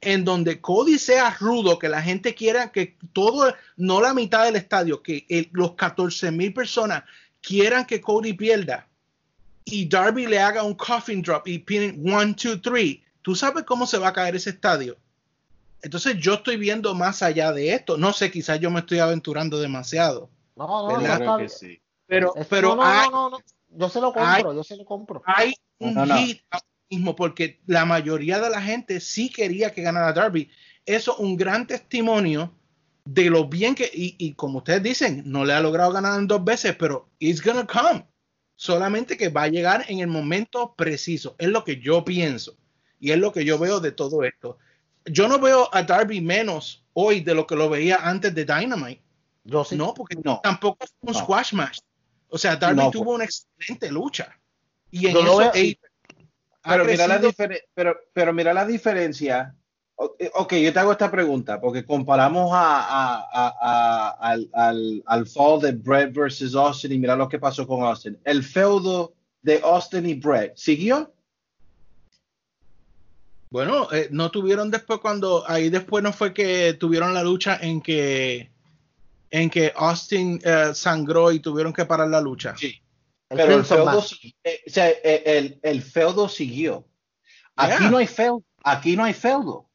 en 0.00 0.24
donde 0.24 0.60
Cody 0.60 0.98
sea 0.98 1.36
rudo, 1.40 1.78
que 1.78 1.88
la 1.88 2.00
gente 2.00 2.34
quiera 2.34 2.70
que 2.72 2.96
todo, 3.12 3.52
no 3.76 4.00
la 4.00 4.14
mitad 4.14 4.44
del 4.44 4.56
estadio, 4.56 5.02
que 5.02 5.26
el- 5.28 5.48
los 5.52 5.74
14 5.74 6.30
mil 6.30 6.52
personas 6.54 7.02
quieran 7.42 7.84
que 7.84 8.00
Cody 8.00 8.32
pierda 8.32 8.86
y 9.64 9.86
Darby 9.88 10.26
le 10.26 10.38
haga 10.38 10.62
un 10.62 10.74
coffin 10.74 11.20
drop 11.22 11.46
y 11.46 11.58
pinen 11.58 12.02
one, 12.12 12.34
two, 12.34 12.60
three, 12.60 13.02
tú 13.22 13.34
sabes 13.34 13.64
cómo 13.64 13.86
se 13.86 13.98
va 13.98 14.08
a 14.08 14.12
caer 14.12 14.36
ese 14.36 14.50
estadio. 14.50 14.96
Entonces 15.82 16.16
yo 16.18 16.34
estoy 16.34 16.56
viendo 16.56 16.94
más 16.94 17.22
allá 17.22 17.52
de 17.52 17.72
esto. 17.72 17.96
No 17.96 18.12
sé, 18.12 18.30
quizás 18.30 18.60
yo 18.60 18.70
me 18.70 18.80
estoy 18.80 18.98
aventurando 18.98 19.58
demasiado. 19.58 20.28
No, 20.56 20.66
no, 20.66 21.00
no, 21.18 21.36
pero 22.50 22.68
no, 22.76 22.76
no, 22.76 22.82
hay, 22.82 23.08
no, 23.10 23.30
no, 23.30 23.38
no. 23.38 23.38
Yo 23.70 23.88
se 23.88 24.00
lo 24.00 24.12
compro, 24.12 24.52
yo 24.54 24.64
se 24.64 24.76
lo 24.76 24.84
compro. 24.84 25.22
hay 25.26 25.54
un 25.78 25.94
No, 25.94 26.06
no. 26.06 26.16
hit 26.16 26.40
ahora 26.50 26.66
mismo 26.90 27.14
porque 27.16 27.60
la 27.66 27.84
mayoría 27.84 28.40
de 28.40 28.50
la 28.50 28.60
gente 28.60 29.00
sí 29.00 29.30
quería 29.30 29.72
que 29.72 29.82
ganara 29.82 30.12
Darby. 30.12 30.50
Eso 30.84 31.12
es 31.12 31.18
un 31.20 31.36
gran 31.36 31.66
testimonio 31.66 32.52
de 33.04 33.30
lo 33.30 33.46
bien 33.48 33.74
que, 33.74 33.90
y, 33.92 34.16
y 34.18 34.34
como 34.34 34.58
ustedes 34.58 34.82
dicen, 34.82 35.22
no 35.26 35.44
le 35.44 35.52
ha 35.52 35.60
logrado 35.60 35.92
ganar 35.92 36.18
en 36.18 36.26
dos 36.26 36.44
veces, 36.44 36.74
pero 36.76 37.08
it's 37.18 37.42
gonna 37.42 37.66
come. 37.66 38.06
Solamente 38.56 39.16
que 39.16 39.28
va 39.30 39.44
a 39.44 39.48
llegar 39.48 39.84
en 39.88 40.00
el 40.00 40.06
momento 40.08 40.74
preciso. 40.74 41.34
Es 41.38 41.48
lo 41.48 41.64
que 41.64 41.80
yo 41.80 42.04
pienso. 42.04 42.56
Y 42.98 43.10
es 43.12 43.18
lo 43.18 43.32
que 43.32 43.44
yo 43.44 43.58
veo 43.58 43.80
de 43.80 43.92
todo 43.92 44.22
esto. 44.24 44.58
Yo 45.06 45.28
no 45.28 45.38
veo 45.38 45.68
a 45.72 45.82
Darby 45.82 46.20
menos 46.20 46.84
hoy 46.92 47.20
de 47.20 47.34
lo 47.34 47.46
que 47.46 47.56
lo 47.56 47.70
veía 47.70 47.96
antes 48.02 48.34
de 48.34 48.44
Dynamite. 48.44 49.02
Yo 49.44 49.64
sí. 49.64 49.76
No, 49.76 49.94
porque 49.94 50.16
No. 50.22 50.40
tampoco 50.42 50.84
fue 50.86 51.10
un 51.10 51.12
No. 51.14 51.18
squash 51.20 51.54
match. 51.54 51.78
O 52.30 52.38
sea, 52.38 52.56
Darby 52.56 52.76
No, 52.76 52.90
tuvo 52.90 53.14
una 53.14 53.24
excelente 53.24 53.90
lucha. 53.90 54.34
Y 54.90 55.06
en 55.06 55.14
eso 55.16 55.50
Pero 56.62 56.84
mira, 56.84 57.06
la 57.06 57.20
pero, 57.74 57.96
pero 58.12 58.32
mira 58.32 58.52
la 58.52 58.66
diferencia. 58.66 59.54
Eh, 60.18 60.30
Ok, 60.34 60.54
yo 60.54 60.72
te 60.72 60.78
hago 60.78 60.92
esta 60.92 61.10
pregunta, 61.10 61.60
porque 61.60 61.84
comparamos 61.84 62.50
a, 62.52 62.80
a- 62.80 63.28
a- 63.32 63.56
a- 63.60 64.10
al, 64.20 64.48
al, 64.54 65.02
al 65.06 65.26
fall 65.26 65.60
de 65.60 65.72
Brett 65.72 66.12
versus 66.14 66.54
Austin 66.54 66.92
y 66.92 66.98
mira 66.98 67.16
lo 67.16 67.28
que 67.28 67.38
pasó 67.38 67.66
con 67.66 67.82
Austin. 67.82 68.18
El 68.24 68.42
feudo 68.42 69.12
de 69.42 69.60
Austin 69.62 70.06
y 70.06 70.14
Brett, 70.14 70.56
¿siguió? 70.56 71.12
Bueno, 73.50 73.92
eh, 73.92 74.08
no 74.10 74.30
tuvieron 74.30 74.70
después 74.70 75.00
cuando 75.00 75.44
ahí 75.48 75.70
después 75.70 76.04
no 76.04 76.12
fue 76.12 76.32
que 76.32 76.74
tuvieron 76.74 77.12
la 77.14 77.22
lucha 77.24 77.58
en 77.60 77.80
que 77.80 78.49
en 79.30 79.48
que 79.50 79.72
Austin 79.76 80.40
eh, 80.44 80.72
sangró 80.74 81.30
y 81.32 81.40
tuvieron 81.40 81.72
que 81.72 81.84
parar 81.84 82.08
la 82.08 82.20
lucha. 82.20 82.54
Sí. 82.56 82.80
El 83.28 83.36
Pero 83.36 83.54
el 83.56 83.64
feudo, 83.64 84.04
eh, 84.42 84.60
o 84.66 84.70
sea, 84.70 84.88
eh, 84.90 85.22
el, 85.24 85.60
el 85.62 85.82
feudo 85.82 86.28
siguió. 86.28 86.84
Aquí 87.56 87.82
Yeah. 87.82 87.90
no 87.90 87.98
hay 87.98 88.06
feudo. 88.06 88.42
Aquí 88.64 88.96
no 88.96 89.04
hay 89.04 89.12
feudo. 89.14 89.68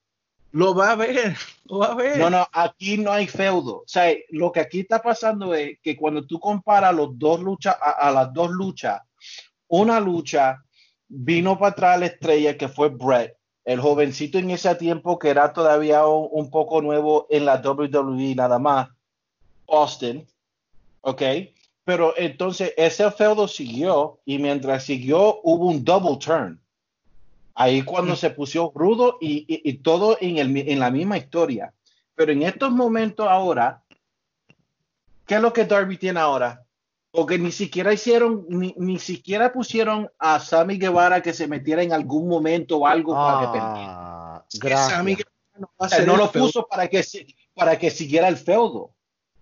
Lo 0.52 0.73
va 0.76 0.91
a 0.91 0.95
ver, 0.95 1.36
lo 1.65 1.80
va 1.80 1.88
a 1.88 1.95
ver. 1.95 2.18
No, 2.18 2.30
no, 2.30 2.48
aquí 2.52 2.98
no 2.98 3.11
hay 3.11 3.27
feudo. 3.27 3.77
O 3.77 3.88
sea, 3.88 4.14
lo 4.30 4.52
que 4.52 4.60
aquí 4.60 4.82
está 4.82 5.02
pasando 5.02 5.53
es 5.53 5.80
que 5.82 5.95
cuando 5.95 6.26
tú 6.26 6.40
comparas 6.40 6.94
los 6.94 7.18
dos 7.18 7.40
luchas 7.40 7.76
a, 7.82 7.91
a 7.91 8.11
las 8.11 8.34
dos 8.34 8.52
luchas, 8.52 9.02
una 9.68 9.99
lucha 9.99 10.64
vino 11.07 11.57
para 11.57 11.72
atrás 11.72 11.99
la 11.99 12.06
estrella 12.07 12.57
que 12.57 12.68
fue 12.68 12.90
Brett, 12.90 13.38
el 13.64 13.80
jovencito 13.80 14.38
en 14.38 14.52
ese 14.52 14.73
tiempo 14.76 15.18
que 15.18 15.30
era 15.30 15.53
todavía 15.53 16.06
un, 16.06 16.27
un 16.32 16.49
poco 16.49 16.82
nuevo 16.82 17.27
en 17.30 17.45
la 17.45 17.56
WWE 17.56 18.36
nada 18.36 18.60
más, 18.60 18.90
Austin, 19.68 20.26
¿ok? 21.02 21.22
Pero 21.84 22.14
entonces 22.18 22.74
ese 22.78 23.10
feudo 23.12 23.48
siguió 23.48 24.20
y 24.26 24.40
mientras 24.40 24.84
siguió 24.84 25.40
hubo 25.44 25.68
un 25.68 25.84
double 25.86 26.18
turn. 26.18 26.60
Ahí 27.54 27.84
cuando 27.84 28.16
se 28.16 28.32
puso 28.32 28.72
rudo 28.76 29.18
y, 29.22 29.46
y- 29.48 29.62
y 29.70 29.74
todo 29.78 30.18
en, 30.20 30.38
el, 30.40 30.58
en 30.58 30.80
la 30.80 30.92
misma 30.92 31.18
historia. 31.18 31.74
Pero 32.16 32.32
en 32.32 32.44
estos 32.44 32.72
momentos 32.72 33.28
ahora, 33.30 33.84
¿qué 35.26 35.36
es 35.36 35.42
lo 35.42 35.54
que 35.54 35.66
Darby 35.66 35.98
tiene 35.98 36.20
ahora? 36.20 36.64
Porque 37.12 37.38
ni 37.38 37.52
siquiera 37.52 37.94
hicieron, 37.94 38.46
ni, 38.50 38.74
ni 38.78 39.00
siquiera 39.00 39.54
pusieron 39.54 40.12
a 40.20 40.40
Sammy 40.40 40.78
Guevara 40.78 41.22
que 41.22 41.32
se 41.34 41.48
metiera 41.48 41.82
en 41.82 41.94
algún 41.94 42.28
momento 42.28 42.78
o 42.80 42.88
algo 42.88 43.14
para 43.14 43.40
que 43.40 43.46
perdiera. 43.48 43.88
Ah, 43.88 44.46
Sammy. 44.90 45.16
Guevara 45.16 45.32
no 45.60 45.68
va 45.80 45.86
a 45.86 45.86
O 45.86 45.90
sea, 45.90 45.98
ser 46.00 46.08
no 46.08 46.14
el 46.16 46.20
lo 46.20 46.28
feudo. 46.30 46.46
puso 46.48 46.68
para 46.68 46.90
que, 46.90 47.06
para 47.54 47.80
que 47.80 47.90
siguiera 47.90 48.28
el 48.28 48.36
feudo. 48.38 48.94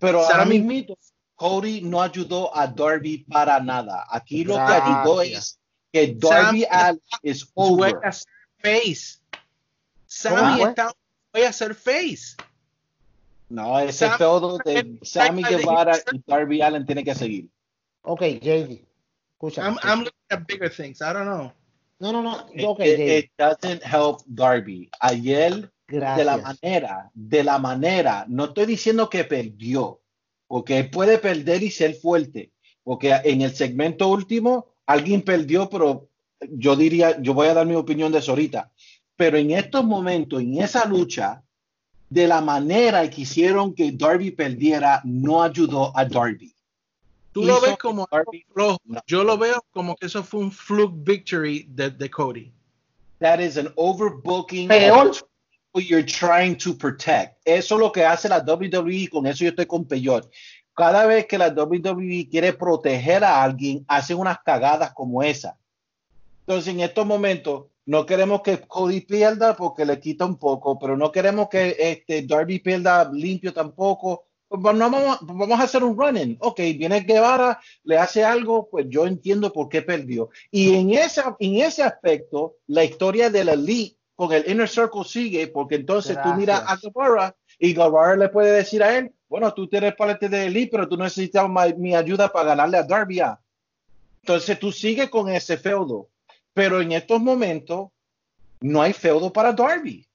Pero 0.03 0.19
ahora 0.19 0.39
Sammy- 0.43 0.59
mismo 0.61 0.97
Cody 1.35 1.81
no 1.81 2.01
ayudó 2.01 2.55
a 2.55 2.67
Darby 2.67 3.19
para 3.29 3.59
nada. 3.59 4.05
Aquí 4.09 4.43
lo 4.43 4.55
que 4.55 4.61
ayudó 4.61 5.21
es 5.21 5.57
que 5.91 6.13
Darby 6.15 6.63
Sammy- 6.63 6.67
Allin 6.69 7.01
es 7.23 7.53
Voy 7.53 7.71
over. 7.91 7.95
a 8.05 8.11
face. 8.11 9.19
¿Cómo 9.31 10.37
Sammy 10.37 10.61
está 10.63 10.91
voy 11.33 11.43
a 11.43 11.53
ser 11.53 11.73
face. 11.73 12.35
No, 13.49 13.79
ese 13.79 14.07
Sam- 14.07 14.17
feudo 14.17 14.57
de 14.65 14.99
Sammy 15.03 15.41
Sam- 15.43 15.49
Guevara 15.57 15.97
y 16.11 16.21
Darby 16.25 16.61
Allen 16.61 16.85
tiene 16.85 17.03
que 17.03 17.15
seguir. 17.15 17.49
Ok, 18.03 18.21
JD. 18.41 18.85
Escucha. 19.33 19.61
I'm, 19.65 19.77
I'm 19.83 19.99
looking 20.03 20.13
at 20.29 20.45
bigger 20.47 20.69
things. 20.69 21.01
I 21.01 21.13
don't 21.13 21.25
know. 21.25 21.51
No, 21.99 22.11
no, 22.11 22.21
no. 22.21 22.45
It, 22.53 22.65
Ok, 22.65 22.79
it- 22.81 22.97
JD. 22.97 23.17
it 23.17 23.31
doesn't 23.37 23.83
help 23.83 24.21
Darby. 24.27 24.89
Ayer 25.01 25.71
de 25.87 25.99
la 25.99 26.15
Gracias. 26.37 26.43
manera, 26.43 27.11
de 27.13 27.43
la 27.43 27.59
manera, 27.59 28.25
no 28.27 28.45
estoy 28.45 28.65
diciendo 28.65 29.09
que 29.09 29.23
perdió, 29.25 29.99
porque 30.47 30.79
él 30.79 30.89
puede 30.89 31.17
perder 31.17 31.61
y 31.63 31.71
ser 31.71 31.95
fuerte, 31.95 32.51
porque 32.83 33.11
en 33.23 33.41
el 33.41 33.53
segmento 33.55 34.07
último 34.07 34.67
alguien 34.85 35.21
perdió, 35.21 35.69
pero 35.69 36.07
yo 36.49 36.75
diría, 36.75 37.21
yo 37.21 37.33
voy 37.33 37.47
a 37.47 37.53
dar 37.53 37.65
mi 37.65 37.75
opinión 37.75 38.11
de 38.11 38.19
eso 38.19 38.31
ahorita, 38.31 38.71
pero 39.15 39.37
en 39.37 39.51
estos 39.51 39.83
momentos, 39.85 40.41
en 40.41 40.61
esa 40.61 40.85
lucha, 40.85 41.43
de 42.09 42.27
la 42.27 42.41
manera 42.41 43.09
que 43.09 43.21
hicieron 43.21 43.73
que 43.73 43.91
Darby 43.91 44.31
perdiera, 44.31 45.01
no 45.03 45.41
ayudó 45.41 45.97
a 45.97 46.05
Darby. 46.05 46.53
Tú 47.31 47.43
lo 47.43 47.59
ves 47.59 47.77
como 47.77 48.07
algo 48.11 48.31
Darby- 48.31 48.45
flojo. 48.53 48.77
No. 48.85 49.01
Yo 49.07 49.23
lo 49.23 49.37
veo 49.37 49.65
como 49.71 49.95
que 49.95 50.05
eso 50.05 50.23
fue 50.23 50.41
un 50.41 50.51
fluke 50.51 50.93
victory 51.03 51.65
de, 51.69 51.89
de 51.89 52.09
Cody. 52.11 52.53
That 53.19 53.39
is 53.39 53.57
an 53.57 53.69
overbooking 53.75 54.67
Peor. 54.67 55.11
You're 55.81 56.05
trying 56.05 56.55
to 56.57 56.77
protect. 56.77 57.37
Eso 57.45 57.75
es 57.75 57.81
lo 57.81 57.91
que 57.91 58.05
hace 58.05 58.29
la 58.29 58.39
WWE, 58.39 59.09
con 59.09 59.25
eso 59.25 59.43
yo 59.43 59.49
estoy 59.49 59.65
con 59.65 59.85
Peyot. 59.85 60.29
Cada 60.75 61.05
vez 61.05 61.25
que 61.25 61.37
la 61.37 61.49
WWE 61.49 62.27
quiere 62.29 62.53
proteger 62.53 63.23
a 63.23 63.43
alguien, 63.43 63.83
hacen 63.87 64.17
unas 64.17 64.39
cagadas 64.43 64.93
como 64.93 65.21
esa. 65.21 65.57
Entonces, 66.41 66.73
en 66.73 66.81
estos 66.81 67.05
momentos, 67.05 67.65
no 67.85 68.05
queremos 68.05 68.41
que 68.41 68.59
Cody 68.59 69.01
pierda 69.01 69.55
porque 69.55 69.85
le 69.85 69.99
quita 69.99 70.25
un 70.25 70.37
poco, 70.37 70.79
pero 70.79 70.97
no 70.97 71.11
queremos 71.11 71.47
que 71.49 71.75
este 71.79 72.23
Darby 72.23 72.59
pierda 72.59 73.09
limpio 73.11 73.53
tampoco. 73.53 74.25
Pues 74.47 74.61
vamos, 74.61 75.17
vamos 75.21 75.59
a 75.59 75.63
hacer 75.63 75.83
un 75.83 75.97
running. 75.97 76.37
Ok, 76.39 76.59
viene 76.77 77.01
Guevara, 77.01 77.59
le 77.83 77.97
hace 77.97 78.23
algo, 78.23 78.69
pues 78.69 78.85
yo 78.87 79.07
entiendo 79.07 79.51
por 79.51 79.67
qué 79.67 79.81
perdió. 79.81 80.29
Y 80.51 80.75
en, 80.75 80.91
esa, 80.91 81.35
en 81.39 81.55
ese 81.57 81.83
aspecto, 81.83 82.57
la 82.67 82.83
historia 82.83 83.29
de 83.29 83.43
la 83.43 83.53
Elite 83.53 83.97
con 84.27 84.35
el 84.35 84.49
Inner 84.49 84.69
Circle 84.69 85.03
sigue, 85.03 85.47
porque 85.47 85.75
entonces 85.75 86.17
tú 86.21 86.29
miras 86.33 86.61
a 86.61 86.65
Gracias. 86.75 86.91
Guevara 86.93 87.35
y 87.59 87.73
Guevara 87.73 88.15
le 88.15 88.29
puede 88.29 88.51
decir 88.51 88.81
a 88.83 88.97
él, 88.97 89.11
bueno, 89.29 89.53
tú 89.53 89.67
tienes 89.67 89.95
parte 89.95 90.29
de 90.29 90.45
Elite, 90.45 90.71
pero 90.71 90.87
tú 90.87 90.97
necesitas 90.97 91.47
mi 91.77 91.95
ayuda 91.95 92.31
para 92.31 92.49
ganarle 92.49 92.77
a 92.77 92.83
Darby. 92.83 93.19
ah". 93.19 93.39
Entonces 94.21 94.59
tú 94.59 94.71
sigues 94.71 95.09
con 95.09 95.29
ese 95.29 95.57
feudo. 95.57 96.09
Pero 96.53 96.81
en 96.81 96.91
estos 96.91 97.19
momentos 97.19 97.89
no 98.61 98.81
hay 98.81 98.93
feudo 98.93 99.33
para 99.33 99.51
Darby. 99.51 100.07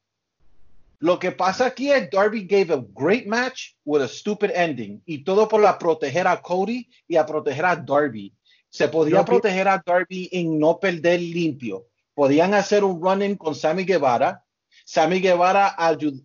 Lo 1.01 1.19
que 1.19 1.31
pasa 1.33 1.67
aquí 1.67 1.91
es 1.93 2.09
Darby 2.11 2.45
gave 2.47 2.73
a 2.75 2.85
great 2.95 3.27
match 3.27 3.75
with 3.85 4.03
a 4.03 4.09
stupid 4.09 4.51
ending 4.55 5.03
y 5.05 5.23
todo 5.25 5.47
por 5.49 5.61
la 5.61 5.79
proteger 5.79 6.27
a 6.27 6.41
Cody 6.41 6.89
y 7.07 7.17
a 7.17 7.27
proteger 7.27 7.65
a 7.65 7.77
Darby. 7.77 8.33
Se 8.71 8.89
pi- 9.25 9.31
proteger 9.31 9.69
a 9.69 9.83
Darby 9.85 10.29
en 10.33 10.59
no 10.59 10.79
perder 10.79 11.21
limpio. 11.21 11.87
Podían 12.19 12.53
hacer 12.53 12.83
un 12.83 13.01
running 13.01 13.37
con 13.37 13.55
Sammy 13.55 13.85
Guevara. 13.85 14.45
Sammy 14.85 15.21
Guevara 15.21 15.77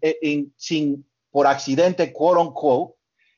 eh, 0.01 0.17
en- 0.23 0.51
sin 0.57 1.05
por 1.29 1.45
accidente, 1.45 2.11
quote 2.11 2.41
unquote, 2.41 2.95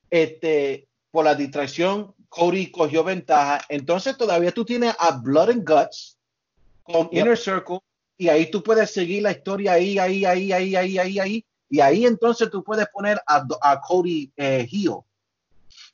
este, 0.10 0.88
por 1.12 1.26
la 1.26 1.36
distracción, 1.36 2.16
Cody 2.30 2.72
cogió 2.72 3.04
ventaja. 3.04 3.60
Entonces 3.68 4.16
todavía 4.16 4.54
tú 4.54 4.64
tienes 4.64 4.96
a 4.98 5.18
Blood 5.18 5.50
and 5.50 5.70
Guts 5.70 6.18
con 6.84 7.10
Yep. 7.10 7.14
Inner 7.14 7.38
Circle 7.38 7.80
y 8.18 8.30
ahí 8.30 8.50
tú 8.50 8.64
puedes 8.64 8.90
seguir 8.90 9.24
la 9.24 9.32
historia 9.32 9.74
ahí, 9.74 10.00
ahí, 10.00 10.24
ahí, 10.24 10.54
ahí, 10.54 10.76
ahí, 10.78 10.98
ahí, 10.98 11.20
ahí. 11.20 11.46
Y 11.70 11.82
ahí 11.82 12.06
entonces 12.06 12.50
tú 12.50 12.64
puedes 12.64 12.88
poner 12.88 13.20
a, 13.28 13.46
a 13.64 13.82
Cody 13.82 14.32
eh, 14.38 14.66
heel. 14.72 15.00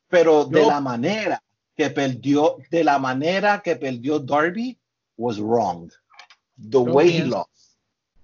Pero 0.08 0.46
de 0.46 0.64
la 0.64 0.80
manera 0.80 1.42
que 1.76 1.90
perdió, 1.90 2.58
de 2.70 2.84
la 2.84 3.00
manera 3.00 3.64
que 3.64 3.76
perdió 3.78 4.20
Darby 4.20 4.78
was 5.18 5.40
wrong. 5.40 5.92
The 6.62 6.70
Yo 6.72 6.82
way 6.84 7.10
he 7.10 7.22
pienso- 7.22 7.30
lost. 7.38 7.50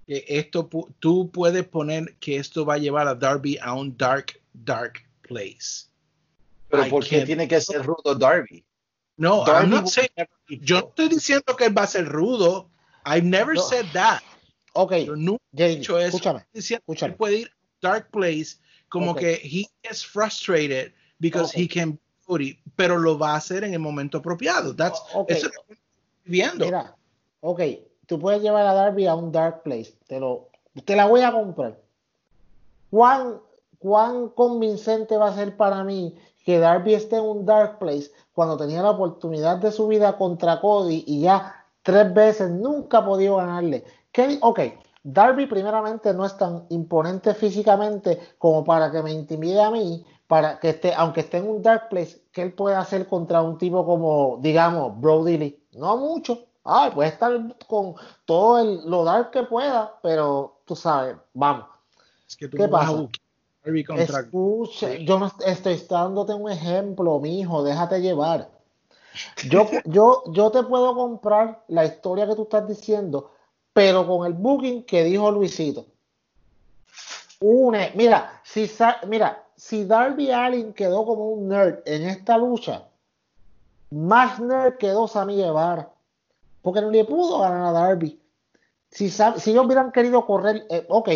Que 0.06 0.24
esto 0.28 0.70
tú 1.00 1.30
puedes 1.32 1.68
poner 1.68 2.16
que 2.20 2.38
esto 2.38 2.66
va 2.66 2.76
a 2.76 2.78
llevar 2.78 3.08
a 3.10 3.16
Darby 3.16 3.58
a 3.62 3.74
un 3.74 3.96
dark, 3.98 4.40
dark 4.54 5.06
place. 5.22 5.90
Pero 6.70 6.86
I 6.86 6.90
¿por 6.90 7.06
qué 7.06 7.26
tiene 7.26 7.48
que 7.48 7.60
ser 7.60 7.84
rudo 7.86 8.16
Darby? 8.16 8.64
No, 9.18 9.44
Darby 9.46 9.64
I'm 9.66 9.70
not 9.72 9.88
saying- 9.88 10.10
yo 10.62 10.80
no 10.82 10.88
estoy 10.90 11.10
diciendo 11.10 11.56
que 11.58 11.66
él 11.66 11.78
va 11.78 11.84
a 11.84 11.88
ser 11.88 12.06
rudo. 12.08 12.70
I've 13.06 13.26
never 13.26 13.56
No. 13.56 13.62
said 13.62 13.86
that. 13.94 14.22
Ok, 14.74 14.94
Yo 15.06 15.16
nunca 15.16 15.42
he 15.58 15.76
dicho 15.78 15.98
eso. 15.98 16.18
escúchame. 16.18 16.46
Escúchame. 16.54 17.12
él 17.12 17.18
puede 17.18 17.36
ir 17.40 17.48
a 17.48 17.88
dark 17.90 18.12
place 18.12 18.58
como 18.90 19.12
Ok. 19.12 19.20
que 19.20 19.34
he 19.44 19.66
gets 19.84 20.06
frustrated 20.06 20.94
because 21.20 21.52
Ok. 21.54 21.58
he 21.64 21.68
can 21.68 22.00
be 22.30 22.58
pero 22.76 22.98
lo 22.98 23.18
va 23.18 23.34
a 23.34 23.38
hacer 23.38 23.64
en 23.64 23.74
el 23.74 23.80
momento 23.80 24.18
apropiado. 24.20 24.76
That's, 24.76 25.00
O- 25.14 25.22
ok. 25.22 25.32
eso 25.32 25.48
es 25.48 25.56
lo 25.56 25.64
que 25.64 25.74
estoy 25.74 25.88
viendo. 26.26 26.66
Mira, 26.66 26.96
ok, 27.42 27.62
tú 28.08 28.20
puedes 28.20 28.42
llevar 28.42 28.66
a 28.66 28.74
Darby 28.74 29.06
a 29.06 29.16
un 29.16 29.32
dark 29.32 29.62
place. 29.62 29.94
Te, 30.08 30.20
lo, 30.20 30.48
te 30.86 30.96
la 30.96 31.06
voy 31.06 31.22
a 31.22 31.32
comprar. 31.32 31.80
¿Cuán, 32.90 33.40
¿Cuán 33.78 34.30
convincente 34.30 35.18
va 35.18 35.28
a 35.28 35.36
ser 35.36 35.56
para 35.56 35.84
mí 35.84 36.16
que 36.44 36.58
Darby 36.58 36.96
esté 36.96 37.18
en 37.18 37.26
un 37.26 37.46
dark 37.46 37.78
place 37.78 38.10
cuando 38.34 38.58
tenía 38.58 38.82
la 38.82 38.92
oportunidad 38.92 39.58
de 39.58 39.72
su 39.72 39.88
vida 39.88 40.18
contra 40.18 40.60
Cody 40.62 41.04
y 41.06 41.22
ya 41.22 41.66
tres 41.84 42.12
veces 42.14 42.50
nunca 42.50 43.00
ha 43.00 43.06
podido 43.06 43.36
ganarle? 43.36 43.84
¿Qué 44.12 44.40
ok, 44.42 44.60
Darby 45.04 45.46
primeramente 45.46 46.14
no 46.14 46.26
es 46.26 46.36
tan 46.38 46.66
imponente 46.70 47.34
físicamente 47.34 48.20
como 48.38 48.64
para 48.64 48.92
que 48.92 49.04
me 49.04 49.12
intimide 49.12 49.62
a 49.62 49.70
mí, 49.70 50.04
para 50.28 50.60
que 50.60 50.70
esté, 50.70 50.94
aunque 50.94 51.22
esté 51.22 51.38
en 51.38 51.48
un 51.48 51.62
dark 51.62 51.90
place, 51.90 52.22
que 52.32 52.42
él 52.42 52.54
puede 52.54 52.76
hacer 52.76 53.08
contra 53.08 53.42
un 53.42 53.58
tipo 53.58 53.86
como, 53.86 54.38
digamos, 54.42 55.00
Brody 55.00 55.38
Lee. 55.38 55.64
No 55.74 55.98
mucho. 55.98 56.47
Ay, 56.68 56.92
puede 56.92 57.10
estar 57.10 57.56
con 57.68 57.96
todo 58.26 58.60
el, 58.60 58.90
lo 58.90 59.04
dark 59.04 59.32
que 59.32 59.44
pueda, 59.44 59.98
pero 60.02 60.60
tú 60.66 60.76
sabes, 60.76 61.16
vamos. 61.34 61.66
Es 62.28 62.36
que 62.36 62.48
tú 62.48 62.58
¿Qué 62.58 62.64
a 62.66 62.70
pasa? 62.70 63.08
Escucha, 63.98 64.94
yo 64.96 65.20
no 65.20 65.32
estoy 65.46 65.76
dándote 65.90 66.34
un 66.34 66.50
ejemplo, 66.50 67.20
mi 67.20 67.40
hijo, 67.40 67.64
déjate 67.64 68.02
llevar. 68.02 68.50
Yo, 69.50 69.68
yo, 69.86 70.24
yo 70.28 70.52
te 70.52 70.62
puedo 70.62 70.94
comprar 70.94 71.64
la 71.70 71.86
historia 71.86 72.28
que 72.28 72.36
tú 72.36 72.44
estás 72.44 72.68
diciendo, 72.68 73.32
pero 73.74 74.06
con 74.06 74.28
el 74.28 74.34
booking 74.34 74.84
que 74.84 75.04
dijo 75.04 75.32
Luisito. 75.32 75.88
Une, 77.40 77.92
mira, 77.96 78.40
si, 78.44 78.70
mira, 79.08 79.44
si 79.56 79.86
Darby 79.86 80.30
Allin 80.32 80.72
quedó 80.72 81.04
como 81.04 81.30
un 81.30 81.48
nerd 81.48 81.80
en 81.86 82.08
esta 82.08 82.38
lucha, 82.38 82.84
más 83.90 84.40
nerd 84.40 84.78
quedó 84.78 85.08
Sammy 85.08 85.38
Guevara, 85.38 85.90
porque 86.62 86.82
no 86.82 86.90
le 86.90 87.06
pudo 87.06 87.40
ganar 87.40 87.66
a 87.66 87.72
Darby. 87.72 88.20
Si, 88.90 89.10
si 89.10 89.52
ellos 89.52 89.66
hubieran 89.66 89.92
querido 89.92 90.26
correr, 90.26 90.66
eh, 90.70 90.86
ok, 90.90 91.10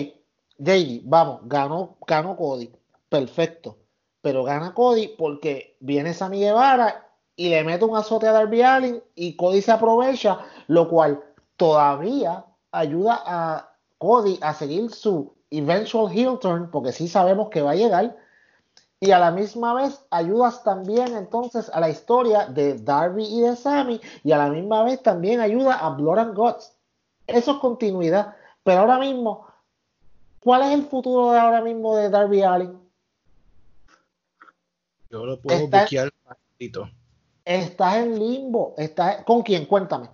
JD, 0.57 1.01
vamos, 1.05 1.41
ganó, 1.45 1.97
ganó 2.05 2.35
Cody, 2.35 2.71
perfecto, 3.09 3.77
pero 4.21 4.43
gana 4.43 4.73
Cody 4.73 5.07
porque 5.17 5.77
viene 5.79 6.13
Sammy 6.13 6.39
Guevara 6.39 7.07
y 7.35 7.49
le 7.49 7.63
mete 7.63 7.85
un 7.85 7.97
azote 7.97 8.27
a 8.27 8.31
Darby 8.31 8.61
Allin 8.61 9.03
y 9.15 9.35
Cody 9.35 9.61
se 9.61 9.71
aprovecha, 9.71 10.39
lo 10.67 10.87
cual 10.87 11.23
todavía 11.57 12.45
ayuda 12.71 13.23
a 13.25 13.75
Cody 13.97 14.37
a 14.41 14.53
seguir 14.53 14.91
su 14.91 15.33
eventual 15.49 16.11
heel 16.11 16.37
turn, 16.39 16.69
porque 16.71 16.91
sí 16.91 17.07
sabemos 17.07 17.49
que 17.49 17.61
va 17.61 17.71
a 17.71 17.75
llegar, 17.75 18.15
y 19.03 19.11
a 19.11 19.19
la 19.19 19.31
misma 19.31 19.73
vez 19.73 19.99
ayudas 20.11 20.63
también 20.63 21.17
entonces 21.17 21.71
a 21.73 21.79
la 21.79 21.89
historia 21.89 22.45
de 22.45 22.75
Darby 22.75 23.25
y 23.25 23.41
de 23.41 23.55
Sammy, 23.55 23.99
y 24.23 24.31
a 24.31 24.37
la 24.37 24.47
misma 24.49 24.83
vez 24.83 25.01
también 25.01 25.41
ayuda 25.41 25.73
a 25.73 25.89
Blood 25.89 26.19
and 26.19 26.35
Guts. 26.35 26.71
Eso 27.25 27.53
es 27.53 27.57
continuidad, 27.57 28.35
pero 28.63 28.81
ahora 28.81 28.99
mismo, 28.99 29.47
¿cuál 30.39 30.61
es 30.61 30.73
el 30.79 30.85
futuro 30.85 31.31
de 31.31 31.39
ahora 31.39 31.61
mismo 31.61 31.97
de 31.97 32.09
Darby 32.11 32.43
Allin? 32.43 32.79
Yo 35.09 35.25
lo 35.25 35.41
puedo 35.41 35.57
Está- 35.57 35.81
buquear. 35.81 36.11
Estás 37.43 37.95
en 37.95 38.19
limbo, 38.19 38.75
estás 38.77 39.23
¿con 39.25 39.41
quién? 39.41 39.65
Cuéntame. 39.65 40.11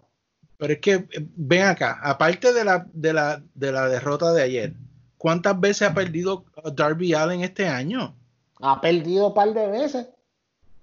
Pero 0.57 0.73
es 0.73 0.80
que 0.80 0.93
eh, 0.93 1.27
ven 1.35 1.64
acá, 1.64 1.99
aparte 2.01 2.53
de 2.53 2.64
la, 2.64 2.88
de 2.93 3.11
la, 3.11 3.43
de 3.53 3.72
la 3.73 3.89
derrota 3.89 4.31
de 4.31 4.43
ayer, 4.43 4.73
¿cuántas 5.18 5.59
veces 5.59 5.89
ha 5.89 5.93
perdido 5.93 6.45
Darby 6.73 7.14
Allen 7.14 7.41
este 7.41 7.68
año? 7.68 8.15
Ha 8.61 8.81
perdido 8.81 9.27
un 9.27 9.34
par 9.34 9.53
de 9.53 9.67
veces. 9.67 10.07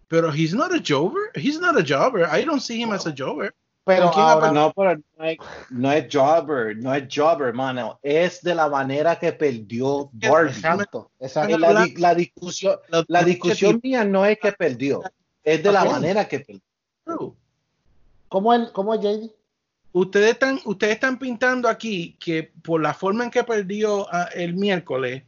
Pero 0.08 0.30
he's 0.32 0.54
not 0.54 0.72
a 0.72 0.78
jobber. 0.80 1.30
He's 1.34 1.58
not 1.60 1.76
a 1.76 1.82
jobber. 1.82 2.26
I 2.30 2.44
don't 2.44 2.60
see 2.60 2.80
him 2.80 2.92
as 2.92 3.06
a 3.06 3.12
jobber. 3.16 3.54
Pero 3.86 4.04
¿Con 4.06 4.12
quién 4.14 4.24
ahora- 4.26 4.52
No, 4.52 4.72
pero 4.72 4.96
no 5.18 5.24
es, 5.24 5.38
no 5.70 5.92
es 5.92 6.06
jobber, 6.10 6.76
no 6.78 6.94
es 6.94 7.04
jobber, 7.14 7.48
hermano. 7.48 7.98
Es 8.02 8.40
de 8.42 8.54
la 8.54 8.68
manera 8.68 9.18
que 9.18 9.32
perdió 9.32 10.08
Darby. 10.12 10.50
Exacto, 10.52 11.10
la, 11.20 11.84
di- 11.84 11.96
la 11.96 12.14
discusión, 12.14 12.78
la 13.08 13.22
discusión 13.24 13.80
mía 13.82 14.04
no 14.04 14.24
es 14.24 14.38
que 14.38 14.52
perdió, 14.52 15.02
es 15.42 15.62
de 15.62 15.70
la 15.72 15.84
manera 15.84 16.26
que 16.26 16.40
perdió. 16.40 17.34
¿Cómo 18.28 18.54
es, 18.54 18.70
cómo 18.70 18.94
es 18.94 19.00
JD? 19.00 19.30
Ustedes 19.92 20.30
están, 20.32 20.60
ustedes 20.64 20.94
están 20.94 21.18
pintando 21.18 21.68
aquí 21.68 22.16
que 22.18 22.50
por 22.62 22.80
la 22.80 22.94
forma 22.94 23.24
en 23.24 23.30
que 23.30 23.44
perdió 23.44 24.06
ah, 24.10 24.28
el 24.34 24.54
miércoles, 24.54 25.22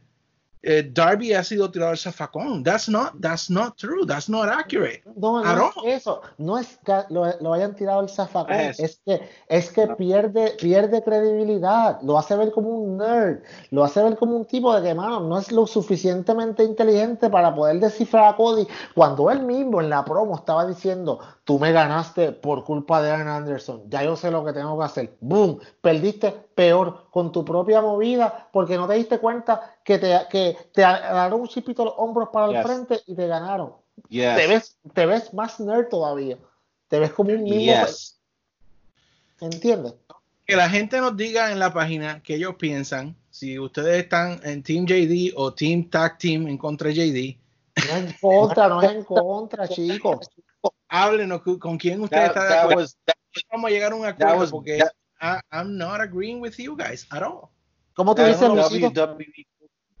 eh, 0.67 0.91
Darby 0.93 1.33
ha 1.33 1.43
sido 1.43 1.71
tirado 1.71 1.91
al 1.91 1.97
zafacón. 1.97 2.61
That's 2.61 2.89
not, 2.89 3.13
that's 3.21 3.49
not 3.49 3.77
true. 3.77 4.05
That's 4.05 4.27
not 4.27 4.49
accurate. 4.49 5.01
No, 5.15 5.41
no 5.41 5.71
es 5.85 6.01
eso. 6.01 6.21
No 6.37 6.57
es 6.57 6.77
que 6.85 6.93
lo, 7.09 7.25
lo 7.39 7.53
hayan 7.53 7.73
tirado 7.73 8.01
el 8.01 8.09
zafacón. 8.09 8.53
Es. 8.53 8.79
Es 8.79 9.01
que, 9.05 9.21
es 9.47 9.71
que 9.71 9.87
pierde, 9.87 10.57
pierde 10.59 11.01
credibilidad. 11.01 12.01
Lo 12.01 12.17
hace 12.17 12.35
ver 12.35 12.51
como 12.51 12.69
un 12.69 12.97
nerd. 12.97 13.39
Lo 13.71 13.85
hace 13.85 14.03
ver 14.03 14.17
como 14.17 14.35
un 14.35 14.43
tipo 14.43 14.75
de 14.75 14.85
que, 14.85 14.93
mano, 14.93 15.21
no 15.21 15.39
es 15.39 15.53
lo 15.53 15.65
suficientemente 15.65 16.65
inteligente 16.65 17.29
para 17.29 17.55
poder 17.55 17.79
descifrar 17.79 18.33
a 18.33 18.35
Cody. 18.35 18.67
Cuando 18.93 19.31
él 19.31 19.43
mismo 19.43 19.81
en 19.81 19.89
la 19.89 20.03
promo 20.03 20.35
estaba 20.35 20.67
diciendo, 20.67 21.19
tú 21.47 21.57
me 21.59 21.71
ganaste 21.71 22.33
por 22.33 22.65
culpa 22.65 23.01
de 23.01 23.09
Aaron 23.09 23.29
Anderson. 23.29 23.83
Ya 23.89 24.03
yo 24.03 24.17
sé 24.17 24.29
lo 24.29 24.43
que 24.43 24.51
tengo 24.51 24.77
que 24.77 24.83
hacer. 24.83 25.15
Boom. 25.21 25.61
Perdiste 25.79 26.29
peor 26.29 27.05
con 27.09 27.31
tu 27.31 27.45
propia 27.45 27.79
movida 27.79 28.49
porque 28.51 28.75
no 28.75 28.85
te 28.85 28.95
diste 28.95 29.17
cuenta 29.17 29.77
que 29.81 29.97
te, 29.97 30.13
que 30.29 30.57
te 30.73 30.83
un 30.83 31.47
chipito 31.47 31.85
los 31.85 31.93
hombros 31.95 32.27
para 32.33 32.47
el 32.47 32.51
Yes. 32.51 32.63
frente 32.63 32.99
y 33.05 33.15
te 33.15 33.27
ganaron 33.27 33.71
Yes. 34.09 34.35
te 34.35 34.47
ves, 34.47 34.77
te 34.93 35.05
ves 35.05 35.33
más 35.33 35.61
nerd 35.61 35.87
todavía. 35.87 36.37
Te 36.89 36.99
ves 36.99 37.13
como 37.13 37.29
un 37.31 37.43
mismo. 37.43 37.85
Yes. 37.85 38.19
¿Entiendes? 39.39 39.93
Que 40.45 40.57
la 40.57 40.69
gente 40.69 40.99
nos 40.99 41.15
diga 41.15 41.53
en 41.53 41.59
la 41.59 41.71
página 41.71 42.21
qué 42.23 42.35
ellos 42.35 42.55
piensan. 42.55 43.15
Si 43.29 43.57
ustedes 43.57 44.03
están 44.03 44.41
en 44.43 44.63
Team 44.63 44.85
JD 44.85 45.31
o 45.37 45.53
Team 45.53 45.89
Tag 45.89 46.17
Team 46.17 46.47
en 46.47 46.57
contra 46.57 46.89
de 46.89 46.95
JD, 46.95 47.37
No 47.87 47.95
es 47.95 48.03
en 48.03 48.15
contra, 48.19 48.67
no 48.67 48.81
es 48.81 48.91
en 48.91 49.03
contra, 49.05 49.67
chicos. 49.69 50.29
Háblenos 50.89 51.41
con 51.59 51.77
quién 51.77 52.01
ustedes 52.01 52.33
That, 52.33 52.43
están 52.43 52.49
de 52.49 52.57
acuerdo. 52.59 52.81
was, 52.81 52.97
that, 53.05 53.15
Vamos 53.51 53.69
a 53.69 53.71
llegar 53.73 53.91
a 53.91 53.95
un 53.95 54.05
acuerdo 54.05 54.37
was- 54.37 54.51
porque 54.51 54.77
that- 54.79 54.91
I, 55.21 55.39
I'm 55.51 55.77
not 55.77 55.99
agreeing 56.01 56.39
with 56.41 56.53
you 56.57 56.75
guys 56.75 57.05
at 57.11 57.23
all. 57.23 57.49
¿Cómo 57.93 58.13
tú 58.15 58.21
dices? 58.23 58.41
WWE. 58.41 59.47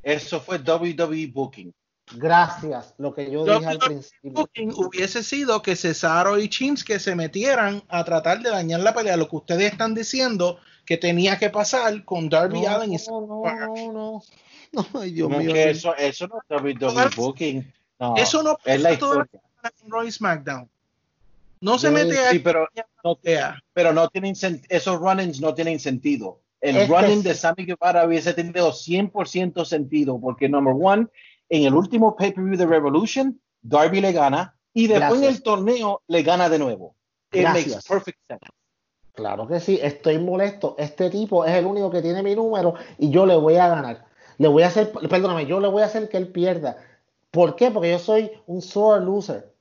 Eso 0.03 0.39
fue 0.39 0.57
WWE 0.59 1.27
Booking. 1.33 1.73
Gracias, 2.15 2.93
lo 2.97 3.13
que 3.13 3.29
yo 3.29 3.43
dije 3.43 3.65
al 3.65 3.77
WWE 3.77 3.85
principio. 3.87 4.31
Booking 4.31 4.71
hubiese 4.75 5.23
sido 5.23 5.61
que 5.61 5.75
Cesaro 5.75 6.39
y 6.39 6.47
Shinsuke 6.47 6.99
se 6.99 7.15
metieran 7.15 7.83
a 7.89 8.03
tratar 8.05 8.39
de 8.41 8.49
dañar 8.49 8.79
la 8.79 8.93
pelea, 8.93 9.17
lo 9.17 9.27
que 9.27 9.35
ustedes 9.35 9.71
están 9.73 9.93
diciendo 9.93 10.57
que 10.85 10.95
tenía 10.97 11.37
que 11.37 11.49
pasar 11.49 12.05
con 12.05 12.29
Darby 12.29 12.61
No, 12.61 12.69
Allen 12.69 12.93
y 12.93 12.97
no, 13.09 13.21
no, 13.21 13.43
no, 13.43 13.91
no. 13.91 14.21
No, 14.71 14.85
ay, 15.01 15.11
Dios 15.11 15.29
No, 15.29 15.39
mío. 15.39 15.51
que 15.53 15.69
eso, 15.71 15.93
eso 15.97 16.27
no 16.27 16.39
es 16.39 16.63
WWE 16.63 17.09
Booking. 17.15 17.73
No, 17.99 18.15
Eso 18.15 18.41
no 18.43 18.57
es 18.63 18.81
la 18.81 18.89
pasa 18.89 18.99
toda 18.99 19.15
la 19.17 19.23
historia. 19.23 19.41
en 19.83 19.91
Raw 19.91 20.03
y 20.03 20.11
SmackDown. 20.11 20.69
No 21.61 21.77
se 21.77 21.89
mete 21.89 22.17
a 22.19 22.31
Sí, 22.31 22.39
pero 22.39 22.67
no,ea. 23.03 23.57
pero 23.73 23.93
no 23.93 24.09
tienen 24.09 24.35
esos 24.69 24.99
run-ins 24.99 25.41
no 25.41 25.53
tienen 25.53 25.79
sentido. 25.79 26.41
El 26.61 26.87
sí. 26.87 27.21
de 27.21 27.35
Sammy 27.35 27.65
Guevara 27.65 28.05
hubiese 28.05 28.33
tenido 28.33 28.71
100% 28.71 29.63
sentido 29.65 30.19
porque, 30.19 30.49
number 30.49 30.73
one, 30.79 31.07
en 31.49 31.63
el 31.63 31.73
último 31.73 32.15
pay-per-view 32.15 32.57
de 32.57 32.65
Revolution, 32.65 33.39
Darby 33.61 34.01
le 34.01 34.11
gana 34.11 34.55
y 34.73 34.87
después 34.87 35.21
en 35.21 35.29
el 35.29 35.43
torneo 35.43 36.01
le 36.07 36.23
gana 36.23 36.49
de 36.49 36.59
nuevo. 36.59 36.95
It 37.31 37.41
Gracias. 37.41 37.75
makes 37.75 37.87
perfect 37.87 38.19
sense. 38.27 38.47
Claro 39.13 39.47
que 39.47 39.59
sí, 39.59 39.79
estoy 39.81 40.19
molesto. 40.19 40.75
Este 40.77 41.09
tipo 41.09 41.43
es 41.43 41.53
el 41.53 41.65
único 41.65 41.89
que 41.89 42.01
tiene 42.01 42.21
mi 42.21 42.35
número 42.35 42.75
y 42.97 43.09
yo 43.09 43.25
le 43.25 43.35
voy 43.35 43.55
a 43.55 43.67
ganar. 43.67 44.05
Le 44.37 44.47
voy 44.47 44.63
a 44.63 44.67
hacer, 44.67 44.91
perdóname, 44.91 45.47
yo 45.47 45.59
le 45.59 45.67
voy 45.67 45.81
a 45.81 45.85
hacer 45.85 46.07
que 46.07 46.17
él 46.17 46.27
pierda. 46.27 46.77
¿Por 47.31 47.55
qué? 47.55 47.71
Porque 47.71 47.91
yo 47.91 47.99
soy 47.99 48.31
un 48.45 48.61
sore 48.61 49.03
loser. 49.03 49.53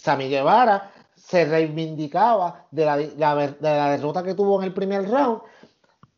Sammy 0.00 0.28
Guevara 0.28 0.90
se 1.14 1.44
reivindicaba 1.44 2.66
de 2.70 2.84
la, 2.84 3.36
derrota 3.90 4.22
que 4.22 4.34
tuvo 4.34 4.58
en 4.58 4.64
el 4.64 4.74
primer 4.74 5.08
round. 5.08 5.42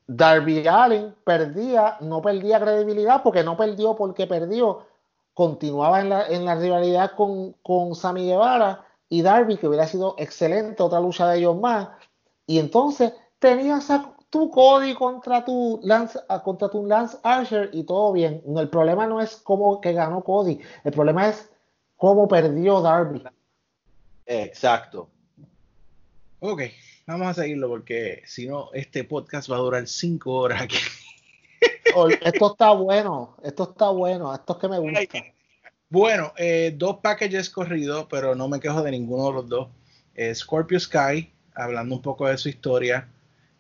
Darby 0.07 0.67
Allin 0.67 1.15
perdía, 1.25 1.97
no 2.01 2.23
perdía 2.23 2.61
credibilidad 2.61 3.23
porque 3.23 3.43
no 3.43 3.57
perdió 3.57 3.95
porque 3.95 4.27
perdió. 4.27 4.87
Continuaba 5.35 6.01
en 6.01 6.45
la, 6.45 6.55
rivalidad 6.55 7.13
con, 7.17 7.95
Sammy 7.95 8.27
Guevara 8.27 8.85
y 9.09 9.23
Darby, 9.23 9.57
que 9.57 9.67
hubiera 9.67 9.87
sido 9.87 10.15
excelente, 10.19 10.83
otra 10.83 11.01
lucha 11.01 11.29
de 11.29 11.39
ellos 11.39 11.59
más. 11.59 11.89
Y 12.47 12.59
entonces 12.59 13.13
tenías 13.39 13.91
a 13.91 14.15
tu 14.31 14.51
Cody 14.51 14.95
contra 14.95 15.45
tu 15.45 15.81
Lance, 15.83 16.19
contra 16.45 16.69
tu 16.69 16.87
Lance 16.87 17.19
Archer 17.23 17.71
y 17.73 17.85
todo 17.85 18.13
bien. 18.13 18.43
El 18.57 18.69
problema 18.69 19.07
no 19.07 19.21
es 19.21 19.37
cómo 19.37 19.81
que 19.81 19.93
ganó 19.93 20.23
Cody, 20.23 20.61
el 20.85 20.93
problema 20.93 21.29
es 21.29 21.51
cómo 21.97 22.29
perdió 22.29 22.81
Darby. 22.81 23.23
Exacto. 24.27 25.11
Ok, 26.41 26.63
vamos 27.07 27.29
a 27.29 27.35
seguirlo 27.43 27.69
porque 27.69 28.23
si 28.27 28.47
no, 28.47 28.71
este 28.73 29.05
podcast 29.05 29.51
va 29.51 29.57
a 29.57 29.61
durar 29.61 29.87
cinco 29.87 30.33
horas 30.35 30.63
aquí. 30.63 30.77
Esto 32.23 32.53
está 32.53 32.71
bueno, 32.73 33.37
esto 33.43 33.65
está 33.71 33.91
bueno, 33.91 34.35
esto 34.35 34.55
es 34.55 34.59
que 34.59 34.69
me 34.69 34.79
gusta. 34.79 34.99
Bueno, 35.91 36.33
eh, 36.39 36.73
dos 36.75 36.97
packages 37.03 37.51
corridos, 37.51 38.07
pero 38.09 38.35
no 38.35 38.49
me 38.49 38.59
quejo 38.61 38.83
de 38.83 38.91
ninguno 38.93 39.27
de 39.27 39.33
los 39.35 39.49
dos. 39.49 39.69
Eh, 40.15 40.35
Scorpio 40.35 40.81
Sky, 40.81 41.31
hablando 41.55 41.95
un 41.97 42.01
poco 42.03 42.27
de 42.27 42.39
su 42.39 42.49
historia. 42.49 43.09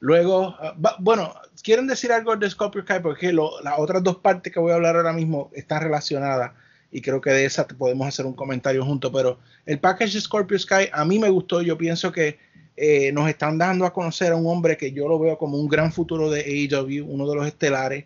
Luego, 0.00 0.56
va- 0.84 0.96
bueno, 0.98 1.34
¿quieren 1.62 1.86
decir 1.86 2.10
algo 2.10 2.34
de 2.34 2.48
Scorpio 2.48 2.80
Sky? 2.82 3.00
Porque 3.02 3.32
lo- 3.34 3.60
las 3.60 3.78
otras 3.78 4.02
dos 4.02 4.16
partes 4.16 4.50
que 4.50 4.58
voy 4.60 4.72
a 4.72 4.76
hablar 4.76 4.96
ahora 4.96 5.12
mismo 5.12 5.50
están 5.52 5.82
relacionadas 5.82 6.52
y 6.92 7.00
creo 7.00 7.20
que 7.20 7.30
de 7.30 7.46
esa 7.46 7.66
podemos 7.66 8.06
hacer 8.06 8.26
un 8.26 8.34
comentario 8.34 8.84
junto. 8.84 9.10
Pero 9.10 9.38
el 9.64 9.80
package 9.80 10.20
Scorpio 10.20 10.58
Sky 10.58 10.90
a 10.92 11.04
mí 11.04 11.18
me 11.18 11.30
gustó. 11.30 11.62
Yo 11.62 11.76
pienso 11.78 12.12
que 12.12 12.38
eh, 12.76 13.10
nos 13.12 13.28
están 13.28 13.56
dando 13.56 13.86
a 13.86 13.92
conocer 13.92 14.32
a 14.32 14.36
un 14.36 14.46
hombre 14.46 14.76
que 14.76 14.92
yo 14.92 15.08
lo 15.08 15.18
veo 15.18 15.38
como 15.38 15.56
un 15.56 15.68
gran 15.68 15.90
futuro 15.90 16.30
de 16.30 16.40
AEW, 16.40 17.06
uno 17.06 17.26
de 17.26 17.34
los 17.34 17.46
estelares. 17.46 18.04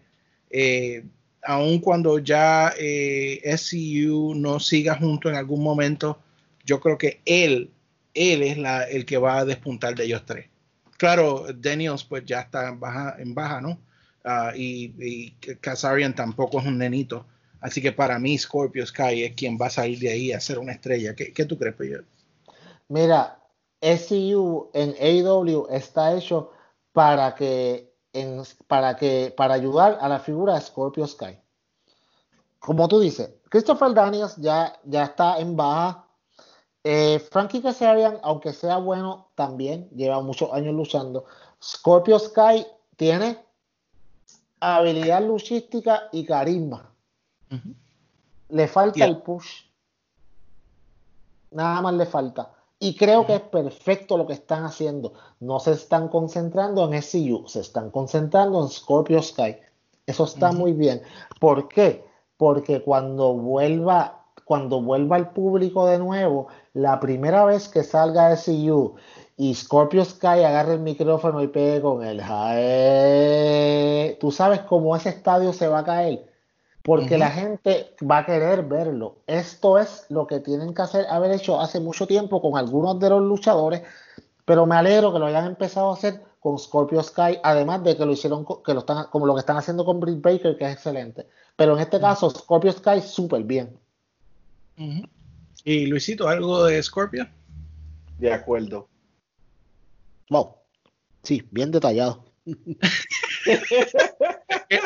Eh, 0.50 1.04
aun 1.42 1.80
cuando 1.80 2.18
ya 2.20 2.72
eh, 2.78 3.40
SCU 3.56 4.34
no 4.36 4.60
siga 4.60 4.94
junto 4.96 5.28
en 5.28 5.34
algún 5.34 5.62
momento, 5.62 6.20
yo 6.64 6.80
creo 6.80 6.96
que 6.96 7.20
él, 7.24 7.70
él 8.14 8.42
es 8.42 8.56
la, 8.56 8.84
el 8.84 9.04
que 9.04 9.18
va 9.18 9.38
a 9.38 9.44
despuntar 9.44 9.96
de 9.96 10.04
ellos 10.04 10.24
tres. 10.24 10.46
Claro, 10.96 11.46
Daniels 11.54 12.04
pues 12.04 12.24
ya 12.24 12.40
está 12.40 12.68
en 12.68 12.80
baja, 12.80 13.16
en 13.18 13.34
baja 13.34 13.60
¿no? 13.60 13.78
Ah, 14.24 14.52
y, 14.56 14.92
y 14.98 15.30
Kazarian 15.60 16.14
tampoco 16.14 16.60
es 16.60 16.66
un 16.66 16.78
nenito. 16.78 17.26
Así 17.60 17.80
que 17.82 17.92
para 17.92 18.18
mí 18.18 18.36
Scorpio 18.38 18.86
Sky 18.86 19.24
es 19.24 19.34
quien 19.34 19.58
va 19.60 19.66
a 19.66 19.70
salir 19.70 19.98
de 19.98 20.10
ahí 20.10 20.32
a 20.32 20.40
ser 20.40 20.58
una 20.58 20.72
estrella. 20.72 21.14
¿Qué, 21.14 21.32
qué 21.32 21.44
tú 21.44 21.58
crees, 21.58 21.74
Peyot? 21.74 22.04
Mira, 22.88 23.40
SCU 23.80 24.70
en 24.72 24.94
AEW 25.00 25.66
está 25.70 26.14
hecho 26.16 26.52
para 26.92 27.34
que, 27.34 27.92
en- 28.12 28.42
para 28.66 28.96
que, 28.96 29.34
para 29.36 29.54
ayudar 29.54 29.98
a 30.00 30.08
la 30.08 30.18
figura 30.20 30.54
de 30.54 30.60
Scorpio 30.60 31.06
Sky. 31.06 31.38
Como 32.58 32.88
tú 32.88 33.00
dices, 33.00 33.30
Christopher 33.48 33.92
Daniels 33.94 34.36
ya, 34.36 34.78
ya 34.84 35.04
está 35.04 35.38
en 35.38 35.56
baja. 35.56 36.06
Eh, 36.84 37.18
Frankie 37.30 37.60
Kazarian, 37.62 38.18
aunque 38.22 38.52
sea 38.52 38.76
bueno, 38.78 39.30
también 39.34 39.88
lleva 39.90 40.20
muchos 40.22 40.52
años 40.52 40.74
luchando. 40.74 41.24
Scorpio 41.62 42.18
Sky 42.18 42.66
tiene 42.96 43.38
habilidad 44.60 45.22
luchística 45.22 46.08
y 46.12 46.24
carisma. 46.24 46.92
Le 48.48 48.68
falta 48.68 48.98
Yeah. 48.98 49.08
el 49.08 49.18
push. 49.18 49.64
Nada 51.50 51.80
más 51.80 51.94
le 51.94 52.06
falta. 52.06 52.52
Y 52.78 52.94
creo 52.96 53.26
que 53.26 53.36
es 53.36 53.40
perfecto 53.40 54.18
lo 54.18 54.26
que 54.26 54.34
están 54.34 54.64
haciendo. 54.64 55.14
No 55.40 55.58
se 55.60 55.72
están 55.72 56.08
concentrando 56.08 56.84
en 56.84 57.00
SCU, 57.02 57.44
se 57.48 57.60
están 57.60 57.90
concentrando 57.90 58.62
en 58.62 58.68
Scorpio 58.68 59.22
Sky. 59.22 59.56
Eso 60.04 60.24
está 60.24 60.52
muy 60.52 60.72
bien. 60.72 61.00
¿Por 61.40 61.68
qué? 61.68 62.04
Porque 62.36 62.82
cuando 62.82 63.32
vuelva, 63.32 64.26
cuando 64.44 64.82
vuelva 64.82 65.16
el 65.16 65.28
público 65.28 65.86
de 65.86 65.98
nuevo, 65.98 66.48
la 66.74 67.00
primera 67.00 67.44
vez 67.46 67.68
que 67.68 67.82
salga 67.82 68.36
SCU 68.36 68.96
y 69.38 69.54
Scorpio 69.54 70.04
Sky 70.04 70.26
agarre 70.44 70.74
el 70.74 70.80
micrófono 70.80 71.42
y 71.42 71.48
pegue 71.48 71.80
con 71.80 72.04
el 72.04 72.20
jae, 72.22 74.16
tú 74.20 74.30
sabes 74.30 74.60
cómo 74.60 74.94
ese 74.94 75.08
estadio 75.08 75.52
se 75.54 75.66
va 75.68 75.78
a 75.80 75.84
caer 75.84 76.35
porque 76.86 77.18
la 77.18 77.30
gente 77.30 77.96
va 78.08 78.18
a 78.18 78.26
querer 78.26 78.62
verlo. 78.62 79.16
Esto 79.26 79.76
es 79.76 80.06
lo 80.08 80.28
que 80.28 80.38
tienen 80.38 80.72
que 80.72 80.82
hacer, 80.82 81.04
haber 81.10 81.32
hecho 81.32 81.60
hace 81.60 81.80
mucho 81.80 82.06
tiempo 82.06 82.40
con 82.40 82.56
algunos 82.56 83.00
de 83.00 83.10
los 83.10 83.20
luchadores, 83.22 83.82
pero 84.44 84.66
me 84.66 84.76
alegro 84.76 85.12
que 85.12 85.18
lo 85.18 85.26
hayan 85.26 85.46
empezado 85.46 85.90
a 85.90 85.94
hacer 85.94 86.22
con 86.38 86.56
Scorpio 86.60 87.02
Sky, 87.02 87.40
además 87.42 87.82
de 87.82 87.96
que 87.96 88.06
lo 88.06 88.12
hicieron, 88.12 88.46
que 88.64 88.72
lo 88.72 88.80
están, 88.80 89.08
como 89.10 89.26
lo 89.26 89.34
que 89.34 89.40
están 89.40 89.56
haciendo 89.56 89.84
con 89.84 89.98
Britt 89.98 90.22
Baker, 90.22 90.56
que 90.56 90.64
es 90.64 90.74
excelente. 90.74 91.26
Pero 91.56 91.74
en 91.74 91.80
este 91.80 91.98
caso, 91.98 92.30
Scorpio 92.30 92.70
Sky 92.70 93.00
súper 93.00 93.42
bien. 93.42 93.76
Y 95.64 95.86
Luisito, 95.86 96.28
¿algo 96.28 96.66
de 96.66 96.80
Scorpio? 96.80 97.26
De 98.20 98.32
acuerdo. 98.32 98.86
Wow. 100.30 100.54
Sí, 101.24 101.42
bien 101.50 101.72
detallado. 101.72 102.25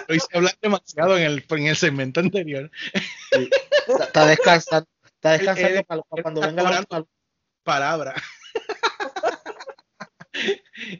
Lo 0.08 0.14
hice 0.14 0.26
hablar 0.32 0.56
demasiado 0.60 1.16
en 1.18 1.24
el, 1.24 1.44
en 1.48 1.66
el 1.66 1.76
segmento 1.76 2.20
anterior. 2.20 2.70
Sí. 3.32 3.50
Está, 3.86 4.04
está 4.04 4.26
descansando, 4.26 4.88
está 5.04 5.32
descansando 5.32 5.78
Eh, 5.78 5.84
para, 5.84 6.02
para 6.02 6.22
cuando 6.22 6.40
venga 6.40 6.62
la 6.62 6.84
palabra. 7.62 8.14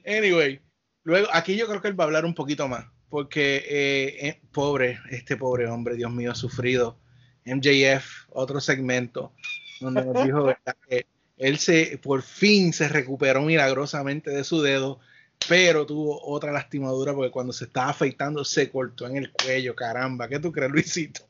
anyway, 0.06 0.60
luego 1.02 1.28
aquí 1.32 1.56
yo 1.56 1.66
creo 1.66 1.80
que 1.80 1.88
él 1.88 1.98
va 1.98 2.04
a 2.04 2.06
hablar 2.06 2.24
un 2.24 2.34
poquito 2.34 2.68
más, 2.68 2.86
porque 3.08 3.56
eh, 3.56 4.28
eh, 4.28 4.40
pobre, 4.52 5.00
este 5.10 5.36
pobre 5.36 5.66
hombre, 5.66 5.96
Dios 5.96 6.12
mío, 6.12 6.32
ha 6.32 6.34
sufrido. 6.34 6.98
MJF, 7.46 8.26
otro 8.28 8.60
segmento, 8.60 9.32
donde 9.80 10.04
nos 10.04 10.24
dijo 10.24 10.44
¿verdad? 10.44 10.76
que 10.86 11.06
él 11.38 11.58
se 11.58 11.98
por 11.98 12.22
fin 12.22 12.72
se 12.74 12.86
recuperó 12.88 13.40
milagrosamente 13.42 14.30
de 14.30 14.44
su 14.44 14.60
dedo, 14.60 15.00
pero 15.48 15.84
tuvo 15.86 16.20
otra 16.26 16.52
lastimadura 16.52 17.12
porque 17.14 17.30
cuando 17.30 17.52
se 17.52 17.64
estaba 17.64 17.90
afeitando 17.90 18.44
se 18.44 18.70
cortó 18.70 19.06
en 19.06 19.16
el 19.16 19.32
cuello, 19.32 19.74
caramba, 19.74 20.28
¿qué 20.28 20.38
tú 20.38 20.52
crees, 20.52 20.70
Luisito? 20.70 21.22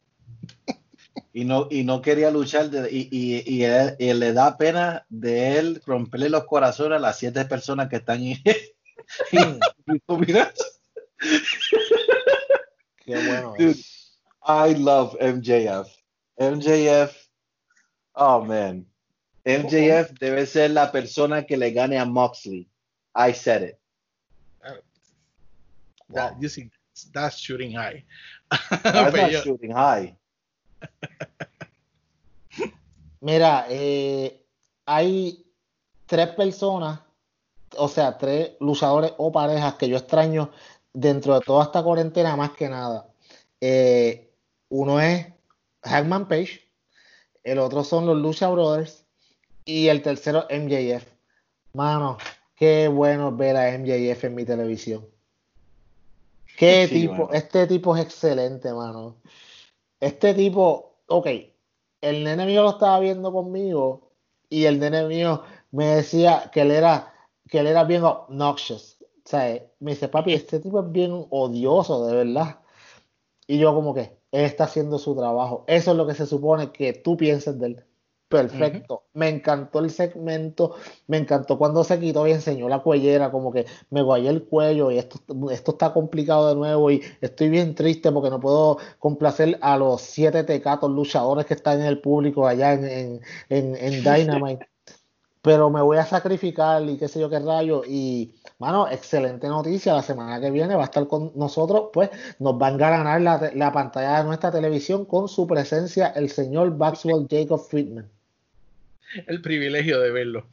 Y 1.33 1.45
no, 1.45 1.67
y 1.71 1.85
no 1.85 2.03
quería 2.03 2.31
luchar 2.31 2.71
de- 2.71 2.91
y, 2.91 3.09
y, 3.11 3.43
y 3.47 3.65
él- 3.65 3.97
y 3.99 4.13
le 4.15 4.33
da 4.33 4.57
pena 4.57 5.07
de 5.09 5.59
él 5.59 5.83
romperle 5.87 6.29
los 6.29 6.45
corazones 6.45 6.97
a 6.97 7.01
las 7.01 7.19
siete 7.19 7.45
personas 7.45 7.89
que 7.89 7.97
están 7.97 8.23
en 8.23 8.37
Qué 13.05 13.17
bueno. 13.17 13.55
Dude, 13.59 13.71
es. 13.73 14.19
I 14.47 14.75
love 14.75 15.17
MJF. 15.21 15.89
MJF, 16.39 17.13
oh 18.15 18.45
man. 18.45 18.87
MJF 19.45 20.13
debe 20.19 20.47
ser 20.47 20.71
la 20.71 20.91
persona 20.93 21.45
que 21.45 21.57
le 21.57 21.71
gane 21.73 21.99
a 21.99 22.05
Moxley. 22.05 22.69
I 23.15 23.33
said 23.35 23.63
it. 23.63 23.80
That- 26.15 26.37
you 26.41 26.49
see, 26.49 26.71
that's 27.13 27.37
shooting 27.37 27.73
high. 27.77 28.05
That's 28.51 28.83
Pero 28.83 29.17
not 29.23 29.31
yo- 29.33 29.43
shooting 29.43 29.73
high. 29.73 30.17
Mira, 33.21 33.67
eh, 33.69 34.43
hay 34.87 35.45
tres 36.07 36.29
personas, 36.29 37.01
o 37.77 37.89
sea, 37.89 38.17
tres 38.17 38.53
luchadores 38.61 39.13
o 39.19 39.31
parejas 39.31 39.75
que 39.75 39.89
yo 39.89 39.97
extraño 39.99 40.51
dentro 40.93 41.35
de 41.35 41.41
toda 41.45 41.65
esta 41.65 41.83
cuarentena 41.83 42.35
más 42.37 42.53
que 42.53 42.69
nada. 42.69 43.07
Eh, 43.61 44.33
uno 44.71 45.01
es 45.01 45.27
Hangman 45.83 46.29
Page, 46.29 46.61
el 47.45 47.59
otro 47.59 47.85
son 47.85 48.07
los 48.07 48.17
Lucha 48.17 48.49
Brothers 48.49 49.05
y 49.67 49.89
el 49.89 50.01
tercero 50.03 50.47
MJF. 50.49 51.05
Mano, 51.75 52.17
qué 52.57 52.89
bueno 52.89 53.37
ver 53.37 53.57
a 53.57 53.69
MJF 53.79 54.25
en 54.25 54.35
mi 54.35 54.45
televisión. 54.47 55.07
Qué 56.61 56.87
Sí, 56.87 56.95
tipo, 57.01 57.15
bueno. 57.15 57.31
este 57.33 57.67
tipo 57.67 57.97
es 57.97 58.05
excelente, 58.05 58.71
mano. 58.75 59.17
Este 59.99 60.35
tipo, 60.35 60.99
ok, 61.07 61.27
el 62.03 62.23
nene 62.23 62.45
mío 62.45 62.63
lo 62.63 62.71
estaba 62.71 63.01
viendo 63.01 63.33
conmigo 63.33 64.13
y 64.51 64.67
el 64.67 64.79
nene 64.79 65.07
mío 65.07 65.43
me 65.71 65.87
decía 65.87 66.51
que 66.53 66.61
él 66.61 66.71
era, 66.71 67.15
que 67.49 67.61
él 67.61 67.67
era 67.67 67.85
bien 67.85 68.05
obnoxious. 68.05 68.99
O 69.25 69.29
sea, 69.31 69.59
me 69.79 69.93
dice, 69.93 70.09
papi, 70.09 70.35
este 70.35 70.61
tipo 70.61 70.81
es 70.81 70.93
bien 70.93 71.27
odioso, 71.31 72.07
de 72.07 72.15
verdad. 72.15 72.61
Y 73.47 73.59
yo 73.59 73.75
como 73.75 73.95
que, 73.95 74.19
él 74.31 74.45
está 74.45 74.65
haciendo 74.65 74.99
su 74.99 75.17
trabajo. 75.17 75.65
Eso 75.67 75.93
es 75.93 75.97
lo 75.97 76.07
que 76.07 76.15
se 76.15 76.27
supone 76.27 76.73
que 76.73 76.93
tú 76.93 77.17
pienses 77.17 77.59
de 77.59 77.67
él. 77.69 77.85
Perfecto. 78.31 79.07
Me 79.15 79.29
encantó 79.29 79.81
el 79.81 79.91
segmento. 79.91 80.77
Me 81.09 81.17
encantó 81.17 81.59
cuando 81.59 81.83
se 81.83 81.99
quitó 81.99 82.29
y 82.29 82.31
enseñó 82.31 82.69
la 82.69 82.79
cuellera, 82.79 83.33
como 83.33 83.51
que 83.53 83.67
me 83.91 84.03
guayé 84.03 84.29
el 84.29 84.45
cuello 84.45 84.93
y 84.93 84.99
esto, 84.99 85.19
esto 85.51 85.73
está 85.73 85.93
complicado 85.93 86.49
de 86.49 86.55
nuevo 86.55 86.93
y 86.93 87.03
estoy 87.21 87.49
bien 87.49 87.75
triste 87.75 88.13
porque 88.13 88.31
no 88.31 88.39
puedo 88.39 88.79
complacer 89.01 89.59
a 89.61 89.77
los 89.77 90.01
siete 90.03 90.45
tecatos 90.45 90.93
luchadores 90.93 91.45
que 91.45 91.55
están 91.55 91.81
en 91.81 91.87
el 91.87 92.01
público 92.01 92.47
allá 92.47 92.75
en, 92.75 92.85
en, 92.85 93.21
en, 93.49 93.77
en 93.77 94.05
Dynamite. 94.05 94.69
Pero 95.43 95.69
me 95.71 95.83
voy 95.83 95.97
a 95.97 96.05
sacrificar 96.07 96.83
y 96.89 96.99
qué 96.99 97.09
sé 97.09 97.19
yo 97.21 97.29
qué 97.29 97.41
rayo. 97.41 97.83
Y, 97.85 98.37
mano, 98.61 98.89
excelente 98.89 99.49
noticia. 99.49 99.95
La 99.95 100.03
semana 100.03 100.41
que 100.41 100.53
viene 100.53 100.77
va 100.77 100.83
a 100.83 100.85
estar 100.85 101.09
con 101.09 101.33
nosotros, 101.35 101.91
pues 101.93 102.11
nos 102.39 102.57
van 102.59 102.75
a 102.75 102.91
ganar 102.91 103.21
la, 103.23 103.51
la 103.55 103.73
pantalla 103.73 104.19
de 104.19 104.25
nuestra 104.25 104.53
televisión 104.53 105.05
con 105.05 105.29
su 105.29 105.47
presencia 105.49 106.09
el 106.09 106.31
señor 106.31 106.77
Maxwell 106.77 107.27
Jacob 107.29 107.61
Friedman. 107.61 108.20
El 109.27 109.41
privilegio 109.41 110.01
de 110.01 110.11
verlo. 110.11 110.47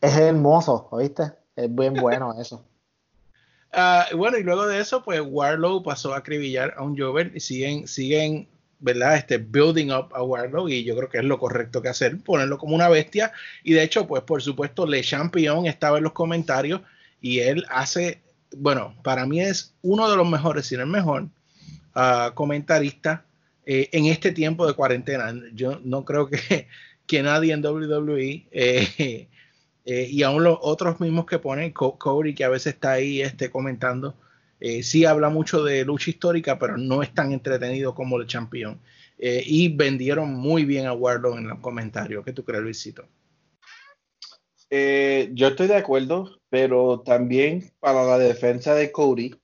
Es 0.00 0.16
hermoso, 0.16 0.88
¿oíste? 0.90 1.32
Es 1.54 1.74
bien 1.74 1.94
bueno 1.94 2.34
eso. 2.40 2.64
Ah, 3.78 4.06
bueno, 4.14 4.38
y 4.38 4.42
luego 4.42 4.66
de 4.66 4.80
eso, 4.80 5.02
pues 5.02 5.20
Warlow 5.22 5.82
pasó 5.82 6.14
a 6.14 6.18
acribillar 6.18 6.72
a 6.78 6.82
un 6.82 6.96
Jover 6.96 7.32
y 7.34 7.40
siguen, 7.40 7.86
siguen, 7.86 8.48
¿verdad? 8.78 9.16
Este, 9.16 9.36
building 9.36 9.90
up 9.90 10.08
a 10.14 10.22
Warlow 10.22 10.66
y 10.70 10.82
yo 10.82 10.96
creo 10.96 11.10
que 11.10 11.18
es 11.18 11.24
lo 11.24 11.38
correcto 11.38 11.82
que 11.82 11.90
hacer, 11.90 12.18
ponerlo 12.22 12.56
como 12.56 12.74
una 12.74 12.88
bestia. 12.88 13.32
Y 13.64 13.74
de 13.74 13.82
hecho, 13.82 14.06
pues 14.06 14.22
por 14.22 14.40
supuesto, 14.40 14.86
Le 14.86 15.02
Champion 15.02 15.66
estaba 15.66 15.98
en 15.98 16.04
los 16.04 16.14
comentarios 16.14 16.80
y 17.20 17.40
él 17.40 17.66
hace, 17.68 18.22
bueno, 18.56 18.94
para 19.02 19.26
mí 19.26 19.42
es 19.42 19.74
uno 19.82 20.08
de 20.08 20.16
los 20.16 20.26
mejores, 20.26 20.64
si 20.64 20.76
no 20.76 20.82
el 20.82 20.88
mejor, 20.88 21.28
ah, 21.94 22.30
comentarista 22.34 23.26
eh, 23.66 23.90
en 23.92 24.06
este 24.06 24.32
tiempo 24.32 24.66
de 24.66 24.72
cuarentena. 24.72 25.34
Yo 25.52 25.80
no 25.84 26.04
creo 26.06 26.30
que, 26.30 26.68
que 27.06 27.22
nadie 27.22 27.52
en 27.52 27.64
WWE 27.64 28.48
eh, 28.50 29.28
eh, 29.84 30.08
y 30.10 30.22
aún 30.22 30.44
los 30.44 30.58
otros 30.60 31.00
mismos 31.00 31.26
que 31.26 31.38
ponen, 31.38 31.72
Co- 31.72 31.98
Cody, 31.98 32.34
que 32.34 32.44
a 32.44 32.48
veces 32.48 32.74
está 32.74 32.92
ahí 32.92 33.22
este, 33.22 33.50
comentando, 33.50 34.14
eh, 34.60 34.82
sí 34.82 35.04
habla 35.04 35.28
mucho 35.28 35.62
de 35.64 35.84
lucha 35.84 36.10
histórica, 36.10 36.58
pero 36.58 36.76
no 36.76 37.02
es 37.02 37.14
tan 37.14 37.32
entretenido 37.32 37.94
como 37.94 38.18
el 38.18 38.26
campeón. 38.26 38.80
Y 39.18 39.68
vendieron 39.74 40.34
muy 40.34 40.66
bien 40.66 40.84
a 40.84 40.92
Warlow 40.92 41.38
en 41.38 41.48
los 41.48 41.58
comentarios. 41.60 42.22
¿Qué 42.22 42.34
tú 42.34 42.44
crees, 42.44 42.62
Luisito? 42.62 43.06
Yo 44.68 45.48
estoy 45.48 45.68
de 45.68 45.76
acuerdo, 45.76 46.38
pero 46.50 47.00
también 47.00 47.72
para 47.80 48.04
la 48.04 48.18
defensa 48.18 48.74
de 48.74 48.92
Cody, 48.92 49.34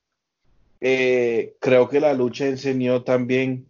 creo 0.79 1.89
que 1.89 1.99
la 1.99 2.13
lucha 2.13 2.45
enseñó 2.45 3.01
también 3.01 3.67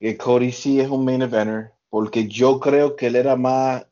que 0.00 0.16
Cody 0.16 0.50
sí 0.50 0.80
es 0.80 0.88
un 0.88 1.04
main 1.04 1.22
eventer, 1.22 1.72
porque 1.90 2.26
yo 2.28 2.58
creo 2.60 2.96
que 2.96 3.08
él 3.08 3.16
era 3.16 3.36
más. 3.36 3.84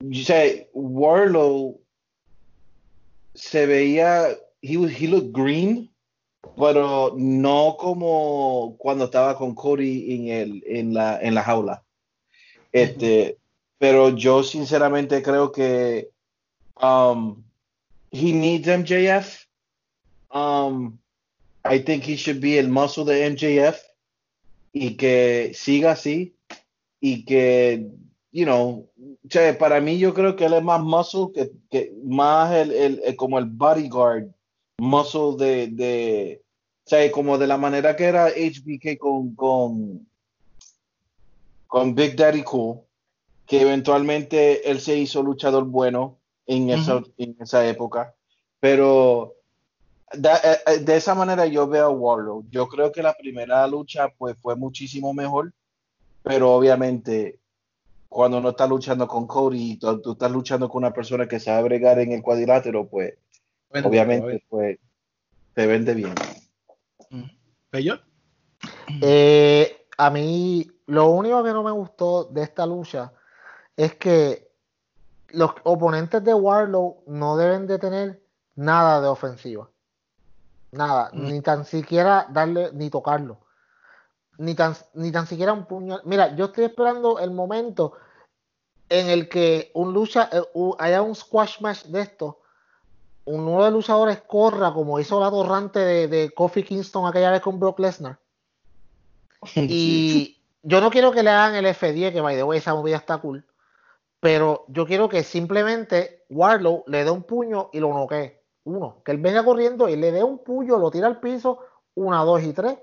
O 0.00 0.14
sea, 0.14 0.44
Warlow 0.72 1.80
se 3.34 3.66
veía, 3.66 4.28
he, 4.62 4.76
was- 4.76 4.92
he 4.92 5.08
looked 5.08 5.32
green, 5.32 5.90
pero 6.56 7.14
no 7.16 7.76
como 7.78 8.76
cuando 8.78 9.04
estaba 9.06 9.36
con 9.36 9.54
Cody 9.54 10.14
en, 10.14 10.28
el, 10.28 10.64
en, 10.66 10.94
la, 10.94 11.20
en 11.20 11.34
la 11.34 11.42
jaula. 11.42 11.82
Este, 12.72 13.36
pero 13.78 14.10
yo 14.10 14.42
sinceramente 14.42 15.22
creo 15.22 15.50
que 15.52 16.10
um, 16.80 17.42
he 18.12 18.32
needs 18.32 18.66
MJF. 18.68 19.46
Um, 20.32 20.98
I 21.64 21.80
think 21.80 22.04
he 22.04 22.16
should 22.16 22.40
be 22.40 22.58
el 22.58 22.68
muscle 22.68 23.04
de 23.04 23.28
MJF 23.30 23.78
y 24.72 24.96
que 24.96 25.52
siga 25.54 25.92
así 25.92 26.34
y 27.00 27.24
que, 27.24 27.86
you 28.32 28.44
know, 28.44 28.88
sea, 29.30 29.56
para 29.58 29.80
mí 29.80 29.98
yo 29.98 30.12
creo 30.14 30.34
que 30.36 30.46
él 30.46 30.54
es 30.54 30.62
más 30.62 30.80
muscle 30.82 31.28
que, 31.34 31.50
que 31.70 31.92
más 32.04 32.52
el, 32.54 32.72
el- 32.72 33.00
el- 33.04 33.16
como 33.16 33.38
el 33.38 33.44
bodyguard 33.46 34.26
muscle 34.78 35.36
de, 35.36 35.68
de, 35.68 36.42
o 36.86 36.88
sea, 36.90 37.10
como 37.12 37.36
de 37.38 37.46
la 37.46 37.56
manera 37.58 37.94
que 37.96 38.04
era 38.04 38.28
HBK 38.28 38.98
con, 38.98 39.34
con, 39.34 40.08
con 41.66 41.94
Big 41.94 42.16
Daddy 42.16 42.42
Cool, 42.42 42.80
que 43.46 43.60
eventualmente 43.62 44.70
él 44.70 44.80
se 44.80 44.96
hizo 44.96 45.22
luchador 45.22 45.64
bueno 45.64 46.18
en, 46.46 46.70
esa, 46.70 47.02
en 47.18 47.36
esa 47.40 47.66
época, 47.68 48.14
pero 48.60 49.34
eh, 50.12 50.20
eh, 50.66 50.78
de 50.78 50.96
esa 50.96 51.14
manera 51.14 51.46
yo 51.46 51.66
veo 51.66 51.86
a 51.86 51.90
Warlow. 51.90 52.44
Yo 52.50 52.66
creo 52.68 52.90
que 52.90 53.02
la 53.02 53.14
primera 53.14 53.66
lucha 53.66 54.08
pues 54.16 54.36
fue 54.40 54.56
muchísimo 54.56 55.12
mejor, 55.12 55.52
pero 56.22 56.52
obviamente 56.52 57.38
cuando 58.08 58.40
no 58.40 58.50
estás 58.50 58.68
luchando 58.68 59.06
con 59.06 59.26
Cody 59.26 59.72
y 59.72 59.76
tú, 59.78 60.00
tú 60.00 60.12
estás 60.12 60.30
luchando 60.30 60.68
con 60.68 60.82
una 60.82 60.92
persona 60.92 61.28
que 61.28 61.38
sabe 61.40 61.64
bregar 61.64 61.98
en 61.98 62.12
el 62.12 62.22
cuadrilátero, 62.22 62.86
pues 62.86 63.14
Bueno, 63.70 63.88
obviamente 63.88 64.44
pues 64.48 64.78
te 65.54 65.66
vende 65.66 65.94
bien. 65.94 66.14
¿Bello? 67.70 68.00
Eh, 69.02 69.86
a 69.98 70.10
mí, 70.10 70.70
lo 70.86 71.10
único 71.10 71.42
que 71.44 71.52
no 71.52 71.62
me 71.62 71.70
gustó 71.70 72.24
de 72.24 72.42
esta 72.42 72.64
lucha 72.66 73.12
es 73.76 73.94
que 73.96 74.48
los 75.30 75.50
oponentes 75.64 76.24
de 76.24 76.32
Warlow 76.32 77.02
no 77.06 77.36
deben 77.36 77.66
de 77.66 77.78
tener 77.78 78.22
nada 78.56 79.00
de 79.00 79.08
ofensiva. 79.08 79.68
Nada, 80.72 81.10
Mm. 81.12 81.26
ni 81.28 81.40
tan 81.42 81.64
siquiera 81.64 82.26
darle, 82.30 82.70
ni 82.72 82.88
tocarlo. 82.90 83.38
Ni 84.38 84.54
tan, 84.54 84.74
ni 84.94 85.12
tan 85.12 85.26
siquiera 85.26 85.52
un 85.52 85.66
puño. 85.66 86.00
Mira, 86.04 86.34
yo 86.36 86.46
estoy 86.46 86.64
esperando 86.64 87.18
el 87.18 87.30
momento 87.30 87.94
en 88.88 89.08
el 89.10 89.28
que 89.28 89.70
un 89.74 89.92
lucha, 89.92 90.30
eh, 90.32 90.42
haya 90.78 91.02
un 91.02 91.14
squash 91.14 91.60
match 91.60 91.84
de 91.84 92.00
esto, 92.00 92.40
uno 93.24 93.58
de 93.58 93.70
los 93.70 93.72
luchadores 93.72 94.22
corra 94.26 94.72
como 94.72 94.98
hizo 94.98 95.20
la 95.20 95.30
torrante 95.30 95.80
de, 95.80 96.08
de 96.08 96.30
Kofi 96.30 96.62
Kingston 96.62 97.06
aquella 97.06 97.30
vez 97.30 97.42
con 97.42 97.60
Brock 97.60 97.78
Lesnar. 97.78 98.18
Y 99.54 100.38
yo 100.62 100.80
no 100.80 100.90
quiero 100.90 101.12
que 101.12 101.22
le 101.22 101.30
hagan 101.30 101.54
el 101.54 101.66
F10, 101.66 102.12
que 102.12 102.20
by 102.20 102.36
the 102.36 102.42
way, 102.42 102.58
esa 102.58 102.74
movida 102.74 102.96
está 102.96 103.18
cool. 103.18 103.44
Pero 104.20 104.64
yo 104.68 104.86
quiero 104.86 105.08
que 105.08 105.22
simplemente 105.22 106.24
Warlow 106.28 106.84
le 106.86 107.04
dé 107.04 107.10
un 107.10 107.22
puño 107.22 107.70
y 107.72 107.80
lo 107.80 107.92
noquee. 107.94 108.42
Uno, 108.64 109.00
que 109.04 109.12
él 109.12 109.18
venga 109.18 109.44
corriendo 109.44 109.88
y 109.88 109.96
le 109.96 110.10
dé 110.10 110.24
un 110.24 110.38
puño, 110.38 110.78
lo 110.78 110.90
tira 110.90 111.06
al 111.06 111.20
piso, 111.20 111.60
una, 111.94 112.24
dos 112.24 112.42
y 112.42 112.52
tres. 112.52 112.78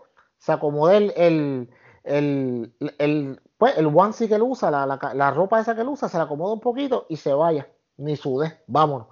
Se 0.45 0.51
acomode 0.51 0.97
el, 0.97 1.13
el, 1.15 1.69
el, 2.03 2.73
el, 2.99 3.41
pues, 3.57 3.75
el 3.79 3.87
onesie 3.87 4.27
que 4.27 4.35
él 4.35 4.43
usa, 4.43 4.69
la, 4.69 4.85
la, 4.85 5.31
ropa 5.31 5.59
esa 5.59 5.73
que 5.73 5.81
él 5.81 5.87
usa, 5.87 6.07
se 6.07 6.17
la 6.17 6.25
acomoda 6.25 6.53
un 6.53 6.59
poquito 6.59 7.07
y 7.09 7.17
se 7.17 7.33
vaya. 7.33 7.67
Ni 7.97 8.15
sude, 8.15 8.61
vámonos. 8.67 9.07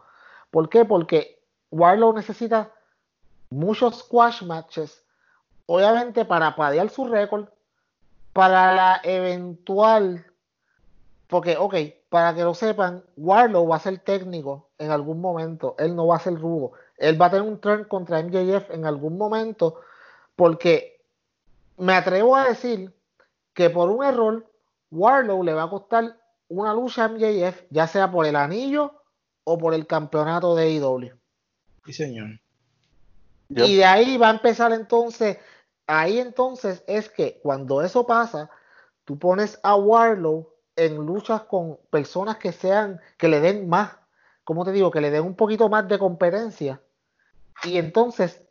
¿Por 0.52 0.70
qué? 0.70 0.86
Porque 0.86 1.42
Warlow 1.72 2.14
necesita 2.14 2.72
muchos 3.50 3.98
squash 3.98 4.44
matches, 4.44 5.04
obviamente 5.66 6.24
para 6.24 6.56
padear 6.56 6.88
su 6.90 7.08
récord, 7.08 7.48
para 8.32 8.76
la 8.76 9.02
eventual, 9.04 10.28
porque, 11.26 11.58
ok, 11.58 11.76
para 12.10 12.36
que 12.36 12.44
lo 12.44 12.54
sepan, 12.54 13.04
Warlow 13.18 13.68
va 13.68 13.78
a 13.78 13.80
ser 13.80 13.98
técnico 13.98 14.70
en 14.78 14.92
algún 14.92 15.20
momento, 15.20 15.74
él 15.80 15.96
no 15.96 16.06
va 16.06 16.18
a 16.18 16.20
ser 16.20 16.40
rudo, 16.40 16.74
él 17.00 17.20
va 17.20 17.26
a 17.26 17.32
tener 17.32 17.48
un 17.48 17.60
turn 17.60 17.86
contra 17.86 18.22
MJF 18.22 18.70
en 18.70 18.86
algún 18.86 19.18
momento, 19.18 19.80
porque 20.36 20.93
me 21.78 21.94
atrevo 21.94 22.36
a 22.36 22.45
decir 22.45 22.94
que 23.54 23.70
por 23.70 23.90
un 23.90 24.04
error, 24.04 24.50
Warlow 24.91 25.44
le 25.44 25.54
va 25.54 25.64
a 25.64 25.70
costar 25.70 26.18
una 26.48 26.74
lucha 26.74 27.06
a 27.06 27.10
MJF, 27.10 27.64
ya 27.70 27.88
sea 27.88 28.12
por 28.12 28.26
el 28.26 28.36
anillo 28.36 28.94
o 29.44 29.58
por 29.58 29.74
el 29.74 29.88
campeonato 29.88 30.56
de 30.56 30.64
AEW. 30.64 31.18
Sí, 31.86 31.94
señor. 31.94 32.40
Yep. 33.50 33.66
Y 33.66 33.76
de 33.78 33.86
ahí 33.86 34.18
va 34.18 34.30
a 34.30 34.34
empezar 34.34 34.72
entonces, 34.72 35.38
ahí 35.88 36.20
entonces 36.20 36.84
es 36.88 37.10
que 37.10 37.40
cuando 37.41 37.82
eso 37.82 38.06
pasa, 38.06 38.50
tú 39.04 39.18
pones 39.20 39.60
a 39.64 39.76
Warlow 39.76 40.50
en 40.76 40.95
luchas 40.98 41.44
con 41.44 41.78
personas 41.90 42.38
que 42.38 42.52
sean, 42.52 43.00
que 43.18 43.28
le 43.28 43.40
den 43.40 43.68
más, 43.68 43.98
como 44.44 44.66
te 44.66 44.72
digo, 44.72 44.91
que 44.91 45.02
le 45.02 45.12
den 45.12 45.24
un 45.24 45.36
poquito 45.36 45.70
más 45.70 45.88
de 45.88 46.00
competencia. 46.00 46.82
Y 47.64 47.78
entonces 47.78 48.41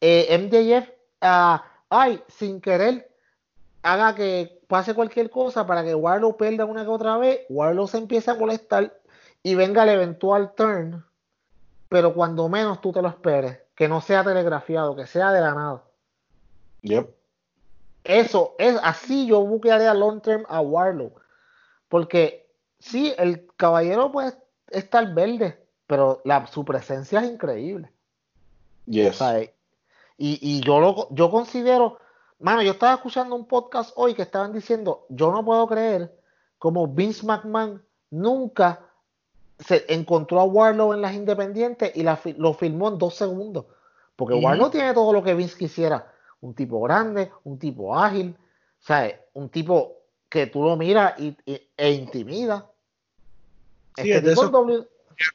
eh, 0.00 0.36
MJF, 0.38 0.90
ah, 1.20 1.64
ay, 1.92 2.24
sin 2.26 2.62
querer, 2.62 3.14
haga 3.82 4.14
que 4.14 4.62
pase 4.66 4.94
cualquier 4.94 5.28
cosa 5.28 5.66
para 5.66 5.84
que 5.84 5.94
Warlow 5.94 6.38
pierda 6.38 6.64
una 6.64 6.84
que 6.84 6.90
otra 6.90 7.18
vez, 7.18 7.40
Warlow 7.50 7.86
se 7.86 7.98
empieza 7.98 8.32
a 8.32 8.36
molestar 8.36 8.98
y 9.42 9.54
venga 9.54 9.82
el 9.82 9.90
eventual 9.90 10.54
turn, 10.54 11.04
pero 11.90 12.14
cuando 12.14 12.48
menos 12.48 12.80
tú 12.80 12.92
te 12.92 13.02
lo 13.02 13.08
esperes, 13.08 13.58
que 13.74 13.88
no 13.88 14.00
sea 14.00 14.24
telegrafiado, 14.24 14.96
que 14.96 15.06
sea 15.06 15.32
de 15.32 15.42
la 15.42 15.54
nada. 15.54 15.82
Yep. 16.80 17.10
Eso 18.04 18.56
es 18.58 18.78
así 18.82 19.26
yo 19.26 19.44
buquearía 19.44 19.92
long 19.92 20.22
term 20.22 20.44
a 20.48 20.62
Warlow. 20.62 21.12
Porque 21.88 22.50
sí, 22.78 23.12
el 23.18 23.46
caballero 23.56 24.10
puede 24.10 24.32
estar 24.70 25.12
verde, 25.12 25.62
pero 25.86 26.22
la, 26.24 26.46
su 26.46 26.64
presencia 26.64 27.20
es 27.20 27.30
increíble. 27.30 27.90
Yes. 28.86 29.20
Y, 30.18 30.38
y 30.40 30.60
yo 30.60 30.78
lo 30.80 31.08
yo 31.10 31.30
considero, 31.30 31.98
mano, 32.38 32.62
yo 32.62 32.72
estaba 32.72 32.94
escuchando 32.94 33.34
un 33.34 33.46
podcast 33.46 33.92
hoy 33.96 34.14
que 34.14 34.22
estaban 34.22 34.52
diciendo, 34.52 35.06
yo 35.08 35.32
no 35.32 35.44
puedo 35.44 35.66
creer 35.66 36.12
como 36.58 36.86
Vince 36.86 37.26
McMahon 37.26 37.82
nunca 38.10 38.80
se 39.58 39.84
encontró 39.92 40.40
a 40.40 40.44
Warlow 40.44 40.92
en 40.92 41.00
las 41.00 41.14
independientes 41.14 41.92
y 41.94 42.02
la 42.02 42.18
lo 42.36 42.54
filmó 42.54 42.88
en 42.88 42.98
dos 42.98 43.14
segundos. 43.14 43.66
Porque. 44.16 44.34
Warlow 44.34 44.70
tiene 44.70 44.92
todo 44.94 45.12
lo 45.12 45.22
que 45.22 45.34
Vince 45.34 45.56
quisiera. 45.56 46.12
Un 46.40 46.54
tipo 46.54 46.80
grande, 46.80 47.30
un 47.44 47.58
tipo 47.58 47.96
ágil, 47.96 48.36
¿sabes? 48.80 49.14
Un 49.34 49.48
tipo 49.48 49.98
que 50.28 50.46
tú 50.46 50.62
lo 50.64 50.76
miras 50.76 51.18
y, 51.20 51.36
y- 51.46 51.68
e 51.76 51.90
intimida. 51.92 52.66
Sí, 53.96 54.10
Este 54.10 54.16
es 54.16 54.24
de 54.24 54.34
W- 54.34 54.88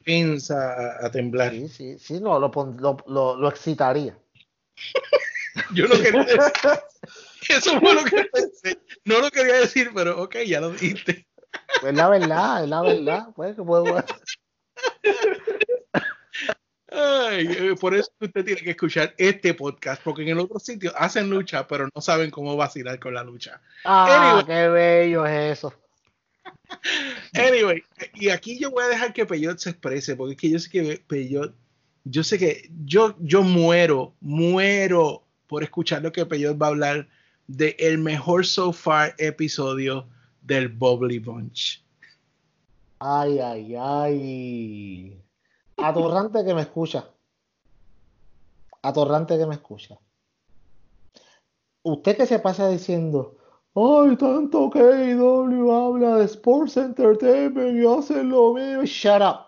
Piensa 0.04 0.74
a, 1.00 1.06
a 1.06 1.10
temblar. 1.10 1.52
Sí, 1.52 1.68
sí, 1.68 1.98
sí, 1.98 2.20
no, 2.20 2.38
lo, 2.38 2.50
lo, 2.78 2.96
lo- 3.06 3.36
lo 3.36 3.48
excitaría. 3.48 4.18
Yo 5.72 5.86
no 5.88 5.96
quería 6.00 6.24
decir. 6.24 6.40
Eso 7.48 7.80
fue 7.80 7.94
lo 7.94 8.04
que 8.04 8.24
pensé. 8.32 8.78
No 9.04 9.20
lo 9.20 9.30
quería 9.30 9.54
decir, 9.60 9.90
pero 9.94 10.22
ok, 10.22 10.36
ya 10.46 10.60
lo 10.60 10.70
dijiste. 10.70 11.26
Es 11.86 11.94
la 11.94 12.08
verdad, 12.08 12.62
es 12.64 12.68
la 12.70 12.82
verdad. 12.82 13.28
Pues, 13.34 13.56
que 13.56 13.62
puedo- 13.62 14.04
Ay, 16.90 17.46
eh, 17.50 17.74
por 17.78 17.94
eso 17.94 18.10
usted 18.18 18.44
tiene 18.44 18.62
que 18.62 18.70
escuchar 18.70 19.14
este 19.18 19.52
podcast, 19.52 20.02
porque 20.02 20.22
en 20.22 20.28
el 20.28 20.38
otro 20.40 20.58
sitio 20.58 20.92
hacen 20.96 21.28
lucha, 21.28 21.66
pero 21.66 21.88
no 21.94 22.00
saben 22.00 22.30
cómo 22.30 22.56
vacilar 22.56 22.98
con 22.98 23.12
la 23.14 23.22
lucha. 23.22 23.60
Ah, 23.84 24.38
Anyway. 24.38 24.46
qué 24.46 24.68
bello 24.68 25.26
es 25.26 25.58
eso. 25.58 25.74
Anyway, 27.34 27.82
y 28.14 28.30
aquí 28.30 28.58
yo 28.58 28.70
voy 28.70 28.84
a 28.84 28.88
dejar 28.88 29.12
que 29.12 29.26
Peyot 29.26 29.58
se 29.58 29.70
exprese, 29.70 30.16
porque 30.16 30.32
es 30.34 30.38
que 30.40 30.50
yo 30.50 30.58
sé 30.58 30.70
que 30.70 31.04
Peyot, 31.06 31.54
yo 32.10 32.24
sé 32.24 32.38
que 32.38 32.70
yo, 32.84 33.14
yo 33.20 33.42
muero, 33.42 34.14
muero 34.20 35.24
por 35.46 35.62
escuchar 35.62 36.02
lo 36.02 36.12
que 36.12 36.26
Peyot 36.26 36.60
va 36.60 36.66
a 36.66 36.70
hablar 36.70 37.08
de 37.46 37.76
el 37.78 37.98
mejor 37.98 38.46
so 38.46 38.72
far 38.72 39.14
episodio 39.18 40.06
del 40.42 40.68
Bubbly 40.68 41.18
Bunch. 41.18 41.82
Ay, 43.00 43.38
ay, 43.38 43.74
ay. 43.76 45.22
Atorrante 45.76 46.44
que 46.44 46.54
me 46.54 46.62
escucha. 46.62 47.08
Atorrante 48.82 49.38
que 49.38 49.46
me 49.46 49.54
escucha. 49.54 49.98
Usted 51.82 52.16
que 52.16 52.26
se 52.26 52.38
pasa 52.40 52.68
diciendo, 52.68 53.36
ay, 53.74 54.16
tanto 54.16 54.68
que 54.70 54.80
AEW 54.80 55.72
habla 55.72 56.16
de 56.16 56.24
Sports 56.24 56.76
Entertainment 56.76 57.76
y 57.76 57.86
hacen 57.86 58.30
lo 58.30 58.54
mismo. 58.54 58.84
Shut 58.84 59.22
up. 59.22 59.47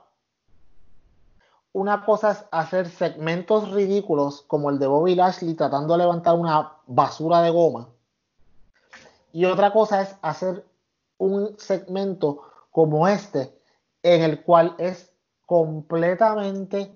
Una 1.72 2.04
cosa 2.04 2.32
es 2.32 2.44
hacer 2.50 2.88
segmentos 2.88 3.70
ridículos 3.70 4.42
como 4.42 4.70
el 4.70 4.78
de 4.78 4.88
Bobby 4.88 5.14
Lashley 5.14 5.54
tratando 5.54 5.94
de 5.94 5.98
levantar 5.98 6.34
una 6.34 6.72
basura 6.86 7.42
de 7.42 7.50
goma. 7.50 7.88
Y 9.32 9.44
otra 9.44 9.72
cosa 9.72 10.02
es 10.02 10.16
hacer 10.22 10.66
un 11.18 11.56
segmento 11.58 12.42
como 12.72 13.06
este, 13.06 13.56
en 14.02 14.22
el 14.22 14.42
cual 14.42 14.74
es 14.78 15.12
completamente 15.46 16.92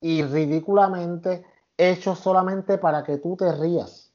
y 0.00 0.22
ridículamente 0.22 1.44
hecho 1.76 2.14
solamente 2.14 2.78
para 2.78 3.02
que 3.02 3.18
tú 3.18 3.36
te 3.36 3.50
rías. 3.52 4.12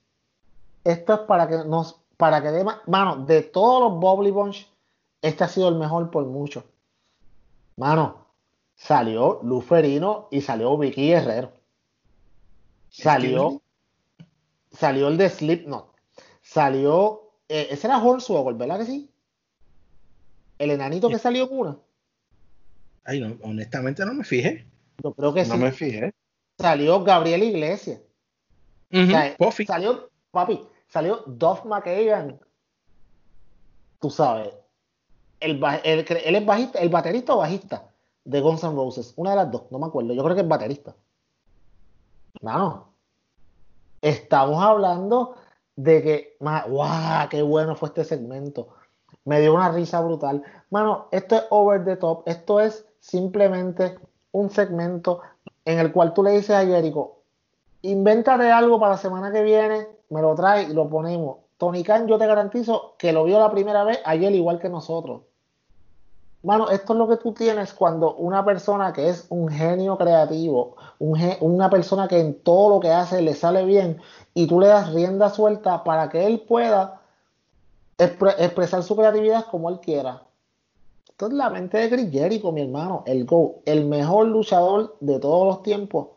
Esto 0.86 1.14
es 1.14 1.20
para 1.22 1.48
que 1.48 1.58
nos, 1.66 2.00
para 2.16 2.42
que 2.42 2.64
ma- 2.64 2.82
mano, 2.88 3.26
de 3.26 3.42
todos 3.42 3.82
los 3.92 4.00
Bubbly 4.00 4.32
Bunch, 4.32 4.72
este 5.22 5.44
ha 5.44 5.48
sido 5.50 5.68
el 5.68 5.76
mejor 5.76 6.10
por 6.10 6.26
mucho. 6.26 6.64
Mano, 7.76 8.29
salió 8.80 9.42
Luferino 9.44 10.30
y 10.32 10.42
salió 10.42 10.78
Vicky 10.78 11.12
Herrero. 11.12 11.52
Salió, 12.90 13.62
salió 14.72 15.10
el 15.10 15.18
de 15.18 15.30
Slipknot. 15.30 15.94
Salió, 16.42 17.34
eh, 17.50 17.68
ese 17.70 17.88
era 17.88 18.02
Hornswoggle, 18.02 18.58
¿verdad 18.58 18.80
que 18.80 18.86
sí? 18.86 19.12
El 20.58 20.72
enanito 20.72 21.10
que 21.10 21.20
salió 21.20 21.44
en 21.44 21.60
una. 21.60 21.78
Ay, 23.04 23.20
no, 23.20 23.38
honestamente 23.44 24.04
no 24.06 24.14
me 24.14 24.24
fijé. 24.24 24.66
Yo 25.04 25.14
creo 25.14 25.34
que 25.34 25.46
No 25.46 25.56
sí. 25.56 25.60
me 25.60 25.72
fijé. 25.72 26.14
Salió 26.58 27.04
Gabriel 27.04 27.44
Iglesias. 27.44 28.02
Ujú, 28.92 29.04
O 29.04 29.08
sea, 29.08 29.36
Puffy. 29.38 29.66
Salió, 29.66 30.10
papi, 30.32 30.66
salió 30.88 31.24
Duff 31.28 31.66
McKagan. 31.66 32.40
Tú 34.00 34.10
sabes. 34.10 34.54
El, 35.40 35.62
el 35.84 36.36
es 36.36 36.46
bajista, 36.46 36.80
el 36.80 36.90
baterista 36.90 37.34
o 37.34 37.38
bajista 37.38 37.89
de 38.26 38.42
Guns 38.42 38.64
N' 38.64 38.76
Roses. 38.76 39.14
Una 39.16 39.32
de 39.32 39.36
las 39.38 39.52
dos, 39.52 39.64
no 39.72 39.80
me 39.80 39.88
acuerdo. 39.88 40.14
Yo 40.14 40.24
creo 40.24 40.36
que 40.36 40.42
es 40.42 40.48
baterista. 40.48 40.96
Mano, 42.42 42.94
estamos 44.02 44.64
hablando 44.64 45.36
de 45.76 46.02
que, 46.02 46.38
¡guau! 46.40 47.30
¡Qué 47.30 47.42
bueno 47.42 47.76
fue 47.76 47.90
este 47.90 48.04
segmento! 48.04 48.70
Me 49.26 49.42
dio 49.42 49.54
una 49.54 49.72
risa 49.72 50.02
brutal. 50.02 50.44
Mano, 50.70 51.08
esto 51.12 51.36
es 51.36 51.44
over 51.50 51.84
the 51.84 51.98
top. 51.98 52.24
Esto 52.26 52.60
es 52.60 52.86
simplemente 53.00 53.98
un 54.32 54.50
segmento 54.50 55.22
en 55.66 55.80
el 55.80 55.92
cual 55.92 56.14
tú 56.14 56.24
le 56.24 56.32
dices 56.32 56.52
a 56.52 56.66
Jericho, 56.66 57.18
invéntate 57.82 58.52
algo 58.52 58.80
para 58.80 58.94
la 58.94 58.98
semana 58.98 59.32
que 59.32 59.44
viene, 59.44 59.88
me 60.10 60.22
lo 60.22 60.36
trae 60.36 60.64
y 60.64 60.74
lo 60.74 60.90
ponemos. 60.90 61.38
Tony 61.58 61.84
Khan, 61.84 62.08
yo 62.08 62.18
te 62.18 62.26
garantizo 62.26 62.96
que 62.98 63.12
lo 63.12 63.24
vio 63.26 63.40
la 63.40 63.52
primera 63.52 63.84
vez 63.84 64.00
ayer 64.06 64.34
igual 64.34 64.60
que 64.60 64.70
nosotros. 64.70 65.22
Mano, 66.42 66.70
esto 66.70 66.94
es 66.94 67.00
lo 67.00 67.08
que 67.10 67.18
tú 67.18 67.34
tienes 67.34 67.74
cuando 67.74 68.16
una 68.16 68.46
persona 68.46 68.94
que 68.94 69.10
es 69.10 69.26
un 69.30 69.50
genio 69.50 69.98
creativo, 69.98 70.78
una 71.00 71.70
persona 71.70 72.08
que 72.08 72.20
en 72.20 72.42
todo 72.44 72.70
lo 72.70 72.80
que 72.80 72.92
hace 72.92 73.22
le 73.22 73.34
sale 73.34 73.66
bien 73.66 74.00
y 74.34 74.48
tú 74.48 74.60
le 74.62 74.68
das 74.68 74.94
rienda 74.94 75.30
suelta 75.30 75.84
para 75.84 76.10
que 76.10 76.26
él 76.26 76.40
pueda 76.40 77.02
expre- 77.98 78.36
expresar 78.38 78.84
su 78.84 78.96
creatividad 78.96 79.48
como 79.52 79.70
él 79.70 79.82
quiera. 79.82 80.24
Esto 81.10 81.28
es 81.28 81.34
la 81.34 81.50
mente 81.50 81.78
de 81.78 81.90
Chris 81.90 82.10
Jericho, 82.10 82.54
mi 82.54 82.62
hermano. 82.62 83.04
El 83.06 83.26
Go, 83.26 83.56
el 83.66 83.86
mejor 83.86 84.28
luchador 84.28 84.96
de 85.02 85.20
todos 85.20 85.46
los 85.46 85.64
tiempos. 85.64 86.08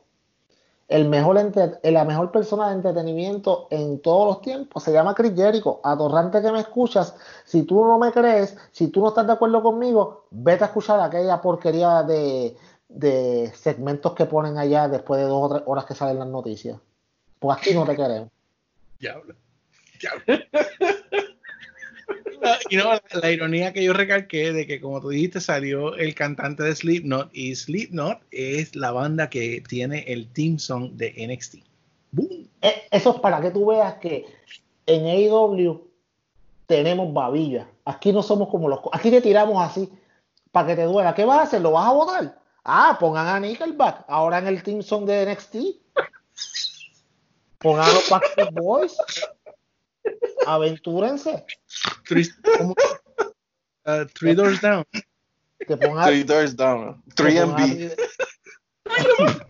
El 0.89 1.09
mejor 1.09 1.39
entre- 1.39 1.79
la 1.91 2.05
mejor 2.05 2.31
persona 2.31 2.69
de 2.69 2.75
entretenimiento 2.75 3.67
en 3.71 4.01
todos 4.01 4.27
los 4.27 4.41
tiempos. 4.43 4.83
Se 4.83 4.93
llama 4.93 5.15
Chris 5.15 5.33
Jericho. 5.35 5.81
Atorrante 5.83 6.43
que 6.43 6.53
me 6.53 6.61
escuchas. 6.61 7.15
Si 7.45 7.63
tú 7.63 7.85
no 7.85 7.99
me 7.99 8.13
crees, 8.13 8.57
si 8.73 8.89
tú 8.89 9.01
no 9.01 9.09
estás 9.09 9.27
de 9.27 9.33
acuerdo 9.33 9.63
conmigo, 9.63 10.27
vete 10.31 10.65
a 10.65 10.67
escuchar 10.67 11.01
aquella 11.01 11.41
porquería 11.41 12.03
de, 12.03 12.57
de 12.89 13.51
segmentos 13.55 14.13
que 14.13 14.27
ponen 14.27 14.59
allá 14.59 14.89
después 14.89 15.21
de 15.21 15.27
dos 15.27 15.51
o 15.51 15.55
tres 15.55 15.63
horas 15.67 15.85
que 15.87 15.95
salen 15.95 16.19
las 16.19 16.29
noticias. 16.29 16.79
Pues 17.39 17.57
aquí 17.59 17.73
no 17.75 17.85
te 17.87 17.97
queremos. 17.97 18.29
Diablo. 19.01 19.35
Diablo. 19.99 20.25
Y 22.71 22.77
no, 22.77 22.91
la, 23.21 23.31
ironía 23.31 23.73
que 23.73 23.85
yo 23.85 23.93
recalqué 23.93 24.53
de 24.53 24.67
que, 24.67 24.81
como 24.81 25.01
tú 25.01 25.11
dijiste, 25.11 25.41
salió 25.41 25.95
el 25.95 26.15
cantante 26.15 26.63
de 26.63 26.75
Slipknot 26.75 27.31
y 27.33 27.55
Slipknot 27.55 28.21
es 28.31 28.75
la 28.75 28.91
banda 28.93 29.31
que 29.31 29.63
tiene 29.69 30.05
el 30.09 30.29
team 30.33 30.59
song 30.59 30.93
de 30.93 31.15
NXT. 31.27 31.57
¡Boom! 32.13 32.49
E- 32.61 32.83
Eso 32.91 33.15
es 33.15 33.21
para 33.21 33.41
que 33.41 33.51
tú 33.51 33.67
veas 33.67 33.95
que 33.95 34.27
en 34.87 35.07
AEW 35.07 35.89
tenemos 36.67 37.13
babilla. 37.13 37.69
Aquí 37.85 38.13
no 38.13 38.23
somos 38.23 38.49
como 38.49 38.69
los. 38.69 38.81
Aquí 38.93 39.11
te 39.11 39.21
tiramos 39.21 39.63
así 39.65 39.89
para 40.51 40.69
que 40.69 40.77
te 40.77 40.85
duela. 40.85 41.15
¿Qué 41.15 41.25
vas 41.25 41.39
a 41.39 41.43
hacer? 41.43 41.61
¿Lo 41.61 41.73
vas 41.73 41.89
a 41.89 41.93
votar? 41.93 42.39
Ah, 42.65 42.97
pongan 42.99 43.27
a 43.27 43.41
Nickelback 43.41 44.05
ahora 44.09 44.39
en 44.39 44.47
el 44.47 44.63
team 44.63 44.83
song 44.83 45.05
de 45.05 45.27
NXT. 45.27 45.57
Pongan 47.59 47.89
a 47.89 47.93
los 47.93 48.09
Backstreet 48.09 48.53
Boys. 48.53 48.97
Aventúrense. 50.47 51.45
Three. 52.07 52.29
Uh, 53.85 54.05
three 54.15 54.35
Doors 54.35 54.61
Down. 54.61 54.85
Que 55.67 55.77
pongan, 55.77 56.07
Three 56.09 56.25
doors 56.25 56.57
down. 56.57 57.03
que 57.15 57.23
3MB. 57.23 57.95
pongan- 58.85 59.47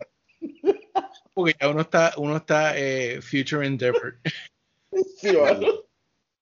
Porque 1.34 1.56
ya 1.58 1.68
uno 1.70 1.80
está, 1.80 2.12
uno 2.18 2.36
está 2.36 2.76
eh, 2.76 3.20
Future 3.22 3.66
Endeavor. 3.66 4.18
Sí, 5.18 5.34
vale. 5.34 5.66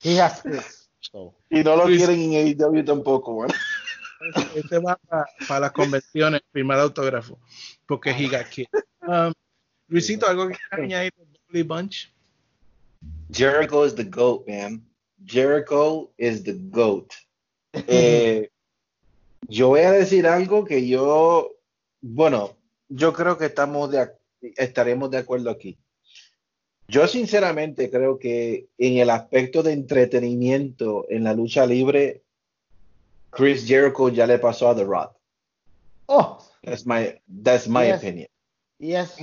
He 0.03 0.21
has 0.21 0.43
this. 0.43 0.91
So, 1.01 1.37
Y 1.51 1.63
no 1.63 1.77
lo 1.77 1.87
Luis- 1.87 1.99
quieren 1.99 2.21
en 2.21 2.33
AEW 2.59 2.85
tampoco, 2.85 3.39
man. 3.41 3.51
Este 4.57 4.79
va 4.79 4.99
para 5.49 5.61
las 5.61 5.73
convenciones, 5.73 6.41
firmar 6.53 6.79
autógrafo, 6.81 7.39
porque 7.87 8.11
he 8.11 8.29
got 8.29 8.47
kid. 8.51 8.67
Um, 9.07 9.33
Luisito, 9.89 10.27
¿algo 10.29 10.49
que 10.49 10.57
añadir 10.73 11.13
de 11.17 11.39
Bully 11.47 11.63
Bunch? 11.63 12.13
Jericho 13.31 13.85
is 13.85 13.95
the 13.95 14.05
GOAT, 14.05 14.47
man. 14.49 14.83
Jericho 15.25 16.11
is 16.19 16.43
the 16.43 16.55
GOAT. 16.55 17.15
Eh, 17.87 18.49
yo 19.49 19.69
voy 19.69 19.81
a 19.81 19.93
decir 19.93 20.27
algo 20.27 20.65
que 20.65 20.87
yo, 20.89 21.53
bueno, 22.03 22.57
yo 22.89 23.13
creo 23.13 23.39
que 23.39 23.47
estamos 23.47 23.91
de, 23.93 24.11
estaremos 24.57 25.09
de 25.11 25.19
acuerdo 25.19 25.51
aquí. 25.51 25.79
Yo 26.89 27.07
sinceramente 27.07 27.89
creo 27.89 28.19
que 28.19 28.67
en 28.77 28.99
el 28.99 29.11
aspecto 29.11 29.63
de 29.63 29.73
entretenimiento 29.73 31.07
en 31.09 31.23
la 31.23 31.33
lucha 31.33 31.65
libre, 31.65 32.23
Chris 33.31 33.65
Jericho 33.65 34.09
ya 34.09 34.27
le 34.27 34.41
pasó 34.41 34.69
a 34.71 34.75
The 34.75 34.85
Rock. 34.85 35.15
oh, 36.07 36.45
That's 36.65 36.85
my, 36.85 37.21
that's 37.29 37.69
my 37.69 37.87
Yes. 37.87 37.99
opinion. 38.03 38.29
yes. 38.81 39.17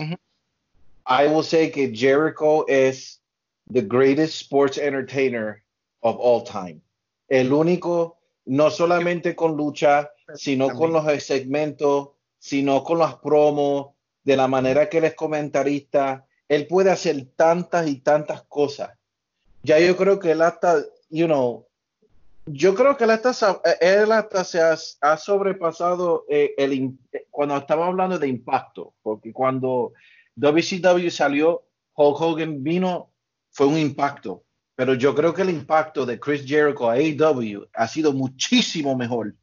I 1.06 1.28
will 1.28 1.44
say 1.44 1.70
que 1.70 1.92
Jericho 1.94 2.66
es 2.70 3.22
the 3.70 3.82
greatest 3.82 4.40
sports 4.40 4.78
entertainer 4.78 5.64
of 6.02 6.18
all 6.20 6.44
time. 6.44 6.82
El 7.30 7.52
único, 7.52 8.18
no 8.46 8.70
solamente 8.70 9.36
con 9.36 9.58
lucha, 9.58 10.10
sino 10.36 10.70
con 10.70 10.94
los 10.94 11.06
segmentos, 11.24 12.10
sino 12.40 12.84
con 12.84 13.00
las 13.00 13.16
promos, 13.16 13.88
de 14.24 14.38
la 14.38 14.48
manera 14.48 14.90
que 14.90 15.00
él 15.00 15.06
es 15.06 15.16
comentarista. 15.16 16.26
Él 16.48 16.68
puede 16.68 16.92
hacer 16.92 17.28
tantas 17.36 17.88
y 17.88 18.00
tantas 18.00 18.44
cosas. 18.44 18.92
Ya 19.64 19.80
yo 19.80 19.96
creo 19.98 20.20
que 20.20 20.32
él 20.32 20.42
hasta, 20.42 20.84
you 21.10 21.26
know, 21.26 21.66
yo 22.46 22.76
creo 22.76 22.96
que 22.96 23.04
él 23.04 23.12
hasta, 23.12 23.62
él 23.82 24.12
hasta 24.12 24.44
se 24.44 24.62
ha, 24.62 24.78
ha 25.02 25.18
sobrepasado 25.18 26.26
eh, 26.30 26.54
el, 26.58 26.98
cuando 27.30 27.58
estamos 27.58 27.88
hablando 27.88 28.18
de 28.18 28.28
impacto, 28.28 28.94
porque 29.02 29.34
cuando 29.34 29.94
WCW 30.36 31.10
salió, 31.10 31.64
Hulk 31.96 32.22
Hogan 32.22 32.64
vino, 32.64 33.12
fue 33.58 33.66
un 33.66 33.80
impacto. 33.80 34.44
Pero 34.76 34.94
yo 34.94 35.16
creo 35.16 35.34
que 35.34 35.42
el 35.42 35.50
impacto 35.50 36.06
de 36.06 36.20
Chris 36.20 36.46
Jericho 36.46 36.88
a 36.88 36.94
AEW 36.94 37.68
ha 37.74 37.88
sido 37.88 38.14
muchísimo 38.14 38.96
mejor 38.96 39.34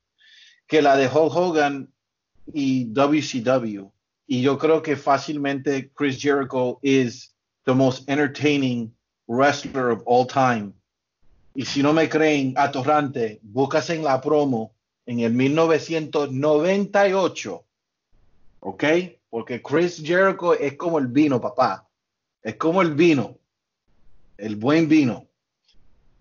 que 0.68 0.80
la 0.80 0.96
de 0.96 1.08
Hulk 1.08 1.34
Hogan 1.34 1.92
y 2.52 2.84
WCW. 2.92 3.90
Y 4.28 4.40
yo 4.40 4.56
creo 4.56 4.82
que 4.82 4.94
fácilmente 4.94 5.90
Chris 5.92 6.22
Jericho 6.22 6.78
is 6.80 7.34
the 7.64 7.74
most 7.74 8.08
entertaining 8.08 8.94
wrestler 9.26 9.90
of 9.90 10.00
all 10.06 10.24
time. 10.24 10.72
Y 11.56 11.64
si 11.64 11.82
no 11.82 11.92
me 11.92 12.08
creen, 12.08 12.54
atorrante, 12.56 13.40
búscase 13.42 13.96
en 13.96 14.04
la 14.04 14.20
promo 14.20 14.76
en 15.06 15.18
el 15.20 15.32
1998. 15.32 17.64
¿Ok? 18.60 18.84
Porque 19.28 19.60
Chris 19.60 20.00
Jericho 20.00 20.54
es 20.54 20.76
como 20.76 21.00
el 21.00 21.08
vino, 21.08 21.40
papá. 21.40 21.88
Es 22.44 22.54
como 22.54 22.80
el 22.80 22.94
vino. 22.94 23.38
El 24.36 24.56
buen 24.56 24.88
vino. 24.88 25.26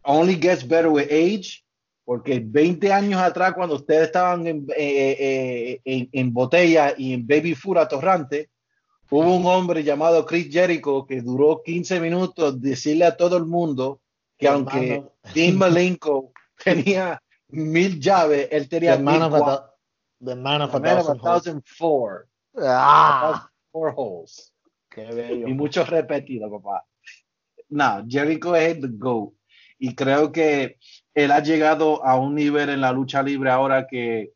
Only 0.04 0.36
gets 0.36 0.68
better 0.68 0.90
with 0.90 1.08
age. 1.12 1.64
Porque 2.06 2.42
20 2.46 2.92
años 2.92 3.22
atrás, 3.22 3.54
cuando 3.54 3.76
ustedes 3.76 4.08
estaban 4.08 4.46
en, 4.46 4.68
eh, 4.76 5.16
eh, 5.18 5.82
en- 5.86 6.10
en 6.12 6.34
botella 6.34 6.94
y 6.98 7.14
en 7.14 7.26
baby 7.26 7.56
food 7.56 7.78
atorrante, 7.78 8.50
hubo 9.10 9.34
un 9.38 9.46
hombre 9.46 9.84
llamado 9.86 10.26
Chris 10.26 10.50
Jericho 10.52 11.06
que 11.08 11.22
duró 11.22 11.62
15 11.64 12.02
minutos 12.02 12.60
decirle 12.62 13.06
a 13.06 13.16
todo 13.16 13.38
el 13.38 13.46
mundo 13.46 14.02
que 14.38 14.48
aunque. 14.50 15.04
Dean 15.34 15.58
Malenko 15.58 16.34
tenía 16.62 17.22
mil 17.48 18.02
llaves, 18.02 18.50
él 18.52 18.68
tenía 18.68 18.98
The 18.98 19.04
man 19.04 19.22
of 19.22 19.34
a 19.36 19.70
the 20.20 20.36
man 20.36 20.62
of 20.62 20.72
The 20.72 20.78
a 20.78 20.80
man 20.82 20.98
of 20.98 21.10
a 21.10 21.16
thousand 21.16 21.64
four. 21.66 22.28
Ah, 22.58 23.50
Four 23.72 23.94
holes. 23.96 24.52
qué 24.90 25.06
bello. 25.06 25.48
Y 25.48 25.54
muchos 25.54 25.88
repetidos, 25.90 26.52
papá. 26.52 26.84
No, 27.74 28.06
Jericho 28.08 28.56
es 28.56 28.80
the 28.80 28.88
GOAT. 28.88 29.34
Y 29.80 29.96
creo 29.96 30.32
que 30.32 30.78
él 31.14 31.32
ha 31.32 31.40
llegado 31.42 32.06
a 32.06 32.16
un 32.18 32.36
nivel 32.36 32.70
en 32.70 32.82
la 32.82 32.92
lucha 32.92 33.22
libre 33.24 33.50
ahora 33.50 33.88
que 33.88 34.32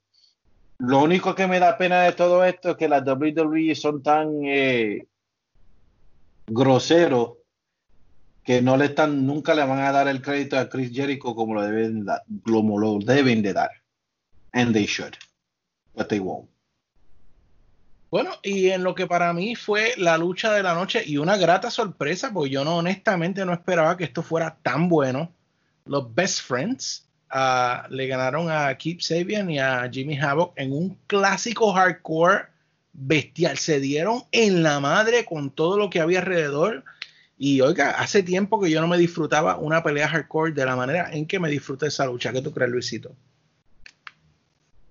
lo 0.79 1.01
único 1.03 1.33
que 1.35 1.47
me 1.47 1.59
da 1.59 1.77
pena 1.77 2.01
de 2.03 2.11
todo 2.13 2.43
esto 2.43 2.71
es 2.71 2.77
que 2.77 2.87
las 2.89 3.03
WWE 3.05 3.73
son 3.75 4.01
tan 4.03 4.41
eh, 4.45 5.05
groseros 6.47 7.33
que 8.43 8.61
no 8.61 8.77
le 8.77 8.85
están, 8.85 9.25
nunca 9.25 9.53
le 9.53 9.65
van 9.65 9.79
a 9.79 9.91
dar 9.91 10.07
el 10.07 10.21
crédito 10.21 10.57
a 10.57 10.69
Chris 10.69 10.91
Jericho 10.93 11.35
como 11.35 11.53
lo 11.53 11.61
deben, 11.63 12.05
da- 12.05 12.23
como 12.43 12.79
lo 12.79 12.99
deben 12.99 13.41
de 13.41 13.53
dar. 13.53 13.71
And 14.53 14.73
they 14.73 14.85
should. 14.85 15.15
But 15.95 16.07
they 16.09 16.19
won't. 16.19 16.49
Bueno, 18.09 18.31
y 18.41 18.69
en 18.69 18.83
lo 18.83 18.95
que 18.95 19.05
para 19.05 19.33
mí 19.33 19.55
fue 19.55 19.93
la 19.97 20.17
lucha 20.17 20.53
de 20.53 20.63
la 20.63 20.73
noche 20.73 21.03
y 21.05 21.17
una 21.17 21.35
grata 21.35 21.69
sorpresa, 21.69 22.31
porque 22.33 22.51
yo 22.51 22.63
no 22.63 22.77
honestamente 22.77 23.45
no 23.45 23.53
esperaba 23.53 23.97
que 23.97 24.05
esto 24.05 24.23
fuera 24.23 24.57
tan 24.61 24.87
bueno. 24.87 25.33
Los 25.85 26.13
Best 26.15 26.41
Friends 26.41 27.05
ah, 27.29 27.85
le 27.89 28.07
ganaron 28.07 28.49
a 28.49 28.73
Keith 28.77 29.01
Sabian 29.01 29.49
y 29.49 29.59
a 29.59 29.89
Jimmy 29.91 30.17
Havoc 30.17 30.53
en 30.55 30.71
un 30.71 30.97
clásico 31.07 31.73
hardcore 31.73 32.45
bestial. 32.93 33.57
Se 33.57 33.81
dieron 33.81 34.23
en 34.31 34.63
la 34.63 34.79
madre 34.79 35.25
con 35.25 35.49
todo 35.49 35.77
lo 35.77 35.89
que 35.89 35.99
había 35.99 36.19
alrededor. 36.19 36.85
Y 37.37 37.59
oiga, 37.59 37.91
hace 37.91 38.23
tiempo 38.23 38.59
que 38.59 38.71
yo 38.71 38.79
no 38.79 38.87
me 38.87 38.97
disfrutaba 38.97 39.57
una 39.57 39.83
pelea 39.83 40.07
hardcore 40.07 40.53
de 40.53 40.65
la 40.65 40.77
manera 40.77 41.11
en 41.11 41.25
que 41.27 41.39
me 41.39 41.49
disfruté 41.49 41.87
esa 41.87 42.05
lucha. 42.05 42.31
¿Qué 42.31 42.41
tú 42.41 42.53
crees, 42.53 42.71
Luisito? 42.71 43.13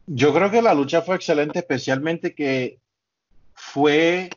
Yo 0.07 0.33
creo 0.35 0.51
que 0.51 0.63
la 0.63 0.75
lucha 0.75 1.03
fue 1.03 1.17
excelente, 1.17 1.59
especialmente 1.59 2.35
que 2.35 2.79
fue 3.57 4.31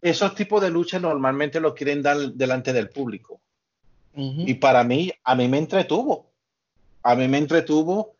esos 0.00 0.34
tipos 0.34 0.62
de 0.62 0.70
luchas 0.70 1.02
normalmente 1.02 1.60
lo 1.60 1.74
quieren 1.74 2.02
dar 2.02 2.16
delante 2.32 2.72
del 2.72 2.88
público. 2.88 3.40
Y 4.14 4.54
para 4.54 4.82
mí, 4.82 5.12
a 5.22 5.34
mí 5.36 5.46
me 5.46 5.58
entretuvo. 5.58 6.32
A 7.02 7.14
mí 7.14 7.28
me 7.28 7.38
entretuvo. 7.38 8.16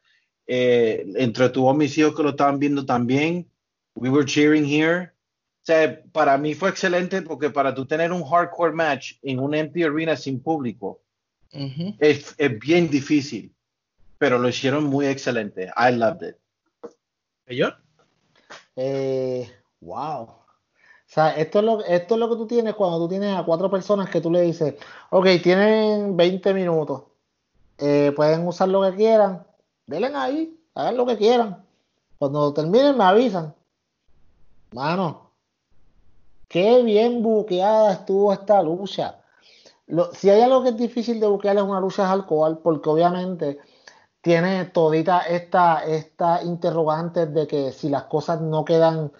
eh, 0.47 1.05
entretuvo 1.17 1.71
a 1.71 1.75
mis 1.75 1.97
hijos 1.99 2.15
que 2.15 2.23
lo 2.23 2.31
estaban 2.31 2.59
viendo 2.59 2.87
también. 2.87 3.47
We 3.95 4.09
were 4.11 4.25
cheering 4.25 4.65
here. 4.65 5.11
O 5.63 5.65
sea, 5.69 6.03
para 6.13 6.39
mí 6.39 6.55
fue 6.55 6.71
excelente 6.71 7.21
porque 7.23 7.51
para 7.51 7.75
tú 7.75 7.85
tener 7.85 8.13
un 8.13 8.25
hardcore 8.25 8.73
match 8.73 9.15
en 9.23 9.41
un 9.41 9.55
empty 9.55 9.83
arena 9.83 10.17
sin 10.17 10.41
público 10.41 11.03
Ujú. 11.53 11.95
es, 11.99 12.35
es 12.39 12.59
bien 12.59 12.89
difícil. 12.89 13.53
Pero 14.19 14.39
lo 14.39 14.49
hicieron 14.49 14.85
muy 14.85 15.07
excelente. 15.07 15.71
I 15.77 15.93
loved 15.95 16.29
it. 16.31 16.37
¿Yo? 17.47 17.69
Eh, 18.77 19.51
wow. 19.81 20.23
O 20.23 21.11
sea, 21.11 21.31
esto 21.37 21.61
es, 21.61 21.65
lo, 21.65 21.85
esto 21.85 22.15
es 22.15 22.21
lo 22.21 22.29
que 22.29 22.37
tú 22.37 22.47
tienes 22.47 22.75
cuando 22.75 22.99
tú 22.99 23.09
tienes 23.09 23.35
a 23.35 23.45
cuatro 23.45 23.71
personas 23.71 24.11
que 24.11 24.21
tú 24.21 24.31
le 24.31 24.43
dices, 24.43 24.75
ok, 25.11 25.27
tienen 25.43 26.17
20 26.17 26.53
minutos, 26.53 27.05
eh, 27.79 28.13
pueden 28.15 28.47
usar 28.47 28.69
lo 28.69 28.83
que 28.83 28.95
quieran, 28.95 29.47
denle 29.87 30.11
ahí, 30.15 30.61
hagan 30.75 30.97
lo 30.97 31.07
que 31.07 31.17
quieran. 31.17 31.65
Cuando 32.19 32.53
terminen 32.53 32.99
me 32.99 33.05
avisan. 33.05 33.55
Mano, 34.73 35.31
qué 36.49 36.83
bien 36.83 37.23
buqueada 37.23 37.93
estuvo 37.93 38.33
esta 38.33 38.63
lucha. 38.63 39.21
Si 40.13 40.29
hay 40.29 40.43
algo 40.43 40.63
que 40.63 40.71
es 40.71 40.77
difícil 40.77 41.21
de 41.21 41.27
buquear 41.27 41.57
es 41.57 41.63
una 41.63 41.81
lucha 41.81 42.11
alcohol, 42.13 42.59
porque 42.63 42.91
obviamente 42.91 43.59
tiene 44.21 44.67
todita 44.67 45.21
esta, 45.21 45.85
esta 45.87 46.43
interrogantes 46.43 47.33
de 47.33 47.47
que 47.47 47.73
si 47.73 47.89
las 47.89 48.05
cosas 48.05 48.43
no 48.43 48.65
quedan 48.65 49.11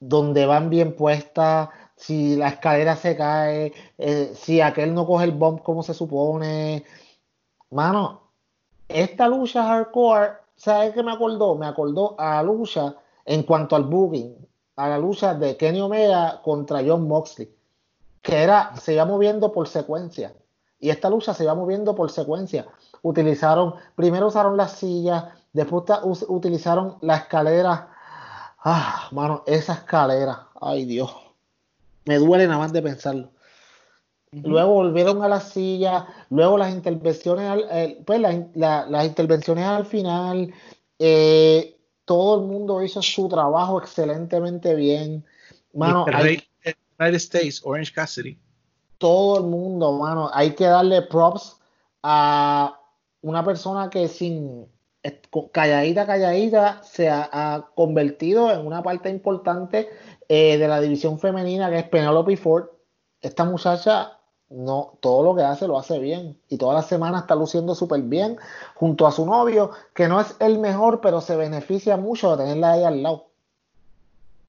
donde 0.00 0.46
van 0.46 0.70
bien 0.70 0.96
puestas, 0.96 1.68
si 1.96 2.36
la 2.36 2.48
escalera 2.48 2.96
se 2.96 3.16
cae, 3.16 3.72
eh, 3.98 4.32
si 4.34 4.60
aquel 4.60 4.94
no 4.94 5.06
coge 5.06 5.24
el 5.26 5.32
bump 5.32 5.62
como 5.62 5.82
se 5.82 5.94
supone. 5.94 6.84
Mano, 7.70 8.22
esta 8.88 9.28
lucha 9.28 9.64
hardcore, 9.64 10.30
¿sabes 10.56 10.94
qué 10.94 11.02
me 11.02 11.12
acordó? 11.12 11.54
Me 11.56 11.66
acordó 11.66 12.16
a 12.18 12.36
la 12.36 12.42
lucha 12.42 12.96
en 13.24 13.42
cuanto 13.42 13.76
al 13.76 13.84
booking, 13.84 14.34
a 14.76 14.88
la 14.88 14.98
lucha 14.98 15.34
de 15.34 15.56
Kenny 15.56 15.80
Omega 15.80 16.40
contra 16.42 16.82
John 16.84 17.06
Moxley, 17.06 17.54
que 18.22 18.42
era, 18.42 18.74
se 18.76 18.94
iba 18.94 19.04
moviendo 19.04 19.52
por 19.52 19.68
secuencia. 19.68 20.34
Y 20.80 20.88
esta 20.88 21.10
lucha 21.10 21.34
se 21.34 21.44
iba 21.44 21.54
moviendo 21.54 21.94
por 21.94 22.10
secuencia. 22.10 22.66
Utilizaron, 23.02 23.74
primero 23.94 24.28
usaron 24.28 24.56
las 24.56 24.72
sillas, 24.72 25.24
después 25.52 25.84
utilizaron 26.28 26.96
la 27.02 27.16
escalera. 27.16 27.89
Ah, 28.62 29.08
mano, 29.12 29.42
esa 29.46 29.72
escalera, 29.74 30.48
ay 30.60 30.84
Dios, 30.84 31.10
me 32.04 32.16
duele 32.18 32.46
nada 32.46 32.58
más 32.58 32.72
de 32.72 32.82
pensarlo. 32.82 33.30
Luego 34.32 34.74
volvieron 34.74 35.22
a 35.24 35.28
las 35.28 35.48
sillas, 35.50 36.04
luego 36.28 36.56
las 36.56 36.72
intervenciones, 36.72 37.50
al, 37.50 37.66
eh, 37.70 38.02
pues 38.06 38.20
la- 38.20 38.46
la- 38.54 38.86
las 38.86 39.06
intervenciones 39.06 39.64
al 39.64 39.86
final, 39.86 40.52
eh, 40.98 41.76
todo 42.04 42.40
el 42.40 42.46
mundo 42.46 42.82
hizo 42.82 43.02
su 43.02 43.28
trabajo 43.28 43.80
excelentemente 43.80 44.74
bien. 44.74 45.24
Mano, 45.72 46.04
hay- 46.12 46.42
United 46.98 47.16
States, 47.16 47.60
Orange 47.64 47.92
Cassidy. 47.92 48.38
todo 48.98 49.38
el 49.38 49.44
mundo, 49.44 49.92
mano, 49.92 50.30
hay 50.32 50.54
que 50.54 50.66
darle 50.66 51.00
props 51.02 51.56
a 52.02 52.78
una 53.22 53.42
persona 53.42 53.88
que 53.88 54.06
sin 54.08 54.66
calladita, 55.52 56.06
calladita, 56.06 56.82
se 56.82 57.08
ha, 57.08 57.68
convertido 57.74 58.52
en 58.52 58.66
una 58.66 58.82
parte 58.82 59.08
importante 59.08 59.88
eh, 60.28 60.58
de 60.58 60.68
la 60.68 60.80
división 60.80 61.18
femenina 61.18 61.70
que 61.70 61.78
es 61.78 61.88
Penelope 61.88 62.36
Ford. 62.36 62.66
Esta 63.20 63.44
muchacha, 63.44 64.18
no, 64.48 64.98
todo 65.00 65.22
lo 65.22 65.34
que 65.34 65.42
hace 65.42 65.66
lo 65.66 65.78
hace 65.78 65.98
bien 65.98 66.40
y 66.48 66.58
toda 66.58 66.74
la 66.74 66.82
semana 66.82 67.20
está 67.20 67.34
luciendo 67.34 67.74
súper 67.74 68.02
bien 68.02 68.38
junto 68.74 69.06
a 69.06 69.12
su 69.12 69.26
novio, 69.26 69.70
que 69.94 70.08
no 70.08 70.20
es 70.20 70.36
el 70.40 70.58
mejor, 70.58 71.00
pero 71.00 71.20
se 71.20 71.36
beneficia 71.36 71.96
mucho 71.96 72.36
de 72.36 72.44
tenerla 72.44 72.72
ahí 72.72 72.84
al 72.84 73.02
lado. 73.02 73.30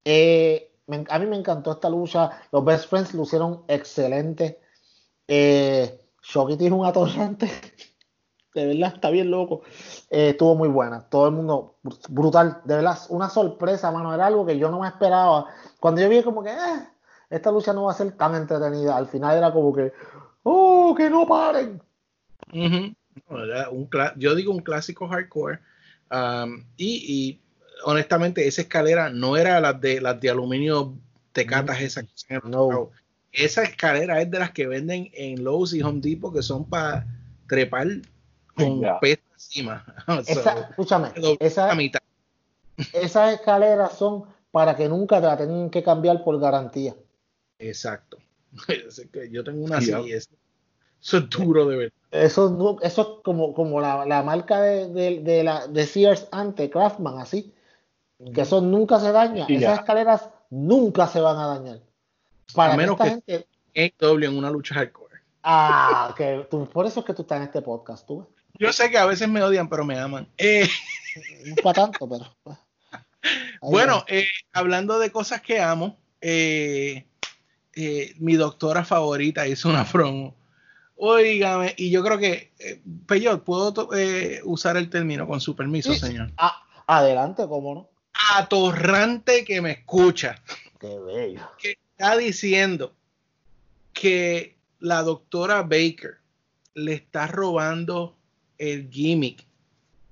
Eh, 0.03 0.71
a 1.09 1.19
mí 1.19 1.25
me 1.25 1.37
encantó 1.37 1.71
esta 1.71 1.89
lucha. 1.89 2.31
Los 2.51 2.65
Best 2.65 2.89
Friends 2.89 3.13
lucieron 3.13 3.63
excelente. 3.67 4.59
Eh, 5.27 5.99
Shokity 6.21 6.65
es 6.65 6.71
un 6.71 6.85
atorrante. 6.85 7.49
De 8.53 8.65
verdad, 8.67 8.93
está 8.95 9.09
bien 9.09 9.31
loco. 9.31 9.61
Eh, 10.09 10.29
estuvo 10.29 10.55
muy 10.55 10.67
buena. 10.67 11.01
Todo 11.09 11.27
el 11.27 11.33
mundo 11.33 11.75
br- 11.83 11.97
brutal. 12.09 12.61
De 12.65 12.75
verdad, 12.75 12.97
una 13.09 13.29
sorpresa, 13.29 13.91
mano. 13.91 14.13
Era 14.13 14.27
algo 14.27 14.45
que 14.45 14.57
yo 14.57 14.69
no 14.69 14.79
me 14.81 14.87
esperaba. 14.87 15.45
Cuando 15.79 16.01
yo 16.01 16.09
vi 16.09 16.21
como 16.21 16.43
que 16.43 16.49
"Eh, 16.49 16.87
esta 17.29 17.49
lucha 17.51 17.71
no 17.71 17.83
va 17.83 17.91
a 17.93 17.95
ser 17.95 18.11
tan 18.13 18.35
entretenida. 18.35 18.97
Al 18.97 19.07
final 19.07 19.37
era 19.37 19.53
como 19.53 19.73
que, 19.73 19.93
¡oh, 20.43 20.93
que 20.97 21.09
no 21.09 21.25
paren! 21.25 21.81
No, 23.29 23.71
un 23.71 23.89
cla- 23.89 24.13
yo 24.17 24.35
digo 24.35 24.51
un 24.51 24.59
clásico 24.61 25.07
hardcore. 25.07 25.59
um, 26.11 26.65
y, 26.75 26.95
y, 27.07 27.41
honestamente, 27.85 28.45
esa 28.47 28.61
escalera 28.63 29.09
no 29.09 29.37
era 29.37 29.61
las 29.61 29.79
de 29.79 30.01
las 30.01 30.19
de 30.19 30.29
aluminio 30.29 30.93
tecatas 31.31 31.79
esas. 31.81 32.05
que 32.27 32.39
No. 32.43 32.89
Esa 33.31 33.63
escalera 33.63 34.19
es 34.21 34.29
de 34.29 34.39
las 34.39 34.51
que 34.51 34.67
venden 34.67 35.09
en 35.13 35.41
Lowe's 35.41 35.73
y 35.73 35.81
Home 35.81 36.01
Depot 36.01 36.33
que 36.33 36.41
son 36.41 36.65
para 36.65 37.05
trepar 37.47 37.87
con 38.55 38.81
peso 38.99 39.21
encima. 39.33 39.85
So, 40.05 40.19
Esa, 40.19 40.59
escúchame, 40.69 41.09
doble 41.15 41.37
esa, 41.39 41.67
la 41.67 41.75
mitad. 41.75 41.99
esas 42.93 43.33
escaleras 43.33 43.93
son 43.97 44.25
para 44.51 44.75
que 44.75 44.87
nunca 44.89 45.19
te 45.21 45.27
la 45.27 45.37
tengan 45.37 45.69
que 45.69 45.83
cambiar 45.83 46.23
por 46.23 46.39
garantía. 46.39 46.95
Exacto. 47.59 48.17
Que 49.11 49.29
yo 49.31 49.43
tengo 49.43 49.63
una 49.63 49.79
Sí, 49.81 49.91
así. 49.93 50.11
Eso 51.01 51.17
es 51.17 51.29
duro 51.29 51.65
de 51.65 51.77
ver. 51.77 51.93
Eso, 52.11 52.77
es 52.81 52.95
como, 53.23 53.53
como 53.53 53.79
la, 53.81 54.05
la 54.05 54.21
marca 54.23 54.61
de, 54.61 54.87
de, 54.89 55.21
de 55.21 55.43
la, 55.43 55.65
de 55.67 55.85
Sears 55.87 56.27
antes, 56.31 56.69
Craftman, 56.69 57.17
así. 57.17 57.53
Que 58.35 58.41
eso 58.41 58.61
nunca 58.61 58.99
se 58.99 59.11
daña. 59.11 59.45
Esas 59.45 59.59
ya. 59.61 59.73
escaleras 59.75 60.29
nunca 60.51 61.07
se 61.07 61.19
van 61.21 61.37
a 61.37 61.47
dañar. 61.47 61.79
Para 62.53 62.73
A 62.73 62.75
que 62.75 62.81
menos 62.83 62.93
esta 62.99 63.03
que- 63.05 63.09
gente. 63.09 63.47
En 63.73 63.93
doble 63.97 64.27
en 64.27 64.37
una 64.37 64.51
lucha 64.51 64.75
hardcore. 64.75 65.15
Ah, 65.43 66.13
que 66.15 66.45
tú- 66.51 66.67
por 66.69 66.85
eso 66.85 66.99
es 66.99 67.05
que 67.05 67.13
tú 67.13 67.21
estás 67.23 67.37
en 67.37 67.43
este 67.43 67.61
podcast, 67.63 68.05
tú. 68.05 68.27
Yo 68.59 68.71
sé 68.73 68.89
que 68.91 68.97
a 68.97 69.05
veces 69.05 69.27
me 69.29 69.41
odian, 69.43 69.67
pero 69.69 69.83
me 69.85 69.97
aman. 69.97 70.27
Eh, 70.37 70.67
No 71.45 71.55
para 71.63 71.73
tanto, 71.73 72.07
pero. 72.09 72.35
pues. 72.43 72.57
Bueno, 73.61 74.03
eh, 74.07 74.27
hablando 74.53 74.97
de 74.97 75.11
cosas 75.11 75.41
que 75.41 75.59
amo, 75.61 75.97
eh, 76.21 77.05
mi 78.17 78.35
doctora 78.35 78.83
favorita 78.83 79.47
hizo 79.47 79.69
una 79.69 79.85
promo. 79.85 80.35
Óigame, 80.95 81.73
y 81.77 81.89
yo 81.91 82.03
creo 82.03 82.17
que, 82.17 82.51
Peyot, 83.07 83.43
¿puedo 83.43 83.89
usar 84.45 84.77
el 84.77 84.89
término 84.89 85.27
con 85.27 85.39
su 85.41 85.55
permiso, 85.55 85.93
Sí. 85.93 85.99
señor? 85.99 86.31
Ah, 86.37 86.63
adelante, 86.87 87.43
cómo 87.47 87.73
no. 87.75 87.89
Atorrante 88.37 89.43
que 89.45 89.61
me 89.61 89.71
escucha, 89.71 90.41
Qué 90.79 90.97
bello. 90.99 91.41
que 91.59 91.77
está 91.97 92.17
diciendo 92.17 92.93
que 93.93 94.57
la 94.79 95.01
doctora 95.03 95.61
Baker 95.63 96.17
le 96.73 96.93
está 96.93 97.27
robando 97.27 98.15
el 98.61 98.89
gimmick 98.89 99.45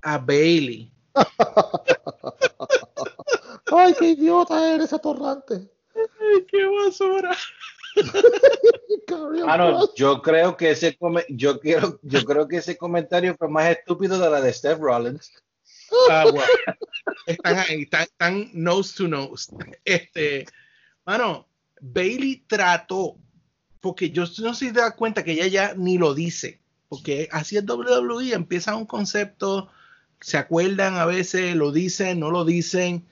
a 0.02 0.18
Bailey. 0.18 0.92
Ay, 3.72 3.94
qué 3.98 4.10
idiota 4.10 4.74
eres, 4.74 4.92
atorrante. 4.92 5.68
Ay, 5.94 6.44
qué 6.50 6.66
basura. 6.66 7.34
Bro. 9.08 9.94
yo 9.96 10.22
creo 10.22 10.56
que 10.56 10.70
ese 10.70 10.96
yo 11.28 11.58
quiero, 11.58 11.98
yo 12.02 12.24
creo 12.24 12.46
que 12.46 12.58
ese 12.58 12.76
comentario 12.76 13.34
fue 13.36 13.48
más 13.48 13.68
estúpido 13.68 14.16
de 14.18 14.30
la 14.30 14.40
de 14.40 14.52
Steph 14.52 14.78
Rollins. 14.78 15.32
Ah, 16.08 16.24
bueno. 16.30 16.46
Están 17.26 17.58
ahí, 17.58 17.82
están, 17.82 18.02
están 18.02 18.50
nose 18.52 18.94
to 18.96 19.08
nose. 19.08 19.52
Este, 19.84 20.46
mano, 21.04 21.48
Bailey 21.80 22.44
trató, 22.46 23.16
porque 23.80 24.10
yo 24.10 24.22
no 24.38 24.54
sé 24.54 24.66
si 24.66 24.72
te 24.72 24.80
das 24.80 24.94
cuenta 24.94 25.24
que 25.24 25.32
ella 25.32 25.48
ya 25.48 25.74
ni 25.74 25.98
lo 25.98 26.14
dice, 26.14 26.60
porque 26.90 27.28
así 27.30 27.56
es 27.56 27.64
WWE, 27.64 28.34
empieza 28.34 28.74
un 28.74 28.84
concepto, 28.84 29.70
se 30.20 30.36
acuerdan 30.36 30.96
a 30.96 31.04
veces, 31.04 31.54
lo 31.54 31.70
dicen, 31.70 32.18
no 32.18 32.32
lo 32.32 32.44
dicen, 32.44 33.06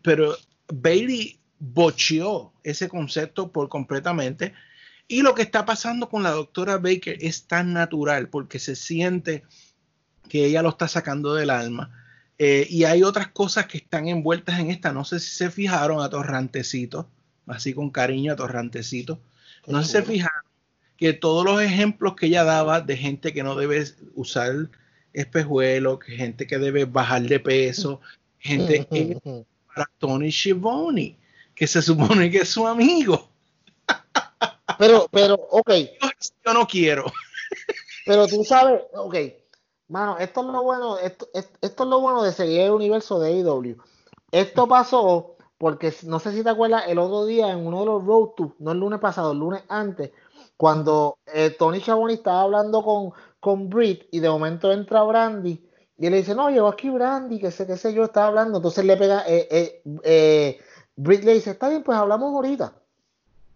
pero 0.00 0.34
Bailey 0.72 1.38
bocheó 1.58 2.54
ese 2.64 2.88
concepto 2.88 3.52
por 3.52 3.68
completamente. 3.68 4.54
Y 5.08 5.20
lo 5.20 5.34
que 5.34 5.42
está 5.42 5.66
pasando 5.66 6.08
con 6.08 6.22
la 6.22 6.30
doctora 6.30 6.78
Baker 6.78 7.18
es 7.20 7.46
tan 7.46 7.74
natural 7.74 8.30
porque 8.30 8.58
se 8.58 8.74
siente 8.74 9.44
que 10.30 10.46
ella 10.46 10.62
lo 10.62 10.70
está 10.70 10.88
sacando 10.88 11.34
del 11.34 11.50
alma. 11.50 12.02
Eh, 12.38 12.66
y 12.70 12.84
hay 12.84 13.02
otras 13.02 13.28
cosas 13.28 13.66
que 13.66 13.76
están 13.76 14.08
envueltas 14.08 14.58
en 14.58 14.70
esta. 14.70 14.94
No 14.94 15.04
sé 15.04 15.20
si 15.20 15.36
se 15.36 15.50
fijaron 15.50 16.00
a 16.00 16.08
Torrantecito, 16.08 17.10
así 17.46 17.74
con 17.74 17.90
cariño 17.90 18.32
a 18.32 18.36
Torrantecito. 18.36 19.20
No 19.66 19.82
sé 19.82 19.86
si 19.86 19.92
se 19.92 20.02
fijaron 20.02 20.35
que 20.96 21.12
todos 21.12 21.44
los 21.44 21.60
ejemplos 21.60 22.14
que 22.16 22.26
ella 22.26 22.44
daba 22.44 22.80
de 22.80 22.96
gente 22.96 23.32
que 23.32 23.42
no 23.42 23.54
debe 23.54 23.84
usar 24.14 24.68
espejuelos, 25.12 25.98
que 25.98 26.12
gente 26.16 26.46
que 26.46 26.58
debe 26.58 26.84
bajar 26.84 27.22
de 27.22 27.40
peso, 27.40 28.00
gente 28.38 28.86
que 28.86 29.18
para 29.74 29.90
Tony 29.98 30.30
Schiavone, 30.30 31.16
que 31.54 31.66
se 31.66 31.82
supone 31.82 32.30
que 32.30 32.38
es 32.38 32.48
su 32.48 32.66
amigo. 32.66 33.28
Pero, 34.78 35.08
pero, 35.10 35.34
ok, 35.50 35.70
Yo 36.44 36.52
no 36.54 36.66
quiero. 36.66 37.04
pero 38.04 38.26
tú 38.26 38.44
sabes, 38.44 38.82
ok, 38.94 39.14
mano, 39.88 40.18
esto 40.18 40.40
es 40.42 40.46
lo 40.48 40.62
bueno, 40.62 40.98
esto, 40.98 41.28
es- 41.32 41.50
esto 41.60 41.84
es 41.84 41.88
lo 41.88 42.00
bueno 42.00 42.22
de 42.22 42.32
seguir 42.32 42.60
el 42.62 42.72
universo 42.72 43.18
de 43.18 43.30
AEW. 43.32 43.76
Esto 44.32 44.66
pasó 44.68 45.36
porque 45.58 45.94
no 46.02 46.18
sé 46.20 46.32
si 46.32 46.42
te 46.42 46.50
acuerdas 46.50 46.84
el 46.88 46.98
otro 46.98 47.24
día 47.24 47.50
en 47.50 47.66
uno 47.66 47.80
de 47.80 47.86
los 47.86 48.04
road 48.04 48.28
to, 48.36 48.54
no 48.58 48.72
el 48.72 48.78
lunes 48.78 49.00
pasado, 49.00 49.32
el 49.32 49.38
lunes 49.38 49.62
antes, 49.68 50.10
cuando 50.56 51.18
eh, 51.26 51.50
Tony 51.50 51.80
Schiavone 51.80 52.14
estaba 52.14 52.42
hablando 52.42 52.82
con, 52.82 53.12
con 53.40 53.68
Britt 53.68 54.04
y 54.10 54.20
de 54.20 54.28
momento 54.28 54.72
entra 54.72 55.02
Brandy 55.02 55.66
y 55.98 56.06
él 56.06 56.12
le 56.12 56.18
dice, 56.18 56.34
no, 56.34 56.50
llegó 56.50 56.68
aquí 56.68 56.90
Brandy, 56.90 57.38
que 57.38 57.50
sé, 57.50 57.66
qué 57.66 57.76
sé 57.76 57.94
yo, 57.94 58.04
estaba 58.04 58.26
hablando, 58.26 58.58
entonces 58.58 58.84
le 58.84 58.96
pega, 58.96 59.24
eh, 59.26 59.48
eh, 59.50 59.82
eh, 60.02 60.60
Britt 60.94 61.24
le 61.24 61.34
dice, 61.34 61.52
está 61.52 61.68
bien, 61.68 61.82
pues 61.82 61.96
hablamos 61.96 62.34
ahorita. 62.34 62.74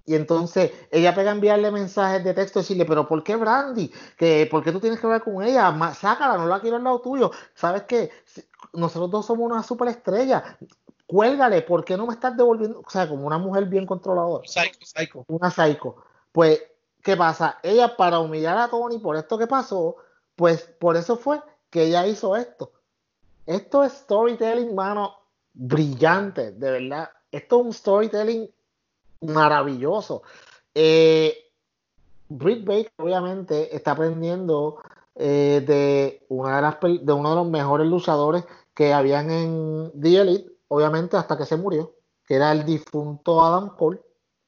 Y 0.06 0.14
entonces 0.14 0.72
ella 0.90 1.14
pega 1.14 1.30
a 1.30 1.34
enviarle 1.34 1.70
mensajes 1.70 2.24
de 2.24 2.34
texto 2.34 2.58
y 2.58 2.62
decirle, 2.62 2.86
pero 2.86 3.06
¿por 3.06 3.22
qué 3.22 3.36
Brandy? 3.36 3.92
¿Que, 4.16 4.48
¿Por 4.50 4.64
qué 4.64 4.72
tú 4.72 4.80
tienes 4.80 4.98
que 4.98 5.06
hablar 5.06 5.22
con 5.22 5.42
ella? 5.42 5.94
Sácala, 5.94 6.38
no 6.38 6.46
la 6.46 6.60
quiero 6.60 6.76
al 6.76 6.84
lado 6.84 7.00
tuyo. 7.00 7.30
¿Sabes 7.54 7.82
qué? 7.84 8.10
Nosotros 8.72 9.10
dos 9.10 9.26
somos 9.26 9.48
una 9.48 9.62
superestrella. 9.62 10.58
Cuélgale, 11.06 11.62
¿por 11.62 11.84
qué 11.84 11.96
no 11.96 12.06
me 12.06 12.14
estás 12.14 12.36
devolviendo? 12.36 12.80
O 12.84 12.90
sea, 12.90 13.08
como 13.08 13.26
una 13.26 13.38
mujer 13.38 13.66
bien 13.66 13.86
controladora 13.86 14.42
Psycho, 14.48 14.78
psycho. 14.82 15.24
una 15.28 15.50
psycho. 15.50 15.96
Pues, 16.32 16.60
¿qué 17.02 17.16
pasa? 17.16 17.58
Ella 17.62 17.96
para 17.96 18.18
humillar 18.18 18.58
a 18.58 18.68
Tony 18.68 18.98
por 18.98 19.16
esto 19.16 19.38
que 19.38 19.46
pasó, 19.46 19.96
pues 20.36 20.62
por 20.78 20.96
eso 20.96 21.16
fue 21.16 21.40
que 21.70 21.84
ella 21.84 22.06
hizo 22.06 22.36
esto. 22.36 22.72
Esto 23.46 23.84
es 23.84 23.92
storytelling, 23.92 24.74
mano, 24.74 25.14
brillante, 25.52 26.52
de 26.52 26.70
verdad. 26.70 27.10
Esto 27.30 27.60
es 27.60 27.66
un 27.66 27.72
storytelling 27.72 28.50
maravilloso. 29.20 30.22
Eh, 30.74 31.36
Britt 32.28 32.64
Baker, 32.64 32.92
obviamente, 32.98 33.74
está 33.74 33.92
aprendiendo 33.92 34.80
eh, 35.16 35.62
de, 35.66 36.26
una 36.28 36.56
de, 36.56 36.62
las, 36.62 37.04
de 37.04 37.12
uno 37.12 37.30
de 37.30 37.36
los 37.36 37.48
mejores 37.48 37.86
luchadores 37.86 38.44
que 38.72 38.92
habían 38.92 39.30
en 39.30 39.92
The 40.00 40.20
Elite, 40.20 40.52
obviamente, 40.68 41.16
hasta 41.16 41.36
que 41.36 41.44
se 41.44 41.56
murió, 41.56 41.94
que 42.26 42.36
era 42.36 42.52
el 42.52 42.64
difunto 42.64 43.42
Adam 43.42 43.76
Cole. 43.76 44.00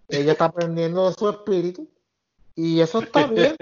Ella 0.09 0.33
está 0.33 0.47
aprendiendo 0.47 1.09
de 1.09 1.15
su 1.15 1.29
espíritu. 1.29 1.89
Y 2.55 2.81
eso 2.81 3.01
está 3.01 3.27
bien, 3.27 3.57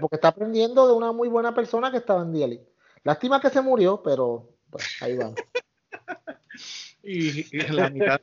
porque 0.00 0.16
está 0.16 0.28
aprendiendo 0.28 0.86
de 0.86 0.92
una 0.92 1.12
muy 1.12 1.28
buena 1.28 1.54
persona 1.54 1.90
que 1.90 1.98
estaba 1.98 2.22
en 2.22 2.34
Elite. 2.34 2.68
Lástima 3.04 3.40
que 3.40 3.50
se 3.50 3.60
murió, 3.60 4.02
pero 4.02 4.50
pues, 4.70 4.84
ahí 5.00 5.16
vamos. 5.16 5.36
Y, 7.00 7.56
y 7.56 7.60
la 7.68 7.88
mitad 7.88 8.20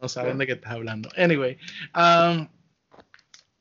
no 0.00 0.08
saben 0.08 0.38
de 0.38 0.46
qué 0.46 0.52
estás 0.52 0.72
hablando. 0.72 1.08
Anyway, 1.16 1.58
um, 1.96 2.46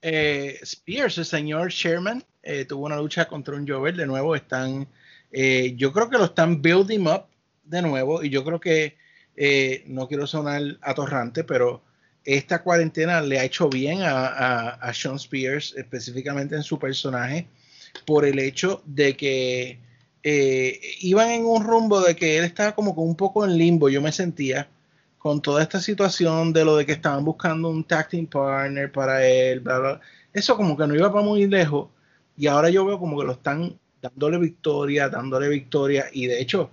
eh, 0.04 0.60
Spears, 0.62 1.18
el 1.18 1.26
señor 1.26 1.72
Sherman, 1.72 2.24
eh, 2.44 2.66
tuvo 2.66 2.86
una 2.86 2.98
lucha 2.98 3.28
contra 3.28 3.56
un 3.56 3.68
Jover. 3.68 3.96
De 3.96 4.06
nuevo, 4.06 4.36
están, 4.36 4.88
eh, 5.32 5.74
yo 5.78 5.92
creo 5.92 6.12
que 6.12 6.20
lo 6.20 6.26
están 6.26 6.62
building 6.62 7.08
up 7.08 7.26
de 7.64 7.82
nuevo. 7.82 8.24
Y 8.24 8.30
yo 8.30 8.44
creo 8.44 8.60
que, 8.60 8.98
eh, 9.36 9.84
no 9.88 10.08
quiero 10.08 10.28
sonar 10.28 10.62
atorrante, 10.82 11.44
pero 11.44 11.82
esta 12.26 12.64
cuarentena 12.64 13.22
le 13.22 13.40
ha 13.40 13.46
hecho 13.46 13.70
bien 13.70 14.00
a, 14.02 14.92
Sean 14.94 15.16
Spears, 15.16 15.76
específicamente 15.78 16.56
en 16.56 16.64
su 16.64 16.80
personaje, 16.80 17.48
por 18.06 18.26
el 18.26 18.40
hecho 18.40 18.82
de 18.86 19.16
que 19.16 19.80
eh, 20.24 20.82
iban 21.02 21.30
en 21.30 21.46
un 21.46 21.64
rumbo 21.64 22.02
de 22.02 22.16
que 22.16 22.38
él 22.38 22.44
estaba 22.44 22.74
como 22.74 22.96
con 22.96 23.08
un 23.08 23.16
poco 23.16 23.46
en 23.46 23.58
limbo, 23.58 23.90
yo 23.90 24.02
me 24.02 24.12
sentía, 24.12 24.68
con 25.20 25.42
toda 25.42 25.62
esta 25.62 25.80
situación 25.80 26.52
de 26.52 26.66
lo 26.66 26.76
de 26.78 26.86
que 26.86 26.94
estaban 26.94 27.24
buscando 27.24 27.70
un 27.70 27.84
team 27.84 28.28
partner 28.28 28.92
para 28.92 29.26
él, 29.26 29.60
bla. 29.60 30.02
eso 30.34 30.58
como 30.58 30.76
que 30.76 30.88
no 30.88 30.96
iba 30.96 31.12
para 31.12 31.26
muy 31.26 31.48
lejos, 31.48 31.90
y 32.38 32.48
ahora 32.48 32.70
yo 32.70 32.86
veo 32.86 33.00
como 33.00 33.20
que 33.20 33.26
lo 33.26 33.34
están 33.34 33.80
dándole 34.02 34.40
victoria, 34.40 35.10
dándole 35.10 35.48
victoria, 35.50 36.08
y 36.12 36.26
de 36.28 36.42
hecho, 36.42 36.72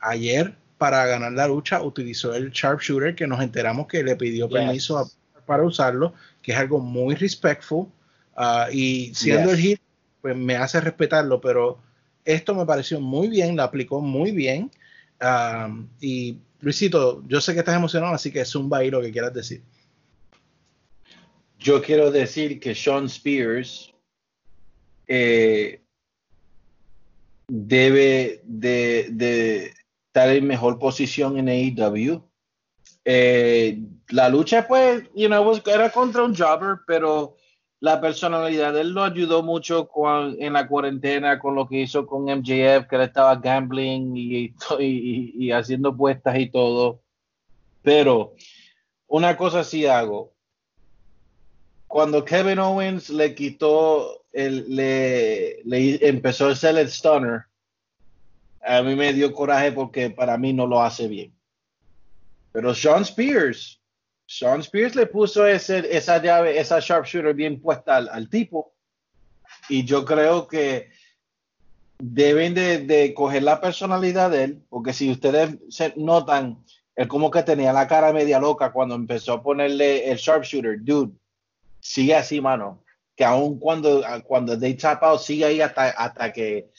ayer 0.00 0.56
para 0.84 1.06
ganar 1.06 1.32
la 1.32 1.48
lucha 1.48 1.82
utilizó 1.82 2.34
el 2.34 2.50
sharpshooter 2.50 3.14
que 3.14 3.26
nos 3.26 3.40
enteramos 3.40 3.86
que 3.86 4.02
le 4.04 4.16
pidió 4.16 4.50
Yes. 4.50 4.58
permiso 4.58 4.98
a- 4.98 5.08
para 5.46 5.62
usarlo, 5.62 6.12
que 6.42 6.52
es 6.52 6.58
algo 6.58 6.78
muy 6.78 7.14
respectful, 7.14 7.86
ah, 8.36 8.68
y 8.70 9.14
siendo 9.14 9.48
Yes. 9.48 9.58
el 9.58 9.64
hit, 9.64 9.80
pues 10.20 10.36
me 10.36 10.56
hace 10.56 10.82
respetarlo, 10.82 11.40
pero 11.40 11.78
esto 12.22 12.54
me 12.54 12.66
pareció 12.66 13.00
muy 13.00 13.28
bien, 13.28 13.56
lo 13.56 13.62
aplicó 13.62 14.02
muy 14.02 14.30
bien. 14.32 14.70
Um, 15.22 15.88
y 16.02 16.36
Luisito, 16.60 17.22
yo 17.28 17.40
sé 17.40 17.54
que 17.54 17.60
estás 17.60 17.76
emocionado, 17.76 18.12
así 18.12 18.30
que 18.30 18.44
zumba 18.44 18.78
ahí 18.78 18.90
lo 18.90 19.00
que 19.00 19.10
quieras 19.10 19.32
decir. 19.32 19.62
Yo 21.58 21.80
quiero 21.80 22.10
decir 22.10 22.60
que 22.60 22.74
Sean 22.74 23.06
Spears 23.06 23.90
eh, 25.06 25.80
debe 27.48 28.42
de, 28.44 29.08
de 29.10 29.72
estar 30.14 30.28
en 30.28 30.46
mejor 30.46 30.78
posición 30.78 31.36
en 31.38 31.48
AEW. 31.48 32.22
Eh, 33.04 33.80
la 34.10 34.28
lucha, 34.28 34.68
pues, 34.68 35.02
you 35.12 35.26
know, 35.26 35.60
era 35.66 35.90
contra 35.90 36.22
un 36.22 36.36
jobber, 36.36 36.78
pero 36.86 37.36
la 37.80 38.00
personalidad 38.00 38.72
de 38.72 38.82
él 38.82 38.90
lo 38.90 39.02
ayudó 39.02 39.42
mucho 39.42 39.88
con- 39.88 40.40
en 40.40 40.52
la 40.52 40.68
cuarentena 40.68 41.40
con 41.40 41.56
lo 41.56 41.66
que 41.66 41.80
hizo 41.80 42.06
con 42.06 42.28
MJF, 42.28 42.86
que 42.86 42.94
él 42.94 43.02
estaba 43.02 43.34
gambling 43.34 44.16
y, 44.78 45.50
haciendo 45.50 45.96
puestas 45.96 46.38
y 46.38 46.48
todo. 46.48 47.02
Pero 47.82 48.34
una 49.08 49.36
cosa 49.36 49.64
sí 49.64 49.84
hago. 49.84 50.32
Cuando 51.88 52.24
Kevin 52.24 52.60
Owens 52.60 53.10
le 53.10 53.34
quitó, 53.34 54.24
el, 54.32 54.76
le, 54.76 55.60
le 55.64 56.08
empezó 56.08 56.46
a 56.46 56.52
hacer 56.52 56.78
el 56.78 56.88
stunner, 56.88 57.46
a 58.64 58.82
mí 58.82 58.94
me 58.94 59.12
dio 59.12 59.32
coraje 59.32 59.72
porque 59.72 60.10
para 60.10 60.38
mí 60.38 60.52
no 60.52 60.66
lo 60.66 60.82
hace 60.82 61.08
bien. 61.08 61.34
Pero 62.52 62.74
Sean 62.74 63.02
Spears, 63.02 63.80
Sean 64.26 64.60
Spears 64.60 64.94
le 64.94 65.06
puso 65.06 65.46
ese, 65.46 65.96
esa 65.96 66.22
llave, 66.22 66.58
esa 66.58 66.80
sharpshooter 66.80 67.34
bien 67.34 67.60
puesta 67.60 67.96
al, 67.96 68.28
tipo. 68.28 68.74
Y 69.68 69.84
yo 69.84 70.04
creo 70.04 70.46
que 70.46 70.90
deben 71.98 72.54
de, 72.54 72.78
de 72.78 73.12
coger 73.12 73.42
la 73.42 73.60
personalidad 73.60 74.30
de 74.30 74.44
él, 74.44 74.62
porque 74.68 74.92
si 74.92 75.10
ustedes 75.10 75.58
se 75.68 75.92
notan, 75.96 76.64
él 76.96 77.08
como 77.08 77.30
que 77.30 77.42
tenía 77.42 77.72
la 77.72 77.88
cara 77.88 78.12
media 78.12 78.38
loca 78.38 78.72
cuando 78.72 78.94
empezó 78.94 79.34
a 79.34 79.42
ponerle 79.42 80.10
el 80.10 80.16
sharpshooter, 80.16 80.78
dude, 80.82 81.12
sigue 81.80 82.14
así, 82.14 82.40
mano, 82.40 82.84
que 83.16 83.24
aun 83.24 83.58
cuando, 83.58 84.02
cuando 84.24 84.58
they 84.58 84.74
tap 84.74 85.02
out, 85.02 85.20
sigue 85.20 85.44
ahí 85.44 85.60
hasta, 85.60 85.90
hasta 85.90 86.32
que, 86.32 86.70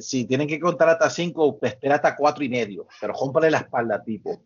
si 0.00 0.24
tienen 0.24 0.48
que 0.48 0.60
contar 0.60 0.88
hasta 0.88 1.10
cinco, 1.10 1.58
espera 1.62 1.96
hasta 1.96 2.16
cuatro 2.16 2.42
y 2.44 2.48
medio, 2.48 2.86
pero 3.00 3.12
rómpale 3.12 3.50
la 3.50 3.58
espalda, 3.58 4.02
tipo. 4.02 4.42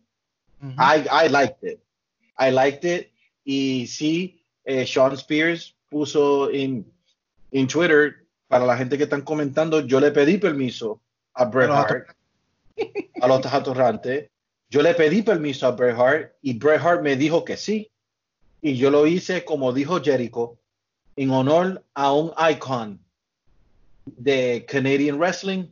I, 0.61 1.07
I 1.09 1.29
liked 1.29 1.63
it. 1.63 1.79
I 2.37 2.51
liked 2.51 2.85
it. 2.85 3.11
Y 3.43 3.87
sí, 3.87 4.43
eh, 4.63 4.85
Sean 4.85 5.13
Spears 5.13 5.75
puso 5.89 6.51
en, 6.51 6.85
Twitter, 7.67 8.27
para 8.47 8.65
la 8.65 8.77
gente 8.77 8.97
que 8.97 9.03
están 9.03 9.21
comentando, 9.21 9.81
yo 9.81 9.99
le 9.99 10.11
pedí 10.11 10.37
permiso 10.37 11.01
a 11.33 11.45
Bret 11.45 11.69
Hart, 11.69 12.09
a 13.21 13.27
los 13.27 13.45
atorrantes. 13.45 14.29
Yo 14.69 14.81
le 14.81 14.93
pedí 14.93 15.21
permiso 15.21 15.67
a 15.67 15.71
Bret 15.71 15.97
Hart 15.97 16.33
y 16.41 16.57
Bret 16.57 16.81
Hart 16.81 17.01
me 17.01 17.15
dijo 17.15 17.43
que 17.43 17.57
sí. 17.57 17.91
Y 18.61 18.77
yo 18.77 18.91
lo 18.91 19.07
hice, 19.07 19.43
como 19.43 19.73
dijo 19.73 20.01
Jericho, 20.01 20.59
en 21.15 21.31
honor 21.31 21.83
a 21.93 22.13
un 22.13 22.31
icon 22.51 22.99
de 24.17 24.65
Canadian 24.67 25.17
Wrestling. 25.19 25.67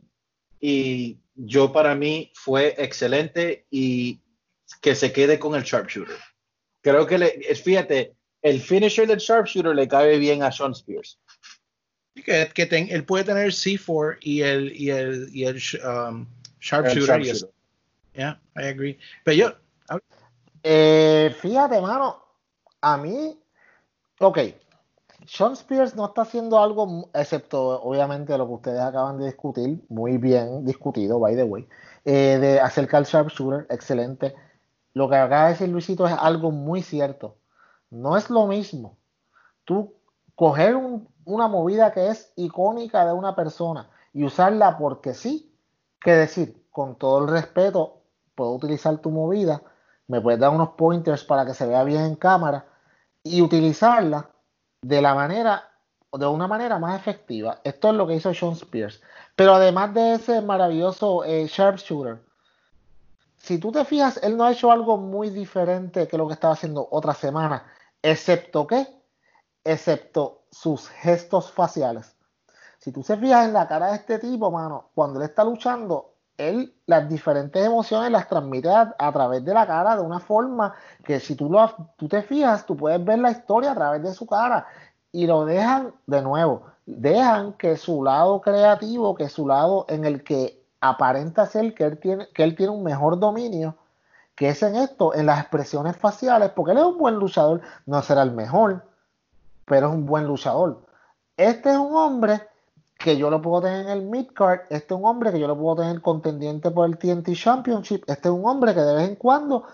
Y 0.60 1.18
yo 1.34 1.72
para 1.72 1.94
mí 1.94 2.30
fue 2.34 2.74
excelente 2.78 3.66
y 3.70 4.20
que 4.80 4.94
se 4.94 5.12
quede 5.12 5.38
con 5.38 5.54
el 5.54 5.62
sharpshooter. 5.62 6.16
Creo 6.82 7.06
que, 7.06 7.18
le, 7.18 7.40
es- 7.48 7.62
fíjate, 7.62 8.14
el 8.42 8.60
finisher 8.60 9.06
del 9.06 9.18
sharpshooter 9.18 9.74
le 9.74 9.88
cabe 9.88 10.18
bien 10.18 10.42
a 10.42 10.50
Sean 10.52 10.72
Spears. 10.72 11.18
Que, 12.14 12.50
que 12.54 12.66
ten- 12.66 12.88
él 12.90 13.04
puede 13.04 13.24
tener 13.24 13.48
C4 13.52 14.18
y 14.20 14.42
el, 14.42 14.72
y 14.76 14.90
el, 14.90 15.28
y 15.34 15.44
el 15.44 15.56
um, 15.84 16.26
El 16.26 16.26
sharpshooter. 16.60 17.06
sharpshooter. 17.22 17.50
Yeah, 18.14 18.40
I 18.56 18.64
agree. 18.64 18.98
Pero 19.24 19.36
yo, 19.36 20.00
Eh, 20.62 21.34
fíjate, 21.40 21.80
mano, 21.80 22.22
a 22.82 22.96
mí, 22.98 23.38
ok, 24.18 24.38
Sean 25.32 25.52
Spears 25.52 25.94
no 25.94 26.06
está 26.06 26.22
haciendo 26.22 26.58
algo, 26.58 27.08
excepto 27.14 27.80
obviamente 27.82 28.36
lo 28.36 28.48
que 28.48 28.54
ustedes 28.54 28.80
acaban 28.80 29.16
de 29.18 29.26
discutir, 29.26 29.80
muy 29.88 30.18
bien 30.18 30.64
discutido, 30.64 31.20
by 31.20 31.36
the 31.36 31.44
way, 31.44 31.68
eh, 32.04 32.38
de 32.40 32.60
acerca 32.60 32.96
del 32.96 33.06
sharpshooter, 33.06 33.64
excelente. 33.70 34.34
Lo 34.92 35.08
que 35.08 35.14
acaba 35.14 35.44
de 35.44 35.50
decir 35.50 35.68
Luisito 35.68 36.04
es 36.08 36.14
algo 36.18 36.50
muy 36.50 36.82
cierto. 36.82 37.36
No 37.90 38.16
es 38.16 38.28
lo 38.28 38.48
mismo 38.48 38.96
tú 39.64 39.94
coger 40.34 40.74
un- 40.76 41.08
una 41.24 41.48
movida 41.48 41.92
que 41.92 42.08
es 42.08 42.32
icónica 42.36 43.06
de 43.06 43.12
una 43.12 43.36
persona 43.36 43.88
y 44.12 44.24
usarla 44.24 44.78
porque 44.78 45.14
sí, 45.14 45.54
que 46.00 46.12
decir, 46.12 46.66
con 46.72 46.96
todo 46.96 47.20
el 47.20 47.28
respeto, 47.28 48.02
puedo 48.34 48.52
utilizar 48.52 48.98
tu 48.98 49.10
movida, 49.10 49.62
me 50.08 50.20
puedes 50.20 50.40
dar 50.40 50.50
unos 50.50 50.70
pointers 50.70 51.22
para 51.24 51.46
que 51.46 51.54
se 51.54 51.66
vea 51.68 51.84
bien 51.84 52.02
en 52.04 52.16
cámara 52.16 52.66
y 53.22 53.42
utilizarla 53.42 54.30
de 54.82 55.02
la 55.02 55.14
manera 55.14 55.70
de 56.12 56.26
una 56.26 56.48
manera 56.48 56.78
más 56.78 56.98
efectiva. 56.98 57.60
Esto 57.62 57.90
es 57.90 57.94
lo 57.94 58.06
que 58.06 58.14
hizo 58.14 58.34
Sean 58.34 58.52
Spears. 58.52 59.00
Pero 59.36 59.54
además 59.54 59.94
de 59.94 60.14
ese 60.14 60.40
maravilloso 60.40 61.24
eh, 61.24 61.46
sharpshooter, 61.46 62.20
si 63.38 63.58
tú 63.58 63.72
te 63.72 63.84
fijas, 63.84 64.18
él 64.22 64.36
no 64.36 64.44
ha 64.44 64.52
hecho 64.52 64.70
algo 64.72 64.96
muy 64.96 65.30
diferente 65.30 66.08
que 66.08 66.18
lo 66.18 66.26
que 66.26 66.34
estaba 66.34 66.54
haciendo 66.54 66.88
otra 66.90 67.14
semana, 67.14 67.64
excepto 68.02 68.66
que, 68.66 68.86
excepto 69.64 70.42
sus 70.50 70.88
gestos 70.88 71.50
faciales. 71.52 72.16
Si 72.78 72.92
tú 72.92 73.02
se 73.02 73.16
fijas 73.16 73.46
en 73.46 73.52
la 73.52 73.68
cara 73.68 73.88
de 73.88 73.96
este 73.96 74.18
tipo, 74.18 74.50
mano, 74.50 74.90
cuando 74.94 75.20
él 75.20 75.26
está 75.26 75.44
luchando, 75.44 76.09
él 76.48 76.74
las 76.86 77.08
diferentes 77.08 77.64
emociones 77.64 78.10
las 78.10 78.28
transmite 78.28 78.68
a, 78.70 79.12
través 79.12 79.44
de 79.44 79.54
la 79.54 79.66
cara 79.66 79.96
de 79.96 80.02
una 80.02 80.20
forma 80.20 80.74
que 81.04 81.20
si 81.20 81.34
tú, 81.36 81.50
lo, 81.50 81.72
tú 81.96 82.08
te 82.08 82.22
fijas, 82.22 82.66
tú 82.66 82.76
puedes 82.76 83.04
ver 83.04 83.18
la 83.18 83.30
historia 83.30 83.72
a 83.72 83.74
través 83.74 84.02
de 84.02 84.12
su 84.14 84.26
cara 84.26 84.66
y 85.12 85.26
lo 85.26 85.44
dejan 85.44 85.92
de 86.06 86.22
nuevo, 86.22 86.62
dejan 86.86 87.52
que 87.54 87.76
su 87.76 88.02
lado 88.02 88.40
creativo, 88.40 89.14
que 89.14 89.28
su 89.28 89.46
lado 89.46 89.86
en 89.88 90.04
el 90.04 90.24
que 90.24 90.62
aparenta 90.80 91.46
ser 91.46 91.74
que 91.74 91.84
él 91.84 91.98
tiene, 91.98 92.28
que 92.34 92.42
él 92.42 92.56
tiene 92.56 92.72
un 92.72 92.82
mejor 92.82 93.18
dominio, 93.18 93.76
que 94.34 94.48
es 94.48 94.62
en 94.62 94.76
esto, 94.76 95.14
en 95.14 95.26
las 95.26 95.40
expresiones 95.40 95.96
faciales, 95.96 96.50
porque 96.50 96.72
él 96.72 96.78
es 96.78 96.84
un 96.84 96.98
buen 96.98 97.16
luchador, 97.16 97.60
no 97.86 98.00
será 98.02 98.22
el 98.22 98.32
mejor, 98.32 98.84
pero 99.66 99.88
es 99.88 99.94
un 99.94 100.06
buen 100.06 100.26
luchador. 100.26 100.86
Este 101.36 101.70
es 101.70 101.76
un 101.76 101.94
hombre 101.94 102.40
que 103.00 103.16
yo 103.16 103.30
lo 103.30 103.40
puedo 103.40 103.62
tener 103.62 103.86
en 103.86 103.88
el 103.88 104.02
midcard, 104.02 104.60
este 104.68 104.92
es 104.92 105.00
un 105.00 105.06
hombre 105.06 105.32
que 105.32 105.40
yo 105.40 105.48
lo 105.48 105.58
puedo 105.58 105.76
tener 105.76 106.02
contendiente 106.02 106.70
por 106.70 106.86
el 106.86 106.98
TNT 106.98 107.32
Championship, 107.32 108.04
este 108.06 108.28
es 108.28 108.34
un 108.34 108.46
hombre 108.46 108.74
que 108.74 108.80
de 108.80 108.94
vez 108.94 109.08
en 109.08 109.16
cuando 109.16 109.64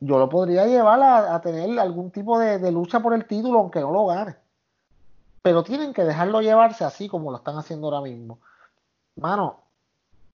yo 0.00 0.18
lo 0.18 0.28
podría 0.28 0.66
llevar 0.66 1.00
a, 1.00 1.40
tener 1.40 1.78
algún 1.78 2.10
tipo 2.10 2.36
de, 2.36 2.58
de, 2.58 2.72
lucha 2.72 2.98
por 2.98 3.14
el 3.14 3.26
título, 3.26 3.60
aunque 3.60 3.80
no 3.80 3.92
lo 3.92 4.06
gane. 4.06 4.34
Pero 5.40 5.62
tienen 5.62 5.94
que 5.94 6.02
dejarlo 6.02 6.42
llevarse 6.42 6.84
así 6.84 7.08
como 7.08 7.30
lo 7.30 7.36
están 7.36 7.56
haciendo 7.56 7.86
ahora 7.86 8.00
mismo. 8.00 8.40
Mano, 9.16 9.60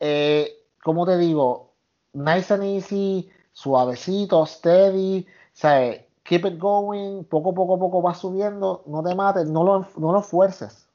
eh, 0.00 0.64
como 0.82 1.04
te 1.04 1.18
digo, 1.18 1.72
nice 2.14 2.54
and 2.54 2.64
easy, 2.64 3.30
suavecito, 3.52 4.46
steady, 4.46 5.26
¿sabes? 5.52 6.06
Keep 6.22 6.46
it 6.46 6.58
going, 6.58 7.24
poco, 7.24 7.52
poco, 7.52 7.78
poco 7.78 8.02
va 8.02 8.14
subiendo, 8.14 8.82
no 8.86 9.02
te 9.02 9.14
mates, 9.14 9.46
no 9.46 9.62
lo, 9.62 9.86
no 9.98 10.12
lo 10.12 10.22
fuerces. 10.22 10.89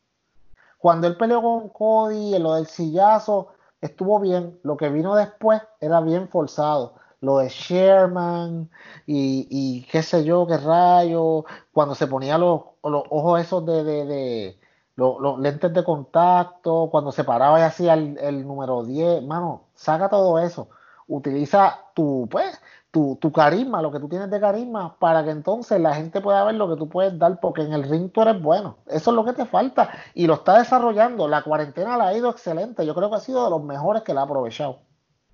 Cuando 0.85 1.07
él 1.07 1.17
peleó 1.17 1.41
con 1.41 1.69
Cody, 1.69 2.37
lo 2.37 2.53
del 2.53 2.67
sillazo, 2.67 3.47
estuvo 3.81 4.19
bien. 4.19 4.59
Lo 4.61 4.77
que 4.77 4.89
vino 4.89 5.15
después 5.15 5.59
era 5.79 5.99
bien 5.99 6.29
forzado. 6.29 6.93
Lo 7.21 7.39
de 7.39 7.49
Sherman 7.49 8.69
y, 9.07 9.47
y 9.49 9.87
qué 9.89 10.03
sé 10.03 10.23
yo, 10.23 10.45
qué 10.45 10.57
rayo. 10.57 11.43
Cuando 11.73 11.95
se 11.95 12.05
ponía 12.05 12.37
los, 12.37 12.61
los 12.83 13.03
ojos 13.09 13.41
esos 13.41 13.65
de, 13.65 13.83
de, 13.83 14.05
de 14.05 14.59
los, 14.95 15.19
los, 15.19 15.39
lentes 15.39 15.73
de 15.73 15.83
contacto, 15.83 16.89
cuando 16.91 17.11
se 17.11 17.23
paraba 17.23 17.59
y 17.59 17.63
hacía 17.63 17.95
el, 17.95 18.19
el 18.19 18.45
número 18.45 18.83
10. 18.83 19.23
Mano, 19.23 19.69
saca 19.73 20.07
todo 20.07 20.37
eso. 20.37 20.69
Utiliza 21.07 21.79
tu, 21.95 22.27
pues, 22.29 22.61
tu, 22.95 23.17
tu, 23.19 23.29
carisma, 23.29 23.81
lo 23.81 23.91
que 23.91 23.99
tú 23.99 24.07
tienes 24.07 24.31
de 24.31 24.39
carisma, 24.39 24.97
para 24.99 25.21
que 25.21 25.29
entonces 25.29 25.81
la 25.81 25.93
gente 25.93 26.21
pueda 26.21 26.45
ver 26.45 26.55
lo 26.55 26.69
que 26.69 26.77
tú 26.77 26.87
puedes 26.87 27.19
dar, 27.19 27.41
porque 27.41 27.61
en 27.61 27.73
el 27.73 27.83
ring 27.83 28.09
tú 28.09 28.21
eres 28.21 28.41
bueno. 28.41 28.77
Eso 28.87 29.11
es 29.11 29.15
lo 29.17 29.25
que 29.25 29.33
te 29.33 29.45
falta 29.45 29.91
y 30.13 30.27
lo 30.27 30.35
está 30.35 30.59
desarrollando. 30.59 31.27
La 31.27 31.41
cuarentena 31.41 31.97
la 31.97 32.07
ha 32.07 32.17
ido 32.17 32.29
excelente. 32.29 32.85
Yo 32.85 32.95
creo 32.95 33.09
que 33.09 33.17
ha 33.17 33.19
sido 33.19 33.43
de 33.43 33.49
los 33.49 33.61
mejores 33.61 34.03
que 34.03 34.13
la 34.13 34.21
ha 34.21 34.23
aprovechado. 34.23 34.79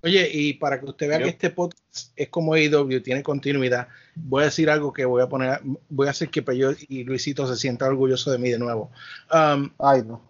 Oye, 0.02 0.28
y 0.32 0.54
para 0.54 0.80
que 0.80 0.86
usted 0.86 1.08
vea 1.08 1.20
Yo. 1.20 1.24
que 1.26 1.30
este 1.30 1.50
podcast 1.50 2.10
es 2.16 2.28
como 2.30 2.54
AEW, 2.54 3.00
tiene 3.00 3.22
continuidad, 3.22 3.86
voy 4.16 4.42
a 4.42 4.46
decir 4.46 4.68
algo 4.68 4.92
que 4.92 5.04
voy 5.04 5.22
a 5.22 5.28
poner, 5.28 5.60
voy 5.88 6.08
a 6.08 6.10
hacer 6.10 6.30
que 6.30 6.44
yo 6.58 6.72
y 6.88 7.04
Luisito 7.04 7.46
se 7.46 7.54
sienta 7.54 7.86
orgulloso 7.86 8.32
de 8.32 8.38
mí 8.38 8.50
de 8.50 8.58
nuevo. 8.58 8.90
Um, 9.32 9.70
Ay, 9.78 10.02
no. 10.02 10.20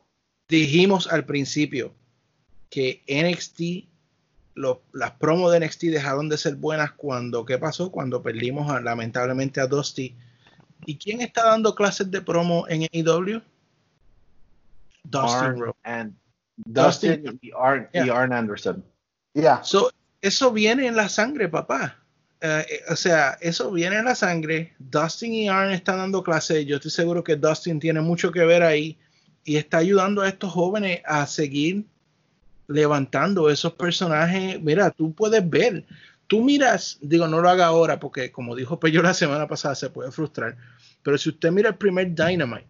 Dijimos 0.51 1.11
al 1.11 1.25
principio 1.25 1.95
que 2.69 3.03
NXT 3.09 3.91
lo, 4.55 4.83
las 4.93 5.13
promos 5.13 5.53
de 5.53 5.61
NXT 5.61 5.85
dejaron 5.85 6.29
de 6.29 6.39
ser 6.39 6.57
buenas 6.57 6.93
cuando, 6.93 7.45
¿qué 7.45 7.59
pasó? 7.59 7.91
Cuando 7.91 8.23
perdimos 8.23 8.71
a, 8.71 8.81
lamentablemente 8.81 9.61
a 9.61 9.67
Dusty. 9.67 10.17
¿Y 10.85 10.99
quién 10.99 11.21
está 11.21 11.45
dando 11.47 11.75
clases 11.75 12.11
de 12.11 12.21
promo 12.21 12.67
en 12.69 12.83
AEW? 12.93 13.41
Dustin 15.05 15.61
Rhodes. 15.61 15.77
And 15.85 16.15
Dustin, 16.57 17.23
Dustin 17.23 17.39
y, 17.43 17.51
Arn, 17.57 17.89
yeah. 17.93 18.07
y 18.07 18.11
Arn 18.11 18.33
Anderson. 18.33 18.85
Yeah. 19.35 19.63
So, 19.63 19.91
eso 20.21 20.53
viene 20.53 20.87
en 20.87 20.97
la 20.97 21.09
sangre, 21.09 21.49
papá. 21.49 21.99
Uh, 22.43 22.93
o 22.93 22.97
sea, 22.97 23.39
eso 23.41 23.71
viene 23.71 23.97
en 23.97 24.05
la 24.05 24.15
sangre. 24.15 24.75
Dustin 24.79 25.33
y 25.33 25.49
Arn 25.49 25.71
están 25.71 25.99
dando 25.99 26.23
clases. 26.23 26.67
Yo 26.67 26.77
estoy 26.77 26.91
seguro 26.91 27.23
que 27.23 27.37
Dustin 27.37 27.79
tiene 27.79 28.01
mucho 28.01 28.33
que 28.33 28.45
ver 28.45 28.63
ahí 28.63 28.99
y 29.45 29.57
está 29.57 29.79
ayudando 29.79 30.23
a 30.23 30.29
estos 30.29 30.53
jóvenes 30.53 31.03
a 31.05 31.27
seguir 31.27 31.87
levantando 32.67 33.51
esos 33.51 33.73
personajes. 33.75 34.61
Mira, 34.61 34.91
tú 34.91 35.15
puedes 35.15 35.49
ver, 35.49 35.85
tú 36.27 36.43
miras, 36.43 36.99
digo, 37.01 37.29
no 37.29 37.41
lo 37.41 37.49
haga 37.49 37.67
ahora 37.67 38.01
porque 38.01 38.33
como 38.33 38.57
dijo 38.57 38.81
Peyo 38.81 39.03
la 39.03 39.15
semana 39.15 39.47
pasada 39.49 39.75
se 39.75 39.91
puede 39.91 40.11
frustrar, 40.11 40.57
pero 41.03 41.19
si 41.19 41.31
usted 41.31 41.51
mira 41.51 41.71
el 41.71 41.77
primer 41.77 42.15
Dynamite 42.15 42.67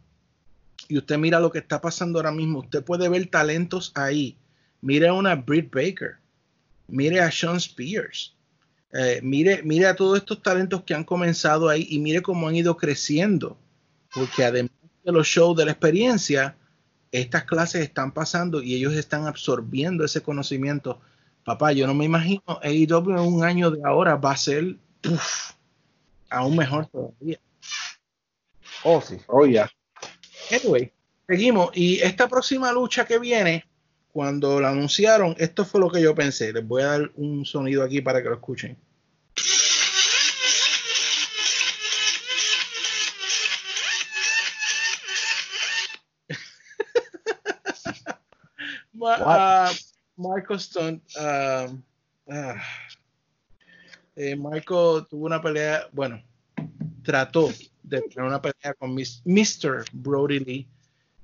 y 0.89 0.99
usted 0.99 1.19
mira 1.19 1.41
lo 1.41 1.51
que 1.51 1.59
está 1.59 1.81
pasando 1.81 2.19
ahora 2.19 2.33
mismo, 2.33 2.61
usted 2.61 2.83
puede 2.83 3.09
ver 3.09 3.27
talentos 3.27 3.93
ahí. 3.95 4.37
Mire 4.81 5.09
a 5.09 5.13
una 5.13 5.37
Britt 5.37 5.73
Baker, 5.73 6.17
mire 6.89 7.21
a 7.21 7.31
Sean 7.31 7.57
Spears, 7.57 8.35
eh, 8.93 9.21
mire, 9.23 9.63
mire 9.63 9.87
a 9.87 9.97
todos 9.97 10.19
estos 10.19 10.43
talentos 10.43 10.83
que 10.83 10.95
han 10.95 11.05
comenzado 11.05 11.69
ahí 11.69 11.87
y 11.89 11.99
mire 11.99 12.21
cómo 12.21 12.49
han 12.49 12.57
ido 12.57 12.77
creciendo, 12.77 13.57
porque 14.13 14.45
además 14.45 14.73
de 15.05 15.13
los 15.13 15.27
shows 15.27 15.57
de 15.57 15.65
la 15.65 15.71
experiencia, 15.71 16.57
estas 17.13 17.45
clases 17.45 17.83
están 17.83 18.13
pasando 18.13 18.63
y 18.63 18.75
ellos 18.75 18.95
están 18.95 19.27
absorbiendo 19.27 20.05
ese 20.05 20.23
conocimiento. 20.23 21.01
Papá, 21.45 21.73
yo 21.73 21.87
no 21.87 21.95
me 21.95 22.07
imagino 22.07 22.43
AEW 22.63 23.11
en 23.11 23.19
un 23.19 23.45
año 23.45 23.71
de 23.71 23.83
ahora 23.85 24.17
va 24.17 24.33
a 24.33 24.37
ser 24.37 24.77
aún 26.31 26.57
mejor 26.57 26.87
todavía. 26.87 27.39
Oh, 28.83 29.01
sí. 29.01 29.19
Oh, 29.27 29.45
ya. 29.45 29.71
Yeah. 30.51 30.59
Anyway, 30.59 30.93
seguimos. 31.29 31.71
Y 31.75 32.01
esta 32.01 32.29
próxima 32.29 32.73
lucha 32.73 33.05
que 33.05 33.19
viene, 33.19 33.65
cuando 34.13 34.61
la 34.61 34.71
anunciaron, 34.71 35.35
esto 35.39 35.65
fue 35.65 35.81
lo 35.81 35.91
que 35.91 36.03
yo 36.03 36.15
pensé. 36.15 36.53
Les 36.53 36.67
voy 36.67 36.83
a 36.83 36.87
dar 36.87 37.13
un 37.17 37.45
sonido 37.45 37.83
aquí 37.83 38.01
para 38.01 38.23
que 38.23 38.29
lo 38.29 38.35
escuchen. 38.35 38.77
Uh, 49.03 49.69
Marco 50.17 50.55
Stone, 50.55 51.01
uh, 51.17 51.73
uh, 52.27 52.55
eh, 54.17 54.37
Marco 54.37 55.05
tuvo 55.07 55.27
una 55.27 55.41
pelea, 55.41 55.89
bueno, 55.93 56.23
trató 57.03 57.49
de 57.83 58.01
tener 58.03 58.29
una 58.29 58.41
pelea 58.41 58.75
con 58.79 58.95
Mr. 58.95 59.85
Brody 59.93 60.39
Lee, 60.41 60.69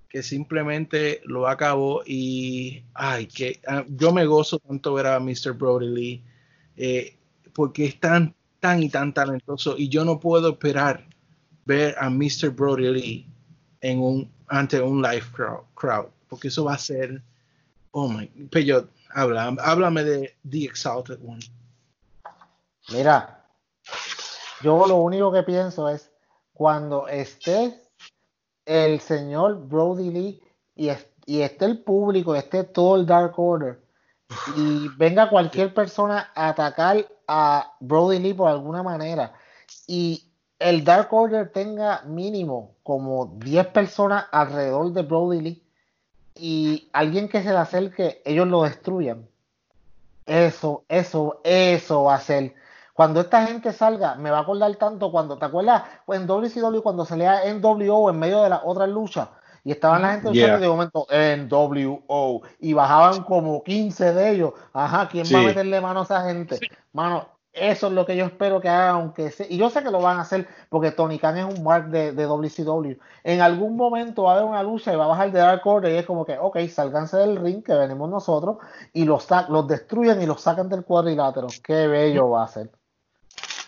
que 0.08 0.22
simplemente 0.22 1.20
lo 1.24 1.46
acabó 1.46 2.02
y, 2.06 2.82
ay, 2.94 3.26
que 3.26 3.60
yo 3.88 4.12
me 4.12 4.24
gozo 4.24 4.58
tanto 4.58 4.94
ver 4.94 5.06
a 5.06 5.20
Mr. 5.20 5.52
Brody 5.52 5.88
Lee, 5.88 6.24
eh, 6.76 7.16
porque 7.52 7.86
es 7.86 8.00
tan, 8.00 8.34
tan 8.60 8.82
y 8.82 8.88
tan 8.88 9.12
talentoso 9.12 9.76
y 9.76 9.88
yo 9.88 10.04
no 10.04 10.18
puedo 10.18 10.52
esperar 10.52 11.06
ver 11.66 11.94
a 11.98 12.08
Mr. 12.08 12.50
Brody 12.50 12.90
Lee 12.90 13.26
en 13.82 14.00
un, 14.00 14.32
ante 14.46 14.80
un 14.80 15.02
live 15.02 15.26
crowd, 15.32 15.64
crowd 15.74 16.06
porque 16.28 16.48
eso 16.48 16.64
va 16.64 16.74
a 16.74 16.78
ser 16.78 17.22
Oh 18.00 18.06
my, 18.06 18.28
Peyot, 18.52 18.88
habla, 19.12 19.56
háblame 19.60 20.04
de 20.04 20.36
The 20.48 20.66
Exalted 20.66 21.18
One. 21.20 21.40
Mira, 22.90 23.44
yo 24.62 24.86
lo 24.86 24.98
único 24.98 25.32
que 25.32 25.42
pienso 25.42 25.88
es 25.88 26.08
cuando 26.52 27.08
esté 27.08 27.76
el 28.64 29.00
señor 29.00 29.66
Brody 29.66 30.10
Lee 30.12 30.42
y, 30.76 30.90
y 31.26 31.40
esté 31.40 31.64
el 31.64 31.82
público, 31.82 32.36
esté 32.36 32.62
todo 32.62 32.94
el 32.94 33.04
Dark 33.04 33.36
Order 33.36 33.82
y 34.56 34.86
venga 34.96 35.28
cualquier 35.28 35.74
persona 35.74 36.30
a 36.36 36.50
atacar 36.50 37.04
a 37.26 37.74
Brody 37.80 38.20
Lee 38.20 38.34
por 38.34 38.48
alguna 38.48 38.84
manera 38.84 39.32
y 39.88 40.22
el 40.60 40.84
Dark 40.84 41.12
Order 41.12 41.50
tenga 41.50 42.02
mínimo 42.02 42.76
como 42.84 43.26
10 43.38 43.66
personas 43.68 44.26
alrededor 44.30 44.92
de 44.92 45.02
Brody 45.02 45.40
Lee 45.40 45.67
y 46.38 46.88
alguien 46.92 47.28
que 47.28 47.42
se 47.42 47.50
le 47.50 47.58
acerque, 47.58 48.22
ellos 48.24 48.46
lo 48.46 48.62
destruyan. 48.62 49.28
Eso, 50.26 50.84
eso, 50.88 51.40
eso 51.44 52.04
va 52.04 52.14
a 52.14 52.20
ser. 52.20 52.54
Cuando 52.92 53.20
esta 53.20 53.46
gente 53.46 53.72
salga, 53.72 54.16
me 54.16 54.30
va 54.30 54.38
a 54.38 54.42
acordar 54.42 54.74
tanto 54.76 55.10
cuando, 55.10 55.38
¿te 55.38 55.44
acuerdas? 55.44 55.84
Pues 56.04 56.20
en 56.20 56.26
WCW 56.26 56.80
cuando 56.82 57.04
salía 57.04 57.42
NWO 57.54 58.10
en 58.10 58.18
medio 58.18 58.42
de 58.42 58.50
la 58.50 58.60
otra 58.64 58.86
lucha 58.86 59.30
y 59.64 59.72
estaban 59.72 60.02
la 60.02 60.12
gente 60.12 60.32
yeah. 60.32 60.58
de 60.58 60.68
momento 60.68 61.06
NWO 61.10 62.42
y 62.58 62.72
bajaban 62.72 63.22
como 63.22 63.62
15 63.62 64.12
de 64.14 64.30
ellos. 64.30 64.52
Ajá, 64.72 65.08
¿quién 65.08 65.26
sí. 65.26 65.34
va 65.34 65.40
a 65.40 65.44
meterle 65.44 65.80
mano 65.80 66.00
a 66.00 66.04
esa 66.04 66.24
gente? 66.24 66.56
Sí. 66.56 66.66
Mano, 66.92 67.28
eso 67.60 67.86
es 67.88 67.92
lo 67.92 68.06
que 68.06 68.16
yo 68.16 68.24
espero 68.26 68.60
que 68.60 68.68
hagan, 68.68 68.96
aunque 68.96 69.30
sea, 69.30 69.46
y 69.48 69.56
yo 69.56 69.70
sé 69.70 69.82
que 69.82 69.90
lo 69.90 70.00
van 70.00 70.18
a 70.18 70.22
hacer 70.22 70.48
porque 70.68 70.92
Tony 70.92 71.18
Khan 71.18 71.38
es 71.38 71.44
un 71.44 71.62
mark 71.62 71.88
de, 71.88 72.12
de, 72.12 72.26
WCW. 72.26 72.98
En 73.24 73.40
algún 73.40 73.76
momento 73.76 74.24
va 74.24 74.32
a 74.32 74.34
haber 74.34 74.46
una 74.46 74.62
lucha 74.62 74.92
y 74.92 74.96
va 74.96 75.04
a 75.04 75.08
bajar 75.08 75.32
de 75.32 75.38
Dark 75.38 75.66
Order 75.66 75.92
y 75.92 75.96
es 75.96 76.06
como 76.06 76.24
que, 76.24 76.38
ok, 76.38 76.58
salganse 76.68 77.16
del 77.16 77.36
ring 77.36 77.62
que 77.62 77.74
venimos 77.74 78.08
nosotros 78.08 78.58
y 78.92 79.04
los, 79.04 79.26
los 79.48 79.66
destruyen 79.66 80.22
y 80.22 80.26
los 80.26 80.40
sacan 80.40 80.68
del 80.68 80.84
cuadrilátero. 80.84 81.48
Qué 81.62 81.86
bello 81.86 82.30
va 82.30 82.44
a 82.44 82.48
ser. 82.48 82.70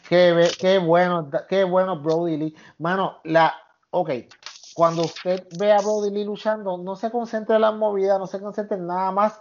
Qué, 0.09 0.49
qué 0.59 0.79
bueno, 0.79 1.31
qué 1.49 1.65
bueno 1.65 2.01
Brody 2.01 2.37
Lee. 2.37 2.57
Mano, 2.79 3.19
la, 3.25 3.55
ok, 3.91 4.11
cuando 4.75 5.03
usted 5.03 5.47
ve 5.59 5.73
a 5.73 5.79
Brody 5.79 6.11
Lee 6.11 6.25
luchando, 6.25 6.79
no 6.79 6.97
se 6.97 7.11
concentre 7.11 7.57
en 7.57 7.63
las 7.63 7.75
movidas, 7.75 8.19
no 8.19 8.27
se 8.27 8.41
concentre 8.41 8.77
en 8.77 8.87
nada 8.87 9.13
más 9.13 9.41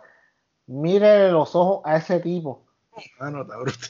mire 0.70 1.32
los 1.32 1.56
ojos 1.56 1.82
a 1.84 1.98
ese 1.98 2.20
tipo. 2.20 2.66
Ah, 3.20 3.30
no, 3.30 3.42
está 3.42 3.58
bruto. 3.58 3.88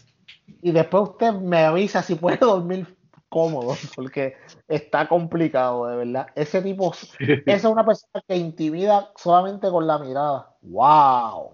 Y 0.62 0.72
después 0.72 1.10
usted 1.12 1.34
me 1.34 1.64
avisa 1.66 2.02
si 2.02 2.16
puede 2.16 2.38
dormir 2.38 2.96
cómodo, 3.30 3.76
porque 3.96 4.36
está 4.68 5.08
complicado, 5.08 5.88
de 5.88 5.98
verdad. 5.98 6.28
Ese 6.36 6.62
tipo, 6.62 6.94
esa 7.20 7.42
es 7.46 7.64
una 7.66 7.86
persona 7.86 8.24
que 8.28 8.36
intimida 8.36 9.12
solamente 9.16 9.70
con 9.70 9.88
la 9.88 10.00
mirada. 10.00 10.56
¡Wow! 10.62 11.52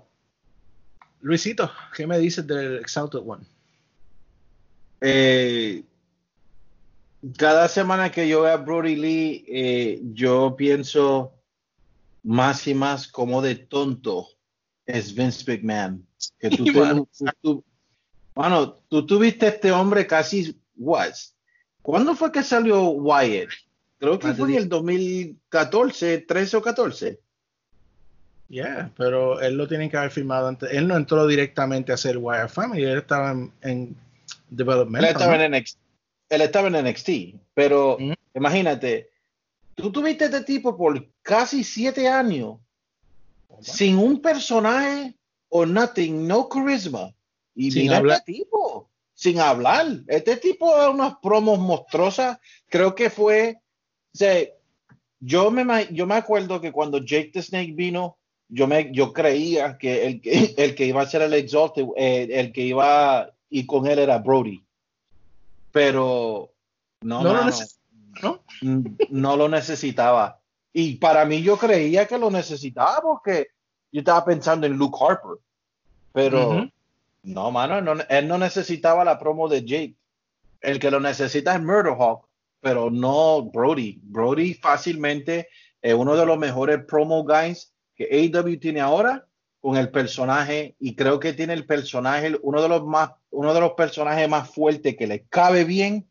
Luisito, 1.21 1.69
¿qué 1.95 2.07
me 2.07 2.19
dices 2.19 2.45
del 2.45 2.77
Exalted 2.77 3.19
One? 3.25 3.45
Eh, 5.01 5.83
cada 7.37 7.67
semana 7.67 8.11
que 8.11 8.27
yo 8.27 8.41
veo 8.41 8.53
a 8.53 8.57
Brody 8.57 8.95
Lee, 8.95 9.45
eh, 9.47 10.01
yo 10.13 10.55
pienso 10.55 11.33
más 12.23 12.67
y 12.67 12.73
más 12.73 13.07
como 13.07 13.41
de 13.41 13.55
tonto 13.55 14.27
es 14.85 15.13
Vince 15.13 15.43
McMahon. 15.47 16.05
Que 16.39 16.49
tú, 16.49 16.63
mano, 18.35 18.73
tú 18.89 19.05
tuviste 19.05 19.47
este 19.47 19.71
hombre 19.71 20.05
casi, 20.07 20.59
what? 20.77 21.13
¿Cuándo 21.81 22.15
fue 22.15 22.31
que 22.31 22.43
salió 22.43 22.89
Wyatt? 22.89 23.49
Creo 23.99 24.19
que 24.19 24.33
fue 24.33 24.49
en 24.51 24.55
el 24.57 24.69
2014, 24.69 26.19
13 26.19 26.57
o 26.57 26.61
14. 26.61 27.19
Yeah, 28.47 28.91
pero 28.95 29.39
él 29.41 29.55
lo 29.57 29.67
tiene 29.67 29.89
que 29.89 29.97
haber 29.97 30.11
firmado 30.11 30.47
antes. 30.47 30.69
Él 30.71 30.87
no 30.87 30.95
entró 30.95 31.25
directamente 31.25 31.91
a 31.91 31.95
hacer 31.95 32.17
Wire 32.17 32.47
Family, 32.47 32.83
él 32.83 32.99
estaba 32.99 33.31
en, 33.31 33.51
en 33.61 33.79
Él 33.81 33.95
development. 34.49 35.03
estaba 35.05 35.43
en 35.43 35.51
NXT, 35.51 35.77
él 36.29 36.41
estaba 36.41 36.67
en 36.67 36.85
NXT, 36.85 37.09
pero 37.55 37.97
Mm. 37.99 38.13
imagínate, 38.35 39.09
tú 39.75 39.91
tuviste 39.91 40.25
este 40.25 40.41
tipo 40.41 40.77
por 40.77 41.03
casi 41.23 41.63
siete 41.63 42.07
años 42.07 42.57
sin 43.61 43.97
un 43.97 44.21
personaje 44.21 45.15
o 45.49 45.65
nothing, 45.65 46.27
no 46.27 46.47
carisma. 46.49 47.11
Y 47.55 47.71
Sin 47.71 47.83
mira 47.83 47.97
hablar. 47.97 48.17
este 48.19 48.33
tipo, 48.33 48.89
sin 49.13 49.39
hablar. 49.39 49.85
Este 50.07 50.37
tipo 50.37 50.75
da 50.75 50.89
unas 50.89 51.15
promos 51.21 51.57
monstruosas. 51.59 52.37
Creo 52.69 52.93
que 52.95 53.09
fue, 53.09 53.57
o 54.13 54.17
sea, 54.17 54.45
yo 55.19 55.49
me, 55.51 55.87
yo 55.91 56.05
me 56.05 56.15
acuerdo 56.15 56.59
que 56.61 56.71
cuando 56.71 56.97
Jake 56.99 57.31
the 57.33 57.41
Snake 57.41 57.71
vino, 57.73 58.17
yo, 58.49 58.67
me, 58.67 58.91
yo 58.91 59.13
creía 59.13 59.77
que 59.77 60.05
el, 60.05 60.21
que 60.21 60.53
el 60.57 60.75
que 60.75 60.85
iba 60.85 61.01
a 61.01 61.07
ser 61.07 61.21
el 61.21 61.33
Exalted, 61.33 61.85
eh, 61.95 62.27
el 62.31 62.51
que 62.51 62.61
iba 62.61 63.31
y 63.49 63.65
con 63.65 63.87
él 63.87 63.99
era 63.99 64.17
Brody. 64.19 64.61
Pero 65.71 66.51
no, 67.01 67.21
No 67.23 67.29
lo 67.29 67.33
mano, 67.33 67.51
neces- 67.51 67.77
¿no? 68.21 68.43
n- 68.61 68.95
no 69.09 69.35
lo 69.37 69.49
necesitaba. 69.49 70.41
Y 70.73 70.95
para 70.95 71.25
mí 71.25 71.41
yo 71.41 71.57
creía 71.57 72.05
que 72.05 72.17
lo 72.17 72.29
necesitaba 72.29 73.01
porque 73.01 73.47
yo 73.91 73.99
estaba 73.99 74.25
pensando 74.25 74.67
en 74.67 74.73
Luke 74.73 74.97
Harper. 74.99 75.37
Pero 76.11 76.49
Ujú. 76.49 76.69
No, 77.25 77.51
mano, 77.51 77.81
no- 77.81 78.03
él 78.09 78.27
no 78.27 78.37
necesitaba 78.37 79.03
la 79.03 79.19
promo 79.19 79.47
de 79.47 79.63
Jake. 79.63 79.95
El 80.61 80.79
que 80.79 80.91
lo 80.91 80.99
necesita 80.99 81.53
es 81.55 81.61
Murderhawk, 81.61 82.27
pero 82.61 82.89
no 82.89 83.43
Brody. 83.43 83.99
Brody 84.01 84.53
fácilmente 84.53 85.49
es 85.81 85.93
uno 85.93 86.15
de 86.15 86.25
los 86.25 86.37
mejores 86.37 86.83
promo 86.85 87.23
guys 87.23 87.73
que 87.95 88.05
AEW 88.11 88.59
tiene 88.59 88.81
ahora 88.81 89.27
con 89.61 89.77
el 89.77 89.89
personaje 89.89 90.75
y 90.79 90.95
creo 90.95 91.19
que 91.19 91.33
tiene 91.33 91.53
el 91.53 91.65
personaje 91.65 92.37
uno 92.41 92.61
de 92.61 92.69
los 92.69 92.85
más 92.85 93.11
uno 93.31 93.53
de 93.53 93.59
los 93.59 93.73
personajes 93.73 94.29
más 94.29 94.49
fuertes 94.49 94.95
que 94.95 95.07
le 95.07 95.25
cabe 95.25 95.63
bien 95.65 96.07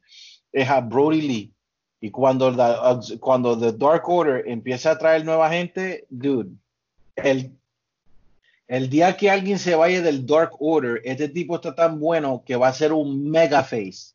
es 0.53 0.69
a 0.69 0.81
Brody 0.81 1.23
Lee. 1.23 1.53
Y 2.01 2.11
cuando, 2.11 2.55
cuando 3.19 3.59
The 3.59 3.73
Dark 3.73 4.07
Order 4.09 4.47
empieza 4.47 4.91
a 4.91 4.99
traer 4.99 5.25
nueva 5.25 5.49
gente, 5.51 6.07
dude, 6.11 6.51
el, 7.17 7.51
el 8.67 8.89
día 8.89 9.17
que 9.17 9.31
alguien 9.31 9.59
se 9.59 9.75
vaya 9.75 10.01
del 10.01 10.27
Dark 10.27 10.53
Order, 10.59 11.01
este 11.05 11.29
tipo 11.29 11.57
está 11.57 11.75
tan 11.75 12.01
bueno 12.01 12.43
que 12.47 12.57
va 12.57 12.69
a 12.69 12.73
ser 12.75 12.93
un 12.93 13.31
mega 13.31 13.63
face. 13.63 14.15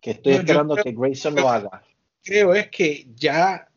Que 0.00 0.12
estoy 0.12 0.34
esperando 0.34 0.74
creo- 0.74 0.84
que 0.84 0.92
Grayson 0.92 1.34
lo 1.34 1.48
haga. 1.48 1.82
Creo 2.24 2.54
es 2.54 2.68
que 2.68 3.06
ya 3.16 3.68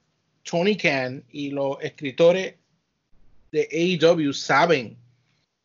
Tony 0.44 0.76
Khan 0.76 1.24
y 1.30 1.52
los 1.52 1.78
escritores 1.82 2.56
de 3.52 3.68
AEW 3.72 4.34
saben 4.34 4.98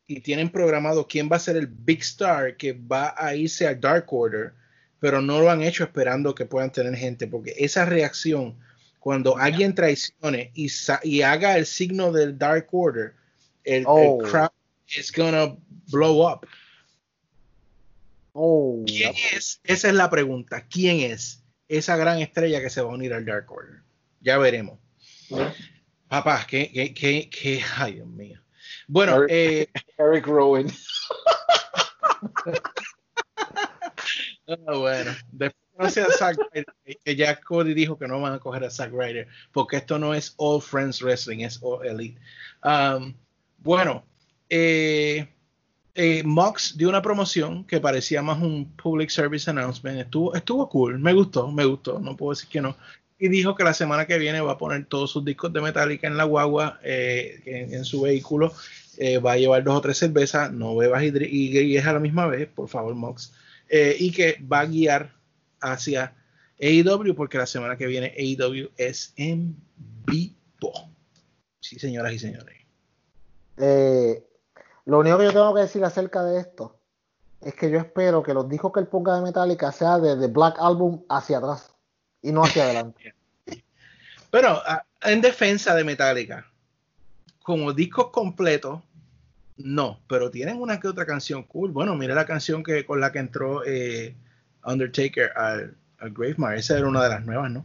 y 0.06 0.20
tienen 0.20 0.50
programado 0.50 1.06
quién 1.08 1.28
va 1.30 1.36
a 1.36 1.40
ser 1.40 1.56
el 1.56 1.66
big 1.66 2.00
star 2.00 2.56
que 2.56 2.72
va 2.72 3.14
a 3.16 3.34
irse 3.34 3.66
al 3.66 3.80
Dark 3.80 4.06
Order, 4.12 4.52
pero 5.00 5.20
no 5.20 5.40
lo 5.40 5.50
han 5.50 5.62
hecho 5.62 5.84
esperando 5.84 6.34
que 6.34 6.46
puedan 6.46 6.70
tener 6.70 6.94
gente, 6.94 7.26
porque 7.26 7.54
esa 7.58 7.84
reacción 7.84 8.56
cuando 9.00 9.36
alguien 9.36 9.74
traicione 9.74 10.52
y 10.54 11.22
haga 11.22 11.56
el 11.56 11.66
signo 11.66 12.12
del 12.12 12.38
Dark 12.38 12.68
Order, 12.72 13.14
el, 13.66 13.80
el 13.80 13.84
Oh. 13.86 14.18
crowd 14.18 14.50
is 14.96 15.12
gonna 15.12 15.56
blow 15.90 16.26
up. 16.26 16.46
Oh, 18.32 18.82
¿Quién 18.86 19.14
es? 19.32 19.60
Esa 19.64 19.88
es 19.88 19.94
la 19.94 20.10
pregunta. 20.10 20.66
¿Quién 20.68 21.00
es 21.10 21.42
esa 21.68 21.96
gran 21.96 22.18
estrella 22.20 22.60
que 22.60 22.70
se 22.70 22.82
va 22.82 22.90
a 22.90 22.94
unir 22.94 23.12
al 23.14 23.24
Dark 23.24 23.50
Order? 23.50 23.80
Ya 24.20 24.36
veremos. 24.38 24.78
Papá, 26.08 26.46
que, 26.48 26.70
que, 26.72 26.94
que, 26.94 27.28
que- 27.30 27.62
ay 27.76 27.94
Dios 27.94 28.06
mío. 28.08 28.40
Bueno, 28.88 29.22
Eric- 29.24 29.30
eh, 29.30 29.68
Eric 29.98 30.26
Rowan. 30.26 30.66
ah, 34.48 34.56
bueno, 34.76 35.12
después 35.32 35.62
no 35.78 35.90
sea 35.90 36.06
Zack 36.16 36.38
Ryder, 36.52 36.66
que 37.04 37.16
ya 37.16 37.40
Cody 37.40 37.74
dijo 37.74 37.98
que 37.98 38.08
no 38.08 38.20
van 38.20 38.34
a 38.34 38.38
coger 38.38 38.64
a 38.64 38.70
Zack 38.70 38.92
Ryder, 38.92 39.28
porque 39.52 39.76
esto 39.76 39.98
no 39.98 40.14
es 40.14 40.34
All 40.36 40.60
Friends 40.62 41.02
Wrestling, 41.02 41.40
es 41.40 41.58
All 41.62 41.86
Elite. 41.86 42.20
Um, 42.64 43.14
bueno, 43.58 44.04
eh, 44.48 45.28
eh, 45.98 46.22
Mox 46.24 46.76
dio 46.76 46.90
una 46.90 47.00
promoción 47.00 47.64
que 47.64 47.80
parecía 47.80 48.20
más 48.20 48.40
un 48.42 48.70
public 48.76 49.08
service 49.08 49.48
announcement. 49.48 49.98
Estuvo, 49.98 50.34
estuvo 50.34 50.68
cool, 50.68 50.98
me 50.98 51.14
gustó, 51.14 51.50
me 51.50 51.64
gustó, 51.64 51.98
no 51.98 52.14
puedo 52.14 52.32
decir 52.32 52.50
que 52.50 52.60
no. 52.60 52.76
Y 53.18 53.28
dijo 53.28 53.54
que 53.54 53.64
la 53.64 53.72
semana 53.72 54.06
que 54.06 54.18
viene 54.18 54.42
va 54.42 54.52
a 54.52 54.58
poner 54.58 54.84
todos 54.84 55.10
sus 55.10 55.24
discos 55.24 55.54
de 55.54 55.62
Metallica 55.62 56.06
en 56.06 56.18
la 56.18 56.24
guagua, 56.24 56.78
eh, 56.82 57.40
en, 57.46 57.84
su 57.86 58.02
vehículo. 58.02 58.52
Eh, 58.98 59.18
va 59.18 59.32
a 59.32 59.36
llevar 59.38 59.64
dos 59.64 59.74
o 59.74 59.80
tres 59.80 59.96
cervezas, 59.96 60.52
no 60.52 60.76
bebas 60.76 61.02
y, 61.02 61.58
y, 61.58 61.78
a 61.78 61.92
la 61.94 61.98
misma 61.98 62.26
vez, 62.26 62.46
por 62.46 62.68
favor, 62.68 62.94
Mox. 62.94 63.32
Y 63.98 64.12
que 64.12 64.38
va 64.52 64.60
a 64.60 64.66
guiar 64.66 65.14
hacia 65.62 66.14
AEW 66.60 67.14
porque 67.14 67.38
la 67.38 67.46
semana 67.46 67.78
que 67.78 67.86
viene 67.86 68.12
AEW 68.18 68.70
es 68.76 69.14
en 69.16 69.56
vivo. 70.06 70.90
Sí, 71.60 71.78
señoras 71.78 72.12
y 72.12 72.18
señores. 72.18 72.65
Eh, 73.58 74.24
lo 74.84 74.98
único 74.98 75.18
que 75.18 75.24
yo 75.24 75.32
tengo 75.32 75.54
que 75.54 75.62
decir 75.62 75.84
acerca 75.84 76.22
de 76.22 76.40
esto 76.40 76.76
es 77.40 77.54
que 77.54 77.70
yo 77.70 77.78
espero 77.78 78.22
que 78.22 78.34
los 78.34 78.48
discos 78.48 78.72
que 78.72 78.80
él 78.80 78.86
ponga 78.86 79.14
de 79.14 79.22
Metallica 79.22 79.72
sea 79.72 79.98
de 79.98 80.16
The 80.16 80.28
Black 80.28 80.56
Album 80.58 81.04
hacia 81.08 81.38
atrás 81.38 81.74
y 82.22 82.32
no 82.32 82.42
hacia 82.42 82.64
adelante. 82.64 83.14
Pero 84.30 84.60
ah, 84.66 84.84
en 85.02 85.20
defensa 85.20 85.74
de 85.74 85.84
Metallica, 85.84 86.46
como 87.42 87.72
discos 87.72 88.10
completos, 88.10 88.82
no, 89.58 90.00
pero 90.06 90.30
tienen 90.30 90.60
una 90.60 90.78
que 90.78 90.88
otra 90.88 91.06
canción 91.06 91.44
cool. 91.44 91.70
Bueno, 91.70 91.94
mira 91.94 92.14
la 92.14 92.26
canción 92.26 92.62
que 92.62 92.84
con 92.84 93.00
la 93.00 93.10
que 93.10 93.20
entró 93.20 93.64
eh, 93.64 94.14
Undertaker 94.64 95.32
al, 95.34 95.76
al 95.98 96.10
Gravemire. 96.10 96.58
Esa 96.58 96.76
era 96.76 96.88
una 96.88 97.02
de 97.02 97.08
las 97.08 97.24
nuevas, 97.24 97.50
¿no? 97.50 97.64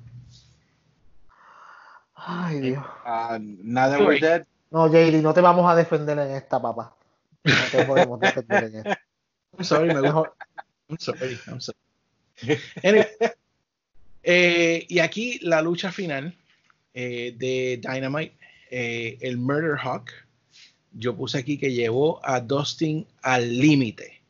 Ay, 2.16 2.60
Dios. 2.60 2.86
Ah, 3.04 3.38
Now 3.42 3.90
that 3.90 4.00
we're 4.00 4.20
dead. 4.20 4.46
No, 4.72 4.88
JD, 4.88 5.22
no 5.22 5.34
te 5.34 5.42
vamos 5.42 5.70
a 5.70 5.76
defender 5.76 6.18
en 6.18 6.32
esta, 6.32 6.62
papá. 6.62 6.96
No 7.44 7.54
te 7.72 7.86
podemos 7.86 8.20
defender 8.20 8.64
en 8.64 8.76
esta. 8.78 9.02
I'm 9.58 9.66
sorry, 9.66 9.94
me 9.94 10.00
gusta. 10.00 10.34
I'm 10.90 10.98
sorry, 10.98 11.40
I'm 11.48 11.60
sorry. 11.60 11.78
Anyway, 12.82 13.08
eh, 14.24 14.86
y 14.88 15.00
aquí 15.00 15.40
la 15.42 15.62
lucha 15.62 15.92
final 15.92 16.34
eh, 16.94 17.36
de 17.38 17.82
Dynamite, 17.82 18.36
eh, 18.70 19.18
el 19.22 19.38
Murder 19.38 19.78
Hawk. 19.78 20.10
Yo 20.94 21.16
puse 21.16 21.38
aquí 21.38 21.58
que 21.58 21.74
llevó 21.74 22.20
a 22.26 22.40
Dustin 22.40 23.06
al 23.22 23.58
límite 23.58 24.22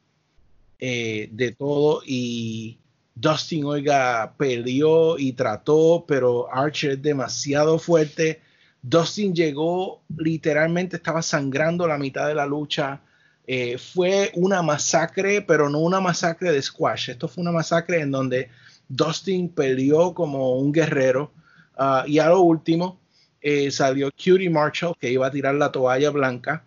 de 0.80 1.56
todo 1.58 2.02
y 2.06 2.80
Dustin, 3.14 3.66
oiga, 3.66 4.34
peleó 4.38 5.18
y 5.18 5.34
trató, 5.34 6.06
pero 6.08 6.52
Archer 6.52 6.92
es 6.92 7.02
demasiado 7.02 7.78
fuerte. 7.78 8.42
Dustin 8.82 9.36
llegó, 9.36 10.02
literalmente 10.18 10.96
estaba 10.96 11.22
sangrando 11.22 11.88
la 11.88 11.98
mitad 11.98 12.28
de 12.28 12.36
la 12.36 12.46
lucha. 12.46 13.02
Eh, 13.46 13.78
fue 13.78 14.32
una 14.36 14.62
masacre, 14.62 15.42
pero 15.42 15.70
no 15.70 15.80
una 15.80 16.00
masacre 16.00 16.52
de 16.52 16.62
squash. 16.62 17.10
Esto 17.12 17.28
fue 17.28 17.42
una 17.42 17.52
masacre 17.52 18.02
en 18.02 18.12
donde 18.12 18.50
Dustin 18.88 19.50
peleó 19.50 20.14
como 20.14 20.58
un 20.58 20.72
guerrero. 20.72 21.32
Ah, 21.78 22.04
y 22.08 22.20
a 22.20 22.30
lo 22.30 22.42
último 22.42 23.00
eh, 23.42 23.72
salió 23.72 24.10
Cutie 24.12 24.50
Marshall, 24.50 24.96
que 25.00 25.12
iba 25.12 25.28
a 25.28 25.32
tirar 25.32 25.56
la 25.56 25.72
toalla 25.72 26.10
blanca, 26.10 26.64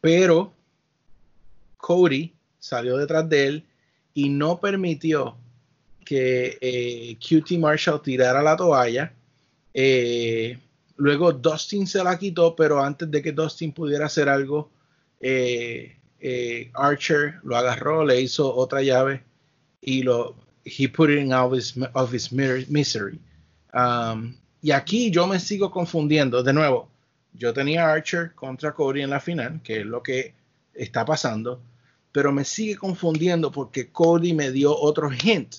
pero 0.00 0.52
Cody 1.76 2.34
salió 2.58 2.96
detrás 2.96 3.28
de 3.28 3.46
él 3.46 3.66
y 4.14 4.28
no 4.28 4.60
permitió 4.60 5.36
que 6.04 6.58
eh, 6.60 7.16
Cutie 7.16 7.58
Marshall 7.58 8.02
tirara 8.02 8.42
la 8.42 8.56
toalla. 8.56 9.12
Luego 11.00 11.32
Dustin 11.32 11.86
se 11.86 12.04
la 12.04 12.18
quitó, 12.18 12.54
pero 12.54 12.82
antes 12.82 13.10
de 13.10 13.22
que 13.22 13.32
Dustin 13.32 13.72
pudiera 13.72 14.06
hacer 14.06 14.28
algo, 14.28 14.70
eh, 15.18 15.96
eh, 16.20 16.70
Archer 16.74 17.36
lo 17.42 17.56
agarró, 17.56 18.04
le 18.04 18.20
hizo 18.20 18.54
otra 18.54 18.82
llave 18.82 19.22
y 19.80 20.02
lo 20.02 20.36
he 20.64 20.88
put 20.88 21.08
it 21.08 21.18
in 21.18 21.32
his, 21.54 21.74
of 21.94 22.12
his 22.12 22.30
misery. 22.30 23.18
Um, 23.72 24.36
y 24.62 24.72
aquí 24.72 25.10
yo 25.10 25.26
me 25.26 25.40
sigo 25.40 25.70
confundiendo. 25.70 26.42
De 26.42 26.52
nuevo, 26.52 26.90
yo 27.32 27.54
tenía 27.54 27.90
Archer 27.90 28.34
contra 28.34 28.74
Cody 28.74 29.00
en 29.00 29.10
la 29.10 29.20
final, 29.20 29.62
que 29.62 29.80
es 29.80 29.86
lo 29.86 30.02
que 30.02 30.34
está 30.74 31.06
pasando, 31.06 31.62
pero 32.12 32.30
me 32.30 32.44
sigue 32.44 32.76
confundiendo 32.76 33.50
porque 33.50 33.90
Cody 33.90 34.34
me 34.34 34.50
dio 34.50 34.78
otro 34.78 35.10
hint 35.10 35.56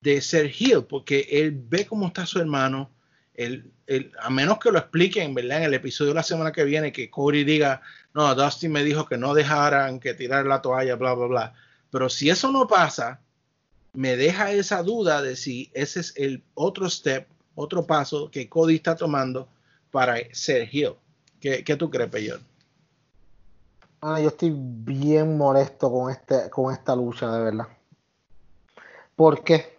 de 0.00 0.20
ser 0.20 0.50
heel, 0.50 0.84
porque 0.84 1.28
él 1.30 1.52
ve 1.68 1.86
cómo 1.86 2.08
está 2.08 2.26
su 2.26 2.40
hermano, 2.40 2.90
él, 3.38 3.72
a 4.20 4.30
menos 4.30 4.58
que 4.58 4.72
lo 4.72 4.78
expliquen, 4.78 5.32
¿verdad? 5.32 5.58
En 5.58 5.64
el 5.64 5.74
episodio 5.74 6.10
de 6.10 6.16
la 6.16 6.22
semana 6.24 6.50
que 6.50 6.64
viene, 6.64 6.92
que 6.92 7.08
Cody 7.08 7.44
diga, 7.44 7.80
no, 8.12 8.34
Dustin 8.34 8.72
me 8.72 8.82
dijo 8.82 9.06
que 9.06 9.16
no 9.16 9.32
dejaran 9.32 10.00
que 10.00 10.14
tirar 10.14 10.44
la 10.44 10.60
toalla, 10.60 10.96
bla, 10.96 11.14
bla, 11.14 11.26
bla. 11.26 11.54
Pero 11.90 12.08
si 12.08 12.28
eso 12.30 12.50
no 12.50 12.66
pasa, 12.66 13.20
me 13.92 14.16
deja 14.16 14.50
esa 14.50 14.82
duda 14.82 15.22
de 15.22 15.36
si 15.36 15.70
ese 15.72 16.00
es 16.00 16.12
el 16.16 16.42
otro 16.54 16.90
step, 16.90 17.28
otro 17.54 17.86
paso 17.86 18.28
que 18.30 18.48
Cody 18.48 18.74
está 18.74 18.96
tomando 18.96 19.48
para 19.92 20.16
ser 20.32 20.68
heel. 20.72 20.96
¿Qué, 21.40 21.62
qué 21.62 21.76
tú 21.76 21.88
crees, 21.88 22.10
Peyor? 22.10 22.40
Ah, 24.00 24.20
yo 24.20 24.28
estoy 24.28 24.52
bien 24.52 25.38
molesto 25.38 25.90
con, 25.92 26.10
este, 26.10 26.50
con 26.50 26.72
esta 26.72 26.96
lucha, 26.96 27.30
de 27.30 27.44
verdad. 27.44 27.68
Porque 29.14 29.78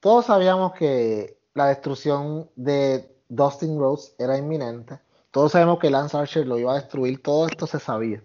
todos 0.00 0.26
sabíamos 0.26 0.72
que 0.72 1.41
la 1.54 1.66
destrucción 1.66 2.50
de 2.56 3.14
Dustin 3.28 3.78
Rhodes 3.78 4.14
era 4.18 4.38
inminente. 4.38 4.98
Todos 5.30 5.52
sabemos 5.52 5.78
que 5.78 5.90
Lance 5.90 6.16
Archer 6.16 6.46
lo 6.46 6.58
iba 6.58 6.72
a 6.72 6.80
destruir. 6.80 7.22
Todo 7.22 7.46
esto 7.46 7.66
se 7.66 7.78
sabía. 7.78 8.22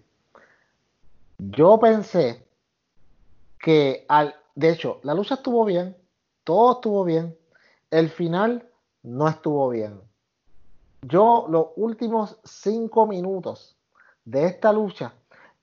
Yo 1.38 1.80
pensé 1.80 2.48
que 3.60 4.06
al. 4.10 4.36
De 4.56 4.70
hecho, 4.70 5.00
la 5.04 5.14
lucha 5.14 5.36
estuvo 5.36 5.64
bien. 5.66 5.96
Todo 6.44 6.74
estuvo 6.74 7.04
bien. 7.04 7.38
El 7.92 8.10
final 8.10 8.70
no 9.04 9.28
estuvo 9.28 9.70
bien. 9.70 10.02
Yo, 11.02 11.46
los 11.50 11.68
últimos 11.76 12.38
cinco 12.44 13.06
minutos 13.08 13.78
de 14.26 14.46
esta 14.46 14.74
lucha, 14.74 15.14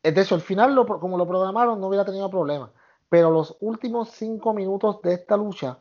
eh, 0.02 0.12
de 0.12 0.22
hecho, 0.22 0.34
el 0.36 0.40
final, 0.40 0.74
como 0.86 1.18
lo 1.18 1.26
programaron, 1.26 1.80
no 1.80 1.88
hubiera 1.88 2.04
tenido 2.04 2.30
problema. 2.30 2.70
Pero 3.08 3.30
los 3.30 3.56
últimos 3.60 4.10
cinco 4.10 4.54
minutos 4.54 5.02
de 5.02 5.14
esta 5.14 5.36
lucha, 5.36 5.78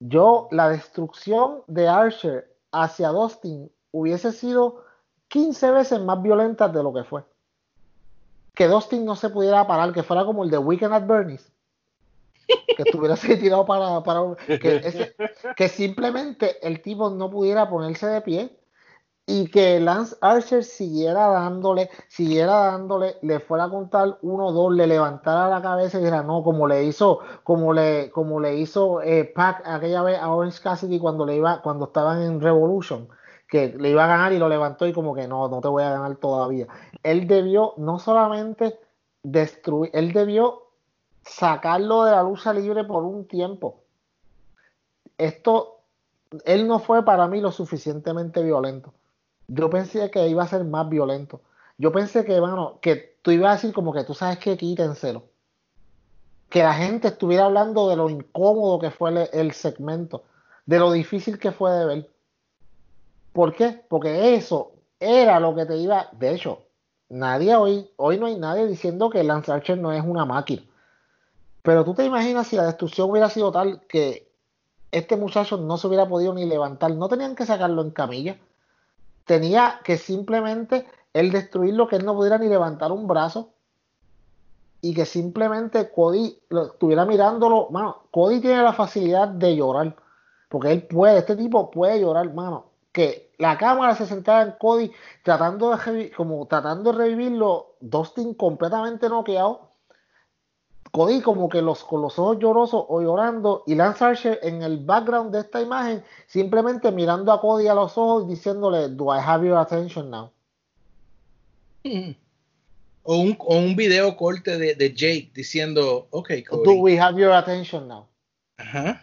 yo, 0.00 0.48
la 0.50 0.68
destrucción 0.68 1.62
de 1.66 1.88
Archer 1.88 2.54
hacia 2.72 3.08
Dustin 3.08 3.70
hubiese 3.92 4.32
sido 4.32 4.84
15 5.28 5.70
veces 5.70 6.00
más 6.00 6.22
violenta 6.22 6.68
de 6.68 6.82
lo 6.82 6.92
que 6.92 7.04
fue. 7.04 7.24
Que 8.54 8.68
Dustin 8.68 9.04
no 9.04 9.16
se 9.16 9.30
pudiera 9.30 9.66
parar, 9.66 9.92
que 9.92 10.02
fuera 10.02 10.24
como 10.24 10.44
el 10.44 10.50
de 10.50 10.58
Weekend 10.58 10.94
at 10.94 11.06
Bernie's. 11.06 11.50
Que 12.46 12.82
estuviera 12.84 13.14
así 13.14 13.36
tirado 13.38 13.64
para. 13.64 14.02
que 15.56 15.68
simplemente 15.68 16.66
el 16.66 16.82
tipo 16.82 17.08
no 17.10 17.30
pudiera 17.30 17.68
ponerse 17.68 18.06
de 18.06 18.20
pie 18.20 18.63
y 19.26 19.48
que 19.48 19.80
Lance 19.80 20.16
Archer 20.20 20.64
siguiera 20.64 21.28
dándole, 21.28 21.88
siguiera 22.08 22.56
dándole, 22.66 23.16
le 23.22 23.40
fuera 23.40 23.64
a 23.64 23.70
contar 23.70 24.18
uno 24.22 24.52
dos, 24.52 24.74
le 24.74 24.86
levantara 24.86 25.48
la 25.48 25.62
cabeza 25.62 25.98
y 25.98 26.00
dijera 26.00 26.22
no, 26.22 26.42
como 26.42 26.66
le 26.68 26.84
hizo, 26.84 27.20
como 27.42 27.72
le, 27.72 28.10
como 28.10 28.40
le 28.40 28.56
hizo 28.56 29.00
eh, 29.00 29.24
Pac 29.24 29.62
aquella 29.66 30.02
vez 30.02 30.18
a 30.18 30.30
Orange 30.30 30.60
Cassidy 30.62 30.98
cuando 30.98 31.24
le 31.24 31.36
iba, 31.36 31.62
cuando 31.62 31.86
estaban 31.86 32.22
en 32.22 32.40
Revolution, 32.40 33.08
que 33.48 33.68
le 33.68 33.90
iba 33.90 34.04
a 34.04 34.08
ganar 34.08 34.32
y 34.32 34.38
lo 34.38 34.48
levantó 34.48 34.86
y 34.86 34.92
como 34.92 35.14
que 35.14 35.26
no, 35.26 35.48
no 35.48 35.60
te 35.60 35.68
voy 35.68 35.84
a 35.84 35.90
ganar 35.90 36.16
todavía. 36.16 36.66
Él 37.02 37.26
debió 37.26 37.74
no 37.78 37.98
solamente 37.98 38.78
destruir, 39.22 39.90
él 39.94 40.12
debió 40.12 40.64
sacarlo 41.22 42.04
de 42.04 42.12
la 42.12 42.22
lucha 42.22 42.52
libre 42.52 42.84
por 42.84 43.04
un 43.04 43.26
tiempo. 43.26 43.80
Esto, 45.16 45.78
él 46.44 46.66
no 46.66 46.78
fue 46.78 47.04
para 47.04 47.26
mí 47.26 47.40
lo 47.40 47.52
suficientemente 47.52 48.42
violento 48.42 48.92
yo 49.48 49.70
pensé 49.70 50.10
que 50.10 50.28
iba 50.28 50.42
a 50.42 50.48
ser 50.48 50.64
más 50.64 50.88
violento. 50.88 51.40
Yo 51.76 51.92
pensé 51.92 52.24
que, 52.24 52.38
bueno, 52.40 52.78
que 52.80 53.16
tú 53.22 53.30
ibas 53.30 53.50
a 53.50 53.54
decir 53.54 53.74
como 53.74 53.92
que 53.92 54.04
tú 54.04 54.14
sabes 54.14 54.38
que 54.38 54.56
quítenselo. 54.56 55.24
Que 56.48 56.62
la 56.62 56.74
gente 56.74 57.08
estuviera 57.08 57.46
hablando 57.46 57.88
de 57.88 57.96
lo 57.96 58.08
incómodo 58.08 58.78
que 58.78 58.90
fue 58.90 59.28
el, 59.32 59.52
segmento, 59.52 60.24
de 60.66 60.78
lo 60.78 60.92
difícil 60.92 61.38
que 61.38 61.52
fue 61.52 61.72
de 61.72 61.86
ver. 61.86 62.10
¿Por 63.32 63.54
qué? 63.54 63.84
Porque 63.88 64.34
eso 64.34 64.72
era 65.00 65.40
lo 65.40 65.54
que 65.54 65.66
te 65.66 65.76
iba. 65.76 66.08
De 66.12 66.34
hecho, 66.34 66.62
nadie 67.08 67.56
hoy, 67.56 67.90
hoy 67.96 68.18
no 68.18 68.26
hay 68.26 68.38
nadie 68.38 68.66
diciendo 68.66 69.10
que 69.10 69.24
Lance 69.24 69.50
Archer 69.50 69.78
no 69.78 69.92
es 69.92 70.04
una 70.04 70.24
máquina. 70.24 70.62
Pero 71.62 71.84
tú 71.84 71.94
te 71.94 72.04
imaginas 72.04 72.46
si 72.46 72.56
la 72.56 72.66
destrucción 72.66 73.10
hubiera 73.10 73.28
sido 73.30 73.50
tal 73.50 73.80
que 73.88 74.30
este 74.92 75.16
muchacho 75.16 75.56
no 75.56 75.76
se 75.76 75.88
hubiera 75.88 76.06
podido 76.06 76.32
ni 76.34 76.44
levantar, 76.44 76.92
no 76.92 77.08
tenían 77.08 77.34
que 77.34 77.46
sacarlo 77.46 77.82
en 77.82 77.90
camilla 77.90 78.38
tenía 79.24 79.80
que 79.84 79.96
simplemente 79.98 80.86
él 81.12 81.30
destruirlo, 81.30 81.88
que 81.88 81.96
él 81.96 82.04
no 82.04 82.14
pudiera 82.14 82.38
ni 82.38 82.48
levantar 82.48 82.92
un 82.92 83.06
brazo 83.06 83.50
y 84.80 84.94
que 84.94 85.06
simplemente 85.06 85.90
Cody 85.90 86.38
lo 86.50 86.66
estuviera 86.66 87.06
mirándolo. 87.06 87.68
Mano, 87.70 88.02
Cody 88.10 88.40
tiene 88.40 88.62
la 88.62 88.72
facilidad 88.72 89.28
de 89.28 89.56
llorar, 89.56 89.96
porque 90.48 90.72
él 90.72 90.86
puede, 90.86 91.18
este 91.18 91.36
tipo 91.36 91.70
puede 91.70 92.00
llorar, 92.00 92.32
mano. 92.34 92.66
Que 92.92 93.32
la 93.38 93.58
cámara 93.58 93.96
se 93.96 94.06
sentaba 94.06 94.42
en 94.42 94.52
Cody 94.52 94.92
tratando 95.22 95.70
de, 95.70 96.12
como 96.12 96.46
tratando 96.46 96.92
de 96.92 96.98
revivirlo, 96.98 97.74
Dustin 97.80 98.34
completamente 98.34 99.08
noqueado 99.08 99.73
Cody 100.94 101.22
como 101.22 101.48
que 101.48 101.60
los, 101.60 101.82
con 101.82 102.02
los 102.02 102.20
ojos 102.20 102.38
llorosos 102.38 102.84
o 102.88 103.02
llorando 103.02 103.64
y 103.66 103.74
Lance 103.74 104.04
Archer 104.04 104.38
en 104.44 104.62
el 104.62 104.78
background 104.78 105.32
de 105.32 105.40
esta 105.40 105.60
imagen 105.60 106.04
simplemente 106.28 106.92
mirando 106.92 107.32
a 107.32 107.40
Cody 107.40 107.66
a 107.66 107.74
los 107.74 107.98
ojos 107.98 108.28
diciéndole 108.28 108.90
Do 108.90 109.06
I 109.12 109.18
have 109.18 109.44
your 109.44 109.56
attention 109.56 110.08
now? 110.08 110.30
O, 113.02 113.16
un, 113.16 113.36
o 113.40 113.56
un 113.56 113.74
video 113.74 114.16
corte 114.16 114.56
de, 114.56 114.76
de, 114.76 114.94
Jake 114.94 115.32
diciendo 115.34 116.06
Ok, 116.10 116.30
Cody. 116.48 116.62
Do 116.62 116.74
we 116.80 116.96
have 116.96 117.20
your 117.20 117.32
attention 117.32 117.88
now? 117.88 118.06
Ajá. 118.56 119.02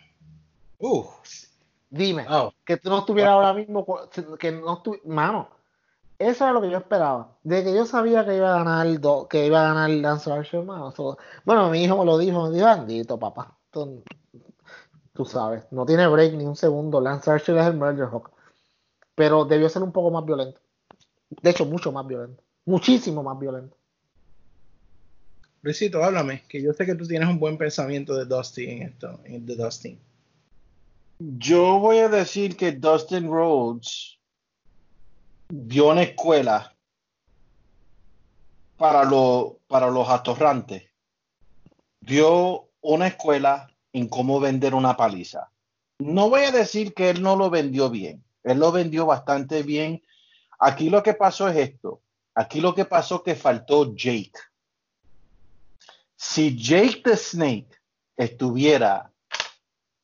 Uh. 0.79 1.03
Dime, 1.89 2.25
oh. 2.29 2.53
que 2.63 2.77
tú 2.77 2.89
no 2.89 2.99
estuvieras 2.99 3.33
ahora 3.33 3.53
mismo, 3.53 3.85
que 4.39 4.51
no 4.53 4.75
estuvieras, 4.75 5.05
mano, 5.05 5.49
eso 6.29 6.43
era 6.43 6.53
lo 6.53 6.61
que 6.61 6.69
yo 6.69 6.77
esperaba. 6.77 7.37
De 7.43 7.63
que 7.63 7.73
yo 7.73 7.85
sabía 7.85 8.25
que 8.25 8.35
iba 8.35 8.53
a 8.53 8.63
ganar 8.63 9.27
que 9.29 9.45
iba 9.45 9.61
a 9.61 9.73
ganar 9.73 9.89
Lance 9.89 10.31
Archer, 10.31 10.63
bueno, 10.63 11.69
mi 11.69 11.83
hijo 11.83 11.97
me 11.97 12.05
lo 12.05 12.17
dijo, 12.17 12.43
me 12.43 12.55
dijo, 12.55 12.65
bandito, 12.65 13.19
papá. 13.19 13.57
Tú, 13.71 14.03
sabes, 15.25 15.65
no 15.71 15.85
tiene 15.85 16.07
break 16.07 16.33
ni 16.33 16.45
un 16.45 16.55
segundo. 16.55 16.99
Lance 17.01 17.29
Archer 17.29 17.57
es 17.57 17.65
el 17.67 17.75
Murder 17.75 18.07
Hawk. 18.11 18.31
Pero 19.15 19.45
debió 19.45 19.69
ser 19.69 19.83
un 19.83 19.91
poco 19.91 20.09
más 20.11 20.25
violento. 20.25 20.59
De 21.29 21.49
hecho, 21.49 21.65
mucho 21.65 21.91
más 21.91 22.07
violento. 22.07 22.43
Muchísimo 22.65 23.23
más 23.23 23.37
violento. 23.39 23.75
Luisito, 25.61 26.03
háblame, 26.03 26.43
que 26.47 26.61
yo 26.61 26.73
sé 26.73 26.85
que 26.85 26.95
tú 26.95 27.05
tienes 27.05 27.29
un 27.29 27.39
buen 27.39 27.57
pensamiento 27.57 28.15
de 28.15 28.25
Dustin 28.25 28.69
en 28.69 28.81
esto, 28.89 29.19
de 29.23 29.55
Dustin. 29.55 29.99
Yo 31.19 31.79
voy 31.79 31.99
a 31.99 32.09
decir 32.09 32.57
que 32.57 32.71
Dustin 32.71 33.29
Rhodes 33.29 34.17
vio 35.51 35.89
una 35.89 36.03
escuela 36.03 36.75
para, 38.77 39.09
para 39.67 39.89
los 39.89 40.09
atorrantes. 40.09 40.83
Vio 41.99 42.69
una 42.81 43.07
escuela 43.07 43.69
en 43.93 44.07
cómo 44.07 44.39
vender 44.39 44.73
una 44.73 44.95
paliza. 44.95 45.51
No 45.99 46.29
voy 46.29 46.43
a 46.43 46.51
decir 46.51 46.93
que 46.93 47.09
él 47.09 47.21
no 47.21 47.35
lo 47.35 47.49
vendió 47.49 47.89
bien. 47.89 48.23
Él 48.43 48.59
lo 48.59 48.71
vendió 48.71 49.05
bastante 49.05 49.61
bien. 49.61 50.01
Aquí 50.57 50.89
lo 50.89 51.03
que 51.03 51.13
pasó 51.13 51.47
es 51.49 51.57
esto. 51.57 52.01
Aquí 52.33 52.61
lo 52.61 52.73
que 52.73 52.85
pasó 52.85 53.21
que 53.21 53.35
faltó 53.35 53.93
Jake. 53.93 54.39
Si 56.15 56.55
Jake 56.57 57.01
the 57.03 57.17
Snake 57.17 57.69
estuviera 58.15 59.11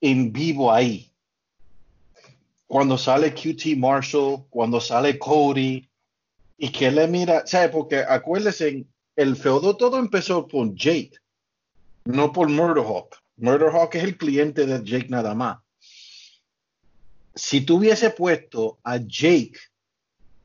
en 0.02 0.32
vivo 0.32 0.72
ahí, 0.72 1.12
cuando 2.68 2.98
sale 2.98 3.34
QT 3.34 3.78
Marshall, 3.78 4.46
cuando 4.50 4.80
sale 4.82 5.18
Cody, 5.18 5.90
y 6.58 6.70
que 6.70 6.92
le 6.92 7.08
mira, 7.08 7.46
¿sabe? 7.46 7.70
Porque 7.70 8.00
acuérdense, 8.00 8.86
el 9.16 9.36
feudo 9.36 9.78
todo 9.78 9.98
empezó 10.00 10.48
con 10.48 10.76
Jake, 10.76 11.14
no 12.06 12.32
por 12.32 12.50
Murderhawk. 12.50 13.16
Murderhawk 13.38 13.96
es 13.96 14.04
el 14.04 14.18
cliente 14.18 14.66
de 14.66 14.84
Jake 14.84 15.08
nada 15.10 15.34
más. 15.34 15.60
Si 17.36 17.62
tuviese 17.62 18.10
puesto 18.10 18.80
a 18.84 18.98
Jake, 18.98 19.58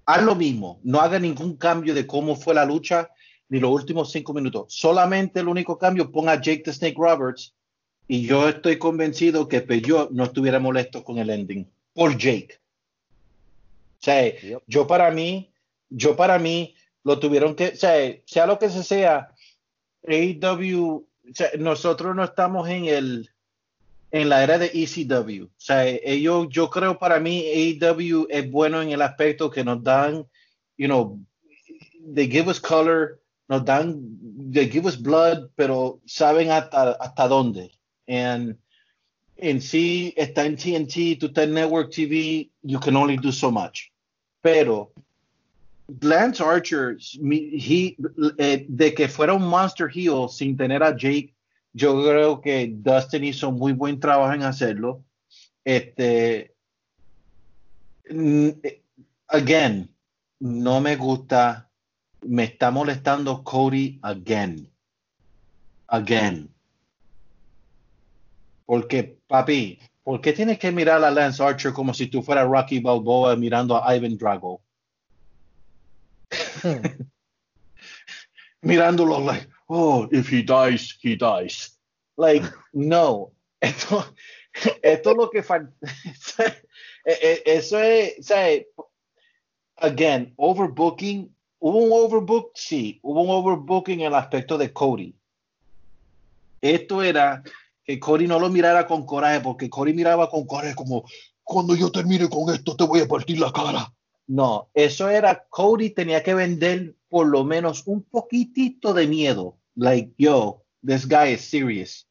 haz 0.05 0.23
lo 0.23 0.35
mismo, 0.35 0.79
no 0.85 1.01
haga 1.01 1.19
ningún 1.19 1.57
cambio 1.57 1.95
de 1.95 2.07
cómo 2.07 2.37
fue 2.37 2.55
la 2.55 2.67
lucha 2.67 3.11
ni 3.49 3.59
los 3.59 3.71
últimos 3.71 4.13
cinco 4.13 4.35
minutos. 4.35 4.67
Solamente 4.69 5.41
el 5.41 5.49
único 5.49 5.79
cambio, 5.79 6.13
ponga 6.13 6.33
a 6.33 6.41
Jake 6.41 6.63
the 6.65 6.73
Snake 6.73 6.97
Roberts 6.99 7.55
y 8.07 8.27
yo 8.27 8.49
estoy 8.49 8.79
convencido 8.79 9.49
que 9.49 9.81
yo 9.81 10.09
no 10.13 10.25
estuviera 10.25 10.59
molesto 10.59 11.03
con 11.03 11.19
el 11.19 11.31
ending 11.31 11.67
por 11.95 12.17
Jake. 12.17 12.59
O 14.01 14.05
sea, 14.05 14.33
yo 14.67 14.87
para 14.87 15.11
mí, 15.11 15.53
yo 15.89 16.17
para 16.17 16.39
mí, 16.39 16.75
Lo 17.05 17.19
tuvieron 17.19 17.57
que, 17.57 17.69
o 17.71 17.77
sea, 17.77 18.17
sea 18.27 18.47
lo 18.47 18.59
que 18.59 18.71
sea, 18.71 19.35
AEW, 20.07 20.97
o 20.97 21.35
sea, 21.35 21.51
nosotros 21.59 22.15
no 22.15 22.23
estamos 22.23 22.69
en 22.69 22.85
el 22.85 23.29
en 24.13 24.29
la 24.29 24.45
era 24.45 24.59
de 24.59 24.71
ECW. 24.73 25.47
O 25.47 25.51
sea, 25.57 25.87
ellos, 25.89 26.47
yo 26.51 26.69
creo 26.71 26.99
para 26.99 27.19
mí 27.19 27.45
AEW 27.47 28.27
es 28.31 28.51
bueno 28.51 28.83
en 28.83 28.91
el 28.91 29.03
aspecto 29.03 29.51
que 29.51 29.65
nos 29.65 29.83
dan, 29.83 30.27
you 30.77 30.87
know, 30.87 31.19
they 32.15 32.31
give 32.31 32.49
us 32.49 32.61
color, 32.61 33.21
nos 33.49 33.65
dan, 33.65 33.97
they 34.53 34.69
give 34.71 34.87
us 34.87 35.01
blood, 35.01 35.51
pero 35.57 36.01
saben 36.07 36.51
hasta, 36.51 36.93
hasta 36.93 37.27
dónde. 37.27 37.73
And 38.07 38.59
en 39.43 39.61
sí 39.61 40.15
está 40.17 40.47
en 40.47 40.57
TNT, 40.57 41.19
tú 41.19 41.27
estás 41.27 41.45
en 41.45 41.55
Network 41.55 41.91
TV, 41.91 42.49
you 42.63 42.79
can 42.79 42.95
only 42.95 43.17
do 43.17 43.33
so 43.33 43.51
much. 43.51 43.91
Pero 44.41 44.93
Lance 46.01 46.41
Archer, 46.41 46.97
he, 47.21 47.97
eh, 48.39 48.65
de 48.69 48.95
que 48.95 49.09
fuera 49.09 49.35
un 49.35 49.43
monster 49.43 49.89
heel 49.89 50.29
sin 50.29 50.57
tener 50.57 50.83
a 50.83 50.97
Jake, 50.97 51.35
yo 51.75 52.05
creo 52.05 52.41
que 52.41 52.73
Dustin 52.73 53.25
hizo 53.25 53.51
muy 53.51 53.73
buen 53.73 53.99
trabajo 53.99 54.33
en 54.33 54.43
hacerlo. 54.45 55.03
Este, 55.65 56.55
again, 59.27 59.91
no 60.39 60.81
me 60.81 60.95
gusta, 60.95 61.69
me 62.21 62.45
está 62.45 62.71
molestando 62.71 63.43
Cody 63.43 63.99
again, 64.03 64.71
again. 65.89 66.49
Porque, 68.67 69.19
papi, 69.33 69.79
¿por 70.05 70.21
qué 70.21 70.35
tienes 70.35 70.59
que 70.59 70.71
mirar 70.71 71.03
a 71.03 71.11
Lance 71.11 71.43
Archer 71.43 71.73
como 71.73 71.95
si 71.95 72.07
tú 72.07 72.23
fueras 72.23 72.47
Rocky 72.47 72.81
Balboa 72.81 73.35
mirando 73.35 73.83
a 73.83 73.97
Ivan 73.97 74.19
Drago? 74.19 74.61
Mirándolo, 78.61 79.21
like, 79.21 79.49
oh, 79.69 80.07
if 80.13 80.31
he 80.31 80.43
dies, 80.43 80.99
he 81.01 81.17
dies. 81.17 81.79
Like, 82.19 82.45
no. 82.75 83.33
Esto, 83.59 84.05
esto 84.83 85.11
es 85.11 85.17
lo 85.17 85.31
que 85.31 85.43
falta. 85.43 85.73
E, 87.05 87.19
e, 87.21 87.43
eso 87.57 87.81
es, 87.81 88.17
o 88.21 88.23
sea, 88.23 88.63
again, 89.79 90.33
overbooking. 90.37 91.35
¿Hubo 91.59 91.79
un 91.79 91.91
overbook? 91.91 92.53
Sí, 92.55 93.01
hubo 93.03 93.23
un 93.23 93.31
overbooking 93.31 94.03
en 94.03 94.07
el 94.07 94.15
aspecto 94.15 94.57
de 94.57 94.73
Cody. 94.73 95.13
Esto 96.61 97.03
era 97.03 97.43
que 97.85 97.99
Cody 97.99 98.27
no 98.27 98.39
lo 98.39 98.49
mirara 98.49 98.87
con 98.87 99.05
coraje, 99.05 99.41
porque 99.41 99.71
Cody 99.71 99.93
miraba 99.93 100.29
con 100.29 100.47
coraje 100.47 100.75
como, 100.75 101.05
cuando 101.43 101.75
yo 101.75 101.91
termine 101.91 102.29
con 102.29 102.55
esto 102.55 102.77
te 102.77 102.85
voy 102.85 103.01
a 103.01 103.09
partir 103.09 103.39
la 103.39 103.53
cara. 103.53 103.93
No, 104.27 104.71
eso 104.75 105.09
era, 105.09 105.47
Cody 105.51 105.91
tenía 105.91 106.23
que 106.23 106.35
vender 106.35 106.95
por 107.09 107.27
lo 107.27 107.45
menos 107.45 107.87
un 107.87 108.03
poquitito 108.03 108.95
de 108.95 109.07
miedo. 109.07 109.59
Like, 109.75 110.15
yo, 110.17 110.65
this 110.87 111.07
guy 111.07 111.33
is 111.35 111.41
serious. 111.43 112.09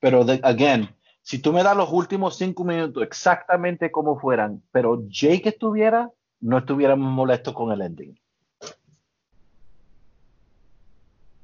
Pero, 0.00 0.24
again, 0.42 0.88
si 1.22 1.38
tú 1.38 1.52
me 1.52 1.62
das 1.62 1.76
los 1.76 1.92
últimos 1.92 2.36
cinco 2.36 2.64
minutos 2.64 3.02
exactamente 3.02 3.90
como 3.90 4.18
fueran, 4.18 4.62
pero 4.72 5.06
Jake 5.08 5.50
estuviera, 5.50 6.10
no 6.40 6.58
estuviéramos 6.58 7.12
molestos 7.12 7.54
con 7.54 7.70
el 7.70 7.82
ending. 7.82 8.18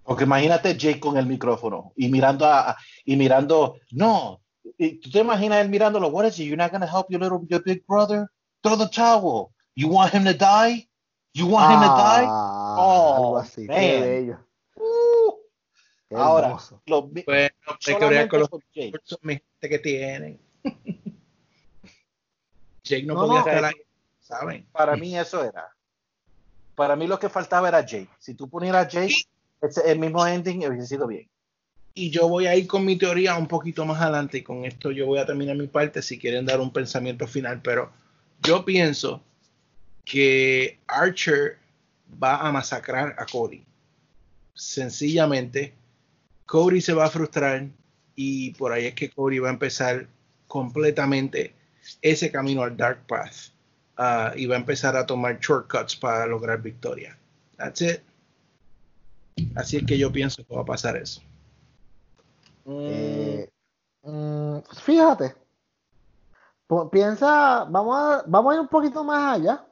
Porque 0.09 0.24
imagínate 0.24 0.74
Jake 0.74 1.01
con 1.01 1.18
el 1.18 1.26
micrófono 1.26 1.93
y 1.94 2.09
mirando 2.09 2.47
a, 2.47 2.74
y 3.05 3.14
mirando, 3.14 3.76
no, 3.90 4.40
tú 4.62 5.10
te 5.12 5.18
imaginas 5.18 5.60
él 5.60 5.68
mirándolo, 5.68 6.09
what 6.09 6.24
is 6.26 6.39
it? 6.39 6.47
You're 6.47 6.56
not 6.56 6.70
going 6.70 6.80
to 6.80 6.86
help 6.86 7.10
your 7.10 7.20
little, 7.20 7.40
your 7.51 7.62
big 7.62 7.85
brother? 7.86 8.26
Throw 8.62 8.78
the 8.78 8.89
towel. 8.89 9.52
You 9.74 9.89
want 9.89 10.14
him 10.14 10.24
to 10.24 10.32
die? 10.32 10.89
You 11.35 11.47
want 11.47 11.74
him 11.74 11.80
to 11.80 11.89
die? 11.89 12.24
Ah, 12.26 12.76
Oh, 12.78 13.16
algo 13.16 13.39
así. 13.39 13.66
man. 13.66 13.76
Qué 13.76 14.01
bello. 14.01 14.39
Uh. 14.76 15.32
Qué 16.09 16.16
Ahora, 16.16 16.56
los, 16.86 17.12
Bueno, 17.12 17.26
hay 17.36 17.51
que 17.85 17.98
con 17.98 18.40
los 18.40 18.51
recursos, 18.51 18.60
que 19.60 19.78
tienen. 19.78 20.40
Jake 22.82 23.05
no, 23.05 23.12
No, 23.12 23.20
podía 23.26 23.40
no. 23.40 23.47
estar 23.47 23.64
ahí, 23.66 23.74
¿saben? 24.20 24.66
Para 24.72 24.97
mí 24.97 25.18
eso 25.18 25.44
era. 25.44 25.68
Para 26.74 26.97
mí 26.97 27.06
lo 27.06 27.18
que 27.18 27.28
faltaba 27.28 27.68
era 27.68 27.82
Jake. 27.85 28.09
Si 28.18 28.32
tú 28.32 28.48
ponieras 28.48 28.89
Jake, 28.90 29.28
el 29.85 29.98
mismo 29.98 30.26
ending 30.26 30.66
hubiese 30.66 30.86
sido 30.86 31.06
bien. 31.06 31.28
Y 31.94 32.10
yo 32.10 32.28
voy 32.28 32.47
a 32.47 32.55
ir 32.55 32.66
con 32.66 32.85
mi 32.85 32.97
teoría 32.97 33.36
un 33.36 33.48
poquito 33.48 33.85
más 33.85 34.01
adelante 34.01 34.39
y 34.39 34.43
con 34.43 34.64
esto 34.64 34.90
yo 34.93 35.06
voy 35.06 35.18
a 35.18 35.26
terminar 35.26 35.56
mi 35.56 35.66
parte 35.66 36.01
si 36.01 36.18
quieren 36.18 36.47
dar 36.47 36.60
un 36.60 36.72
pensamiento 36.72 37.26
final, 37.26 37.60
pero 37.62 37.90
yo 38.43 38.64
pienso 38.64 39.22
que 40.05 40.78
Archer 40.86 41.59
va 42.22 42.36
a 42.36 42.52
masacrar 42.52 43.16
a 43.18 43.26
Cody. 43.26 43.64
Sencillamente, 44.55 45.74
Cody 46.47 46.80
se 46.80 46.94
va 46.94 47.06
a 47.06 47.10
frustrar 47.10 47.68
y 48.14 48.52
por 48.52 48.72
ahí 48.72 48.86
es 48.86 48.94
que 48.94 49.10
Cody 49.10 49.39
va 49.39 49.48
a 49.48 49.52
empezar 49.52 50.06
completamente 50.47 51.55
ese 52.01 52.30
camino 52.30 52.62
al 52.62 52.76
Dark 52.76 53.06
Path 53.06 53.52
ah, 53.97 54.32
y 54.36 54.47
va 54.47 54.56
a 54.56 54.59
empezar 54.59 54.97
a 54.97 55.06
tomar 55.06 55.39
shortcuts 55.40 55.97
para 55.97 56.26
lograr 56.26 56.62
victoria. 56.62 57.16
That's 57.56 57.82
it. 57.82 58.07
Así 59.55 59.77
es 59.78 59.85
que 59.86 59.98
yo 59.98 60.10
pienso 60.12 60.44
que 60.47 60.55
va 60.55 60.62
a 60.62 60.66
pasar 60.66 60.97
eso. 60.97 61.20
Eh, 62.66 63.51
mm, 64.02 64.59
fíjate. 64.82 65.35
Po- 66.66 66.90
Piensa, 66.90 67.65
vamos 67.70 67.97
a, 67.97 68.23
vamos 68.27 68.52
a 68.52 68.55
ir 68.56 68.60
un 68.60 68.69
poquito 68.69 69.02
más 69.05 69.36
allá. 69.36 69.65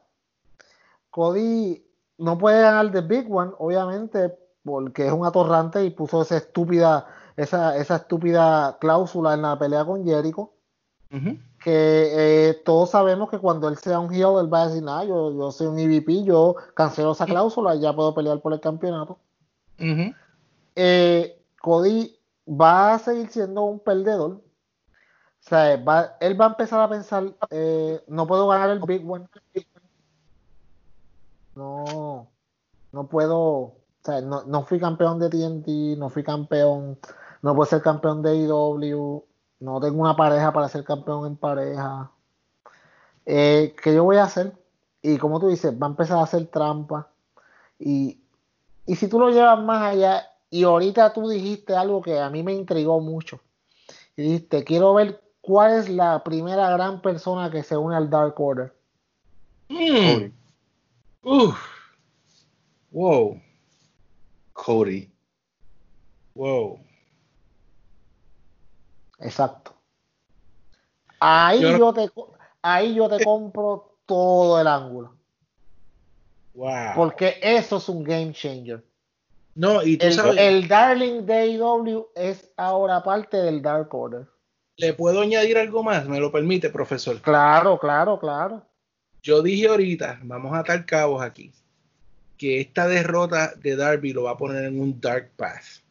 Cody 1.10 1.82
no 2.18 2.38
puede 2.38 2.62
ganar 2.62 2.90
The 2.90 3.02
Big 3.02 3.30
One, 3.30 3.52
obviamente, 3.58 4.34
porque 4.64 5.06
es 5.06 5.12
un 5.12 5.24
atorrante 5.26 5.84
y 5.84 5.90
puso 5.90 6.22
esa 6.22 6.38
estúpida, 6.38 7.06
esa, 7.36 7.76
esa 7.76 7.96
estúpida 7.96 8.78
cláusula 8.80 9.34
en 9.34 9.42
la 9.42 9.58
pelea 9.58 9.84
con 9.84 10.04
Jericho. 10.04 10.52
Que 11.62 12.48
eh, 12.50 12.62
todos 12.64 12.90
sabemos 12.90 13.28
que 13.30 13.38
cuando 13.38 13.68
él 13.68 13.76
sea 13.78 13.98
un 13.98 14.12
heel, 14.12 14.38
él 14.40 14.52
va 14.52 14.62
a 14.62 14.68
decir, 14.68 14.82
nada, 14.82 15.04
yo, 15.04 15.32
yo 15.32 15.50
soy 15.50 15.66
un 15.66 15.78
EVP, 15.78 16.22
yo 16.24 16.54
cancelo 16.74 17.12
esa 17.12 17.26
cláusula 17.26 17.74
y 17.74 17.80
ya 17.80 17.94
puedo 17.94 18.14
pelear 18.14 18.40
por 18.40 18.52
el 18.52 18.60
campeonato. 18.60 19.18
Eh, 19.78 21.42
Cody 21.60 22.18
va 22.48 22.94
a 22.94 22.98
seguir 22.98 23.28
siendo 23.28 23.62
un 23.62 23.80
perdedor. 23.80 24.32
O 24.32 25.48
sea, 25.48 25.74
él 25.74 25.84
va 26.40 26.44
a 26.46 26.48
empezar 26.48 26.80
a 26.80 26.88
pensar, 26.88 27.32
eh, 27.50 28.02
no 28.08 28.26
puedo 28.26 28.48
ganar 28.48 28.70
el 28.70 28.80
Big 28.80 29.08
One. 29.08 29.28
No, 31.54 32.28
no 32.92 33.08
puedo, 33.08 33.40
o 33.40 33.76
sea, 34.02 34.20
no, 34.20 34.44
no 34.44 34.64
fui 34.64 34.80
campeón 34.80 35.18
de 35.18 35.30
TNT, 35.30 35.98
no 35.98 36.10
fui 36.10 36.22
campeón, 36.24 36.98
no 37.42 37.54
puedo 37.54 37.66
ser 37.66 37.80
campeón 37.80 38.22
de 38.22 38.36
IW, 38.36 39.24
no 39.60 39.80
tengo 39.80 40.00
una 40.02 40.16
pareja 40.16 40.52
para 40.52 40.68
ser 40.68 40.84
campeón 40.84 41.26
en 41.26 41.36
pareja. 41.36 42.10
Eh, 43.24 43.74
¿qué 43.82 43.94
yo 43.94 44.04
voy 44.04 44.16
a 44.16 44.24
hacer? 44.24 44.52
Y 45.02 45.18
como 45.18 45.40
tú 45.40 45.48
dices, 45.48 45.72
va 45.80 45.86
a 45.86 45.90
empezar 45.90 46.18
a 46.18 46.22
hacer 46.22 46.46
trampa. 46.48 47.08
Y, 47.78 48.20
y 48.86 48.96
si 48.96 49.08
tú 49.08 49.18
lo 49.18 49.30
llevas 49.30 49.58
más 49.62 49.82
allá, 49.82 50.26
y 50.50 50.62
ahorita 50.64 51.12
tú 51.12 51.28
dijiste 51.28 51.74
algo 51.76 52.00
que 52.02 52.18
a 52.18 52.30
mí 52.30 52.42
me 52.42 52.52
intrigó 52.54 53.00
mucho. 53.00 53.40
Y 54.16 54.22
dijiste, 54.22 54.64
quiero 54.64 54.94
ver 54.94 55.22
cuál 55.40 55.74
es 55.78 55.88
la 55.88 56.22
primera 56.24 56.70
gran 56.70 57.02
persona 57.02 57.50
que 57.50 57.62
se 57.62 57.76
une 57.76 57.96
al 57.96 58.08
Dark 58.08 58.40
Order. 58.40 58.74
Mm. 59.68 60.32
Uf. 61.22 61.58
Wow, 62.92 63.40
Cody. 64.52 65.10
wow. 66.34 66.78
Exacto. 69.18 69.74
Ahí 71.18 71.60
Yo 71.60 71.72
no- 71.72 71.78
yo 71.78 71.92
te 71.92 72.08
co- 72.10 72.32
ahí 72.62 72.94
yo 72.94 73.08
te 73.08 73.22
compro 73.24 73.98
todo 74.06 74.60
el 74.60 74.66
ángulo. 74.66 75.15
Wow. 76.56 76.94
Porque 76.94 77.38
eso 77.42 77.76
es 77.76 77.88
un 77.88 78.02
game 78.02 78.32
changer. 78.32 78.82
no, 79.54 79.82
y 79.82 79.96
tú 79.98 80.06
El, 80.06 80.12
sabes, 80.14 80.36
el 80.38 80.66
Darling 80.66 81.26
de 81.26 81.34
AEW 81.34 82.08
es 82.14 82.50
ahora 82.56 83.02
parte 83.02 83.36
del 83.36 83.62
Dark 83.62 83.94
Order. 83.94 84.26
¿le 84.76 84.92
puedo 84.92 85.22
añadir 85.22 85.56
algo 85.58 85.82
más? 85.82 86.06
¿Me 86.06 86.20
lo 86.20 86.30
permite, 86.30 86.70
profesor? 86.70 87.20
Claro, 87.20 87.78
claro, 87.78 88.18
claro. 88.18 88.62
Yo 89.22 89.42
dije 89.42 89.68
ahorita, 89.68 90.20
vamos 90.22 90.52
a 90.52 90.58
atar 90.60 90.84
cabos 90.84 91.22
aquí, 91.22 91.52
que 92.36 92.60
esta 92.60 92.86
derrota 92.86 93.54
de 93.56 93.74
Darby 93.74 94.12
lo 94.12 94.24
va 94.24 94.32
a 94.32 94.36
poner 94.36 94.64
en 94.64 94.78
un 94.80 95.00
Dark 95.00 95.30
Path. 95.36 95.82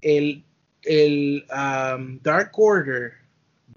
El, 0.00 0.44
el 0.82 1.44
um, 1.50 2.20
Dark 2.22 2.52
Order 2.54 3.12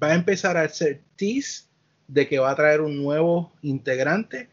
va 0.02 0.10
a 0.10 0.16
empezar 0.16 0.56
a 0.56 0.62
hacer 0.62 1.02
tease 1.16 1.64
de 2.08 2.28
que 2.28 2.40
va 2.40 2.52
a 2.52 2.56
traer 2.56 2.82
un 2.82 3.02
nuevo 3.02 3.52
integrante 3.62 4.48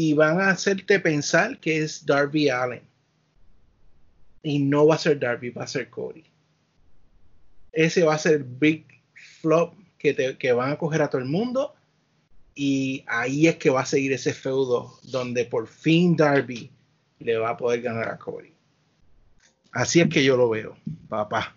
y 0.00 0.12
van 0.14 0.40
a 0.40 0.50
hacerte 0.50 1.00
pensar 1.00 1.58
que 1.58 1.82
es 1.82 2.06
Darby 2.06 2.48
Allen. 2.48 2.82
Y 4.44 4.60
no 4.60 4.86
va 4.86 4.94
a 4.94 4.98
ser 4.98 5.18
Darby, 5.18 5.50
va 5.50 5.64
a 5.64 5.66
ser 5.66 5.90
Cody. 5.90 6.22
Ese 7.72 8.04
va 8.04 8.14
a 8.14 8.18
ser 8.18 8.34
el 8.34 8.44
big 8.44 8.86
flop 9.40 9.74
que, 9.98 10.14
te- 10.14 10.38
que 10.38 10.52
van 10.52 10.70
a 10.70 10.78
coger 10.78 11.02
a 11.02 11.10
todo 11.10 11.20
el 11.20 11.26
mundo 11.28 11.74
y 12.54 13.02
ahí 13.08 13.48
es 13.48 13.56
que 13.56 13.70
va 13.70 13.80
a 13.80 13.86
seguir 13.86 14.12
ese 14.12 14.32
feudo 14.32 15.00
donde 15.02 15.44
por 15.44 15.66
fin 15.66 16.14
Darby 16.16 16.70
le 17.18 17.36
va 17.36 17.50
a 17.50 17.56
poder 17.56 17.82
ganar 17.82 18.08
a 18.08 18.18
Cody. 18.18 18.52
Así 19.72 20.00
es 20.00 20.08
que 20.08 20.22
yo 20.22 20.36
lo 20.36 20.48
veo, 20.48 20.76
papá. 21.08 21.56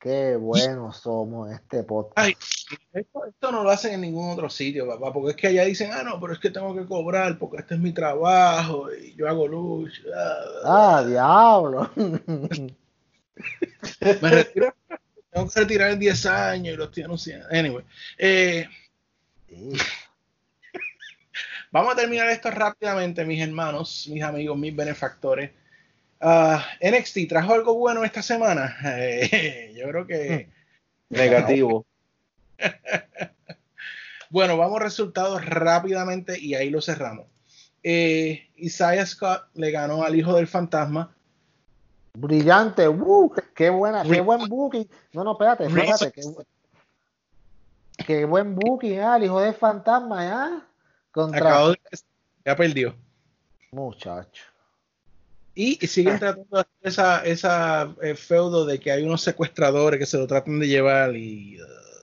Qué 0.00 0.34
buenos 0.36 0.96
somos 0.96 1.52
este 1.52 1.82
podcast. 1.82 2.18
Ay, 2.18 2.34
esto, 2.92 3.26
esto 3.26 3.52
no 3.52 3.62
lo 3.62 3.70
hacen 3.70 3.92
en 3.94 4.00
ningún 4.00 4.30
otro 4.30 4.48
sitio, 4.48 4.86
papá, 4.88 5.12
porque 5.12 5.30
es 5.32 5.36
que 5.36 5.48
allá 5.48 5.64
dicen, 5.64 5.90
ah, 5.92 6.02
no, 6.02 6.18
pero 6.18 6.32
es 6.32 6.38
que 6.38 6.48
tengo 6.50 6.74
que 6.74 6.86
cobrar 6.86 7.38
porque 7.38 7.58
este 7.58 7.74
es 7.74 7.80
mi 7.80 7.92
trabajo 7.92 8.92
y 8.94 9.14
yo 9.14 9.28
hago 9.28 9.46
lucha. 9.46 10.00
Ah, 10.64 11.04
diablo. 11.06 11.90
Me 14.22 14.30
retiro, 14.30 14.74
tengo 15.30 15.48
que 15.48 15.60
retirar 15.60 15.90
en 15.90 15.98
10 15.98 16.26
años 16.26 16.74
y 16.74 16.76
lo 16.76 16.84
estoy 16.84 17.02
anunciando. 17.02 17.46
Anyway, 17.50 17.84
eh, 18.16 18.66
Sí. 19.50 19.72
vamos 21.72 21.92
a 21.92 21.96
terminar 21.96 22.28
esto 22.30 22.50
rápidamente, 22.50 23.24
mis 23.24 23.42
hermanos, 23.42 24.08
mis 24.10 24.22
amigos, 24.22 24.56
mis 24.56 24.74
benefactores. 24.74 25.50
Ah, 26.20 26.64
NXT 26.80 27.28
trajo 27.28 27.54
algo 27.54 27.74
bueno 27.74 28.04
esta 28.04 28.22
semana. 28.22 28.76
Eh, 28.84 29.72
yo 29.76 29.88
creo 29.88 30.06
que. 30.06 30.48
Negativo. 31.08 31.84
Bueno, 34.32 34.56
vamos 34.56 34.80
a 34.80 34.84
resultados 34.84 35.44
rápidamente 35.44 36.38
y 36.38 36.54
ahí 36.54 36.70
lo 36.70 36.80
cerramos. 36.80 37.26
Eh, 37.82 38.48
Isaiah 38.58 39.04
Scott 39.04 39.48
le 39.54 39.72
ganó 39.72 40.04
al 40.04 40.14
hijo 40.14 40.34
del 40.36 40.46
fantasma. 40.46 41.12
Brillante, 42.14 42.86
uh, 42.88 43.32
qué- 43.56 43.70
buena, 43.70 44.04
qué 44.04 44.20
buen 44.20 44.48
booking. 44.48 44.88
No, 45.14 45.24
no, 45.24 45.32
espérate, 45.32 45.64
espérate. 45.66 46.12
Qué, 46.12 46.22
bu- 46.22 46.46
qué 48.06 48.24
buen 48.24 48.54
booking, 48.54 49.00
ah, 49.00 49.16
el 49.16 49.24
hijo 49.24 49.40
de 49.40 49.52
fantasma, 49.52 50.22
ya. 50.24 50.66
Contra 51.10 51.40
Acabó 51.50 51.70
de... 51.70 51.80
Ya 52.44 52.54
perdió. 52.54 52.94
muchacho. 53.72 54.44
Y, 55.54 55.74
siguen 55.86 56.18
tratando 56.18 56.56
de 56.56 56.60
hacer 56.60 56.72
esa, 56.82 57.24
esa 57.24 57.94
eh, 58.02 58.14
feudo 58.14 58.64
de 58.64 58.78
que 58.78 58.92
hay 58.92 59.02
unos 59.02 59.20
secuestradores 59.22 59.98
que 59.98 60.06
se 60.06 60.16
lo 60.18 60.26
tratan 60.26 60.58
de 60.60 60.68
llevar 60.68 61.14
y. 61.16 61.58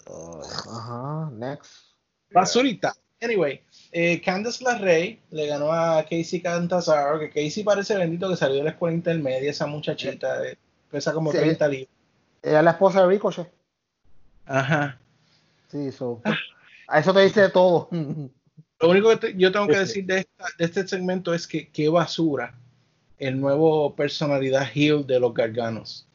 uh, 0.08 0.42
Ajá, 0.76 1.32
next. 1.34 1.72
basurita. 2.32 2.94
Anyway, 3.22 3.62
eh, 3.92 4.22
Candice 4.22 4.64
LeRae 4.64 5.20
le 5.32 5.48
ganó 5.48 5.72
a 5.74 6.04
Casey 6.04 6.40
Cantazaro, 6.42 7.20
que 7.20 7.30
Casey 7.30 7.64
parece 7.64 7.96
bendito 7.98 8.30
que 8.30 8.36
salió 8.36 8.58
de 8.58 8.64
la 8.66 8.70
escuela 8.72 8.96
intermedia, 8.96 9.50
esa 9.50 9.66
muchachita, 9.66 10.46
eh, 10.46 10.58
pesa 10.92 11.14
como 11.14 11.32
Sí. 11.32 11.40
30 11.40 11.68
libras. 11.68 11.90
Ella 12.44 12.60
es 12.60 12.64
la 12.66 12.72
esposa 12.72 13.02
de 13.02 13.08
Ricochet. 13.08 13.52
Ajá. 14.46 15.00
Sí, 15.72 15.92
so, 15.92 16.22
a 16.88 17.00
eso 17.00 17.14
te 17.14 17.22
dice 17.22 17.50
todo. 17.50 17.90
Lo 17.92 18.90
único 18.90 19.10
que 19.10 19.18
te- 19.18 19.36
yo 19.38 19.52
tengo 19.52 19.68
que 19.68 19.80
decir 19.80 20.06
de, 20.06 20.20
esta- 20.20 20.46
de 20.60 20.66
este 20.66 20.88
segmento 20.88 21.34
es 21.34 21.48
que 21.48 21.70
qué 21.70 21.90
basura 21.90 22.54
el 23.20 23.40
nuevo 23.40 23.96
personalidad 23.96 24.68
heel 24.74 25.06
de 25.06 25.20
los 25.20 25.34
Garganos. 25.34 26.08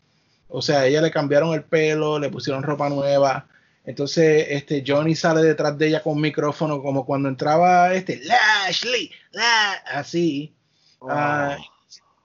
O 0.48 0.60
sea, 0.62 0.80
a 0.80 0.86
ella 0.86 1.00
le 1.00 1.10
cambiaron 1.10 1.54
el 1.54 1.64
pelo, 1.64 2.18
le 2.18 2.28
pusieron 2.28 2.62
ropa 2.62 2.88
nueva. 2.88 3.46
Entonces, 3.84 4.46
este 4.50 4.84
Johnny 4.86 5.14
sale 5.14 5.42
detrás 5.42 5.76
de 5.76 5.88
ella 5.88 6.02
con 6.02 6.14
un 6.14 6.20
micrófono, 6.20 6.82
como 6.82 7.04
cuando 7.04 7.28
entraba 7.28 7.92
este 7.94 8.20
Lashley, 8.22 9.10
la, 9.32 9.72
así. 9.92 10.54
Ah, 11.00 11.56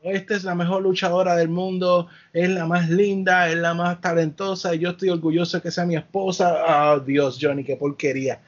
esta 0.04 0.36
es 0.36 0.44
la 0.44 0.54
mejor 0.54 0.84
luchadora 0.84 1.36
del 1.36 1.50
mundo, 1.50 2.08
es 2.32 2.50
la 2.50 2.66
más 2.66 2.90
linda, 2.90 3.50
es 3.50 3.58
la 3.58 3.74
más 3.74 4.00
talentosa, 4.02 4.76
y 4.76 4.80
yo 4.80 4.92
estoy 4.92 5.10
orgulloso 5.10 5.58
de 5.58 5.64
que 5.64 5.72
sea 5.72 5.86
mi 5.86 5.96
esposa. 5.96 6.94
Oh, 6.94 7.00
Dios, 7.00 7.40
Johnny, 7.42 7.64
qué 7.64 7.76
porquería. 7.76 8.42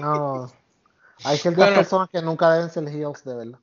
No. 0.00 0.52
Hay 1.24 1.38
ciertas 1.38 1.64
Bueno. 1.64 1.76
personas 1.76 2.10
que 2.10 2.20
nunca 2.20 2.52
deben 2.52 2.68
ser 2.68 2.86
heels, 2.88 3.24
de 3.24 3.34
verdad. 3.34 3.58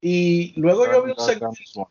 Y 0.00 0.52
luego 0.56 0.86
yo 0.86 1.02
vi 1.04 1.12
un 1.12 1.24
segmento 1.24 1.90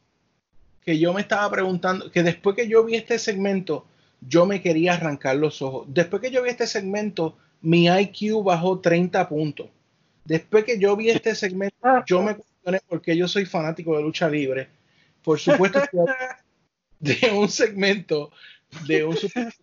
que 0.84 0.98
yo 0.98 1.14
me 1.14 1.22
estaba 1.22 1.50
preguntando, 1.52 2.10
que 2.10 2.24
después 2.24 2.56
que 2.56 2.68
yo 2.68 2.84
vi 2.84 2.96
este 2.96 3.20
segmento, 3.20 3.86
yo 4.22 4.46
me 4.46 4.62
quería 4.62 4.94
arrancar 4.94 5.36
los 5.36 5.62
ojos. 5.62 5.86
Después 5.88 6.22
que 6.22 6.32
yo 6.32 6.42
vi 6.42 6.50
este 6.50 6.66
segmento, 6.66 7.38
mi 7.62 7.88
IQ 7.88 8.44
bajó 8.44 8.80
30 8.80 9.30
puntos. 9.30 9.68
Después 10.26 10.64
que 10.64 10.80
yo 10.80 10.96
vi 10.96 11.10
este 11.10 11.36
segmento, 11.36 11.76
yo 12.06 12.22
me 12.24 12.36
cuestioné 12.36 12.82
porque 12.88 13.16
yo 13.16 13.28
soy 13.28 13.46
fanático 13.46 13.96
de 13.96 14.04
lucha 14.04 14.30
libre. 14.30 14.68
Por 15.24 15.40
supuesto, 15.40 15.80
de 17.00 17.32
un 17.34 17.50
segmento 17.50 18.32
de 18.88 19.06
un 19.06 19.16
super 19.16 19.54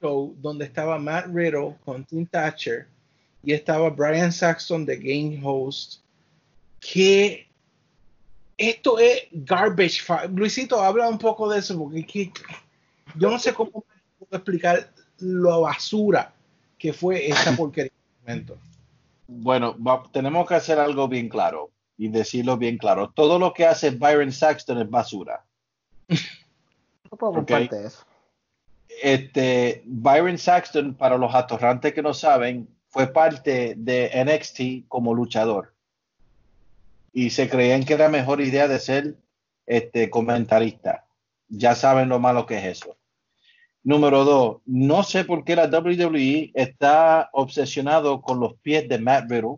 show 0.00 0.34
donde 0.38 0.64
estaba 0.64 0.98
Matt 0.98 1.26
Riddle 1.32 1.76
con 1.84 2.04
Tim 2.04 2.26
Thatcher 2.26 2.86
y 3.42 3.52
estaba 3.52 3.90
Brian 3.90 4.32
Saxton 4.32 4.84
de 4.84 4.96
Game 4.96 5.40
Host. 5.42 6.00
Que 6.80 7.49
esto 8.68 8.98
es 8.98 9.22
garbage. 9.32 10.02
Luisito, 10.34 10.80
habla 10.82 11.08
un 11.08 11.18
poco 11.18 11.48
de 11.50 11.58
eso, 11.60 11.78
porque 11.78 12.00
es 12.00 12.06
que 12.06 12.32
yo 13.16 13.30
no 13.30 13.38
sé 13.38 13.54
cómo 13.54 13.70
puedo 13.70 13.84
explicar 14.32 14.90
lo 15.18 15.62
basura 15.62 16.32
que 16.78 16.92
fue 16.92 17.28
esta 17.28 17.56
porquería. 17.56 17.92
de 17.92 18.32
momento. 18.32 18.58
Bueno, 19.26 19.76
va- 19.82 20.04
tenemos 20.12 20.46
que 20.46 20.54
hacer 20.54 20.78
algo 20.78 21.08
bien 21.08 21.28
claro 21.28 21.70
y 21.96 22.08
decirlo 22.08 22.56
bien 22.56 22.78
claro. 22.78 23.10
Todo 23.10 23.38
lo 23.38 23.52
que 23.52 23.66
hace 23.66 23.90
Byron 23.90 24.32
Saxton 24.32 24.78
es 24.82 24.90
basura. 24.90 25.44
No 26.08 27.16
puedo 27.18 27.32
Ok. 27.32 27.36
compartir 27.38 27.86
eso. 27.86 28.04
Este, 29.02 29.82
Byron 29.86 30.36
Saxton, 30.38 30.94
para 30.94 31.16
los 31.16 31.34
atorrantes 31.34 31.92
que 31.94 32.02
no 32.02 32.12
saben, 32.12 32.68
fue 32.88 33.06
parte 33.06 33.74
de 33.76 34.10
NXT 34.24 34.86
como 34.88 35.14
luchador. 35.14 35.72
Y 37.12 37.30
se 37.30 37.48
creían 37.48 37.84
que 37.84 37.94
era 37.94 38.08
mejor 38.08 38.40
idea 38.40 38.68
de 38.68 38.78
ser 38.78 39.16
este, 39.66 40.10
comentarista. 40.10 41.06
Ya 41.48 41.74
saben 41.74 42.08
lo 42.08 42.20
malo 42.20 42.46
que 42.46 42.58
es 42.58 42.64
eso. 42.64 42.96
Número 43.82 44.24
dos, 44.24 44.58
no 44.66 45.02
sé 45.02 45.24
por 45.24 45.44
qué 45.44 45.56
la 45.56 45.66
WWE 45.66 46.50
está 46.54 47.30
obsesionado 47.32 48.20
con 48.20 48.38
los 48.38 48.54
pies 48.58 48.88
de 48.88 48.98
Matt 48.98 49.30
Riddle. 49.30 49.56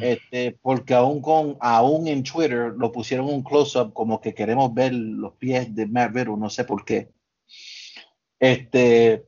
Este, 0.00 0.56
porque 0.62 0.94
aún 0.94 1.20
con 1.20 1.56
aún 1.58 2.06
en 2.06 2.22
Twitter 2.22 2.72
lo 2.78 2.92
pusieron 2.92 3.26
un 3.26 3.42
close-up 3.42 3.92
como 3.92 4.20
que 4.20 4.32
queremos 4.32 4.72
ver 4.72 4.94
los 4.94 5.32
pies 5.32 5.74
de 5.74 5.86
Matt 5.86 6.14
Riddle, 6.14 6.36
no 6.36 6.48
sé 6.48 6.62
por 6.62 6.84
qué. 6.84 7.10
Este, 8.38 9.24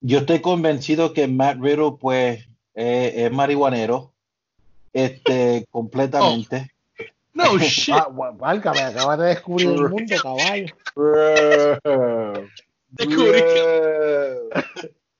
yo 0.00 0.20
estoy 0.20 0.40
convencido 0.40 1.12
que 1.12 1.28
Matt 1.28 1.58
Riddle 1.60 1.98
pues 2.00 2.48
eh, 2.74 3.12
es 3.26 3.32
marihuanero, 3.32 4.14
este, 4.96 5.66
completamente. 5.70 6.70
No 7.34 7.58
shit. 7.58 7.94
Válgame, 8.38 8.80
acabas 8.80 9.18
de 9.18 9.26
descubrir 9.26 9.68
el 9.68 9.88
mundo, 9.90 10.16
caballo. 10.22 10.74
Descubrí 12.88 13.42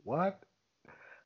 What? 0.04 0.34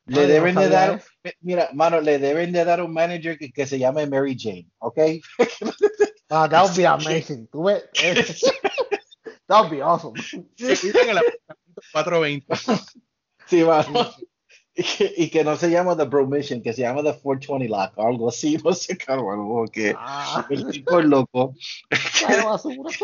Le 0.06 0.26
deben 0.26 0.56
de 0.56 0.68
dar, 0.68 1.00
mira, 1.40 1.68
mano, 1.72 2.00
le 2.00 2.18
deben 2.18 2.50
de 2.50 2.64
dar 2.64 2.82
un 2.82 2.92
manager 2.92 3.38
que, 3.38 3.52
que 3.52 3.66
se 3.66 3.78
llame 3.78 4.08
Mary 4.08 4.36
Jane, 4.36 4.66
¿ok? 4.78 4.98
Ah, 6.30 6.48
that 6.48 6.64
would 6.64 6.76
be 6.76 6.84
amazing. 6.84 7.46
Tú 7.52 7.66
ves, 7.66 7.84
that 9.46 9.60
would 9.60 9.70
be 9.70 9.80
awesome. 9.80 10.14
Se 10.56 10.76
cuidan 10.76 11.02
en 11.04 11.10
el 11.10 11.18
apartamento 11.18 12.46
420. 12.46 12.46
Sí, 13.46 13.62
mano. 13.62 14.10
Y 14.74 14.82
que, 14.84 15.14
y 15.16 15.30
que 15.30 15.42
no 15.44 15.56
se 15.56 15.68
llama 15.70 15.96
The 15.96 16.04
Bromission, 16.04 16.62
que 16.62 16.72
se 16.72 16.82
llama 16.82 17.02
The 17.02 17.18
420 17.20 17.68
Lock 17.68 17.98
o 17.98 18.06
algo 18.06 18.28
así, 18.28 18.56
no 18.64 18.72
sé, 18.72 18.96
cabrón, 18.96 19.48
porque 19.48 19.94
Ah, 19.98 20.46
el 20.48 20.66
tipo 20.70 21.00
es 21.00 21.06
loco. 21.06 21.54
qué 21.90 22.36
basura. 22.44 22.90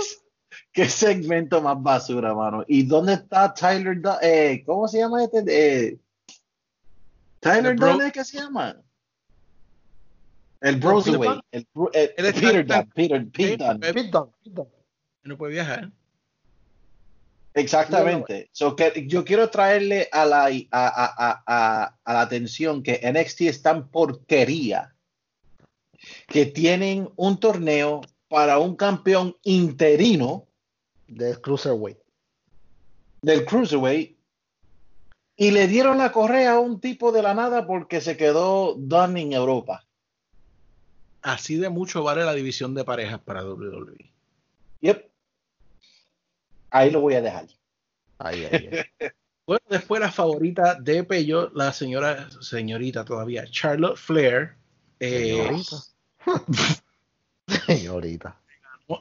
Qué 0.73 0.89
segmento 0.89 1.61
más 1.62 1.83
basura, 1.83 2.35
mano. 2.35 2.62
¿Y 2.69 2.83
dónde 2.85 3.15
está 3.15 3.53
Tyler 3.55 4.01
Dunn? 4.01 4.17
Eh, 4.23 4.62
¿Cómo 4.67 4.86
se 4.89 4.99
llama 4.99 5.25
este? 5.25 5.43
Eh, 5.49 5.99
Tyler 7.41 7.73
El 7.73 7.77
bro- 7.78 7.93
Dunn, 7.93 8.03
¿es 8.07 8.12
que 8.12 8.25
se 8.25 8.39
llama? 8.39 8.77
El 10.61 10.77
Broserweight. 10.77 11.41
El, 11.51 11.67
bro- 11.75 11.91
el- 11.93 12.12
Él 12.17 12.27
está- 12.27 12.41
Peter 12.41 12.67
Dunn. 12.67 12.91
Peter, 12.95 13.27
Pete 13.31 13.57
Dunn. 13.65 13.85
Eh, 13.85 13.95
Pit 13.95 14.11
down, 14.12 14.31
pit 14.43 14.53
down. 14.53 14.69
No 15.25 15.36
puede 15.39 15.53
viajar. 15.55 15.91
Exactamente. 17.57 18.51
So 18.52 18.76
que 18.76 19.07
yo 19.09 19.25
quiero 19.25 19.49
traerle 19.49 20.09
a 20.12 20.26
la, 20.26 20.44
a, 20.44 20.51
a- 20.70 21.15
a- 21.17 21.43
a- 21.47 21.99
a 22.05 22.12
la 22.12 22.20
atención 22.20 22.83
que 22.83 23.01
NXT 23.02 23.41
es 23.49 23.62
tan 23.62 23.89
porquería 23.89 24.94
que 26.28 26.44
tienen 26.47 27.09
un 27.17 27.41
torneo 27.41 28.02
para 28.28 28.59
un 28.59 28.76
campeón 28.76 29.35
interino 29.43 30.47
De 31.09 31.41
Cruiserweight. 31.41 31.99
del 33.23 33.44
Cruiserweight 33.47 34.17
y 35.39 35.51
le 35.51 35.67
dieron 35.67 35.97
la 35.99 36.12
correa 36.12 36.52
a 36.55 36.60
un 36.60 36.78
tipo 36.81 37.10
de 37.10 37.23
la 37.23 37.33
nada 37.35 37.67
porque 37.67 38.01
se 38.02 38.17
quedó 38.17 38.75
done 38.75 39.20
en 39.23 39.33
Europa. 39.33 39.85
Así 41.23 41.57
de 41.57 41.68
mucho 41.70 42.02
vale 42.02 42.25
la 42.25 42.35
división 42.35 42.75
de 42.75 42.85
parejas 42.85 43.20
para 43.20 43.44
WWE. 43.44 44.10
Yep. 44.81 45.10
Ahí 46.77 46.91
lo 46.91 47.01
voy 47.01 47.15
a 47.15 47.23
dejar. 47.23 47.47
Ahí, 48.19 48.45
ahí, 48.45 48.69
ahí. 49.01 49.11
Bueno, 49.47 49.63
después 49.71 50.01
la 50.01 50.11
favorita 50.11 50.75
de 50.75 51.05
Peyo, 51.05 51.51
la 51.55 51.73
señora, 51.73 52.29
señorita 52.41 53.05
todavía, 53.05 53.45
Charlotte 53.49 53.97
Flair, 53.97 54.55
Eh, 54.99 55.37
Señorita. 55.37 56.83
Señorita. 57.67 58.37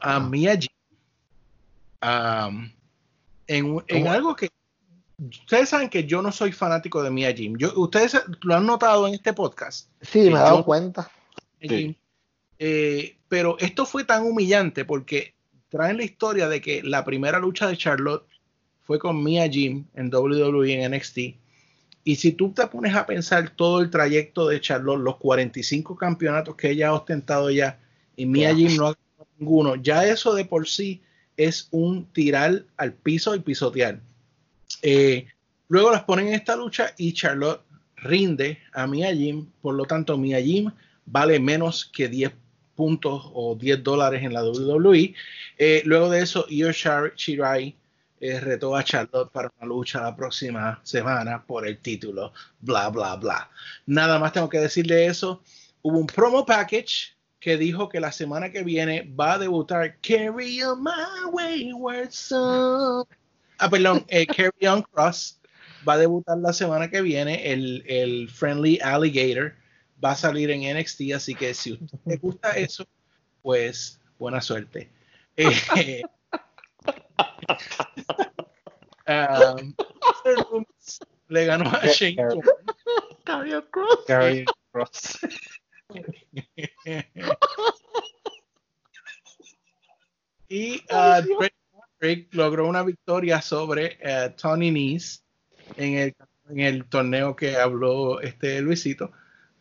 a 0.01 0.19
Mia 0.19 0.55
Jim 0.55 0.69
um, 2.03 2.71
en, 3.47 3.83
en 3.87 4.07
algo 4.07 4.35
que 4.35 4.49
ustedes 5.19 5.69
saben 5.69 5.89
que 5.89 6.03
yo 6.05 6.21
no 6.21 6.31
soy 6.31 6.51
fanático 6.51 7.01
de 7.01 7.09
Mia 7.11 7.33
Jim. 7.33 7.55
Yo, 7.57 7.71
ustedes 7.79 8.15
lo 8.41 8.55
han 8.55 8.65
notado 8.65 9.07
en 9.07 9.15
este 9.15 9.33
podcast. 9.33 9.89
Sí, 10.01 10.19
me 10.21 10.27
he 10.27 10.33
dado 10.33 10.57
Yo- 10.59 10.65
cuenta. 10.65 11.09
Sí. 11.61 11.95
Eh, 12.59 13.17
pero 13.27 13.57
esto 13.59 13.85
fue 13.85 14.03
tan 14.03 14.23
humillante 14.23 14.85
porque 14.85 15.33
traen 15.75 15.97
la 15.97 16.05
historia 16.05 16.47
de 16.47 16.61
que 16.61 16.81
la 16.83 17.03
primera 17.03 17.37
lucha 17.37 17.67
de 17.67 17.75
Charlotte 17.75 18.25
fue 18.83 18.97
con 18.97 19.21
Mia 19.21 19.49
Jim 19.49 19.83
en 19.93 20.13
WWE 20.13 20.71
en 20.71 20.93
NXT. 20.93 21.17
Y 22.05 22.15
si 22.15 22.31
tú 22.31 22.53
te 22.53 22.65
pones 22.67 22.95
a 22.95 23.05
pensar 23.05 23.49
todo 23.49 23.81
el 23.81 23.89
trayecto 23.89 24.47
de 24.47 24.61
Charlotte, 24.61 25.01
los 25.01 25.17
45 25.17 25.97
campeonatos 25.97 26.55
que 26.55 26.69
ella 26.69 26.89
ha 26.89 26.93
ostentado 26.93 27.51
ya, 27.51 27.77
y 28.15 28.25
Mia. 28.25 28.55
Jim 28.55 28.77
no 28.77 28.87
ha 28.87 28.93
ganado 28.93 29.27
ninguno, 29.37 29.75
ya 29.75 30.05
eso 30.07 30.33
de 30.33 30.45
por 30.45 30.65
sí 30.65 31.01
es 31.35 31.67
un 31.71 32.05
tirar 32.05 32.63
al 32.77 32.93
piso 32.93 33.35
y 33.35 33.39
pisotear. 33.39 33.99
Eh, 34.81 35.27
luego 35.67 35.91
las 35.91 36.03
ponen 36.03 36.29
en 36.29 36.35
esta 36.35 36.55
lucha 36.55 36.93
y 36.97 37.11
Charlotte 37.11 37.61
rinde 37.97 38.59
a 38.71 38.87
Mia 38.87 39.13
Jim, 39.13 39.47
por 39.61 39.75
lo 39.75 39.83
tanto 39.83 40.17
Mia 40.17 40.41
Jim 40.41 40.71
vale 41.05 41.37
menos 41.41 41.83
que 41.83 42.07
10 42.07 42.31
puntos 42.75 43.31
o 43.33 43.55
10 43.55 43.83
dólares 43.83 44.23
en 44.23 44.33
la 44.33 44.43
WWE. 44.43 45.13
Eh, 45.57 45.81
luego 45.85 46.09
de 46.09 46.21
eso, 46.21 46.45
Io 46.49 46.69
Shir- 46.69 47.13
Shirai 47.15 47.75
eh, 48.21 48.39
retó 48.39 48.75
a 48.75 48.83
Charlotte 48.83 49.31
para 49.31 49.51
una 49.57 49.67
lucha 49.67 50.01
la 50.01 50.15
próxima 50.15 50.79
semana 50.83 51.43
por 51.45 51.67
el 51.67 51.77
título, 51.79 52.33
bla, 52.59 52.89
bla, 52.89 53.15
bla. 53.15 53.49
Nada 53.85 54.19
más 54.19 54.33
tengo 54.33 54.49
que 54.49 54.59
decirle 54.59 55.05
eso. 55.05 55.41
Hubo 55.81 55.97
un 55.99 56.07
promo 56.07 56.45
package 56.45 57.15
que 57.39 57.57
dijo 57.57 57.89
que 57.89 57.99
la 57.99 58.11
semana 58.11 58.51
que 58.51 58.63
viene 58.63 59.03
va 59.19 59.33
a 59.33 59.37
debutar 59.39 59.97
Carry 60.01 60.63
On 60.63 60.83
My 60.83 60.91
Wayward 61.31 62.09
Son. 62.11 63.05
Ah, 63.59 63.69
perdón, 63.69 64.03
eh, 64.07 64.25
Carry 64.25 64.67
On 64.67 64.81
Cross 64.81 65.39
va 65.87 65.93
a 65.93 65.97
debutar 65.97 66.37
la 66.39 66.53
semana 66.53 66.89
que 66.89 67.01
viene. 67.01 67.51
El, 67.51 67.83
el 67.87 68.29
Friendly 68.29 68.79
Alligator 68.81 69.53
va 70.05 70.11
a 70.11 70.15
salir 70.15 70.51
en 70.51 70.61
NXT, 70.77 71.13
así 71.15 71.33
que 71.33 71.53
si 71.55 71.73
usted 71.73 71.97
le 72.05 72.17
gusta 72.17 72.51
eso, 72.57 72.85
pues 73.41 73.99
buena 74.19 74.39
suerte. 74.41 74.91
Eh, 79.07 79.61
um, 80.51 80.65
le 81.27 81.45
ganó 81.45 81.69
a 81.69 81.85
Shane 81.85 82.15
Thorne. 82.15 82.41
Gary 84.07 84.45
Cross. 84.71 85.19
y 90.49 90.77
uh, 90.89 91.21
Drake 91.21 91.55
Maverick 91.71 92.33
logró 92.33 92.67
una 92.67 92.81
victoria 92.81 93.43
sobre 93.43 93.99
uh, 94.03 94.31
Tony 94.35 94.71
Nese 94.71 95.19
en 95.75 95.93
el, 95.93 96.15
en 96.49 96.59
el 96.61 96.89
torneo 96.89 97.35
que 97.35 97.57
habló 97.57 98.21
este 98.21 98.59
Luisito 98.61 99.11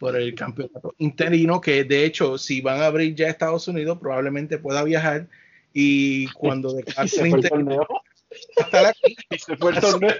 por 0.04 0.16
el 0.16 0.34
campeonato 0.34 0.94
interino 0.98 1.62
que 1.62 1.82
de 1.82 2.04
hecho 2.04 2.36
si 2.36 2.60
van 2.60 2.82
a 2.82 2.86
abrir 2.86 3.14
ya 3.14 3.28
Estados 3.28 3.68
Unidos 3.68 3.96
probablemente 3.98 4.58
pueda 4.58 4.84
viajar 4.84 5.30
y 5.72 6.26
cuando 6.32 6.72
declare 6.74 7.08
el 7.20 7.26
interino 7.28 7.48
torneo. 7.48 7.88
va 7.88 8.62
a 8.62 8.64
estar 8.64 8.86
aquí. 8.86 9.16
Y 9.30 9.38
se 9.38 9.56
fue 9.56 9.72
el 9.72 9.80
torneo. 9.80 10.14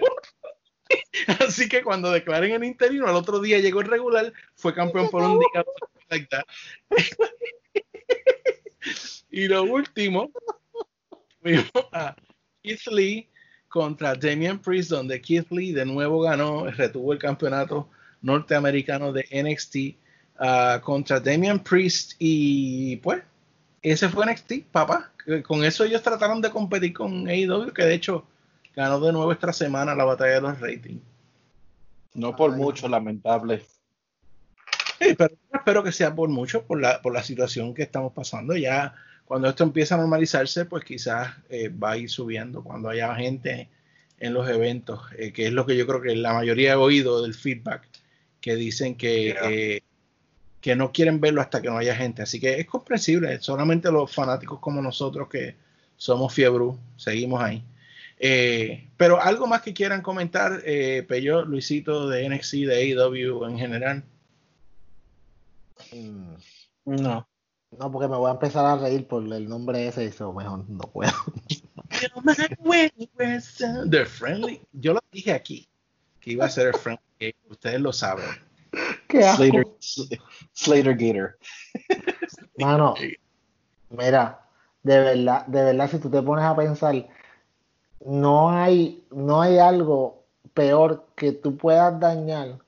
Así 1.47 1.69
que 1.69 1.83
cuando 1.83 2.11
declaren 2.11 2.53
el 2.53 2.65
interino, 2.65 3.07
al 3.07 3.15
otro 3.15 3.41
día 3.41 3.59
llegó 3.59 3.83
el 3.83 3.89
regular, 3.89 4.33
fue 4.55 4.73
campeón 4.73 5.11
por 5.11 5.23
un 5.23 5.39
día. 5.39 6.47
y 9.31 9.49
lo 9.49 9.65
último, 9.65 10.33
fuimos 11.43 11.71
a 11.93 12.17
Keith 12.63 12.87
Lee 12.87 13.29
contra 13.69 14.15
Damian 14.15 14.59
Priest, 14.63 14.89
donde 14.89 15.21
Keith 15.21 15.51
Lee 15.51 15.73
de 15.73 15.85
nuevo 15.85 16.23
ganó, 16.23 16.71
retuvo 16.71 17.13
el 17.13 17.19
campeonato 17.19 17.91
norteamericano 18.25 19.12
de 19.12 19.27
NXT 19.31 19.77
ah, 20.39 20.81
contra 20.83 21.20
Damian 21.20 21.62
Priest 21.62 22.15
y 22.19 22.97
pues 22.97 23.23
ese 23.83 24.09
fue 24.09 24.27
NXT, 24.27 24.65
papá. 24.73 25.12
Que 25.25 25.43
Con 25.43 25.65
eso 25.65 25.85
ellos 25.85 26.03
trataron 26.03 26.41
de 26.41 26.51
competir 26.51 26.93
con 26.93 27.28
AEW, 27.28 27.73
que 27.73 27.85
de 27.85 27.94
hecho 27.94 28.27
ganó 28.75 28.99
de 28.99 29.12
nuevo 29.12 29.31
esta 29.31 29.53
semana 29.53 29.94
la 29.94 30.05
batalla 30.05 30.35
de 30.35 30.41
los 30.41 30.61
ratings. 30.61 31.03
No 32.15 32.35
por 32.35 32.57
mucho, 32.57 32.89
lamentable. 32.89 33.62
Sí, 35.01 35.15
pero 35.17 35.35
espero 35.53 35.83
que 35.83 35.93
sea 35.93 36.15
por 36.15 36.28
mucho, 36.28 36.65
por 36.65 36.81
la, 36.81 37.03
por 37.03 37.12
la 37.12 37.23
situación 37.23 37.75
que 37.75 37.83
estamos 37.83 38.12
pasando. 38.12 38.57
Ya 38.57 38.94
cuando 39.25 39.49
esto 39.49 39.65
empieza 39.65 39.97
a 39.97 39.99
normalizarse, 39.99 40.65
pues 40.65 40.85
quizás 40.85 41.35
eh, 41.49 41.69
va 41.69 41.93
a 41.93 41.97
ir 41.97 42.09
subiendo 42.09 42.62
cuando 42.62 42.89
haya 42.89 43.15
gente 43.17 43.69
en 44.19 44.33
los 44.33 44.49
eventos, 44.49 45.03
eh, 45.19 45.33
que 45.33 45.47
es 45.47 45.53
lo 45.53 45.67
que 45.67 45.77
yo 45.77 45.86
creo 45.86 46.01
que 46.01 46.15
la 46.15 46.33
mayoría 46.33 46.73
he 46.73 46.77
oído 46.77 47.23
del 47.23 47.35
feedback, 47.35 47.86
que 48.45 48.57
dicen 48.57 48.95
que, 48.95 49.23
Yeah. 49.33 49.51
eh, 49.51 49.83
que 50.61 50.77
no 50.77 50.93
quieren 50.93 51.19
verlo 51.19 51.41
hasta 51.41 51.63
que 51.63 51.69
no 51.69 51.79
haya 51.79 51.97
gente. 51.97 52.21
Así 52.21 52.39
que 52.39 52.61
es 52.61 52.67
comprensible, 52.67 53.41
solamente 53.41 53.91
los 53.91 54.13
fanáticos 54.15 54.59
como 54.61 54.83
nosotros 54.83 55.31
que 55.31 55.57
somos 55.97 56.35
fiebrú, 56.35 56.79
seguimos 56.97 57.41
ahí. 57.43 57.65
Eh, 58.19 58.91
pero 58.99 59.19
algo 59.19 59.47
más 59.47 59.63
que 59.63 59.73
quieran 59.73 60.03
comentar, 60.03 60.61
eh, 60.67 61.07
Peyo, 61.09 61.47
Luisito, 61.47 62.07
de 62.07 62.27
NXT, 62.29 62.67
de 62.67 62.75
AEW 62.77 63.47
en 63.47 63.59
general. 63.59 64.05
Mm, 65.93 66.35
No. 66.85 67.27
No, 67.79 67.91
porque 67.91 68.07
me 68.09 68.17
voy 68.19 68.29
a 68.29 68.35
empezar 68.35 68.65
a 68.67 68.77
reír 68.77 69.07
por 69.07 69.23
el 69.25 69.49
nombre 69.49 69.89
ese 69.89 70.05
y 70.05 70.09
eso 70.09 70.33
mejor 70.35 70.69
no 70.69 70.83
puedo. 70.93 71.11
The 73.91 74.05
Friendly. 74.05 74.61
Yo 74.73 74.93
lo 74.93 75.01
dije 75.11 75.33
aquí 75.33 75.67
que 76.21 76.33
iba 76.33 76.45
a 76.45 76.51
ser 76.51 76.69
el 76.69 76.75
Friendly. 76.75 77.03
Ustedes 77.49 77.81
lo 77.81 77.93
saben. 77.93 78.25
Qué 79.09 79.25
asco. 79.25 79.44
Slater, 79.78 80.19
Slater 80.53 80.97
Gator. 80.97 81.39
Mano, 82.59 82.94
mira, 83.91 84.41
de 84.83 84.99
verdad, 85.01 85.47
de 85.47 85.62
verdad, 85.65 85.91
si 85.91 85.99
tú 85.99 86.11
te 86.11 86.20
pones 86.23 86.44
a 86.44 86.57
pensar, 86.57 87.09
no 88.05 88.51
hay, 88.51 89.07
no 89.11 89.41
hay 89.41 89.59
algo 89.59 90.25
peor 90.53 91.07
que 91.17 91.33
tú 91.33 91.57
puedas 91.57 91.99
dañar 91.99 92.59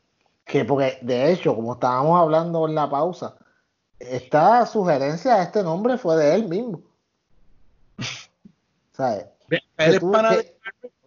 que 0.45 0.65
porque 0.65 0.99
de 1.03 1.33
hecho, 1.33 1.55
como 1.57 1.75
estábamos 1.75 2.21
hablando 2.21 2.69
en 2.69 2.75
la 2.77 2.89
pausa, 2.89 3.37
esta 3.99 4.65
sugerencia 4.67 5.35
a 5.35 5.43
este 5.43 5.63
nombre 5.65 5.99
fue 5.99 6.17
de 6.17 6.35
él 6.37 6.49
mismo. 6.49 6.83
¿Sabes? 8.93 9.27
Ve, 9.49 9.61
Él 9.77 9.95
es 9.95 10.01
tú- 10.01 10.13
pana 10.13 10.31
que- 10.31 10.37
de- 10.37 10.57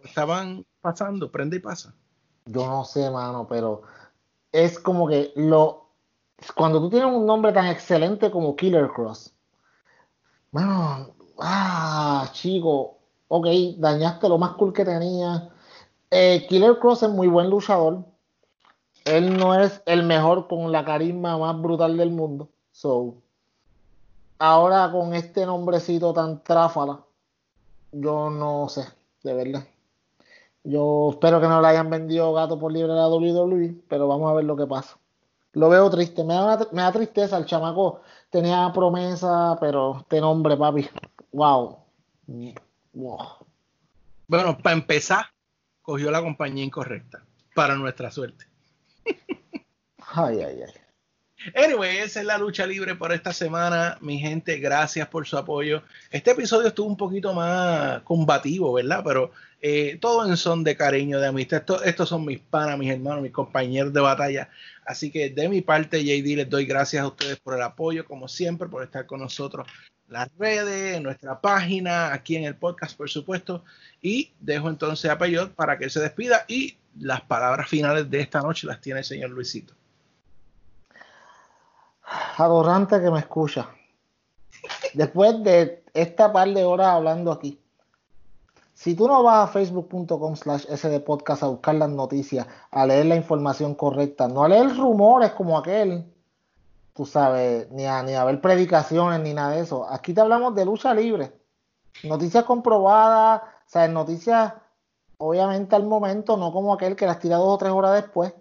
Estaban 0.04 0.64
pasando, 0.80 1.30
prende 1.30 1.56
y 1.56 1.60
pasa. 1.60 1.94
Yo 2.46 2.66
no 2.66 2.84
sé, 2.84 3.10
mano, 3.10 3.46
pero 3.48 3.82
es 4.52 4.78
como 4.78 5.06
que 5.08 5.32
lo 5.36 5.80
cuando 6.54 6.80
tú 6.80 6.90
tienes 6.90 7.12
un 7.12 7.26
nombre 7.26 7.52
tan 7.52 7.66
excelente 7.66 8.30
como 8.30 8.56
Killer 8.56 8.88
Cross, 8.88 9.34
mano, 10.52 11.14
ah, 11.38 12.28
chico, 12.32 12.98
ok, 13.28 13.46
dañaste 13.76 14.28
lo 14.28 14.38
más 14.38 14.52
cool 14.52 14.72
que 14.72 14.84
tenía. 14.84 15.50
Eh, 16.10 16.46
Killer 16.48 16.78
Cross 16.78 17.04
es 17.04 17.10
muy 17.10 17.28
buen 17.28 17.50
luchador. 17.50 18.04
Él 19.04 19.36
no 19.36 19.54
es 19.54 19.82
el 19.86 20.02
mejor 20.02 20.48
con 20.48 20.70
la 20.72 20.84
carisma 20.84 21.38
más 21.38 21.60
brutal 21.60 21.96
del 21.96 22.10
mundo. 22.10 22.48
So, 22.72 23.14
ahora 24.38 24.90
con 24.90 25.14
este 25.14 25.46
nombrecito 25.46 26.12
tan 26.12 26.42
tráfala, 26.42 27.00
yo 27.92 28.30
no 28.30 28.68
sé, 28.68 28.86
de 29.22 29.34
verdad. 29.34 29.64
Yo 30.64 31.10
espero 31.12 31.40
que 31.40 31.48
no 31.48 31.60
le 31.62 31.68
hayan 31.68 31.88
vendido 31.90 32.32
gato 32.32 32.58
por 32.58 32.72
libre 32.72 32.92
a 32.92 32.96
la 32.96 33.08
WWE, 33.08 33.74
pero 33.88 34.06
vamos 34.08 34.30
a 34.30 34.34
ver 34.34 34.44
lo 34.44 34.56
que 34.56 34.66
pasa. 34.66 34.98
Lo 35.52 35.68
veo 35.68 35.90
triste, 35.90 36.22
me 36.22 36.34
da, 36.34 36.44
una- 36.56 36.68
me 36.72 36.82
da 36.82 36.92
tristeza. 36.92 37.36
El 37.38 37.46
chamaco 37.46 38.02
tenía 38.30 38.70
promesa, 38.72 39.56
pero 39.60 39.98
este 40.00 40.20
nombre, 40.20 40.56
papi, 40.56 40.88
wow. 41.32 41.78
wow. 42.92 43.28
Bueno, 44.28 44.56
para 44.58 44.76
empezar, 44.76 45.24
cogió 45.82 46.10
la 46.10 46.22
compañía 46.22 46.62
incorrecta, 46.62 47.24
para 47.54 47.74
nuestra 47.74 48.10
suerte. 48.10 48.44
Ay, 50.14 50.40
ay, 50.40 50.62
ay. 50.66 50.74
Anyway, 51.54 51.96
esa 51.98 52.20
es 52.20 52.26
la 52.26 52.36
lucha 52.36 52.66
libre 52.66 52.94
por 52.94 53.12
esta 53.12 53.32
semana. 53.32 53.96
Mi 54.02 54.18
gente, 54.18 54.58
gracias 54.58 55.08
por 55.08 55.26
su 55.26 55.38
apoyo. 55.38 55.82
Este 56.10 56.32
episodio 56.32 56.68
estuvo 56.68 56.86
un 56.86 56.96
poquito 56.98 57.32
más 57.32 58.02
combativo, 58.02 58.72
¿verdad? 58.74 59.02
Pero 59.04 59.30
eh, 59.62 59.98
todo 60.00 60.26
en 60.26 60.36
son 60.36 60.64
de 60.64 60.76
cariño, 60.76 61.18
de 61.20 61.26
amistad. 61.28 61.58
Esto- 61.60 61.82
estos 61.84 62.08
son 62.08 62.24
mis 62.24 62.40
panas, 62.40 62.78
mis 62.78 62.90
hermanos, 62.90 63.22
mis 63.22 63.32
compañeros 63.32 63.92
de 63.92 64.00
batalla. 64.00 64.48
Así 64.86 65.10
que 65.10 65.30
de 65.30 65.48
mi 65.48 65.60
parte, 65.60 66.02
JD, 66.02 66.36
les 66.36 66.48
doy 66.50 66.64
gracias 66.66 67.02
a 67.02 67.06
ustedes 67.08 67.38
por 67.38 67.54
el 67.54 67.62
apoyo, 67.62 68.04
como 68.04 68.26
siempre, 68.28 68.68
por 68.68 68.82
estar 68.82 69.06
con 69.06 69.20
nosotros 69.20 69.66
en 70.08 70.14
las 70.14 70.28
redes, 70.38 70.96
en 70.96 71.02
nuestra 71.02 71.40
página, 71.40 72.12
aquí 72.12 72.36
en 72.36 72.44
el 72.44 72.56
podcast, 72.56 72.96
por 72.96 73.08
supuesto. 73.10 73.64
Y 74.02 74.32
dejo 74.40 74.68
entonces 74.68 75.10
a 75.10 75.18
Peyot 75.18 75.52
para 75.54 75.78
que 75.78 75.84
él 75.84 75.90
se 75.90 76.00
despida 76.00 76.44
y 76.48 76.76
las 76.98 77.20
palabras 77.20 77.68
finales 77.68 78.10
de 78.10 78.20
esta 78.20 78.40
noche 78.40 78.66
las 78.66 78.80
tiene 78.80 79.00
el 79.00 79.04
señor 79.04 79.30
Luisito. 79.30 79.74
adorante 82.38 83.00
que 83.00 83.10
me 83.10 83.20
escucha. 83.20 83.68
Después 84.94 85.42
de 85.44 85.84
esta 85.94 86.32
par 86.32 86.48
de 86.48 86.64
horas 86.64 86.88
hablando 86.88 87.30
aquí, 87.32 87.60
si 88.80 88.94
tú 88.94 89.06
no 89.06 89.22
vas 89.22 89.46
a 89.46 89.52
facebook.com 89.52 90.36
slash 90.36 90.64
sdpodcast 90.64 91.42
a 91.42 91.48
buscar 91.48 91.74
las 91.74 91.90
noticias, 91.90 92.46
a 92.70 92.86
leer 92.86 93.04
la 93.04 93.16
información 93.16 93.74
correcta, 93.74 94.26
no 94.26 94.42
a 94.42 94.48
leer 94.48 94.74
rumores 94.74 95.32
como 95.32 95.58
aquel, 95.58 96.10
tú 96.94 97.04
sabes, 97.04 97.70
ni 97.72 97.84
a, 97.84 98.02
ni 98.02 98.14
a 98.14 98.24
ver 98.24 98.40
predicaciones 98.40 99.20
ni 99.20 99.34
nada 99.34 99.50
de 99.50 99.60
eso. 99.60 99.86
Aquí 99.90 100.14
te 100.14 100.22
hablamos 100.22 100.54
de 100.54 100.64
lucha 100.64 100.94
libre. 100.94 101.30
Noticias 102.04 102.44
comprobadas, 102.44 103.42
o 103.42 103.68
sea, 103.68 103.86
noticias 103.86 104.54
obviamente 105.18 105.76
al 105.76 105.84
momento, 105.84 106.38
no 106.38 106.50
como 106.50 106.72
aquel 106.72 106.96
que 106.96 107.04
las 107.04 107.18
tira 107.18 107.36
dos 107.36 107.48
o 107.48 107.58
tres 107.58 107.72
horas 107.72 108.02
después. 108.02 108.32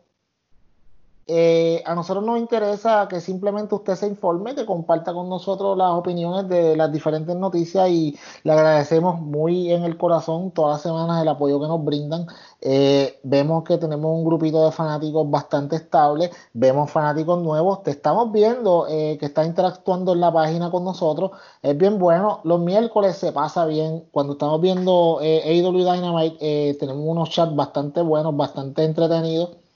Eh, 1.32 1.84
a 1.86 1.94
nosotros 1.94 2.26
nos 2.26 2.40
interesa 2.40 3.08
que 3.08 3.22
simplemente 3.22 3.76
usted 3.76 3.94
se 3.94 4.08
informe, 4.08 4.56
que 4.56 4.66
comparta 4.66 5.14
con 5.14 5.30
nosotros 5.30 5.78
las 5.78 5.92
opiniones 5.92 6.50
de 6.50 6.76
las 6.76 6.92
diferentes 6.92 7.36
noticias 7.36 7.88
y 7.88 8.18
le 8.44 8.52
agradecemos 8.52 9.22
muy 9.22 9.72
en 9.72 9.84
el 9.84 9.96
corazón 9.96 10.50
todas 10.50 10.78
las 10.78 10.82
semanas 10.82 11.22
el 11.22 11.28
apoyo 11.28 11.60
que 11.60 11.68
nos 11.68 11.86
brindan. 11.86 12.26
Eh, 12.62 13.20
vemos 13.22 13.64
que 13.64 13.78
tenemos 13.78 14.12
un 14.12 14.26
grupito 14.26 14.66
de 14.66 14.72
fanáticos 14.72 15.30
bastante 15.30 15.76
estable, 15.76 16.32
vemos 16.54 16.90
fanáticos 16.90 17.40
nuevos, 17.44 17.84
te 17.84 17.92
estamos 17.92 18.32
viendo 18.32 18.88
eh, 18.90 19.18
que 19.20 19.28
está 19.28 19.46
interactuando 19.46 20.14
en 20.14 20.22
la 20.22 20.34
página 20.34 20.72
con 20.72 20.84
nosotros, 20.84 21.32
es 21.62 21.78
bien 21.78 22.00
bueno. 22.00 22.40
Los 22.44 22.60
miércoles 22.60 23.18
se 23.18 23.32
pasa 23.32 23.68
bien, 23.68 24.06
cuando 24.12 24.34
estamos 24.34 24.60
viendo 24.62 25.20
AEW 25.20 25.94
Dynamite 25.94 26.74
tenemos 26.80 27.04
unos 27.06 27.30
chats 27.30 27.56
bastante 27.56 28.02
buenos, 28.02 28.36
bastante 28.36 28.84
entretenidos. 28.84 29.69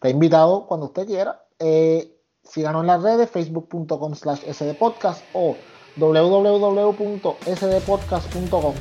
Está 0.00 0.08
invitado 0.08 0.64
cuando 0.66 0.86
usted 0.86 1.06
quiera. 1.06 1.44
Eh, 1.58 2.10
síganos 2.42 2.80
en 2.80 2.86
las 2.86 3.02
redes, 3.02 3.28
facebook.com 3.28 4.14
slash 4.14 4.40
sdpodcast 4.50 5.22
o 5.34 5.56
www.sdpodcast.com. 5.96 8.74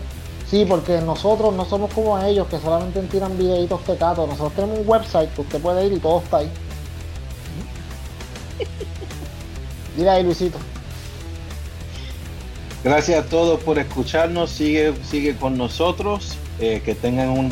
Sí, 0.49 0.64
porque 0.64 1.01
nosotros 1.01 1.53
no 1.53 1.65
somos 1.65 1.93
como 1.93 2.17
ellos 2.19 2.48
que 2.48 2.57
solamente 2.57 3.01
tiran 3.01 3.38
videitos 3.38 3.83
tecatos. 3.83 4.30
Nosotros 4.30 4.53
tenemos 4.53 4.80
un 4.80 4.88
website 4.88 5.30
que 5.33 5.41
usted 5.41 5.61
puede 5.61 5.88
ir 5.88 5.91
y 5.91 5.99
todo 5.99 6.19
está 6.19 6.38
ahí. 6.38 6.49
Dile 9.98 10.09
ahí, 10.09 10.23
Luisito. 10.23 10.57
Gracias 12.81 13.25
a 13.25 13.27
todos 13.27 13.59
por 13.59 13.77
escucharnos. 13.77 14.51
Sigue, 14.51 14.93
sigue 15.03 15.35
con 15.35 15.57
nosotros. 15.57 16.38
Eh, 16.61 16.81
que 16.83 16.95
tengan 16.95 17.51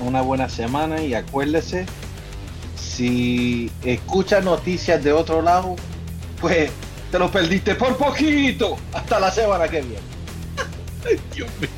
una 0.00 0.20
buena 0.20 0.50
semana 0.50 1.02
y 1.02 1.14
acuérdese 1.14 1.86
si 2.96 3.70
escuchas 3.84 4.42
noticias 4.42 5.04
de 5.04 5.12
otro 5.12 5.42
lado, 5.42 5.76
pues 6.40 6.70
te 7.10 7.18
lo 7.18 7.30
perdiste 7.30 7.74
por 7.74 7.94
poquito. 7.98 8.78
Hasta 8.94 9.20
la 9.20 9.30
semana 9.30 9.68
que 9.68 9.82
viene. 9.82 10.00
Dios 11.34 11.50
mío. 11.60 11.68